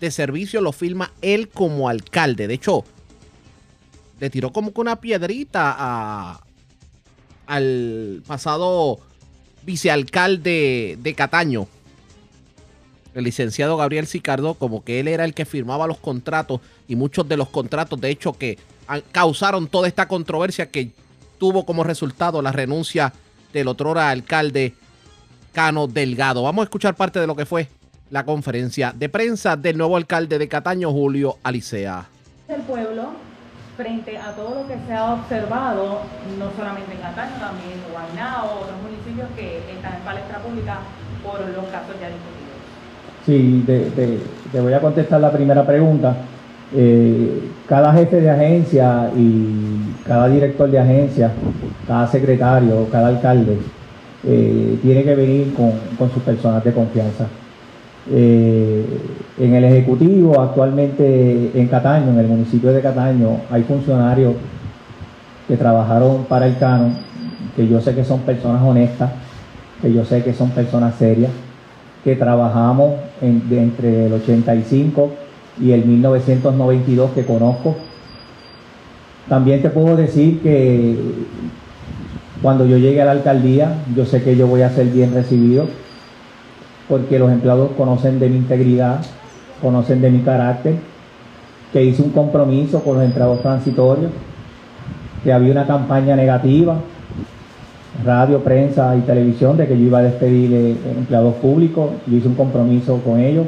de 0.00 0.10
servicio 0.10 0.60
los 0.60 0.76
firma 0.76 1.12
él 1.22 1.48
como 1.48 1.88
alcalde. 1.88 2.46
De 2.46 2.54
hecho, 2.54 2.84
le 4.20 4.30
tiró 4.30 4.52
como 4.52 4.72
que 4.72 4.80
una 4.80 5.00
piedrita 5.00 5.74
a, 5.76 6.40
al 7.46 8.22
pasado 8.26 9.00
vicealcalde 9.66 10.96
de 11.02 11.14
Cataño, 11.14 11.66
el 13.14 13.24
licenciado 13.24 13.76
Gabriel 13.76 14.06
Sicardo, 14.06 14.54
como 14.54 14.84
que 14.84 15.00
él 15.00 15.08
era 15.08 15.24
el 15.24 15.34
que 15.34 15.44
firmaba 15.44 15.86
los 15.86 15.98
contratos 15.98 16.60
y 16.86 16.96
muchos 16.96 17.28
de 17.28 17.36
los 17.36 17.48
contratos, 17.48 18.00
de 18.00 18.10
hecho, 18.10 18.32
que 18.34 18.58
causaron 19.10 19.66
toda 19.66 19.88
esta 19.88 20.06
controversia 20.06 20.70
que 20.70 20.92
tuvo 21.38 21.66
como 21.66 21.82
resultado 21.82 22.40
la 22.40 22.52
renuncia 22.52 23.12
del 23.52 23.68
otrora 23.68 24.10
alcalde 24.10 24.74
Cano 25.52 25.86
Delgado. 25.86 26.42
Vamos 26.42 26.62
a 26.62 26.64
escuchar 26.64 26.94
parte 26.94 27.18
de 27.18 27.26
lo 27.26 27.34
que 27.34 27.46
fue 27.46 27.68
la 28.10 28.24
conferencia 28.24 28.94
de 28.96 29.08
prensa 29.08 29.56
del 29.56 29.76
nuevo 29.76 29.96
alcalde 29.96 30.38
de 30.38 30.46
Cataño, 30.46 30.92
Julio 30.92 31.38
Alicea. 31.42 32.06
El 32.48 32.60
pueblo, 32.62 33.10
frente 33.76 34.16
a 34.16 34.32
todo 34.32 34.62
lo 34.62 34.68
que 34.68 34.74
se 34.86 34.92
ha 34.94 35.12
observado, 35.12 36.00
no 36.38 36.50
solamente 36.56 36.92
en 36.92 37.00
Cataño, 37.00 37.36
también 37.38 37.72
en 37.72 37.92
Guaynabo, 37.92 38.62
otros 38.62 38.76
municipios 38.82 39.28
que 39.36 39.58
están 39.70 39.96
en 39.96 40.00
palestra 40.00 40.38
pública 40.38 40.78
por 41.22 41.40
los 41.40 41.64
casos 41.66 41.94
ya 42.00 42.08
discutidos. 42.08 42.46
Sí, 43.26 43.64
te, 43.66 44.60
voy 44.60 44.72
a 44.72 44.80
contestar 44.80 45.20
la 45.20 45.30
primera 45.30 45.66
pregunta. 45.66 46.16
Eh, 46.74 47.50
cada 47.68 47.92
jefe 47.92 48.20
de 48.20 48.30
agencia 48.30 49.10
y 49.14 49.94
cada 50.06 50.28
director 50.28 50.70
de 50.70 50.78
agencia, 50.78 51.30
cada 51.86 52.06
secretario, 52.06 52.88
cada 52.90 53.08
alcalde, 53.08 53.58
eh, 54.24 54.78
tiene 54.82 55.04
que 55.04 55.14
venir 55.14 55.54
con, 55.54 55.72
con 55.98 56.10
sus 56.10 56.22
personas 56.22 56.64
de 56.64 56.72
confianza. 56.72 57.26
Eh, 58.10 58.84
en 59.38 59.54
el 59.54 59.64
Ejecutivo, 59.64 60.40
actualmente 60.40 61.50
en 61.54 61.66
Cataño, 61.68 62.10
en 62.10 62.18
el 62.18 62.28
municipio 62.28 62.72
de 62.72 62.80
Cataño, 62.80 63.40
hay 63.50 63.64
funcionarios 63.64 64.34
que 65.48 65.56
trabajaron 65.56 66.24
para 66.24 66.46
el 66.46 66.56
Cano, 66.58 66.90
que 67.54 67.66
yo 67.66 67.80
sé 67.80 67.94
que 67.94 68.04
son 68.04 68.20
personas 68.20 68.62
honestas, 68.62 69.10
que 69.82 69.92
yo 69.92 70.04
sé 70.04 70.22
que 70.22 70.32
son 70.32 70.50
personas 70.50 70.94
serias, 70.96 71.30
que 72.04 72.14
trabajamos 72.14 72.94
entre 73.20 74.06
el 74.06 74.12
85 74.12 75.10
y 75.60 75.72
el 75.72 75.84
1992 75.84 77.10
que 77.10 77.24
conozco. 77.24 77.76
También 79.28 79.60
te 79.60 79.70
puedo 79.70 79.96
decir 79.96 80.40
que 80.40 80.96
cuando 82.40 82.64
yo 82.64 82.78
llegue 82.78 83.02
a 83.02 83.06
la 83.06 83.12
alcaldía, 83.12 83.74
yo 83.94 84.06
sé 84.06 84.22
que 84.22 84.36
yo 84.36 84.46
voy 84.46 84.62
a 84.62 84.70
ser 84.70 84.86
bien 84.86 85.12
recibido 85.12 85.66
porque 86.88 87.18
los 87.18 87.30
empleados 87.30 87.70
conocen 87.76 88.18
de 88.18 88.28
mi 88.28 88.36
integridad, 88.36 89.00
conocen 89.60 90.00
de 90.00 90.10
mi 90.10 90.20
carácter, 90.20 90.74
que 91.72 91.84
hice 91.84 92.02
un 92.02 92.10
compromiso 92.10 92.82
con 92.82 92.96
los 92.96 93.04
empleados 93.04 93.40
transitorios, 93.42 94.10
que 95.24 95.32
había 95.32 95.52
una 95.52 95.66
campaña 95.66 96.14
negativa, 96.14 96.76
radio, 98.04 98.40
prensa 98.40 98.94
y 98.96 99.00
televisión, 99.00 99.56
de 99.56 99.66
que 99.66 99.78
yo 99.78 99.86
iba 99.86 99.98
a 99.98 100.02
despedir 100.02 100.78
empleados 100.96 101.34
públicos, 101.34 101.90
yo 102.06 102.16
hice 102.16 102.28
un 102.28 102.34
compromiso 102.34 103.00
con 103.04 103.18
ellos, 103.18 103.46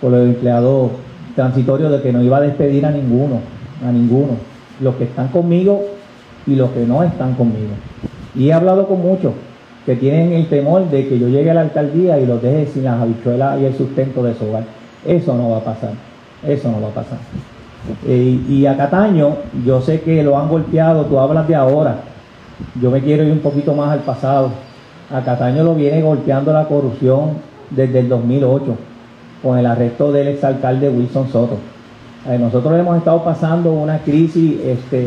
con 0.00 0.12
los 0.12 0.20
empleados 0.20 0.92
transitorios, 1.34 1.90
de 1.90 2.02
que 2.02 2.12
no 2.12 2.22
iba 2.22 2.36
a 2.36 2.42
despedir 2.42 2.86
a 2.86 2.90
ninguno, 2.90 3.40
a 3.86 3.90
ninguno, 3.90 4.34
los 4.80 4.94
que 4.96 5.04
están 5.04 5.28
conmigo 5.28 5.84
y 6.46 6.54
los 6.54 6.70
que 6.70 6.86
no 6.86 7.02
están 7.02 7.34
conmigo. 7.34 7.72
Y 8.34 8.50
he 8.50 8.52
hablado 8.52 8.86
con 8.86 9.00
muchos, 9.00 9.32
que 9.86 9.94
tienen 9.94 10.32
el 10.32 10.48
temor 10.48 10.90
de 10.90 11.08
que 11.08 11.18
yo 11.18 11.28
llegue 11.28 11.52
a 11.52 11.54
la 11.54 11.60
alcaldía 11.60 12.18
y 12.18 12.26
los 12.26 12.42
deje 12.42 12.66
sin 12.66 12.84
las 12.84 13.00
habichuelas 13.00 13.60
y 13.60 13.64
el 13.66 13.74
sustento 13.74 14.22
de 14.24 14.34
su 14.34 14.44
hogar. 14.44 14.64
Eso 15.06 15.34
no 15.36 15.50
va 15.50 15.58
a 15.58 15.64
pasar, 15.64 15.92
eso 16.44 16.68
no 16.70 16.80
va 16.82 16.88
a 16.88 16.90
pasar. 16.90 17.18
Eh, 18.04 18.40
y 18.48 18.66
a 18.66 18.76
Cataño, 18.76 19.36
yo 19.64 19.80
sé 19.80 20.00
que 20.00 20.24
lo 20.24 20.36
han 20.36 20.48
golpeado, 20.48 21.04
tú 21.04 21.20
hablas 21.20 21.46
de 21.46 21.54
ahora, 21.54 21.98
yo 22.80 22.90
me 22.90 23.00
quiero 23.00 23.22
ir 23.22 23.30
un 23.30 23.38
poquito 23.38 23.74
más 23.74 23.90
al 23.90 24.00
pasado. 24.00 24.50
A 25.14 25.20
Cataño 25.20 25.62
lo 25.62 25.76
viene 25.76 26.02
golpeando 26.02 26.52
la 26.52 26.64
corrupción 26.64 27.34
desde 27.70 28.00
el 28.00 28.08
2008, 28.08 28.64
con 29.40 29.56
el 29.56 29.66
arresto 29.66 30.10
del 30.10 30.28
exalcalde 30.28 30.88
Wilson 30.88 31.28
Soto. 31.28 31.58
Eh, 32.28 32.38
nosotros 32.38 32.76
hemos 32.76 32.98
estado 32.98 33.22
pasando 33.22 33.72
una 33.72 33.98
crisis 33.98 34.58
este, 34.64 35.06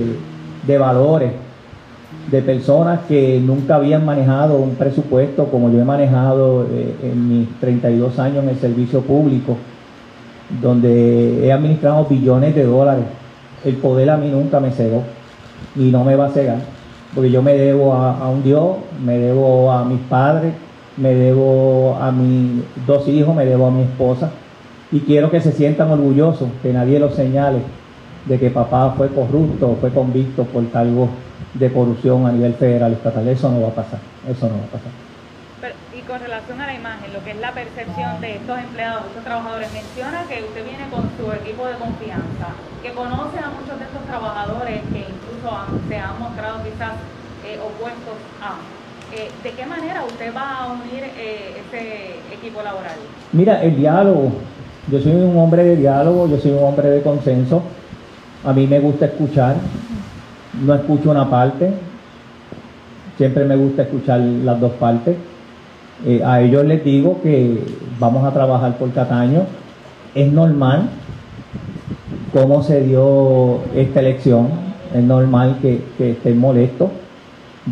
de 0.65 0.77
valores, 0.77 1.33
de 2.27 2.41
personas 2.41 3.01
que 3.07 3.41
nunca 3.43 3.75
habían 3.75 4.05
manejado 4.05 4.57
un 4.57 4.75
presupuesto 4.75 5.45
como 5.45 5.71
yo 5.71 5.79
he 5.79 5.85
manejado 5.85 6.65
eh, 6.71 6.95
en 7.03 7.29
mis 7.29 7.59
32 7.59 8.19
años 8.19 8.43
en 8.43 8.49
el 8.49 8.57
servicio 8.57 9.01
público, 9.01 9.57
donde 10.61 11.45
he 11.45 11.51
administrado 11.51 12.05
billones 12.05 12.53
de 12.55 12.63
dólares. 12.63 13.05
El 13.65 13.75
poder 13.77 14.09
a 14.09 14.17
mí 14.17 14.29
nunca 14.29 14.59
me 14.59 14.71
cegó 14.71 15.03
y 15.75 15.91
no 15.91 16.03
me 16.03 16.15
va 16.15 16.27
a 16.27 16.29
cegar, 16.29 16.59
porque 17.15 17.31
yo 17.31 17.41
me 17.41 17.53
debo 17.53 17.93
a, 17.93 18.29
un 18.29 18.43
Dios, 18.43 18.77
me 19.03 19.17
debo 19.17 19.71
a 19.71 19.83
mis 19.83 19.99
padres, 20.01 20.53
me 20.97 21.13
debo 21.13 21.97
a 21.99 22.11
mis 22.11 22.61
dos 22.85 23.07
hijos, 23.07 23.35
me 23.35 23.45
debo 23.45 23.67
a 23.67 23.71
mi 23.71 23.81
esposa 23.81 24.29
y 24.91 24.99
quiero 25.01 25.29
que 25.31 25.41
se 25.41 25.51
sientan 25.51 25.91
orgullosos, 25.91 26.49
que 26.61 26.73
nadie 26.73 26.99
los 26.99 27.13
señale 27.15 27.59
de 28.25 28.39
que 28.39 28.49
papá 28.49 28.93
fue 28.95 29.07
corrupto 29.07 29.77
fue 29.79 29.89
convicto 29.91 30.43
por 30.43 30.63
algo 30.73 31.09
de 31.53 31.71
corrupción 31.71 32.25
a 32.25 32.31
nivel 32.31 32.53
federal, 32.53 32.93
estatal. 32.93 33.27
Eso 33.27 33.49
no 33.51 33.61
va 33.61 33.69
a 33.69 33.75
pasar. 33.75 33.99
Eso 34.27 34.47
no 34.47 34.55
va 34.55 34.65
a 34.65 34.71
pasar. 34.77 34.91
y 35.93 36.01
con 36.01 36.19
relación 36.19 36.61
a 36.61 36.65
la 36.67 36.73
imagen, 36.73 37.13
lo 37.13 37.23
que 37.23 37.31
es 37.31 37.39
la 37.39 37.51
percepción 37.51 38.21
de 38.21 38.35
estos 38.35 38.57
empleados, 38.59 39.05
estos 39.07 39.23
trabajadores, 39.23 39.67
menciona 39.73 40.23
que 40.23 40.43
usted 40.43 40.63
viene 40.63 40.87
con 40.89 41.03
su 41.17 41.31
equipo 41.33 41.65
de 41.67 41.75
confianza, 41.75 42.55
que 42.81 42.91
conoce 42.93 43.39
a 43.39 43.49
muchos 43.49 43.77
de 43.77 43.85
estos 43.85 44.03
trabajadores 44.05 44.81
que 44.91 44.99
incluso 45.03 45.49
se 45.87 45.97
han 45.97 46.19
mostrado 46.19 46.63
quizás 46.63 46.93
eh, 47.45 47.59
opuestos 47.59 48.15
a. 48.41 48.59
Eh, 49.15 49.31
¿De 49.43 49.51
qué 49.51 49.65
manera 49.65 50.05
usted 50.05 50.33
va 50.35 50.63
a 50.63 50.67
unir 50.71 51.03
eh, 51.17 51.61
ese 51.65 52.19
equipo 52.35 52.61
laboral? 52.61 52.93
Mira, 53.33 53.63
el 53.63 53.75
diálogo. 53.75 54.31
Yo 54.91 54.99
soy 54.99 55.13
un 55.13 55.37
hombre 55.37 55.63
de 55.63 55.75
diálogo, 55.75 56.27
yo 56.27 56.37
soy 56.39 56.51
un 56.51 56.63
hombre 56.63 56.89
de 56.89 57.01
consenso. 57.01 57.63
A 58.43 58.53
mí 58.53 58.65
me 58.67 58.79
gusta 58.79 59.05
escuchar, 59.05 59.55
no 60.65 60.73
escucho 60.75 61.11
una 61.11 61.29
parte, 61.29 61.71
siempre 63.17 63.45
me 63.45 63.55
gusta 63.55 63.83
escuchar 63.83 64.19
las 64.19 64.59
dos 64.59 64.71
partes. 64.73 65.15
Eh, 66.05 66.21
a 66.25 66.41
ellos 66.41 66.65
les 66.65 66.83
digo 66.83 67.21
que 67.21 67.61
vamos 67.99 68.23
a 68.25 68.31
trabajar 68.31 68.77
por 68.77 68.91
Cataño. 68.93 69.43
Es 70.15 70.31
normal 70.31 70.89
cómo 72.33 72.63
se 72.63 72.81
dio 72.81 73.59
esta 73.75 73.99
elección, 73.99 74.47
es 74.93 75.03
normal 75.03 75.57
que, 75.61 75.81
que 75.97 76.11
estén 76.11 76.39
molestos. 76.39 76.89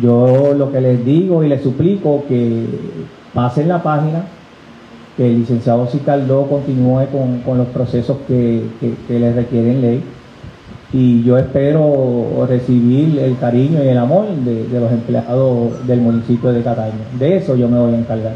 Yo 0.00 0.54
lo 0.54 0.70
que 0.70 0.80
les 0.80 1.04
digo 1.04 1.42
y 1.42 1.48
les 1.48 1.62
suplico 1.62 2.24
que 2.28 2.66
pasen 3.34 3.68
la 3.68 3.82
página, 3.82 4.24
que 5.16 5.26
el 5.26 5.40
licenciado 5.40 5.86
Cicaldó 5.86 6.46
continúe 6.46 7.06
con, 7.44 7.58
los 7.58 7.66
procesos 7.68 8.18
que, 8.28 8.62
que, 9.08 9.18
le 9.18 9.32
requieren 9.32 9.80
ley 9.80 10.02
y 10.92 11.22
yo 11.22 11.36
espero 11.36 12.46
recibir 12.48 13.18
el 13.18 13.38
cariño 13.38 13.84
y 13.84 13.88
el 13.88 13.98
amor 13.98 14.26
de, 14.28 14.80
los 14.80 14.90
empleados 14.90 15.86
del 15.86 16.00
municipio 16.00 16.50
de 16.50 16.62
Cataño. 16.62 17.04
De 17.18 17.36
eso 17.36 17.56
yo 17.56 17.68
me 17.68 17.78
voy 17.78 17.94
a 17.94 17.98
encargar. 17.98 18.32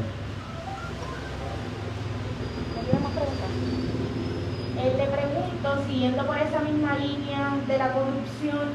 Eh, 4.79 4.95
le 4.99 5.07
pregunto, 5.07 5.89
siguiendo 5.89 6.27
por 6.27 6.37
esa 6.37 6.61
misma 6.61 6.99
línea 6.99 7.57
de 7.67 7.79
la 7.79 7.93
corrupción, 7.93 8.69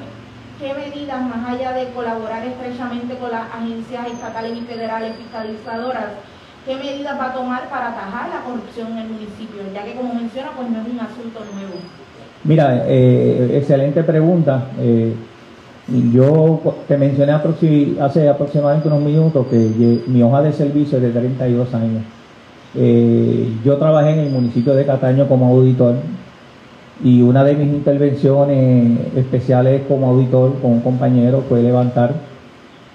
¿qué 0.59 0.73
medidas, 0.73 1.21
más 1.21 1.47
allá 1.47 1.73
de 1.73 1.89
colaborar 1.91 2.47
estrechamente 2.47 3.15
con 3.17 3.29
las 3.29 3.45
agencias 3.53 4.07
estatales 4.07 4.57
y 4.57 4.61
federales 4.61 5.15
fiscalizadoras, 5.17 6.13
¿Qué 6.65 6.75
medidas 6.75 7.17
va 7.17 7.27
a 7.27 7.33
tomar 7.33 7.69
para 7.69 7.93
atajar 7.93 8.27
la 8.27 8.41
corrupción 8.41 8.91
en 8.91 8.97
el 8.97 9.07
municipio? 9.07 9.63
Ya 9.73 9.85
que, 9.85 9.95
como 9.95 10.13
menciona, 10.13 10.51
pues 10.51 10.69
no 10.69 10.81
es 10.81 10.87
un 10.89 10.99
asunto 10.99 11.39
nuevo. 11.53 11.79
Mira, 12.47 12.85
eh, 12.87 13.57
excelente 13.57 14.03
pregunta. 14.03 14.67
Eh, 14.79 15.13
yo 16.13 16.61
te 16.87 16.97
mencioné 16.97 17.33
hace 17.33 18.29
aproximadamente 18.29 18.87
unos 18.87 19.01
minutos 19.01 19.47
que 19.47 20.01
mi 20.07 20.23
hoja 20.23 20.41
de 20.41 20.53
servicio 20.53 20.97
es 20.97 21.03
de 21.03 21.11
32 21.11 21.73
años. 21.73 22.03
Eh, 22.73 23.49
yo 23.65 23.75
trabajé 23.75 24.11
en 24.11 24.19
el 24.19 24.29
municipio 24.29 24.73
de 24.75 24.85
Cataño 24.85 25.27
como 25.27 25.47
auditor 25.47 25.95
y 27.03 27.21
una 27.21 27.43
de 27.43 27.55
mis 27.55 27.67
intervenciones 27.67 28.97
especiales 29.15 29.81
como 29.89 30.07
auditor 30.07 30.53
con 30.61 30.71
un 30.71 30.81
compañero 30.81 31.43
fue 31.49 31.61
levantar 31.61 32.13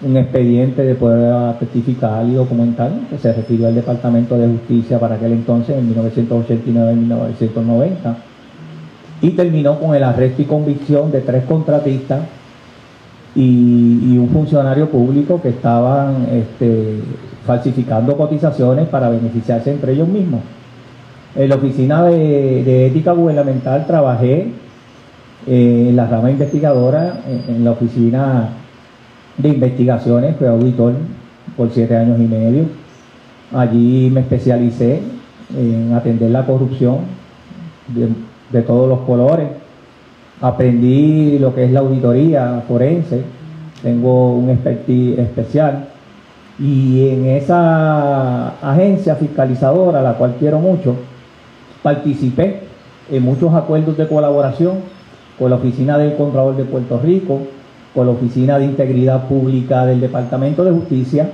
un 0.00 0.16
expediente 0.16 0.82
de 0.82 0.94
poder 0.94 1.58
testificar 1.58 2.24
y 2.26 2.32
documentar 2.32 2.90
que 3.10 3.18
se 3.18 3.34
refirió 3.34 3.68
al 3.68 3.74
Departamento 3.74 4.38
de 4.38 4.48
Justicia 4.48 4.98
para 4.98 5.16
aquel 5.16 5.32
entonces, 5.32 5.76
en 5.76 5.94
1989-1990, 5.94 8.31
y 9.22 9.30
terminó 9.30 9.78
con 9.78 9.94
el 9.94 10.02
arresto 10.02 10.42
y 10.42 10.44
convicción 10.44 11.12
de 11.12 11.20
tres 11.20 11.44
contratistas 11.44 12.20
y, 13.34 14.18
un 14.18 14.28
funcionario 14.28 14.90
público 14.90 15.40
que 15.40 15.48
estaban 15.50 16.26
este, 16.30 17.00
falsificando 17.46 18.16
cotizaciones 18.16 18.88
para 18.88 19.08
beneficiarse 19.08 19.70
entre 19.70 19.92
ellos 19.92 20.08
mismos. 20.08 20.40
En 21.34 21.48
la 21.48 21.54
oficina 21.54 22.04
de, 22.04 22.86
ética 22.86 23.12
gubernamental 23.12 23.86
trabajé 23.86 24.48
eh, 25.46 25.86
en 25.88 25.96
la 25.96 26.06
rama 26.06 26.30
investigadora, 26.30 27.20
en 27.48 27.64
la 27.64 27.70
oficina 27.70 28.48
de 29.38 29.48
investigaciones, 29.48 30.36
fui 30.36 30.46
auditor 30.46 30.94
por 31.56 31.70
siete 31.70 31.96
años 31.96 32.18
y 32.20 32.24
medio. 32.24 32.64
Allí 33.54 34.10
me 34.12 34.20
especialicé 34.20 35.00
en 35.56 35.92
atender 35.94 36.30
la 36.30 36.44
corrupción 36.44 36.98
todos 38.60 38.86
los 38.86 38.98
colores. 39.06 39.48
Aprendí 40.42 41.38
lo 41.38 41.54
que 41.54 41.64
es 41.64 41.72
la 41.72 41.80
auditoría 41.80 42.62
forense, 42.68 43.22
tengo 43.82 44.34
un 44.34 44.50
expertise 44.50 45.18
especial. 45.18 45.86
Y 46.58 47.08
en 47.08 47.26
esa 47.26 48.48
agencia 48.60 49.14
fiscalizadora, 49.14 50.02
la 50.02 50.14
cual 50.14 50.34
quiero 50.38 50.58
mucho, 50.58 50.96
participé 51.82 52.60
en 53.10 53.22
muchos 53.22 53.54
acuerdos 53.54 53.96
de 53.96 54.06
colaboración 54.06 54.80
con 55.38 55.50
la 55.50 55.56
Oficina 55.56 55.96
del 55.96 56.14
Contralor 56.16 56.56
de 56.56 56.64
Puerto 56.64 57.00
Rico, 57.02 57.40
con 57.94 58.06
la 58.06 58.12
Oficina 58.12 58.58
de 58.58 58.66
Integridad 58.66 59.28
Pública 59.28 59.86
del 59.86 60.00
Departamento 60.00 60.64
de 60.64 60.72
Justicia 60.72 61.30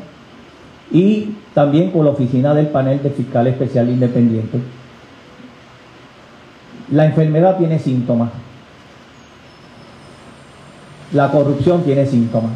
y 0.90 1.35
también 1.55 1.90
con 1.90 2.05
la 2.05 2.12
Oficina 2.12 2.55
del 2.55 2.69
Panel 2.69 3.03
de 3.03 3.11
Fiscal 3.11 3.47
Especial 3.47 3.89
Independiente. 3.89 4.59
La 6.90 7.06
enfermedad 7.06 7.56
tiene 7.59 7.78
síntomas. 7.78 8.31
La 11.12 11.31
corrupción 11.31 11.82
tiene 11.85 12.06
síntomas. 12.06 12.52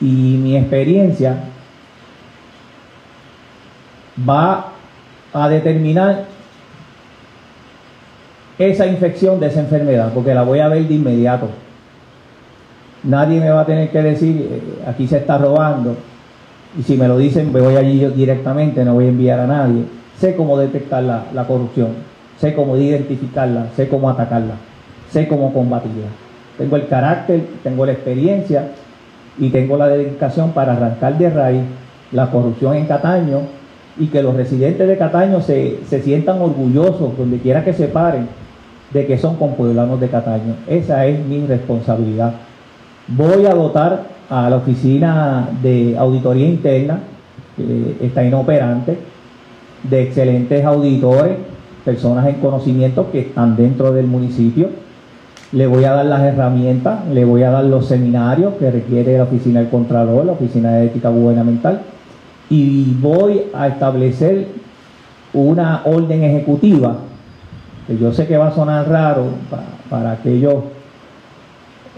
Y 0.00 0.38
mi 0.42 0.56
experiencia 0.56 1.36
va 4.28 4.72
a 5.32 5.48
determinar 5.48 6.26
esa 8.58 8.86
infección 8.86 9.40
de 9.40 9.46
esa 9.46 9.60
enfermedad, 9.60 10.12
porque 10.12 10.34
la 10.34 10.42
voy 10.42 10.60
a 10.60 10.68
ver 10.68 10.86
de 10.86 10.94
inmediato. 10.94 11.48
Nadie 13.02 13.40
me 13.40 13.50
va 13.50 13.62
a 13.62 13.66
tener 13.66 13.90
que 13.90 14.02
decir, 14.02 14.48
eh, 14.50 14.84
aquí 14.86 15.06
se 15.06 15.16
está 15.16 15.38
robando. 15.38 15.96
Y 16.78 16.82
si 16.82 16.96
me 16.96 17.08
lo 17.08 17.16
dicen, 17.16 17.52
me 17.52 17.60
voy 17.60 17.76
allí 17.76 17.98
yo 17.98 18.10
directamente, 18.10 18.84
no 18.84 18.94
voy 18.94 19.06
a 19.06 19.08
enviar 19.08 19.40
a 19.40 19.46
nadie. 19.46 19.84
Sé 20.18 20.36
cómo 20.36 20.58
detectar 20.58 21.02
la, 21.02 21.46
corrupción, 21.46 21.88
sé 22.40 22.54
cómo 22.54 22.76
identificarla, 22.76 23.66
sé 23.76 23.88
cómo 23.88 24.08
atacarla, 24.08 24.54
sé 25.10 25.28
cómo 25.28 25.52
combatirla. 25.52 26.08
Tengo 26.56 26.76
el 26.76 26.88
carácter, 26.88 27.42
tengo 27.62 27.84
la 27.84 27.92
experiencia 27.92 28.68
y 29.38 29.50
tengo 29.50 29.76
la 29.76 29.88
dedicación 29.88 30.52
para 30.52 30.72
arrancar 30.72 31.18
de 31.18 31.30
raíz 31.30 31.62
la 32.12 32.30
corrupción 32.30 32.76
en 32.76 32.86
Cataño 32.86 33.42
y 33.98 34.06
que 34.06 34.22
los 34.22 34.34
residentes 34.34 34.88
de 34.88 34.96
Cataño 34.96 35.40
se, 35.42 35.80
se 35.86 36.02
sientan 36.02 36.40
orgullosos 36.40 37.16
donde 37.16 37.38
quiera 37.38 37.62
que 37.62 37.72
se 37.72 37.88
paren 37.88 38.28
de 38.92 39.06
que 39.06 39.18
son 39.18 39.36
compueblanos 39.36 40.00
de 40.00 40.08
Cataño. 40.08 40.56
Esa 40.66 41.06
es 41.06 41.24
mi 41.24 41.46
responsabilidad. 41.46 42.32
Voy 43.06 43.46
a 43.46 43.54
dotar 43.54 44.04
a 44.30 44.48
la 44.48 44.56
oficina 44.56 45.48
de 45.62 45.96
auditoría 45.98 46.46
interna, 46.46 47.00
que 47.56 48.06
está 48.06 48.24
inoperante, 48.24 48.98
de 49.82 50.02
excelentes 50.02 50.64
auditores, 50.64 51.36
personas 51.84 52.26
en 52.26 52.36
conocimiento 52.36 53.10
que 53.10 53.20
están 53.20 53.56
dentro 53.56 53.92
del 53.92 54.06
municipio. 54.06 54.68
Le 55.52 55.66
voy 55.66 55.84
a 55.84 55.92
dar 55.92 56.06
las 56.06 56.22
herramientas, 56.22 57.06
le 57.12 57.24
voy 57.24 57.42
a 57.42 57.50
dar 57.50 57.64
los 57.64 57.86
seminarios 57.86 58.54
que 58.54 58.70
requiere 58.70 59.18
la 59.18 59.24
oficina 59.24 59.60
del 59.60 59.68
Contralor, 59.68 60.24
la 60.24 60.32
oficina 60.32 60.72
de 60.72 60.86
ética 60.86 61.08
gubernamental, 61.08 61.80
y 62.48 62.94
voy 63.00 63.42
a 63.52 63.68
establecer 63.68 64.46
una 65.32 65.82
orden 65.84 66.22
ejecutiva, 66.22 66.98
que 67.86 67.98
yo 67.98 68.12
sé 68.12 68.26
que 68.26 68.36
va 68.36 68.48
a 68.48 68.54
sonar 68.54 68.88
raro 68.88 69.24
para, 69.50 69.64
para 69.88 70.12
aquellos 70.12 70.54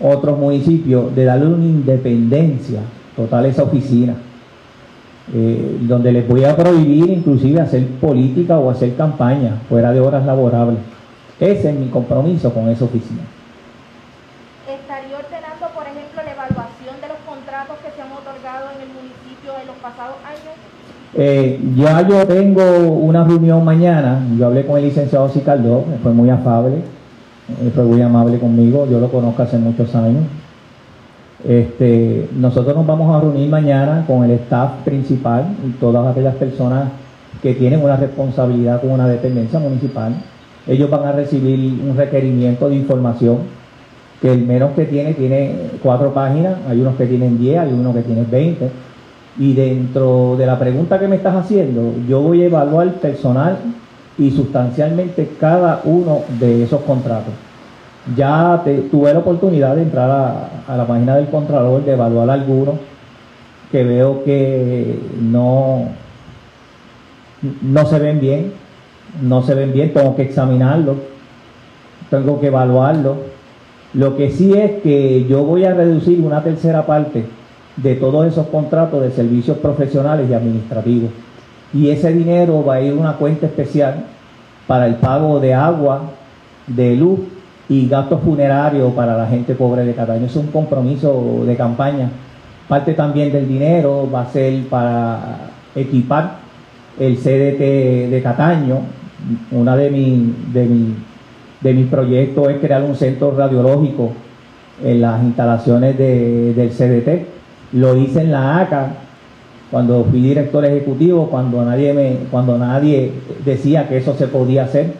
otros 0.00 0.38
municipios 0.38 1.14
de 1.14 1.24
darle 1.24 1.46
una 1.46 1.64
independencia 1.64 2.80
total 3.14 3.44
a 3.44 3.48
esa 3.48 3.64
oficina, 3.64 4.14
eh, 5.32 5.78
donde 5.82 6.10
les 6.10 6.26
voy 6.26 6.44
a 6.44 6.56
prohibir 6.56 7.08
inclusive 7.08 7.60
hacer 7.60 7.86
política 8.00 8.58
o 8.58 8.70
hacer 8.70 8.96
campaña 8.96 9.60
fuera 9.68 9.92
de 9.92 10.00
horas 10.00 10.26
laborables. 10.26 10.78
Ese 11.38 11.70
es 11.70 11.76
mi 11.76 11.88
compromiso 11.88 12.52
con 12.52 12.68
esa 12.68 12.84
oficina. 12.84 13.22
¿Estaría 14.68 15.16
ordenando, 15.16 15.66
por 15.74 15.84
ejemplo, 15.84 16.22
la 16.24 16.32
evaluación 16.32 17.00
de 17.00 17.08
los 17.08 17.18
contratos 17.24 17.76
que 17.78 17.90
se 17.94 18.02
han 18.02 18.12
otorgado 18.12 18.70
en 18.74 18.82
el 18.82 18.88
municipio 18.88 19.52
en 19.60 19.66
los 19.68 19.76
pasados 19.76 20.16
años? 20.26 20.54
Eh, 21.14 21.60
ya 21.76 22.06
yo 22.08 22.26
tengo 22.26 22.62
una 22.90 23.22
reunión 23.22 23.64
mañana, 23.64 24.20
yo 24.36 24.46
hablé 24.46 24.66
con 24.66 24.78
el 24.78 24.84
licenciado 24.84 25.28
Cicaldó, 25.28 25.84
fue 26.02 26.12
muy 26.12 26.30
afable, 26.30 26.82
fue 27.74 27.84
muy 27.84 28.00
amable 28.02 28.38
conmigo, 28.38 28.88
yo 28.90 28.98
lo 28.98 29.08
conozco 29.08 29.42
hace 29.42 29.58
muchos 29.58 29.94
años. 29.94 30.24
Este, 31.46 32.28
nosotros 32.36 32.76
nos 32.76 32.86
vamos 32.86 33.14
a 33.14 33.20
reunir 33.20 33.48
mañana 33.48 34.04
con 34.06 34.22
el 34.24 34.30
staff 34.32 34.82
principal 34.84 35.56
y 35.66 35.70
todas 35.72 36.06
aquellas 36.06 36.36
personas 36.36 36.88
que 37.42 37.54
tienen 37.54 37.82
una 37.82 37.96
responsabilidad 37.96 38.80
con 38.80 38.90
una 38.90 39.08
dependencia 39.08 39.58
municipal. 39.58 40.14
Ellos 40.68 40.88
van 40.88 41.04
a 41.04 41.12
recibir 41.12 41.80
un 41.82 41.96
requerimiento 41.96 42.68
de 42.68 42.76
información 42.76 43.38
que 44.20 44.32
el 44.32 44.46
menos 44.46 44.70
que 44.72 44.84
tiene 44.84 45.14
tiene 45.14 45.52
cuatro 45.82 46.14
páginas, 46.14 46.54
hay 46.68 46.80
unos 46.80 46.94
que 46.94 47.06
tienen 47.06 47.38
diez, 47.38 47.58
hay 47.58 47.72
unos 47.72 47.92
que 47.92 48.02
tienen 48.02 48.30
veinte. 48.30 48.70
Y 49.36 49.54
dentro 49.54 50.36
de 50.38 50.46
la 50.46 50.58
pregunta 50.58 51.00
que 51.00 51.08
me 51.08 51.16
estás 51.16 51.34
haciendo, 51.34 51.94
yo 52.08 52.20
voy 52.20 52.42
a 52.42 52.46
evaluar 52.46 52.88
personal 52.94 53.56
y 54.16 54.30
sustancialmente 54.30 55.28
cada 55.40 55.80
uno 55.84 56.20
de 56.38 56.62
esos 56.62 56.82
contratos. 56.82 57.34
Ya 58.16 58.62
tuve 58.90 59.12
la 59.12 59.20
oportunidad 59.20 59.76
de 59.76 59.82
entrar 59.82 60.10
a, 60.10 60.76
la 60.76 60.86
página 60.86 61.16
del 61.16 61.28
Contralor, 61.28 61.84
de 61.84 61.92
evaluar 61.92 62.30
algunos 62.30 62.74
que 63.70 63.84
veo 63.84 64.24
que 64.24 64.98
no, 65.20 65.88
no 67.62 67.86
se 67.86 67.98
ven 68.00 68.20
bien, 68.20 68.52
no 69.22 69.42
se 69.42 69.54
ven 69.54 69.72
bien, 69.72 69.92
tengo 69.92 70.16
que 70.16 70.22
examinarlo, 70.22 70.96
tengo 72.10 72.40
que 72.40 72.48
evaluarlo. 72.48 73.16
Lo 73.94 74.16
que 74.16 74.30
sí 74.30 74.52
es 74.52 74.82
que 74.82 75.24
yo 75.26 75.44
voy 75.44 75.64
a 75.64 75.74
reducir 75.74 76.20
una 76.20 76.42
tercera 76.42 76.84
parte 76.84 77.24
de 77.76 77.94
todos 77.94 78.26
esos 78.26 78.48
contratos 78.48 79.00
de 79.00 79.12
servicios 79.12 79.58
profesionales 79.58 80.28
y 80.28 80.34
administrativos. 80.34 81.10
Y 81.72 81.88
ese 81.90 82.12
dinero 82.12 82.64
va 82.64 82.74
a 82.74 82.80
ir 82.80 82.92
a 82.92 82.96
una 82.96 83.12
cuenta 83.16 83.46
especial 83.46 84.06
para 84.66 84.86
el 84.86 84.96
pago 84.96 85.40
de 85.40 85.54
agua, 85.54 86.02
de 86.66 86.96
luz 86.96 87.20
y 87.68 87.88
gastos 87.88 88.20
funerarios 88.22 88.92
para 88.92 89.16
la 89.16 89.26
gente 89.26 89.54
pobre 89.54 89.84
de 89.84 89.94
Cataño. 89.94 90.26
Es 90.26 90.36
un 90.36 90.48
compromiso 90.48 91.42
de 91.46 91.56
campaña. 91.56 92.10
Parte 92.68 92.94
también 92.94 93.32
del 93.32 93.48
dinero 93.48 94.08
va 94.12 94.22
a 94.22 94.26
ser 94.26 94.66
para 94.68 95.50
equipar 95.74 96.38
el 96.98 97.16
CDT 97.16 98.10
de 98.10 98.20
Cataño. 98.22 98.80
Una 99.52 99.76
de, 99.76 99.90
mi, 99.90 100.34
de, 100.52 100.66
mi, 100.66 100.94
de 101.60 101.72
mis 101.74 101.86
proyectos 101.86 102.48
es 102.50 102.58
crear 102.58 102.82
un 102.82 102.96
centro 102.96 103.34
radiológico 103.36 104.12
en 104.82 105.00
las 105.00 105.22
instalaciones 105.22 105.96
de, 105.96 106.54
del 106.54 106.70
CDT. 106.70 107.26
Lo 107.74 107.96
hice 107.96 108.22
en 108.22 108.32
la 108.32 108.58
ACA 108.60 108.88
cuando 109.70 110.04
fui 110.04 110.20
director 110.20 110.64
ejecutivo, 110.64 111.28
cuando 111.30 111.64
nadie, 111.64 111.94
me, 111.94 112.16
cuando 112.30 112.58
nadie 112.58 113.12
decía 113.44 113.88
que 113.88 113.96
eso 113.96 114.14
se 114.14 114.26
podía 114.26 114.64
hacer 114.64 114.92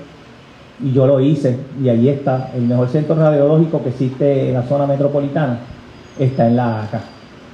y 0.82 0.92
yo 0.92 1.06
lo 1.06 1.20
hice 1.20 1.56
y 1.82 1.88
ahí 1.88 2.08
está. 2.08 2.50
El 2.56 2.62
mejor 2.62 2.88
centro 2.88 3.14
radiológico 3.14 3.82
que 3.82 3.90
existe 3.90 4.48
en 4.48 4.54
la 4.54 4.62
zona 4.62 4.86
metropolitana 4.86 5.58
está 6.18 6.46
en 6.46 6.56
la 6.56 6.82
ACA 6.82 7.00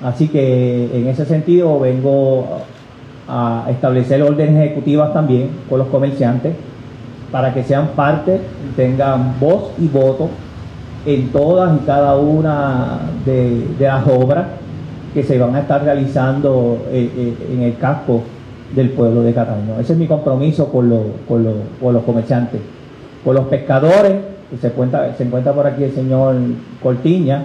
así 0.04 0.28
que 0.28 0.96
en 0.96 1.08
ese 1.08 1.24
sentido 1.24 1.80
vengo 1.80 2.46
a 3.28 3.66
establecer 3.70 4.22
órdenes 4.22 4.64
ejecutivas 4.64 5.12
también 5.12 5.50
con 5.68 5.78
los 5.78 5.88
comerciantes 5.88 6.54
para 7.32 7.52
que 7.52 7.62
sean 7.62 7.88
parte 7.88 8.40
tengan 8.76 9.38
voz 9.40 9.72
y 9.78 9.88
voto 9.88 10.28
en 11.04 11.28
todas 11.28 11.76
y 11.76 11.84
cada 11.84 12.16
una 12.16 13.00
de, 13.24 13.66
las 13.78 14.06
obras 14.06 14.46
que 15.14 15.22
se 15.22 15.38
van 15.38 15.54
a 15.54 15.60
estar 15.60 15.82
realizando 15.82 16.78
eh, 16.90 17.10
eh, 17.16 17.34
en 17.54 17.62
el 17.62 17.76
casco 17.76 18.22
del 18.74 18.90
pueblo 18.90 19.22
de 19.22 19.32
Cataño. 19.32 19.80
Ese 19.80 19.94
es 19.94 19.98
mi 19.98 20.06
compromiso 20.06 20.70
con, 20.70 20.90
con, 21.26 21.46
con 21.80 21.94
los 21.94 22.02
comerciantes 22.04 22.60
con 23.28 23.34
los 23.34 23.48
pescadores, 23.48 24.14
que 24.48 24.56
se, 24.56 24.70
cuenta, 24.70 25.14
se 25.14 25.22
encuentra 25.22 25.52
por 25.52 25.66
aquí 25.66 25.84
el 25.84 25.92
señor 25.92 26.34
Cortiña. 26.82 27.44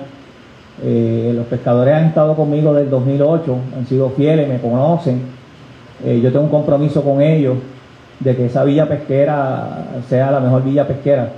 Eh, 0.82 1.34
los 1.36 1.46
pescadores 1.48 1.94
han 1.94 2.06
estado 2.06 2.38
conmigo 2.38 2.72
desde 2.72 2.86
el 2.86 2.90
2008, 2.90 3.58
han 3.78 3.86
sido 3.86 4.10
fieles, 4.12 4.48
me 4.48 4.62
conocen. 4.62 5.24
Eh, 6.06 6.22
yo 6.24 6.32
tengo 6.32 6.46
un 6.46 6.52
compromiso 6.52 7.04
con 7.04 7.22
ellos 7.22 7.58
de 8.22 8.34
que 8.34 8.46
esa 8.46 8.64
villa 8.64 8.88
pesquera 8.88 9.88
sea 10.08 10.32
la 10.32 10.40
mejor 10.40 10.64
villa 10.64 10.88
pesquera 10.88 11.34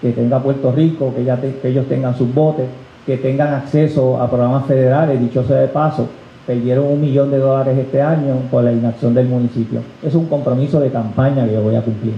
que 0.00 0.12
tenga 0.12 0.38
Puerto 0.40 0.70
Rico, 0.70 1.12
que 1.12 1.68
ellos 1.68 1.86
tengan 1.88 2.16
sus 2.16 2.32
botes, 2.32 2.66
que 3.04 3.16
tengan 3.16 3.52
acceso 3.52 4.22
a 4.22 4.30
programas 4.30 4.64
federales, 4.66 5.18
dicho 5.20 5.42
sea 5.42 5.56
de 5.56 5.66
paso, 5.66 6.06
perdieron 6.46 6.86
un 6.86 7.00
millón 7.00 7.32
de 7.32 7.38
dólares 7.38 7.76
este 7.76 8.00
año 8.00 8.42
por 8.48 8.62
la 8.62 8.70
inacción 8.70 9.12
del 9.12 9.26
municipio. 9.26 9.80
Es 10.04 10.14
un 10.14 10.28
compromiso 10.28 10.78
de 10.78 10.88
campaña 10.88 11.44
que 11.46 11.54
yo 11.54 11.62
voy 11.62 11.74
a 11.74 11.82
cumplir. 11.82 12.14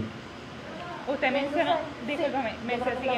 Usted 1.20 1.32
mencionó, 1.32 1.72
discúlpame, 2.06 2.52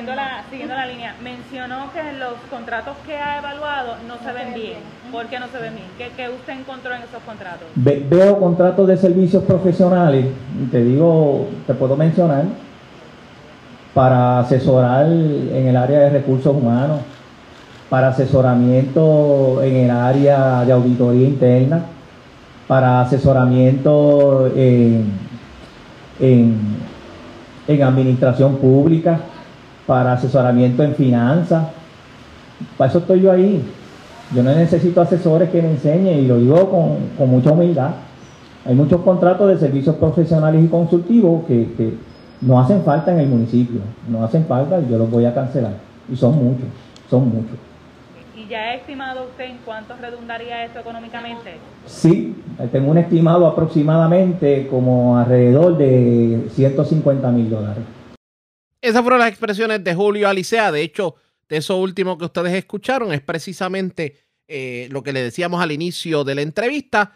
siguiendo, 0.03 0.15
la, 0.15 0.45
siguiendo 0.51 0.74
la 0.74 0.87
línea, 0.87 1.15
mencionó 1.23 1.93
que 1.93 2.19
los 2.19 2.35
contratos 2.51 2.97
que 3.07 3.15
ha 3.16 3.39
evaluado 3.39 3.95
no 4.09 4.19
se 4.19 4.33
ven 4.33 4.55
bien. 4.55 4.79
¿Por 5.12 5.27
qué 5.27 5.39
no 5.39 5.47
se 5.49 5.59
ven 5.59 5.74
bien? 5.74 5.87
¿Qué, 5.97 6.29
usted 6.29 6.53
encontró 6.55 6.95
en 6.95 7.03
esos 7.03 7.23
contratos? 7.23 7.69
veo 7.74 8.39
contratos 8.39 8.89
de 8.89 8.97
servicios 8.97 9.45
profesionales, 9.45 10.27
te 10.70 10.83
digo, 10.83 11.47
te 11.66 11.74
puedo 11.74 11.97
mencionar, 11.97 12.45
para 13.95 14.41
asesorar 14.41 15.07
en 15.07 15.66
el 15.69 15.77
área 15.77 16.01
de 16.01 16.11
recursos 16.11 16.55
humanos, 16.55 17.01
para 17.89 18.09
asesoramiento 18.09 19.62
en 19.62 19.77
el 19.77 19.91
área 19.91 20.65
de 20.65 20.73
auditoría 20.73 21.29
interna, 21.29 21.83
para 22.66 23.03
asesoramiento 23.03 24.47
en, 24.57 25.12
en 26.19 26.83
en 27.69 27.83
administración 27.83 28.57
pública, 28.57 29.20
para 29.86 30.12
asesoramiento 30.12 30.82
en 30.82 30.94
finanzas. 30.94 31.68
Para 32.76 32.90
eso 32.90 32.98
estoy 32.98 33.20
yo 33.22 33.32
ahí. 33.32 33.62
Yo 34.34 34.42
no 34.42 34.54
necesito 34.54 35.00
asesores 35.00 35.50
que 35.50 35.60
me 35.60 35.70
enseñen 35.70 36.20
y 36.20 36.26
lo 36.26 36.38
digo 36.38 36.70
con, 37.18 37.30
mucha 37.30 37.50
humildad. 37.50 37.90
Hay 38.64 38.74
muchos 38.74 39.00
contratos 39.02 39.48
de 39.48 39.59
servicios 39.59 39.96
profesionales 39.96 40.64
y 40.64 40.68
consultivos 40.68 41.44
que, 41.46 41.68
que 41.76 41.94
no 42.40 42.59
hacen 42.60 42.82
falta 42.82 43.12
en 43.12 43.20
el 43.20 43.28
municipio, 43.28 43.80
no 44.09 44.24
hacen 44.24 44.46
falta 44.46 44.80
y 44.80 44.90
yo 44.90 44.98
los 44.98 45.10
voy 45.10 45.24
a 45.24 45.34
cancelar. 45.34 45.74
Y 46.10 46.16
son 46.16 46.36
muchos, 46.36 46.66
son 47.10 47.28
muchos. 47.28 47.56
¿Y 48.36 48.48
ya 48.48 48.59
ha 48.59 48.74
estimado 48.74 49.24
usted 49.24 49.44
en 49.44 49.59
cuánto 49.64 49.94
redundaría 50.00 50.64
esto 50.64 50.80
económicamente? 50.80 51.56
Sí, 51.86 52.34
tengo 52.70 52.90
un 52.90 52.98
estimado 52.98 53.46
aproximadamente 53.46 54.66
como 54.68 55.18
alrededor 55.18 55.76
de 55.76 56.48
150 56.52 57.30
mil 57.30 57.50
dólares. 57.50 57.84
Esas 58.82 59.02
fueron 59.02 59.20
las 59.20 59.28
expresiones 59.28 59.82
de 59.84 59.94
Julio 59.94 60.28
Alicea. 60.28 60.72
De 60.72 60.82
hecho, 60.82 61.14
de 61.48 61.59
eso 61.59 61.76
último 61.76 62.18
que 62.18 62.24
ustedes 62.24 62.52
escucharon 62.52 63.12
es 63.12 63.20
precisamente 63.20 64.16
eh, 64.48 64.88
lo 64.90 65.04
que 65.04 65.12
le 65.12 65.22
decíamos 65.22 65.62
al 65.62 65.70
inicio 65.70 66.24
de 66.24 66.34
la 66.34 66.42
entrevista, 66.42 67.12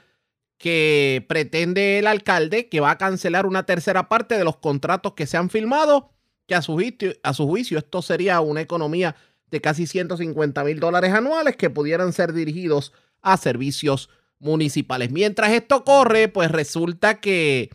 que 0.59 1.27
pretende 1.29 1.99
el 1.99 2.07
alcalde 2.07 2.69
que 2.69 2.81
va 2.81 2.93
a 2.93 2.99
cancelar 2.99 3.47
una 3.47 3.67
tercera 3.67 4.09
parte 4.09 4.39
de 4.39 4.45
los 4.45 4.57
contratos 4.59 5.15
que 5.15 5.27
se 5.27 5.37
han 5.37 5.51
firmado, 5.51 6.13
que 6.47 6.55
a 6.55 6.63
su 6.63 6.81
a 7.23 7.35
su 7.35 7.47
juicio 7.47 7.79
esto 7.79 8.01
sería 8.01 8.41
una 8.41 8.61
economía 8.61 9.17
de 9.51 9.61
casi 9.61 9.87
150 9.87 10.65
mil 10.65 10.81
dólares 10.81 11.13
anuales 11.13 11.57
que 11.57 11.69
pudieran 11.69 12.13
ser 12.13 12.33
dirigidos 12.33 12.93
a 13.23 13.37
servicios 13.37 14.09
municipales. 14.39 15.11
Mientras 15.11 15.51
esto 15.51 15.85
corre, 15.85 16.29
pues 16.29 16.51
resulta 16.51 17.21
que 17.21 17.71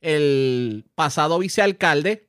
el 0.00 0.84
pasado 0.94 1.38
vicealcalde, 1.38 2.28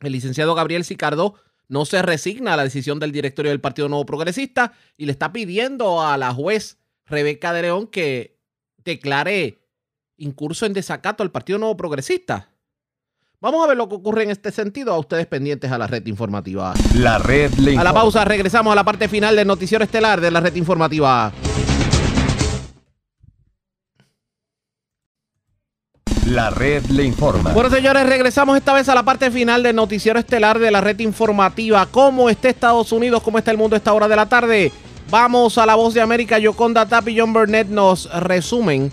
el 0.00 0.12
licenciado 0.12 0.54
Gabriel 0.54 0.84
Sicardo, 0.84 1.34
no 1.68 1.84
se 1.84 2.02
resigna 2.02 2.54
a 2.54 2.56
la 2.56 2.64
decisión 2.64 2.98
del 2.98 3.12
directorio 3.12 3.50
del 3.50 3.60
Partido 3.60 3.88
Nuevo 3.88 4.06
Progresista 4.06 4.72
y 4.96 5.06
le 5.06 5.12
está 5.12 5.32
pidiendo 5.32 6.02
a 6.02 6.16
la 6.16 6.32
juez 6.32 6.78
Rebeca 7.06 7.52
de 7.52 7.62
León 7.62 7.86
que 7.86 8.38
declare 8.78 9.58
incurso 10.16 10.66
en 10.66 10.72
desacato 10.72 11.22
al 11.22 11.30
Partido 11.30 11.58
Nuevo 11.58 11.76
Progresista. 11.76 12.50
Vamos 13.40 13.62
a 13.62 13.68
ver 13.68 13.76
lo 13.76 13.88
que 13.88 13.94
ocurre 13.94 14.24
en 14.24 14.30
este 14.30 14.50
sentido 14.50 14.92
a 14.92 14.98
ustedes 14.98 15.26
pendientes 15.26 15.70
a 15.70 15.78
la 15.78 15.86
red 15.86 16.04
informativa. 16.06 16.74
La 16.94 17.18
red 17.18 17.52
le 17.54 17.78
A 17.78 17.84
la 17.84 17.94
pausa 17.94 18.24
regresamos 18.24 18.72
a 18.72 18.74
la 18.74 18.82
parte 18.82 19.08
final 19.08 19.36
del 19.36 19.46
noticiero 19.46 19.84
estelar 19.84 20.20
de 20.20 20.30
la 20.32 20.40
red 20.40 20.56
informativa. 20.56 21.32
La 26.28 26.50
red 26.50 26.84
le 26.90 27.04
informa. 27.04 27.54
Bueno, 27.54 27.70
señores, 27.70 28.06
regresamos 28.06 28.54
esta 28.54 28.74
vez 28.74 28.86
a 28.90 28.94
la 28.94 29.02
parte 29.02 29.30
final 29.30 29.62
del 29.62 29.74
noticiero 29.74 30.18
estelar 30.18 30.58
de 30.58 30.70
la 30.70 30.82
red 30.82 30.98
informativa. 30.98 31.86
¿Cómo 31.90 32.28
está 32.28 32.50
Estados 32.50 32.92
Unidos? 32.92 33.22
¿Cómo 33.22 33.38
está 33.38 33.50
el 33.50 33.56
mundo 33.56 33.74
a 33.76 33.78
esta 33.78 33.94
hora 33.94 34.08
de 34.08 34.16
la 34.16 34.28
tarde? 34.28 34.70
Vamos 35.08 35.56
a 35.56 35.64
la 35.64 35.74
voz 35.74 35.94
de 35.94 36.02
América. 36.02 36.38
Yoconda 36.38 36.86
Tap 36.86 37.08
y 37.08 37.18
John 37.18 37.32
Burnett 37.32 37.68
nos 37.68 38.12
resumen 38.20 38.90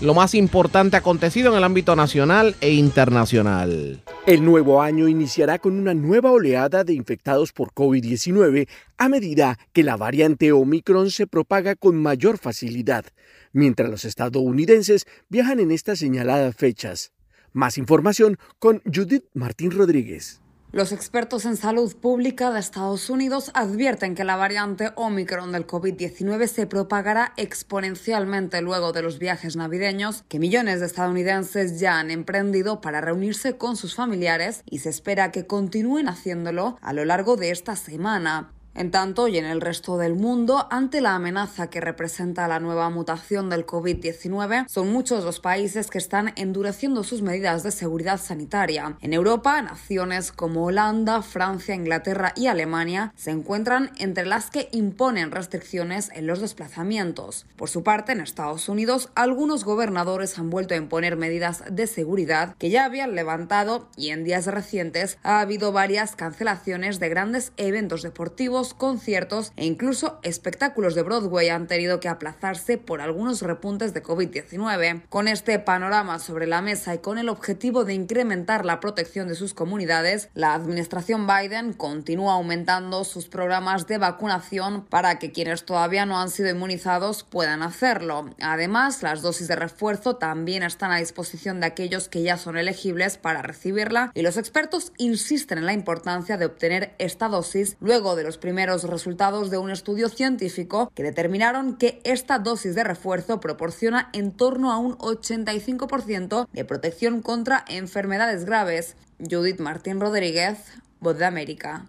lo 0.00 0.14
más 0.14 0.34
importante 0.34 0.96
acontecido 0.96 1.50
en 1.50 1.58
el 1.58 1.64
ámbito 1.64 1.96
nacional 1.96 2.54
e 2.60 2.72
internacional. 2.72 4.00
El 4.26 4.44
nuevo 4.44 4.80
año 4.80 5.08
iniciará 5.08 5.58
con 5.58 5.78
una 5.78 5.94
nueva 5.94 6.30
oleada 6.30 6.84
de 6.84 6.94
infectados 6.94 7.52
por 7.52 7.72
COVID-19 7.72 8.68
a 8.98 9.08
medida 9.08 9.58
que 9.72 9.82
la 9.82 9.96
variante 9.96 10.52
Omicron 10.52 11.10
se 11.10 11.26
propaga 11.26 11.74
con 11.74 11.96
mayor 11.96 12.38
facilidad, 12.38 13.06
mientras 13.52 13.90
los 13.90 14.04
estadounidenses 14.04 15.06
viajan 15.28 15.60
en 15.60 15.70
estas 15.70 15.98
señaladas 15.98 16.54
fechas. 16.56 17.12
Más 17.52 17.78
información 17.78 18.38
con 18.58 18.82
Judith 18.84 19.24
Martín 19.32 19.70
Rodríguez. 19.70 20.40
Los 20.72 20.92
expertos 20.92 21.46
en 21.46 21.56
salud 21.56 21.96
pública 21.96 22.50
de 22.50 22.60
Estados 22.60 23.08
Unidos 23.08 23.50
advierten 23.54 24.14
que 24.14 24.24
la 24.24 24.36
variante 24.36 24.90
Omicron 24.96 25.52
del 25.52 25.66
COVID-19 25.66 26.48
se 26.48 26.66
propagará 26.66 27.32
exponencialmente 27.38 28.60
luego 28.60 28.92
de 28.92 29.00
los 29.00 29.18
viajes 29.18 29.56
navideños 29.56 30.24
que 30.28 30.38
millones 30.38 30.80
de 30.80 30.86
estadounidenses 30.86 31.80
ya 31.80 31.98
han 31.98 32.10
emprendido 32.10 32.82
para 32.82 33.00
reunirse 33.00 33.56
con 33.56 33.76
sus 33.76 33.94
familiares 33.94 34.64
y 34.68 34.80
se 34.80 34.90
espera 34.90 35.30
que 35.30 35.46
continúen 35.46 36.08
haciéndolo 36.08 36.76
a 36.82 36.92
lo 36.92 37.06
largo 37.06 37.36
de 37.36 37.52
esta 37.52 37.74
semana. 37.74 38.52
En 38.76 38.90
tanto, 38.90 39.26
y 39.26 39.38
en 39.38 39.46
el 39.46 39.62
resto 39.62 39.96
del 39.96 40.16
mundo, 40.16 40.66
ante 40.70 41.00
la 41.00 41.14
amenaza 41.14 41.70
que 41.70 41.80
representa 41.80 42.46
la 42.46 42.60
nueva 42.60 42.90
mutación 42.90 43.48
del 43.48 43.64
COVID-19, 43.64 44.68
son 44.68 44.92
muchos 44.92 45.24
los 45.24 45.40
países 45.40 45.88
que 45.88 45.96
están 45.96 46.34
endureciendo 46.36 47.02
sus 47.02 47.22
medidas 47.22 47.62
de 47.62 47.70
seguridad 47.70 48.20
sanitaria. 48.20 48.98
En 49.00 49.14
Europa, 49.14 49.62
naciones 49.62 50.30
como 50.30 50.66
Holanda, 50.66 51.22
Francia, 51.22 51.74
Inglaterra 51.74 52.34
y 52.36 52.48
Alemania 52.48 53.14
se 53.16 53.30
encuentran 53.30 53.92
entre 53.96 54.26
las 54.26 54.50
que 54.50 54.68
imponen 54.72 55.30
restricciones 55.30 56.10
en 56.14 56.26
los 56.26 56.42
desplazamientos. 56.42 57.46
Por 57.56 57.70
su 57.70 57.82
parte, 57.82 58.12
en 58.12 58.20
Estados 58.20 58.68
Unidos, 58.68 59.08
algunos 59.14 59.64
gobernadores 59.64 60.38
han 60.38 60.50
vuelto 60.50 60.74
a 60.74 60.76
imponer 60.76 61.16
medidas 61.16 61.64
de 61.70 61.86
seguridad 61.86 62.54
que 62.58 62.68
ya 62.68 62.84
habían 62.84 63.14
levantado 63.14 63.88
y 63.96 64.10
en 64.10 64.24
días 64.24 64.44
recientes 64.44 65.16
ha 65.22 65.40
habido 65.40 65.72
varias 65.72 66.14
cancelaciones 66.14 67.00
de 67.00 67.08
grandes 67.08 67.52
eventos 67.56 68.02
deportivos 68.02 68.65
conciertos 68.74 69.52
e 69.56 69.64
incluso 69.64 70.18
espectáculos 70.22 70.94
de 70.94 71.02
Broadway 71.02 71.48
han 71.48 71.66
tenido 71.66 72.00
que 72.00 72.08
aplazarse 72.08 72.78
por 72.78 73.00
algunos 73.00 73.42
repuntes 73.42 73.94
de 73.94 74.02
COVID-19. 74.02 75.02
Con 75.08 75.28
este 75.28 75.58
panorama 75.58 76.18
sobre 76.18 76.46
la 76.46 76.62
mesa 76.62 76.94
y 76.94 76.98
con 76.98 77.18
el 77.18 77.28
objetivo 77.28 77.84
de 77.84 77.94
incrementar 77.94 78.64
la 78.64 78.80
protección 78.80 79.28
de 79.28 79.34
sus 79.34 79.54
comunidades, 79.54 80.28
la 80.34 80.54
administración 80.54 81.26
Biden 81.26 81.72
continúa 81.72 82.34
aumentando 82.34 83.04
sus 83.04 83.28
programas 83.28 83.86
de 83.86 83.98
vacunación 83.98 84.84
para 84.84 85.18
que 85.18 85.32
quienes 85.32 85.64
todavía 85.64 86.06
no 86.06 86.20
han 86.20 86.30
sido 86.30 86.50
inmunizados 86.50 87.24
puedan 87.24 87.62
hacerlo. 87.62 88.30
Además, 88.40 89.02
las 89.02 89.22
dosis 89.22 89.48
de 89.48 89.56
refuerzo 89.56 90.16
también 90.16 90.62
están 90.62 90.92
a 90.92 90.98
disposición 90.98 91.60
de 91.60 91.66
aquellos 91.66 92.08
que 92.08 92.22
ya 92.22 92.36
son 92.36 92.56
elegibles 92.56 93.18
para 93.18 93.42
recibirla 93.42 94.10
y 94.14 94.22
los 94.22 94.36
expertos 94.36 94.92
insisten 94.98 95.58
en 95.58 95.66
la 95.66 95.72
importancia 95.72 96.36
de 96.36 96.46
obtener 96.46 96.94
esta 96.98 97.28
dosis 97.28 97.76
luego 97.80 98.16
de 98.16 98.24
los 98.24 98.38
primeros 98.38 98.55
primeros 98.56 98.84
resultados 98.84 99.50
de 99.50 99.58
un 99.58 99.70
estudio 99.70 100.08
científico 100.08 100.90
que 100.94 101.02
determinaron 101.02 101.76
que 101.76 102.00
esta 102.04 102.38
dosis 102.38 102.74
de 102.74 102.84
refuerzo 102.84 103.38
proporciona 103.38 104.08
en 104.14 104.32
torno 104.32 104.72
a 104.72 104.78
un 104.78 104.96
85% 104.96 106.48
de 106.50 106.64
protección 106.64 107.20
contra 107.20 107.66
enfermedades 107.68 108.46
graves. 108.46 108.96
Judith 109.18 109.60
Martín 109.60 110.00
Rodríguez, 110.00 110.56
Voz 111.00 111.18
de 111.18 111.26
América. 111.26 111.84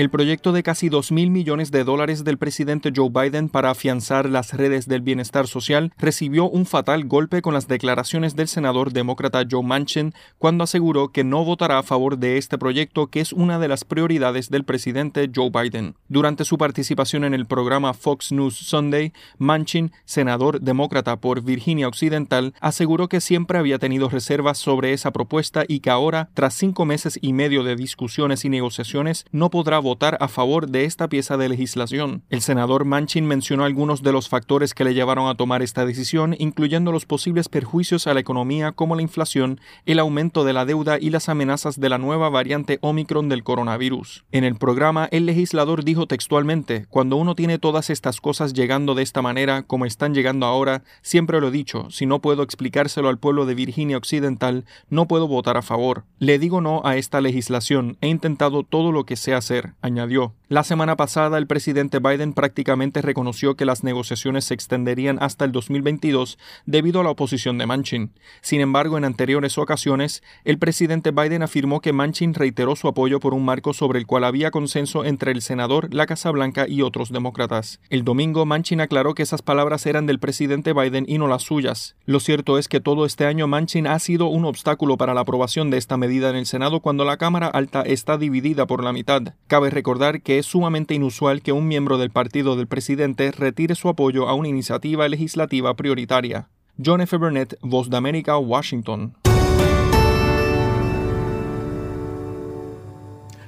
El 0.00 0.08
proyecto 0.08 0.52
de 0.52 0.62
casi 0.62 0.88
2 0.88 1.12
mil 1.12 1.30
millones 1.30 1.70
de 1.70 1.84
dólares 1.84 2.24
del 2.24 2.38
presidente 2.38 2.90
Joe 2.96 3.10
Biden 3.10 3.50
para 3.50 3.68
afianzar 3.68 4.30
las 4.30 4.54
redes 4.54 4.88
del 4.88 5.02
bienestar 5.02 5.46
social 5.46 5.92
recibió 5.98 6.48
un 6.48 6.64
fatal 6.64 7.04
golpe 7.04 7.42
con 7.42 7.52
las 7.52 7.68
declaraciones 7.68 8.34
del 8.34 8.48
senador 8.48 8.94
demócrata 8.94 9.44
Joe 9.46 9.62
Manchin 9.62 10.14
cuando 10.38 10.64
aseguró 10.64 11.08
que 11.08 11.22
no 11.22 11.44
votará 11.44 11.78
a 11.78 11.82
favor 11.82 12.16
de 12.16 12.38
este 12.38 12.56
proyecto 12.56 13.08
que 13.08 13.20
es 13.20 13.34
una 13.34 13.58
de 13.58 13.68
las 13.68 13.84
prioridades 13.84 14.48
del 14.48 14.64
presidente 14.64 15.30
Joe 15.34 15.50
Biden. 15.50 15.96
Durante 16.08 16.46
su 16.46 16.56
participación 16.56 17.24
en 17.24 17.34
el 17.34 17.44
programa 17.44 17.92
Fox 17.92 18.32
News 18.32 18.56
Sunday, 18.56 19.12
Manchin, 19.36 19.92
senador 20.06 20.62
demócrata 20.62 21.20
por 21.20 21.42
Virginia 21.42 21.88
Occidental, 21.88 22.54
aseguró 22.62 23.10
que 23.10 23.20
siempre 23.20 23.58
había 23.58 23.78
tenido 23.78 24.08
reservas 24.08 24.56
sobre 24.56 24.94
esa 24.94 25.10
propuesta 25.10 25.64
y 25.68 25.80
que 25.80 25.90
ahora, 25.90 26.30
tras 26.32 26.54
cinco 26.54 26.86
meses 26.86 27.18
y 27.20 27.34
medio 27.34 27.64
de 27.64 27.76
discusiones 27.76 28.46
y 28.46 28.48
negociaciones, 28.48 29.26
no 29.30 29.50
podrá 29.50 29.78
votar 29.78 29.89
votar 29.90 30.16
a 30.20 30.28
favor 30.28 30.68
de 30.68 30.84
esta 30.84 31.08
pieza 31.08 31.36
de 31.36 31.48
legislación. 31.48 32.22
El 32.30 32.42
senador 32.42 32.84
Manchin 32.84 33.26
mencionó 33.26 33.64
algunos 33.64 34.04
de 34.04 34.12
los 34.12 34.28
factores 34.28 34.72
que 34.72 34.84
le 34.84 34.94
llevaron 34.94 35.28
a 35.28 35.34
tomar 35.34 35.62
esta 35.62 35.84
decisión, 35.84 36.36
incluyendo 36.38 36.92
los 36.92 37.06
posibles 37.06 37.48
perjuicios 37.48 38.06
a 38.06 38.14
la 38.14 38.20
economía 38.20 38.70
como 38.70 38.94
la 38.94 39.02
inflación, 39.02 39.60
el 39.86 39.98
aumento 39.98 40.44
de 40.44 40.52
la 40.52 40.64
deuda 40.64 40.96
y 41.00 41.10
las 41.10 41.28
amenazas 41.28 41.80
de 41.80 41.88
la 41.88 41.98
nueva 41.98 42.28
variante 42.28 42.78
Omicron 42.82 43.28
del 43.28 43.42
coronavirus. 43.42 44.24
En 44.30 44.44
el 44.44 44.54
programa, 44.54 45.08
el 45.10 45.26
legislador 45.26 45.82
dijo 45.82 46.06
textualmente, 46.06 46.86
cuando 46.88 47.16
uno 47.16 47.34
tiene 47.34 47.58
todas 47.58 47.90
estas 47.90 48.20
cosas 48.20 48.52
llegando 48.52 48.94
de 48.94 49.02
esta 49.02 49.22
manera, 49.22 49.64
como 49.64 49.86
están 49.86 50.14
llegando 50.14 50.46
ahora, 50.46 50.84
siempre 51.02 51.40
lo 51.40 51.48
he 51.48 51.50
dicho, 51.50 51.90
si 51.90 52.06
no 52.06 52.20
puedo 52.20 52.44
explicárselo 52.44 53.08
al 53.08 53.18
pueblo 53.18 53.44
de 53.44 53.56
Virginia 53.56 53.96
Occidental, 53.96 54.66
no 54.88 55.08
puedo 55.08 55.26
votar 55.26 55.56
a 55.56 55.62
favor. 55.62 56.04
Le 56.20 56.38
digo 56.38 56.60
no 56.60 56.80
a 56.84 56.96
esta 56.96 57.20
legislación, 57.20 57.96
he 58.00 58.06
intentado 58.06 58.62
todo 58.62 58.92
lo 58.92 59.04
que 59.04 59.16
sé 59.16 59.34
hacer 59.34 59.74
añadió. 59.82 60.34
La 60.48 60.64
semana 60.64 60.96
pasada, 60.96 61.38
el 61.38 61.46
presidente 61.46 62.00
Biden 62.00 62.32
prácticamente 62.32 63.02
reconoció 63.02 63.54
que 63.54 63.64
las 63.64 63.84
negociaciones 63.84 64.44
se 64.44 64.54
extenderían 64.54 65.18
hasta 65.20 65.44
el 65.44 65.52
2022 65.52 66.38
debido 66.66 67.00
a 67.00 67.04
la 67.04 67.10
oposición 67.10 67.56
de 67.58 67.66
Manchin. 67.66 68.12
Sin 68.40 68.60
embargo, 68.60 68.98
en 68.98 69.04
anteriores 69.04 69.58
ocasiones, 69.58 70.22
el 70.44 70.58
presidente 70.58 71.12
Biden 71.12 71.42
afirmó 71.42 71.80
que 71.80 71.92
Manchin 71.92 72.34
reiteró 72.34 72.74
su 72.74 72.88
apoyo 72.88 73.20
por 73.20 73.32
un 73.32 73.44
marco 73.44 73.72
sobre 73.72 73.98
el 73.98 74.06
cual 74.06 74.24
había 74.24 74.50
consenso 74.50 75.04
entre 75.04 75.32
el 75.32 75.42
senador, 75.42 75.94
la 75.94 76.06
Casa 76.06 76.30
Blanca 76.30 76.66
y 76.68 76.82
otros 76.82 77.12
demócratas. 77.12 77.80
El 77.88 78.04
domingo, 78.04 78.44
Manchin 78.44 78.80
aclaró 78.80 79.14
que 79.14 79.22
esas 79.22 79.42
palabras 79.42 79.86
eran 79.86 80.06
del 80.06 80.18
presidente 80.18 80.72
Biden 80.72 81.04
y 81.08 81.18
no 81.18 81.28
las 81.28 81.42
suyas. 81.42 81.96
Lo 82.06 82.18
cierto 82.18 82.58
es 82.58 82.68
que 82.68 82.80
todo 82.80 83.06
este 83.06 83.26
año 83.26 83.46
Manchin 83.46 83.86
ha 83.86 83.98
sido 83.98 84.26
un 84.26 84.44
obstáculo 84.44 84.96
para 84.96 85.14
la 85.14 85.20
aprobación 85.20 85.70
de 85.70 85.78
esta 85.78 85.96
medida 85.96 86.30
en 86.30 86.36
el 86.36 86.46
Senado 86.46 86.80
cuando 86.80 87.04
la 87.04 87.16
Cámara 87.16 87.46
Alta 87.46 87.82
está 87.82 88.18
dividida 88.18 88.66
por 88.66 88.82
la 88.82 88.92
mitad. 88.92 89.22
Cabe 89.60 89.68
recordar 89.68 90.22
que 90.22 90.38
es 90.38 90.46
sumamente 90.46 90.94
inusual 90.94 91.42
que 91.42 91.52
un 91.52 91.68
miembro 91.68 91.98
del 91.98 92.08
partido 92.08 92.56
del 92.56 92.66
presidente 92.66 93.30
retire 93.30 93.74
su 93.74 93.90
apoyo 93.90 94.26
a 94.26 94.32
una 94.32 94.48
iniciativa 94.48 95.06
legislativa 95.06 95.76
prioritaria. 95.76 96.48
John 96.82 97.02
F. 97.02 97.14
Burnett, 97.18 97.58
Voz 97.60 97.90
de 97.90 97.98
América, 97.98 98.38
Washington. 98.38 99.12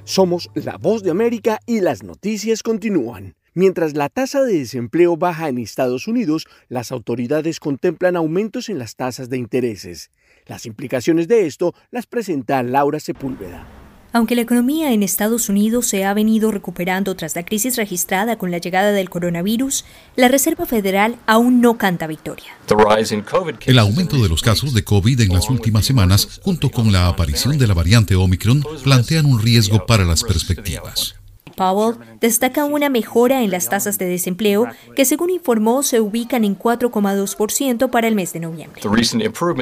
Somos 0.03 0.51
la 0.53 0.77
Voz 0.77 1.01
de 1.01 1.09
América 1.09 1.59
y 1.65 1.81
las 1.81 2.03
noticias 2.03 2.61
continúan. 2.61 3.33
Mientras 3.55 3.95
la 3.95 4.09
tasa 4.09 4.43
de 4.43 4.59
desempleo 4.59 5.17
baja 5.17 5.49
en 5.49 5.57
Estados 5.57 6.07
Unidos, 6.07 6.45
las 6.69 6.91
autoridades 6.91 7.59
contemplan 7.59 8.15
aumentos 8.17 8.69
en 8.69 8.77
las 8.77 8.95
tasas 8.95 9.31
de 9.31 9.39
intereses. 9.39 10.11
Las 10.45 10.67
implicaciones 10.67 11.27
de 11.27 11.47
esto 11.47 11.73
las 11.89 12.05
presenta 12.05 12.61
Laura 12.61 12.99
Sepúlveda. 12.99 13.82
Aunque 14.15 14.35
la 14.35 14.43
economía 14.43 14.93
en 14.93 15.01
Estados 15.01 15.49
Unidos 15.49 15.87
se 15.87 16.05
ha 16.05 16.13
venido 16.13 16.51
recuperando 16.51 17.15
tras 17.15 17.35
la 17.35 17.43
crisis 17.43 17.77
registrada 17.77 18.37
con 18.37 18.51
la 18.51 18.59
llegada 18.59 18.91
del 18.91 19.09
coronavirus, 19.09 19.85
la 20.15 20.27
Reserva 20.27 20.67
Federal 20.67 21.17
aún 21.25 21.61
no 21.61 21.79
canta 21.79 22.05
victoria. 22.05 22.55
El 23.65 23.79
aumento 23.79 24.21
de 24.21 24.29
los 24.29 24.43
casos 24.43 24.75
de 24.75 24.83
COVID 24.83 25.19
en 25.19 25.33
las 25.33 25.49
últimas 25.49 25.85
semanas, 25.85 26.39
junto 26.43 26.69
con 26.69 26.91
la 26.91 27.07
aparición 27.07 27.57
de 27.57 27.65
la 27.65 27.73
variante 27.73 28.15
Omicron, 28.15 28.63
plantean 28.83 29.25
un 29.25 29.41
riesgo 29.41 29.83
para 29.87 30.05
las 30.05 30.23
perspectivas. 30.23 31.15
Powell 31.55 31.97
destaca 32.19 32.65
una 32.65 32.89
mejora 32.89 33.43
en 33.43 33.51
las 33.51 33.69
tasas 33.69 33.97
de 33.97 34.05
desempleo 34.05 34.67
que 34.95 35.05
según 35.05 35.29
informó 35.29 35.83
se 35.83 36.01
ubican 36.01 36.43
en 36.43 36.57
4,2% 36.57 37.89
para 37.89 38.07
el 38.07 38.15
mes 38.15 38.33
de 38.33 38.39
noviembre. 38.39 38.81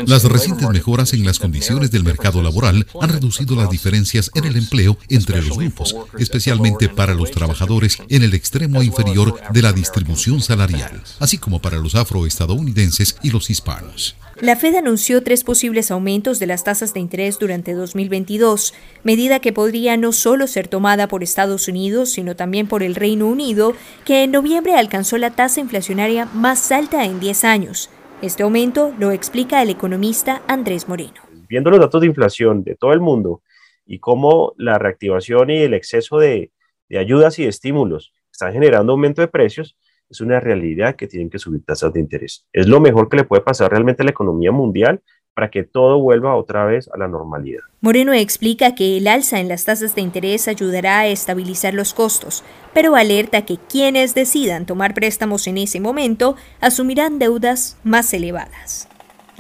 Las 0.06 0.24
recientes 0.24 0.70
mejoras 0.70 1.14
en 1.14 1.26
las 1.26 1.40
condiciones 1.40 1.92
del 1.92 2.04
mercado 2.04 2.42
laboral 2.42 2.88
han 3.00 3.10
reducido 3.10 3.56
las 3.56 3.70
diferencias 3.70 4.32
en 4.36 4.46
el 4.46 4.58
empleo 4.58 4.98
entre 5.10 5.42
los 5.42 5.58
grupos, 5.58 5.96
especialmente 6.18 6.90
para 6.90 7.14
los 7.14 7.32
trabajadores 7.32 7.98
en 8.10 8.24
el 8.24 8.34
extremo 8.34 8.84
inferior 8.84 9.40
de 9.52 9.62
la 9.62 9.74
distribución 9.74 10.42
salarial, 10.42 11.02
así 11.20 11.38
como 11.38 11.62
para 11.62 11.78
los 11.78 11.96
afroestadounidenses 11.96 13.18
y 13.22 13.32
los 13.32 13.50
hispanos. 13.50 14.16
La 14.40 14.56
Fed 14.56 14.74
anunció 14.76 15.22
tres 15.22 15.44
posibles 15.44 15.92
aumentos 15.92 16.40
de 16.40 16.48
las 16.48 16.64
tasas 16.64 16.96
de 16.96 17.00
interés 17.00 17.38
durante 17.38 17.74
2022, 17.74 18.74
medida 19.04 19.40
que 19.40 19.54
podría 19.54 19.98
no 19.98 20.14
solo 20.14 20.48
ser 20.48 20.68
tomada 20.68 21.08
por 21.08 21.22
Estados 21.22 21.68
Unidos, 21.68 21.81
sino 22.06 22.36
también 22.36 22.68
por 22.68 22.84
el 22.84 22.96
Reino 22.96 23.28
Unido, 23.28 23.74
que 24.06 24.24
en 24.24 24.32
noviembre 24.32 24.76
alcanzó 24.76 25.18
la 25.18 25.32
tasa 25.32 25.60
inflacionaria 25.60 26.26
más 26.26 26.72
alta 26.72 27.06
en 27.06 27.20
10 27.20 27.44
años. 27.44 27.90
Este 28.22 28.44
aumento 28.44 28.94
lo 29.00 29.12
explica 29.12 29.62
el 29.64 29.72
economista 29.72 30.44
Andrés 30.48 30.88
Moreno. 30.88 31.22
Viendo 31.50 31.72
los 31.72 31.80
datos 31.80 32.02
de 32.02 32.08
inflación 32.08 32.64
de 32.64 32.76
todo 32.76 32.94
el 32.94 33.00
mundo 33.02 33.42
y 33.86 34.00
cómo 34.00 34.54
la 34.58 34.78
reactivación 34.78 35.50
y 35.50 35.58
el 35.58 35.74
exceso 35.74 36.20
de, 36.20 36.52
ayudas 36.96 37.40
y 37.40 37.46
estímulos 37.46 38.14
están 38.32 38.54
generando 38.54 38.92
aumento 38.92 39.22
de 39.22 39.28
precios, 39.28 39.76
es 40.08 40.22
una 40.22 40.40
realidad 40.40 40.96
que 40.96 41.08
tienen 41.08 41.30
que 41.30 41.40
subir 41.40 41.64
tasas 41.66 41.94
de 41.94 42.00
interés. 42.00 42.46
Es 42.54 42.68
lo 42.68 42.80
mejor 42.80 43.10
que 43.10 43.18
le 43.18 43.24
puede 43.24 43.42
pasar 43.42 43.72
realmente 43.72 44.04
a 44.04 44.06
la 44.06 44.12
economía 44.12 44.52
mundial 44.52 45.02
para 45.34 45.50
que 45.50 45.64
todo 45.64 46.00
vuelva 46.00 46.36
otra 46.36 46.66
vez 46.66 46.90
a 46.94 46.98
la 46.98 47.08
normalidad. 47.08 47.62
Moreno 47.80 48.14
explica 48.14 48.76
que 48.76 48.98
el 48.98 49.08
alza 49.08 49.40
en 49.40 49.48
las 49.48 49.66
tasas 49.66 49.96
de 49.96 50.02
interés 50.02 50.48
ayudará 50.48 51.00
a 51.00 51.08
estabilizar 51.08 51.74
los 51.74 51.94
costos, 51.94 52.44
pero 52.74 52.96
alerta 52.96 53.44
que 53.44 53.58
quienes 53.58 54.14
decidan 54.14 54.66
tomar 54.66 54.94
préstamos 54.94 55.48
en 55.48 55.58
ese 55.58 55.80
momento 55.80 56.36
asumirán 56.60 57.18
deudas 57.18 57.78
más 57.84 58.14
elevadas. 58.14 58.91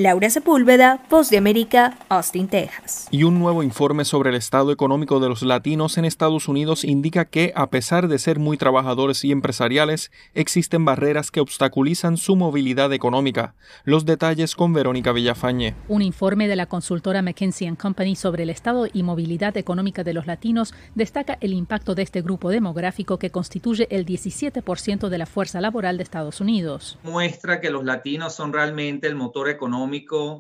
Laura 0.01 0.31
Sepúlveda, 0.31 1.03
Voz 1.11 1.29
de 1.29 1.37
América, 1.37 1.95
Austin, 2.09 2.47
Texas. 2.47 3.07
Y 3.11 3.21
un 3.21 3.37
nuevo 3.37 3.61
informe 3.61 4.03
sobre 4.03 4.31
el 4.31 4.35
estado 4.35 4.71
económico 4.71 5.19
de 5.19 5.29
los 5.29 5.43
latinos 5.43 5.99
en 5.99 6.05
Estados 6.05 6.47
Unidos 6.47 6.83
indica 6.83 7.25
que, 7.25 7.53
a 7.55 7.69
pesar 7.69 8.07
de 8.07 8.17
ser 8.17 8.39
muy 8.39 8.57
trabajadores 8.57 9.23
y 9.23 9.31
empresariales, 9.31 10.11
existen 10.33 10.85
barreras 10.85 11.29
que 11.29 11.39
obstaculizan 11.39 12.17
su 12.17 12.35
movilidad 12.35 12.91
económica. 12.93 13.53
Los 13.83 14.05
detalles 14.05 14.55
con 14.55 14.73
Verónica 14.73 15.11
Villafañe. 15.11 15.75
Un 15.87 16.01
informe 16.01 16.47
de 16.47 16.55
la 16.55 16.65
consultora 16.65 17.21
McKinsey 17.21 17.75
Company 17.75 18.15
sobre 18.15 18.41
el 18.41 18.49
estado 18.49 18.87
y 18.91 19.03
movilidad 19.03 19.55
económica 19.55 20.03
de 20.03 20.13
los 20.13 20.25
latinos 20.25 20.73
destaca 20.95 21.37
el 21.41 21.53
impacto 21.53 21.93
de 21.93 22.01
este 22.01 22.23
grupo 22.23 22.49
demográfico 22.49 23.19
que 23.19 23.29
constituye 23.29 23.87
el 23.91 24.07
17% 24.07 25.09
de 25.09 25.17
la 25.19 25.27
fuerza 25.27 25.61
laboral 25.61 25.97
de 25.97 26.03
Estados 26.03 26.41
Unidos. 26.41 26.97
Muestra 27.03 27.61
que 27.61 27.69
los 27.69 27.83
latinos 27.83 28.33
son 28.33 28.51
realmente 28.51 29.05
el 29.05 29.13
motor 29.13 29.47
económico 29.47 29.90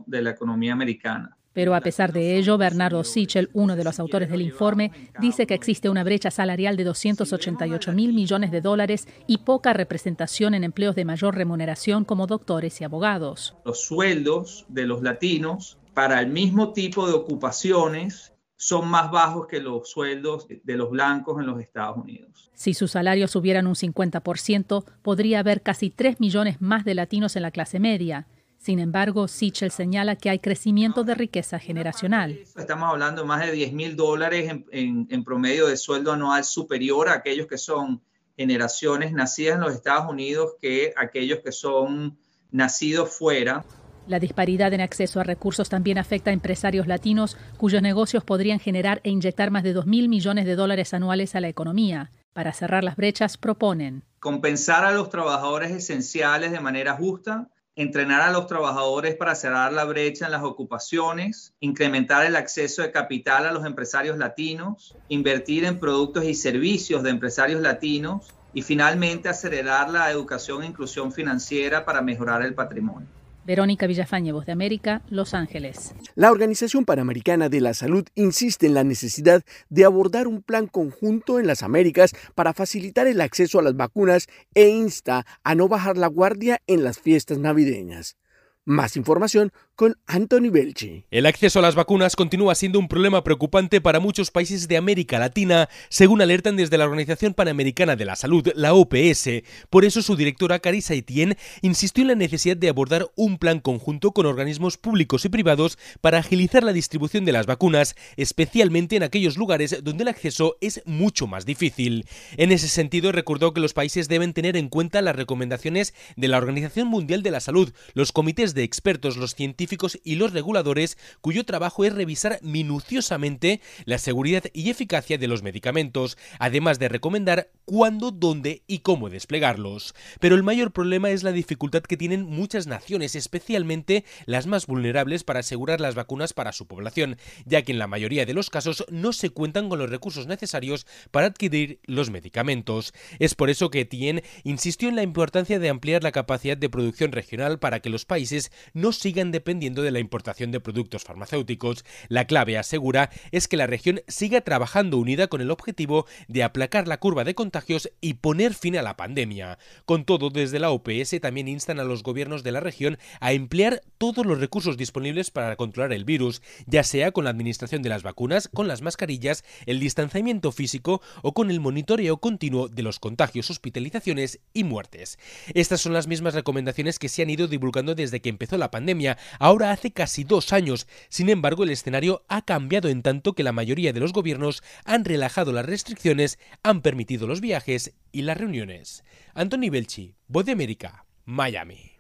de 0.07 0.21
la 0.21 0.31
economía 0.31 0.73
americana. 0.73 1.37
Pero 1.53 1.75
a 1.75 1.81
pesar 1.81 2.13
de 2.13 2.37
ello, 2.37 2.57
Bernardo 2.57 3.03
Sichel, 3.03 3.49
uno 3.53 3.75
de 3.75 3.83
los 3.83 3.99
autores 3.99 4.29
del 4.29 4.41
informe, 4.41 4.91
dice 5.19 5.45
que 5.45 5.53
existe 5.53 5.89
una 5.89 6.03
brecha 6.03 6.31
salarial 6.31 6.77
de 6.77 6.85
288 6.85 7.91
mil 7.91 8.13
millones 8.13 8.51
de 8.51 8.61
dólares 8.61 9.07
y 9.27 9.39
poca 9.39 9.73
representación 9.73 10.53
en 10.53 10.63
empleos 10.63 10.95
de 10.95 11.03
mayor 11.03 11.35
remuneración 11.35 12.05
como 12.05 12.27
doctores 12.27 12.79
y 12.79 12.85
abogados. 12.85 13.55
Los 13.65 13.81
sueldos 13.81 14.65
de 14.69 14.85
los 14.85 15.01
latinos 15.01 15.77
para 15.93 16.21
el 16.21 16.27
mismo 16.27 16.71
tipo 16.71 17.05
de 17.05 17.13
ocupaciones 17.13 18.33
son 18.55 18.87
más 18.87 19.11
bajos 19.11 19.47
que 19.47 19.59
los 19.59 19.89
sueldos 19.89 20.47
de 20.47 20.77
los 20.77 20.91
blancos 20.91 21.39
en 21.39 21.47
los 21.47 21.59
Estados 21.59 21.97
Unidos. 21.97 22.51
Si 22.53 22.75
sus 22.75 22.91
salarios 22.91 23.31
subieran 23.31 23.65
un 23.65 23.73
50%, 23.73 24.85
podría 25.01 25.39
haber 25.39 25.63
casi 25.63 25.89
3 25.89 26.19
millones 26.19 26.61
más 26.61 26.85
de 26.85 26.93
latinos 26.93 27.35
en 27.35 27.41
la 27.41 27.51
clase 27.51 27.79
media. 27.79 28.27
Sin 28.61 28.77
embargo, 28.77 29.27
Sichel 29.27 29.71
señala 29.71 30.15
que 30.15 30.29
hay 30.29 30.37
crecimiento 30.37 31.03
de 31.03 31.15
riqueza 31.15 31.57
generacional. 31.57 32.37
Estamos 32.55 32.91
hablando 32.91 33.23
de 33.23 33.27
más 33.27 33.43
de 33.43 33.51
10 33.53 33.73
mil 33.73 33.95
dólares 33.95 34.53
en, 34.71 35.23
promedio 35.23 35.65
de 35.65 35.75
sueldo 35.77 36.11
anual 36.11 36.43
superior 36.43 37.09
a 37.09 37.13
aquellos 37.13 37.47
que 37.47 37.57
son 37.57 38.03
generaciones 38.37 39.13
nacidas 39.13 39.55
en 39.55 39.61
los 39.61 39.73
Estados 39.73 40.07
Unidos 40.07 40.51
que 40.61 40.93
aquellos 40.95 41.39
que 41.39 41.51
son 41.51 42.19
nacidos 42.51 43.09
fuera. 43.09 43.65
La 44.05 44.19
disparidad 44.19 44.71
en 44.73 44.81
acceso 44.81 45.19
a 45.19 45.23
recursos 45.23 45.67
también 45.67 45.97
afecta 45.97 46.29
a 46.29 46.33
empresarios 46.33 46.85
latinos 46.85 47.37
cuyos 47.57 47.81
negocios 47.81 48.23
podrían 48.23 48.59
generar 48.59 49.01
e 49.03 49.09
inyectar 49.09 49.49
más 49.49 49.63
de 49.63 49.73
2 49.73 49.87
mil 49.87 50.07
millones 50.07 50.45
de 50.45 50.55
dólares 50.55 50.93
anuales 50.93 51.33
a 51.33 51.41
la 51.41 51.49
economía. 51.49 52.11
Para 52.33 52.53
cerrar 52.53 52.83
las 52.83 52.95
brechas, 52.95 53.37
proponen 53.37 54.03
compensar 54.19 54.85
a 54.85 54.91
los 54.91 55.09
trabajadores 55.09 55.71
esenciales 55.71 56.51
de 56.51 56.59
manera 56.59 56.93
justa, 56.93 57.49
entrenar 57.75 58.21
a 58.21 58.31
los 58.31 58.47
trabajadores 58.47 59.15
para 59.15 59.35
cerrar 59.35 59.71
la 59.71 59.85
brecha 59.85 60.25
en 60.25 60.31
las 60.31 60.43
ocupaciones, 60.43 61.53
incrementar 61.59 62.25
el 62.25 62.35
acceso 62.35 62.81
de 62.81 62.91
capital 62.91 63.45
a 63.45 63.51
los 63.51 63.65
empresarios 63.65 64.17
latinos, 64.17 64.95
invertir 65.07 65.63
en 65.65 65.79
productos 65.79 66.25
y 66.25 66.33
servicios 66.33 67.01
de 67.03 67.11
empresarios 67.11 67.61
latinos 67.61 68.27
y 68.53 68.61
finalmente 68.61 69.29
acelerar 69.29 69.89
la 69.89 70.11
educación 70.11 70.63
e 70.63 70.67
inclusión 70.67 71.11
financiera 71.11 71.85
para 71.85 72.01
mejorar 72.01 72.41
el 72.41 72.53
patrimonio. 72.53 73.20
Verónica 73.45 73.87
Villafañe, 73.87 74.31
Voz 74.31 74.45
de 74.45 74.51
América, 74.51 75.01
Los 75.09 75.33
Ángeles. 75.33 75.93
La 76.15 76.31
Organización 76.31 76.85
Panamericana 76.85 77.49
de 77.49 77.61
la 77.61 77.73
Salud 77.73 78.05
insiste 78.15 78.67
en 78.67 78.73
la 78.73 78.83
necesidad 78.83 79.43
de 79.69 79.85
abordar 79.85 80.27
un 80.27 80.41
plan 80.41 80.67
conjunto 80.67 81.39
en 81.39 81.47
las 81.47 81.63
Américas 81.63 82.13
para 82.35 82.53
facilitar 82.53 83.07
el 83.07 83.21
acceso 83.21 83.59
a 83.59 83.63
las 83.63 83.75
vacunas 83.75 84.27
e 84.53 84.69
insta 84.69 85.25
a 85.43 85.55
no 85.55 85.67
bajar 85.67 85.97
la 85.97 86.07
guardia 86.07 86.61
en 86.67 86.83
las 86.83 86.99
fiestas 86.99 87.37
navideñas. 87.37 88.17
Más 88.63 88.95
información 88.95 89.51
con 89.75 89.97
Anthony 90.05 90.51
Belchi. 90.51 91.05
El 91.09 91.25
acceso 91.25 91.57
a 91.57 91.61
las 91.61 91.75
vacunas 91.75 92.15
continúa 92.15 92.53
siendo 92.53 92.77
un 92.77 92.87
problema 92.87 93.23
preocupante 93.23 93.81
para 93.81 93.99
muchos 93.99 94.29
países 94.29 94.67
de 94.67 94.77
América 94.77 95.17
Latina, 95.17 95.69
según 95.89 96.21
alertan 96.21 96.55
desde 96.55 96.77
la 96.77 96.85
Organización 96.85 97.33
Panamericana 97.33 97.95
de 97.95 98.05
la 98.05 98.15
Salud, 98.15 98.47
la 98.53 98.73
OPS. 98.73 99.29
Por 99.69 99.83
eso 99.83 100.03
su 100.03 100.15
directora 100.15 100.59
Carissa 100.59 100.93
Etienne 100.93 101.35
insistió 101.61 102.03
en 102.03 102.09
la 102.09 102.15
necesidad 102.15 102.57
de 102.57 102.69
abordar 102.69 103.07
un 103.15 103.39
plan 103.39 103.59
conjunto 103.59 104.11
con 104.11 104.27
organismos 104.27 104.77
públicos 104.77 105.25
y 105.25 105.29
privados 105.29 105.79
para 105.99 106.19
agilizar 106.19 106.63
la 106.63 106.73
distribución 106.73 107.25
de 107.25 107.31
las 107.31 107.47
vacunas, 107.47 107.95
especialmente 108.17 108.97
en 108.97 109.03
aquellos 109.03 109.35
lugares 109.35 109.83
donde 109.83 110.03
el 110.03 110.09
acceso 110.09 110.57
es 110.61 110.83
mucho 110.85 111.25
más 111.25 111.45
difícil. 111.45 112.05
En 112.37 112.51
ese 112.51 112.67
sentido, 112.67 113.11
recordó 113.11 113.51
que 113.53 113.61
los 113.61 113.73
países 113.73 114.07
deben 114.07 114.33
tener 114.33 114.57
en 114.57 114.69
cuenta 114.69 115.01
las 115.01 115.15
recomendaciones 115.15 115.95
de 116.15 116.27
la 116.27 116.37
Organización 116.37 116.87
Mundial 116.87 117.23
de 117.23 117.31
la 117.31 117.39
Salud, 117.39 117.73
los 117.93 118.11
comités 118.11 118.53
de 118.53 118.61
expertos, 118.61 119.17
los 119.17 119.33
científicos 119.33 119.70
y 120.03 120.15
los 120.15 120.33
reguladores, 120.33 120.97
cuyo 121.21 121.45
trabajo 121.45 121.85
es 121.85 121.93
revisar 121.93 122.39
minuciosamente 122.41 123.61
la 123.85 123.97
seguridad 123.97 124.43
y 124.53 124.69
eficacia 124.69 125.17
de 125.17 125.27
los 125.27 125.43
medicamentos, 125.43 126.17
además 126.39 126.77
de 126.77 126.89
recomendar 126.89 127.51
cuándo, 127.63 128.11
dónde 128.11 128.63
y 128.67 128.79
cómo 128.79 129.09
desplegarlos. 129.09 129.95
Pero 130.19 130.35
el 130.35 130.43
mayor 130.43 130.71
problema 130.71 131.11
es 131.11 131.23
la 131.23 131.31
dificultad 131.31 131.83
que 131.83 131.95
tienen 131.95 132.25
muchas 132.25 132.67
naciones, 132.67 133.15
especialmente 133.15 134.03
las 134.25 134.45
más 134.45 134.67
vulnerables 134.67 135.23
para 135.23 135.39
asegurar 135.39 135.79
las 135.79 135.95
vacunas 135.95 136.33
para 136.33 136.51
su 136.51 136.67
población, 136.67 137.17
ya 137.45 137.61
que 137.61 137.71
en 137.71 137.79
la 137.79 137.87
mayoría 137.87 138.25
de 138.25 138.33
los 138.33 138.49
casos 138.49 138.85
no 138.89 139.13
se 139.13 139.29
cuentan 139.29 139.69
con 139.69 139.79
los 139.79 139.89
recursos 139.89 140.27
necesarios 140.27 140.85
para 141.11 141.27
adquirir 141.27 141.79
los 141.85 142.09
medicamentos. 142.09 142.93
Es 143.19 143.35
por 143.35 143.49
eso 143.49 143.69
que 143.69 143.85
Tien 143.85 144.21
insistió 144.43 144.89
en 144.89 144.95
la 144.95 145.03
importancia 145.03 145.59
de 145.59 145.69
ampliar 145.69 146.03
la 146.03 146.11
capacidad 146.11 146.57
de 146.57 146.69
producción 146.69 147.11
regional 147.11 147.59
para 147.59 147.79
que 147.79 147.89
los 147.89 148.05
países 148.05 148.51
no 148.73 148.91
sigan 148.91 149.31
dependiendo 149.31 149.50
de 149.59 149.91
la 149.91 149.99
importación 149.99 150.51
de 150.51 150.59
productos 150.59 151.03
farmacéuticos. 151.03 151.83
La 152.07 152.25
clave, 152.25 152.57
asegura, 152.57 153.09
es 153.31 153.47
que 153.47 153.57
la 153.57 153.67
región 153.67 154.01
siga 154.07 154.41
trabajando 154.41 154.97
unida 154.97 155.27
con 155.27 155.41
el 155.41 155.51
objetivo 155.51 156.05
de 156.27 156.43
aplacar 156.43 156.87
la 156.87 156.99
curva 156.99 157.23
de 157.23 157.35
contagios 157.35 157.91
y 157.99 158.15
poner 158.15 158.53
fin 158.53 158.77
a 158.77 158.81
la 158.81 158.97
pandemia. 158.97 159.59
Con 159.85 160.05
todo, 160.05 160.29
desde 160.29 160.59
la 160.59 160.71
OPS 160.71 161.19
también 161.21 161.47
instan 161.47 161.79
a 161.79 161.83
los 161.83 162.03
gobiernos 162.03 162.43
de 162.43 162.51
la 162.51 162.59
región 162.59 162.97
a 163.19 163.33
emplear 163.33 163.81
todos 163.97 164.25
los 164.25 164.39
recursos 164.39 164.77
disponibles 164.77 165.31
para 165.31 165.55
controlar 165.55 165.93
el 165.93 166.05
virus, 166.05 166.41
ya 166.65 166.83
sea 166.83 167.11
con 167.11 167.25
la 167.25 167.29
administración 167.29 167.81
de 167.81 167.89
las 167.89 168.03
vacunas, 168.03 168.47
con 168.47 168.67
las 168.67 168.81
mascarillas, 168.81 169.43
el 169.65 169.79
distanciamiento 169.79 170.51
físico 170.51 171.01
o 171.21 171.33
con 171.33 171.51
el 171.51 171.59
monitoreo 171.59 172.17
continuo 172.17 172.69
de 172.69 172.83
los 172.83 172.99
contagios, 172.99 173.49
hospitalizaciones 173.49 174.39
y 174.53 174.63
muertes. 174.63 175.19
Estas 175.53 175.81
son 175.81 175.93
las 175.93 176.07
mismas 176.07 176.33
recomendaciones 176.33 176.99
que 176.99 177.09
se 177.09 177.21
han 177.21 177.29
ido 177.29 177.47
divulgando 177.47 177.95
desde 177.95 178.21
que 178.21 178.29
empezó 178.29 178.57
la 178.57 178.71
pandemia, 178.71 179.17
ahora 179.41 179.71
hace 179.71 179.91
casi 179.91 180.23
dos 180.23 180.53
años. 180.53 180.87
Sin 181.09 181.27
embargo, 181.27 181.63
el 181.63 181.71
escenario 181.71 182.23
ha 182.29 182.43
cambiado 182.43 182.89
en 182.89 183.01
tanto 183.01 183.33
que 183.33 183.43
la 183.43 183.51
mayoría 183.51 183.91
de 183.91 183.99
los 183.99 184.13
gobiernos 184.13 184.61
han 184.85 185.03
relajado 185.03 185.51
las 185.51 185.65
restricciones, 185.65 186.37
han 186.61 186.81
permitido 186.81 187.27
los 187.27 187.41
viajes 187.41 187.95
y 188.11 188.21
las 188.21 188.37
reuniones. 188.37 189.03
Anthony 189.33 189.71
Belchi, 189.71 190.15
Voz 190.27 190.45
de 190.45 190.51
América, 190.51 191.05
Miami. 191.25 191.91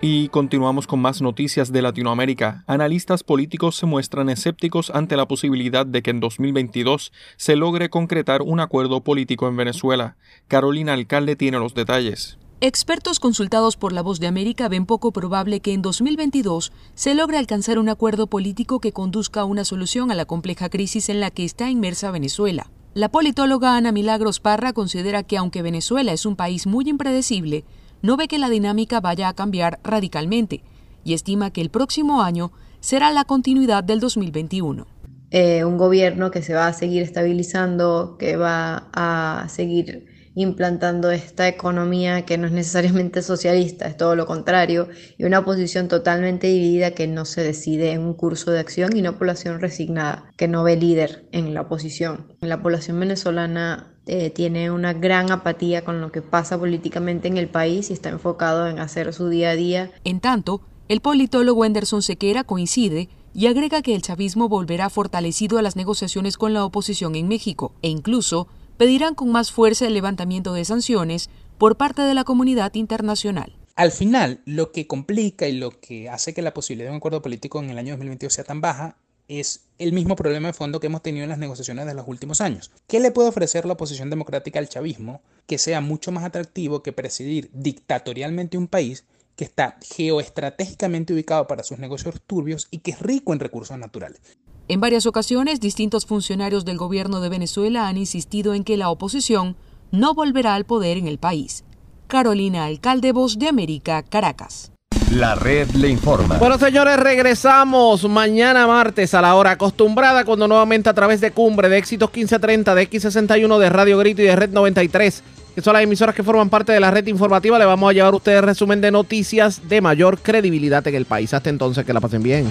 Y 0.00 0.28
continuamos 0.28 0.88
con 0.88 1.00
más 1.00 1.22
noticias 1.22 1.72
de 1.72 1.82
Latinoamérica. 1.82 2.64
Analistas 2.66 3.22
políticos 3.22 3.76
se 3.76 3.86
muestran 3.86 4.28
escépticos 4.28 4.90
ante 4.90 5.16
la 5.16 5.26
posibilidad 5.26 5.86
de 5.86 6.02
que 6.02 6.10
en 6.10 6.20
2022 6.20 7.12
se 7.36 7.56
logre 7.56 7.90
concretar 7.90 8.42
un 8.42 8.58
acuerdo 8.58 9.02
político 9.04 9.48
en 9.48 9.56
Venezuela. 9.56 10.16
Carolina 10.48 10.94
Alcalde 10.94 11.36
tiene 11.36 11.58
los 11.58 11.74
detalles. 11.74 12.38
Expertos 12.62 13.20
consultados 13.20 13.76
por 13.76 13.92
La 13.92 14.00
Voz 14.00 14.18
de 14.18 14.28
América 14.28 14.70
ven 14.70 14.86
poco 14.86 15.12
probable 15.12 15.60
que 15.60 15.74
en 15.74 15.82
2022 15.82 16.72
se 16.94 17.14
logre 17.14 17.36
alcanzar 17.36 17.78
un 17.78 17.90
acuerdo 17.90 18.28
político 18.28 18.80
que 18.80 18.92
conduzca 18.92 19.42
a 19.42 19.44
una 19.44 19.62
solución 19.62 20.10
a 20.10 20.14
la 20.14 20.24
compleja 20.24 20.70
crisis 20.70 21.10
en 21.10 21.20
la 21.20 21.30
que 21.30 21.44
está 21.44 21.68
inmersa 21.68 22.10
Venezuela. 22.10 22.70
La 22.94 23.10
politóloga 23.10 23.76
Ana 23.76 23.92
Milagros 23.92 24.40
Parra 24.40 24.72
considera 24.72 25.22
que 25.22 25.36
aunque 25.36 25.60
Venezuela 25.60 26.14
es 26.14 26.24
un 26.24 26.34
país 26.34 26.66
muy 26.66 26.88
impredecible, 26.88 27.66
no 28.00 28.16
ve 28.16 28.26
que 28.26 28.38
la 28.38 28.48
dinámica 28.48 29.02
vaya 29.02 29.28
a 29.28 29.34
cambiar 29.34 29.78
radicalmente 29.84 30.62
y 31.04 31.12
estima 31.12 31.50
que 31.50 31.60
el 31.60 31.68
próximo 31.68 32.22
año 32.22 32.52
será 32.80 33.10
la 33.12 33.24
continuidad 33.24 33.84
del 33.84 34.00
2021. 34.00 34.86
Eh, 35.30 35.62
un 35.66 35.76
gobierno 35.76 36.30
que 36.30 36.40
se 36.40 36.54
va 36.54 36.68
a 36.68 36.72
seguir 36.72 37.02
estabilizando, 37.02 38.16
que 38.18 38.38
va 38.38 38.88
a 38.94 39.46
seguir 39.50 40.15
implantando 40.36 41.10
esta 41.10 41.48
economía 41.48 42.26
que 42.26 42.36
no 42.36 42.46
es 42.46 42.52
necesariamente 42.52 43.22
socialista, 43.22 43.88
es 43.88 43.96
todo 43.96 44.14
lo 44.14 44.26
contrario, 44.26 44.88
y 45.16 45.24
una 45.24 45.40
oposición 45.40 45.88
totalmente 45.88 46.46
dividida 46.46 46.90
que 46.90 47.06
no 47.06 47.24
se 47.24 47.42
decide 47.42 47.92
en 47.92 48.02
un 48.02 48.12
curso 48.12 48.50
de 48.50 48.60
acción 48.60 48.94
y 48.94 49.00
una 49.00 49.18
población 49.18 49.60
resignada 49.60 50.30
que 50.36 50.46
no 50.46 50.62
ve 50.62 50.76
líder 50.76 51.26
en 51.32 51.54
la 51.54 51.62
oposición. 51.62 52.34
La 52.42 52.62
población 52.62 53.00
venezolana 53.00 53.94
eh, 54.04 54.28
tiene 54.28 54.70
una 54.70 54.92
gran 54.92 55.32
apatía 55.32 55.84
con 55.84 56.02
lo 56.02 56.12
que 56.12 56.20
pasa 56.20 56.58
políticamente 56.58 57.28
en 57.28 57.38
el 57.38 57.48
país 57.48 57.88
y 57.88 57.94
está 57.94 58.10
enfocado 58.10 58.68
en 58.68 58.78
hacer 58.78 59.14
su 59.14 59.30
día 59.30 59.50
a 59.50 59.56
día. 59.56 59.90
En 60.04 60.20
tanto, 60.20 60.60
el 60.88 61.00
politólogo 61.00 61.64
Anderson 61.64 62.02
Sequera 62.02 62.44
coincide 62.44 63.08
y 63.32 63.46
agrega 63.46 63.80
que 63.80 63.94
el 63.94 64.02
chavismo 64.02 64.50
volverá 64.50 64.90
fortalecido 64.90 65.58
a 65.58 65.62
las 65.62 65.76
negociaciones 65.76 66.36
con 66.36 66.52
la 66.52 66.64
oposición 66.64 67.16
en 67.16 67.26
México 67.26 67.72
e 67.80 67.88
incluso 67.88 68.48
pedirán 68.76 69.14
con 69.14 69.30
más 69.30 69.52
fuerza 69.52 69.86
el 69.86 69.94
levantamiento 69.94 70.52
de 70.52 70.64
sanciones 70.64 71.30
por 71.58 71.76
parte 71.76 72.02
de 72.02 72.14
la 72.14 72.24
comunidad 72.24 72.74
internacional. 72.74 73.56
Al 73.74 73.92
final, 73.92 74.40
lo 74.46 74.72
que 74.72 74.86
complica 74.86 75.48
y 75.48 75.52
lo 75.52 75.80
que 75.80 76.08
hace 76.08 76.32
que 76.32 76.42
la 76.42 76.54
posibilidad 76.54 76.88
de 76.88 76.92
un 76.92 76.98
acuerdo 76.98 77.22
político 77.22 77.62
en 77.62 77.70
el 77.70 77.78
año 77.78 77.92
2022 77.92 78.32
sea 78.32 78.44
tan 78.44 78.60
baja 78.60 78.96
es 79.28 79.64
el 79.78 79.92
mismo 79.92 80.16
problema 80.16 80.48
de 80.48 80.54
fondo 80.54 80.80
que 80.80 80.86
hemos 80.86 81.02
tenido 81.02 81.24
en 81.24 81.30
las 81.30 81.38
negociaciones 81.38 81.86
de 81.86 81.94
los 81.94 82.06
últimos 82.06 82.40
años. 82.40 82.70
¿Qué 82.86 83.00
le 83.00 83.10
puede 83.10 83.28
ofrecer 83.28 83.66
la 83.66 83.74
oposición 83.74 84.08
democrática 84.08 84.58
al 84.58 84.68
chavismo 84.68 85.20
que 85.46 85.58
sea 85.58 85.80
mucho 85.80 86.12
más 86.12 86.24
atractivo 86.24 86.82
que 86.82 86.92
presidir 86.92 87.50
dictatorialmente 87.52 88.56
un 88.56 88.68
país 88.68 89.04
que 89.34 89.44
está 89.44 89.76
geoestratégicamente 89.82 91.12
ubicado 91.12 91.46
para 91.46 91.62
sus 91.62 91.78
negocios 91.78 92.14
turbios 92.26 92.68
y 92.70 92.78
que 92.78 92.92
es 92.92 93.00
rico 93.00 93.32
en 93.32 93.40
recursos 93.40 93.78
naturales? 93.78 94.20
En 94.68 94.80
varias 94.80 95.06
ocasiones, 95.06 95.60
distintos 95.60 96.06
funcionarios 96.06 96.64
del 96.64 96.76
gobierno 96.76 97.20
de 97.20 97.28
Venezuela 97.28 97.86
han 97.86 97.96
insistido 97.96 98.52
en 98.52 98.64
que 98.64 98.76
la 98.76 98.90
oposición 98.90 99.54
no 99.92 100.12
volverá 100.12 100.56
al 100.56 100.64
poder 100.64 100.96
en 100.96 101.06
el 101.06 101.18
país. 101.18 101.62
Carolina 102.08 102.64
Alcalde, 102.64 103.12
Voz 103.12 103.38
de 103.38 103.46
América, 103.46 104.02
Caracas. 104.02 104.72
La 105.12 105.36
red 105.36 105.70
le 105.70 105.88
informa. 105.88 106.38
Bueno, 106.38 106.58
señores, 106.58 106.98
regresamos 106.98 108.08
mañana 108.08 108.66
martes 108.66 109.14
a 109.14 109.22
la 109.22 109.36
hora 109.36 109.52
acostumbrada 109.52 110.24
cuando 110.24 110.48
nuevamente 110.48 110.88
a 110.88 110.94
través 110.94 111.20
de 111.20 111.30
Cumbre, 111.30 111.68
de 111.68 111.78
Éxitos 111.78 112.10
1530, 112.12 112.74
de 112.74 112.90
X61, 112.90 113.58
de 113.58 113.70
Radio 113.70 113.98
Grito 113.98 114.22
y 114.22 114.24
de 114.24 114.34
Red 114.34 114.50
93, 114.50 115.22
que 115.54 115.62
son 115.62 115.74
las 115.74 115.84
emisoras 115.84 116.12
que 116.12 116.24
forman 116.24 116.50
parte 116.50 116.72
de 116.72 116.80
la 116.80 116.90
red 116.90 117.06
informativa, 117.06 117.56
le 117.56 117.66
vamos 117.66 117.88
a 117.88 117.92
llevar 117.92 118.12
a 118.12 118.16
ustedes 118.16 118.42
resumen 118.42 118.80
de 118.80 118.90
noticias 118.90 119.68
de 119.68 119.80
mayor 119.80 120.18
credibilidad 120.18 120.84
en 120.88 120.96
el 120.96 121.04
país. 121.04 121.32
Hasta 121.32 121.50
entonces, 121.50 121.84
que 121.84 121.92
la 121.92 122.00
pasen 122.00 122.24
bien. 122.24 122.46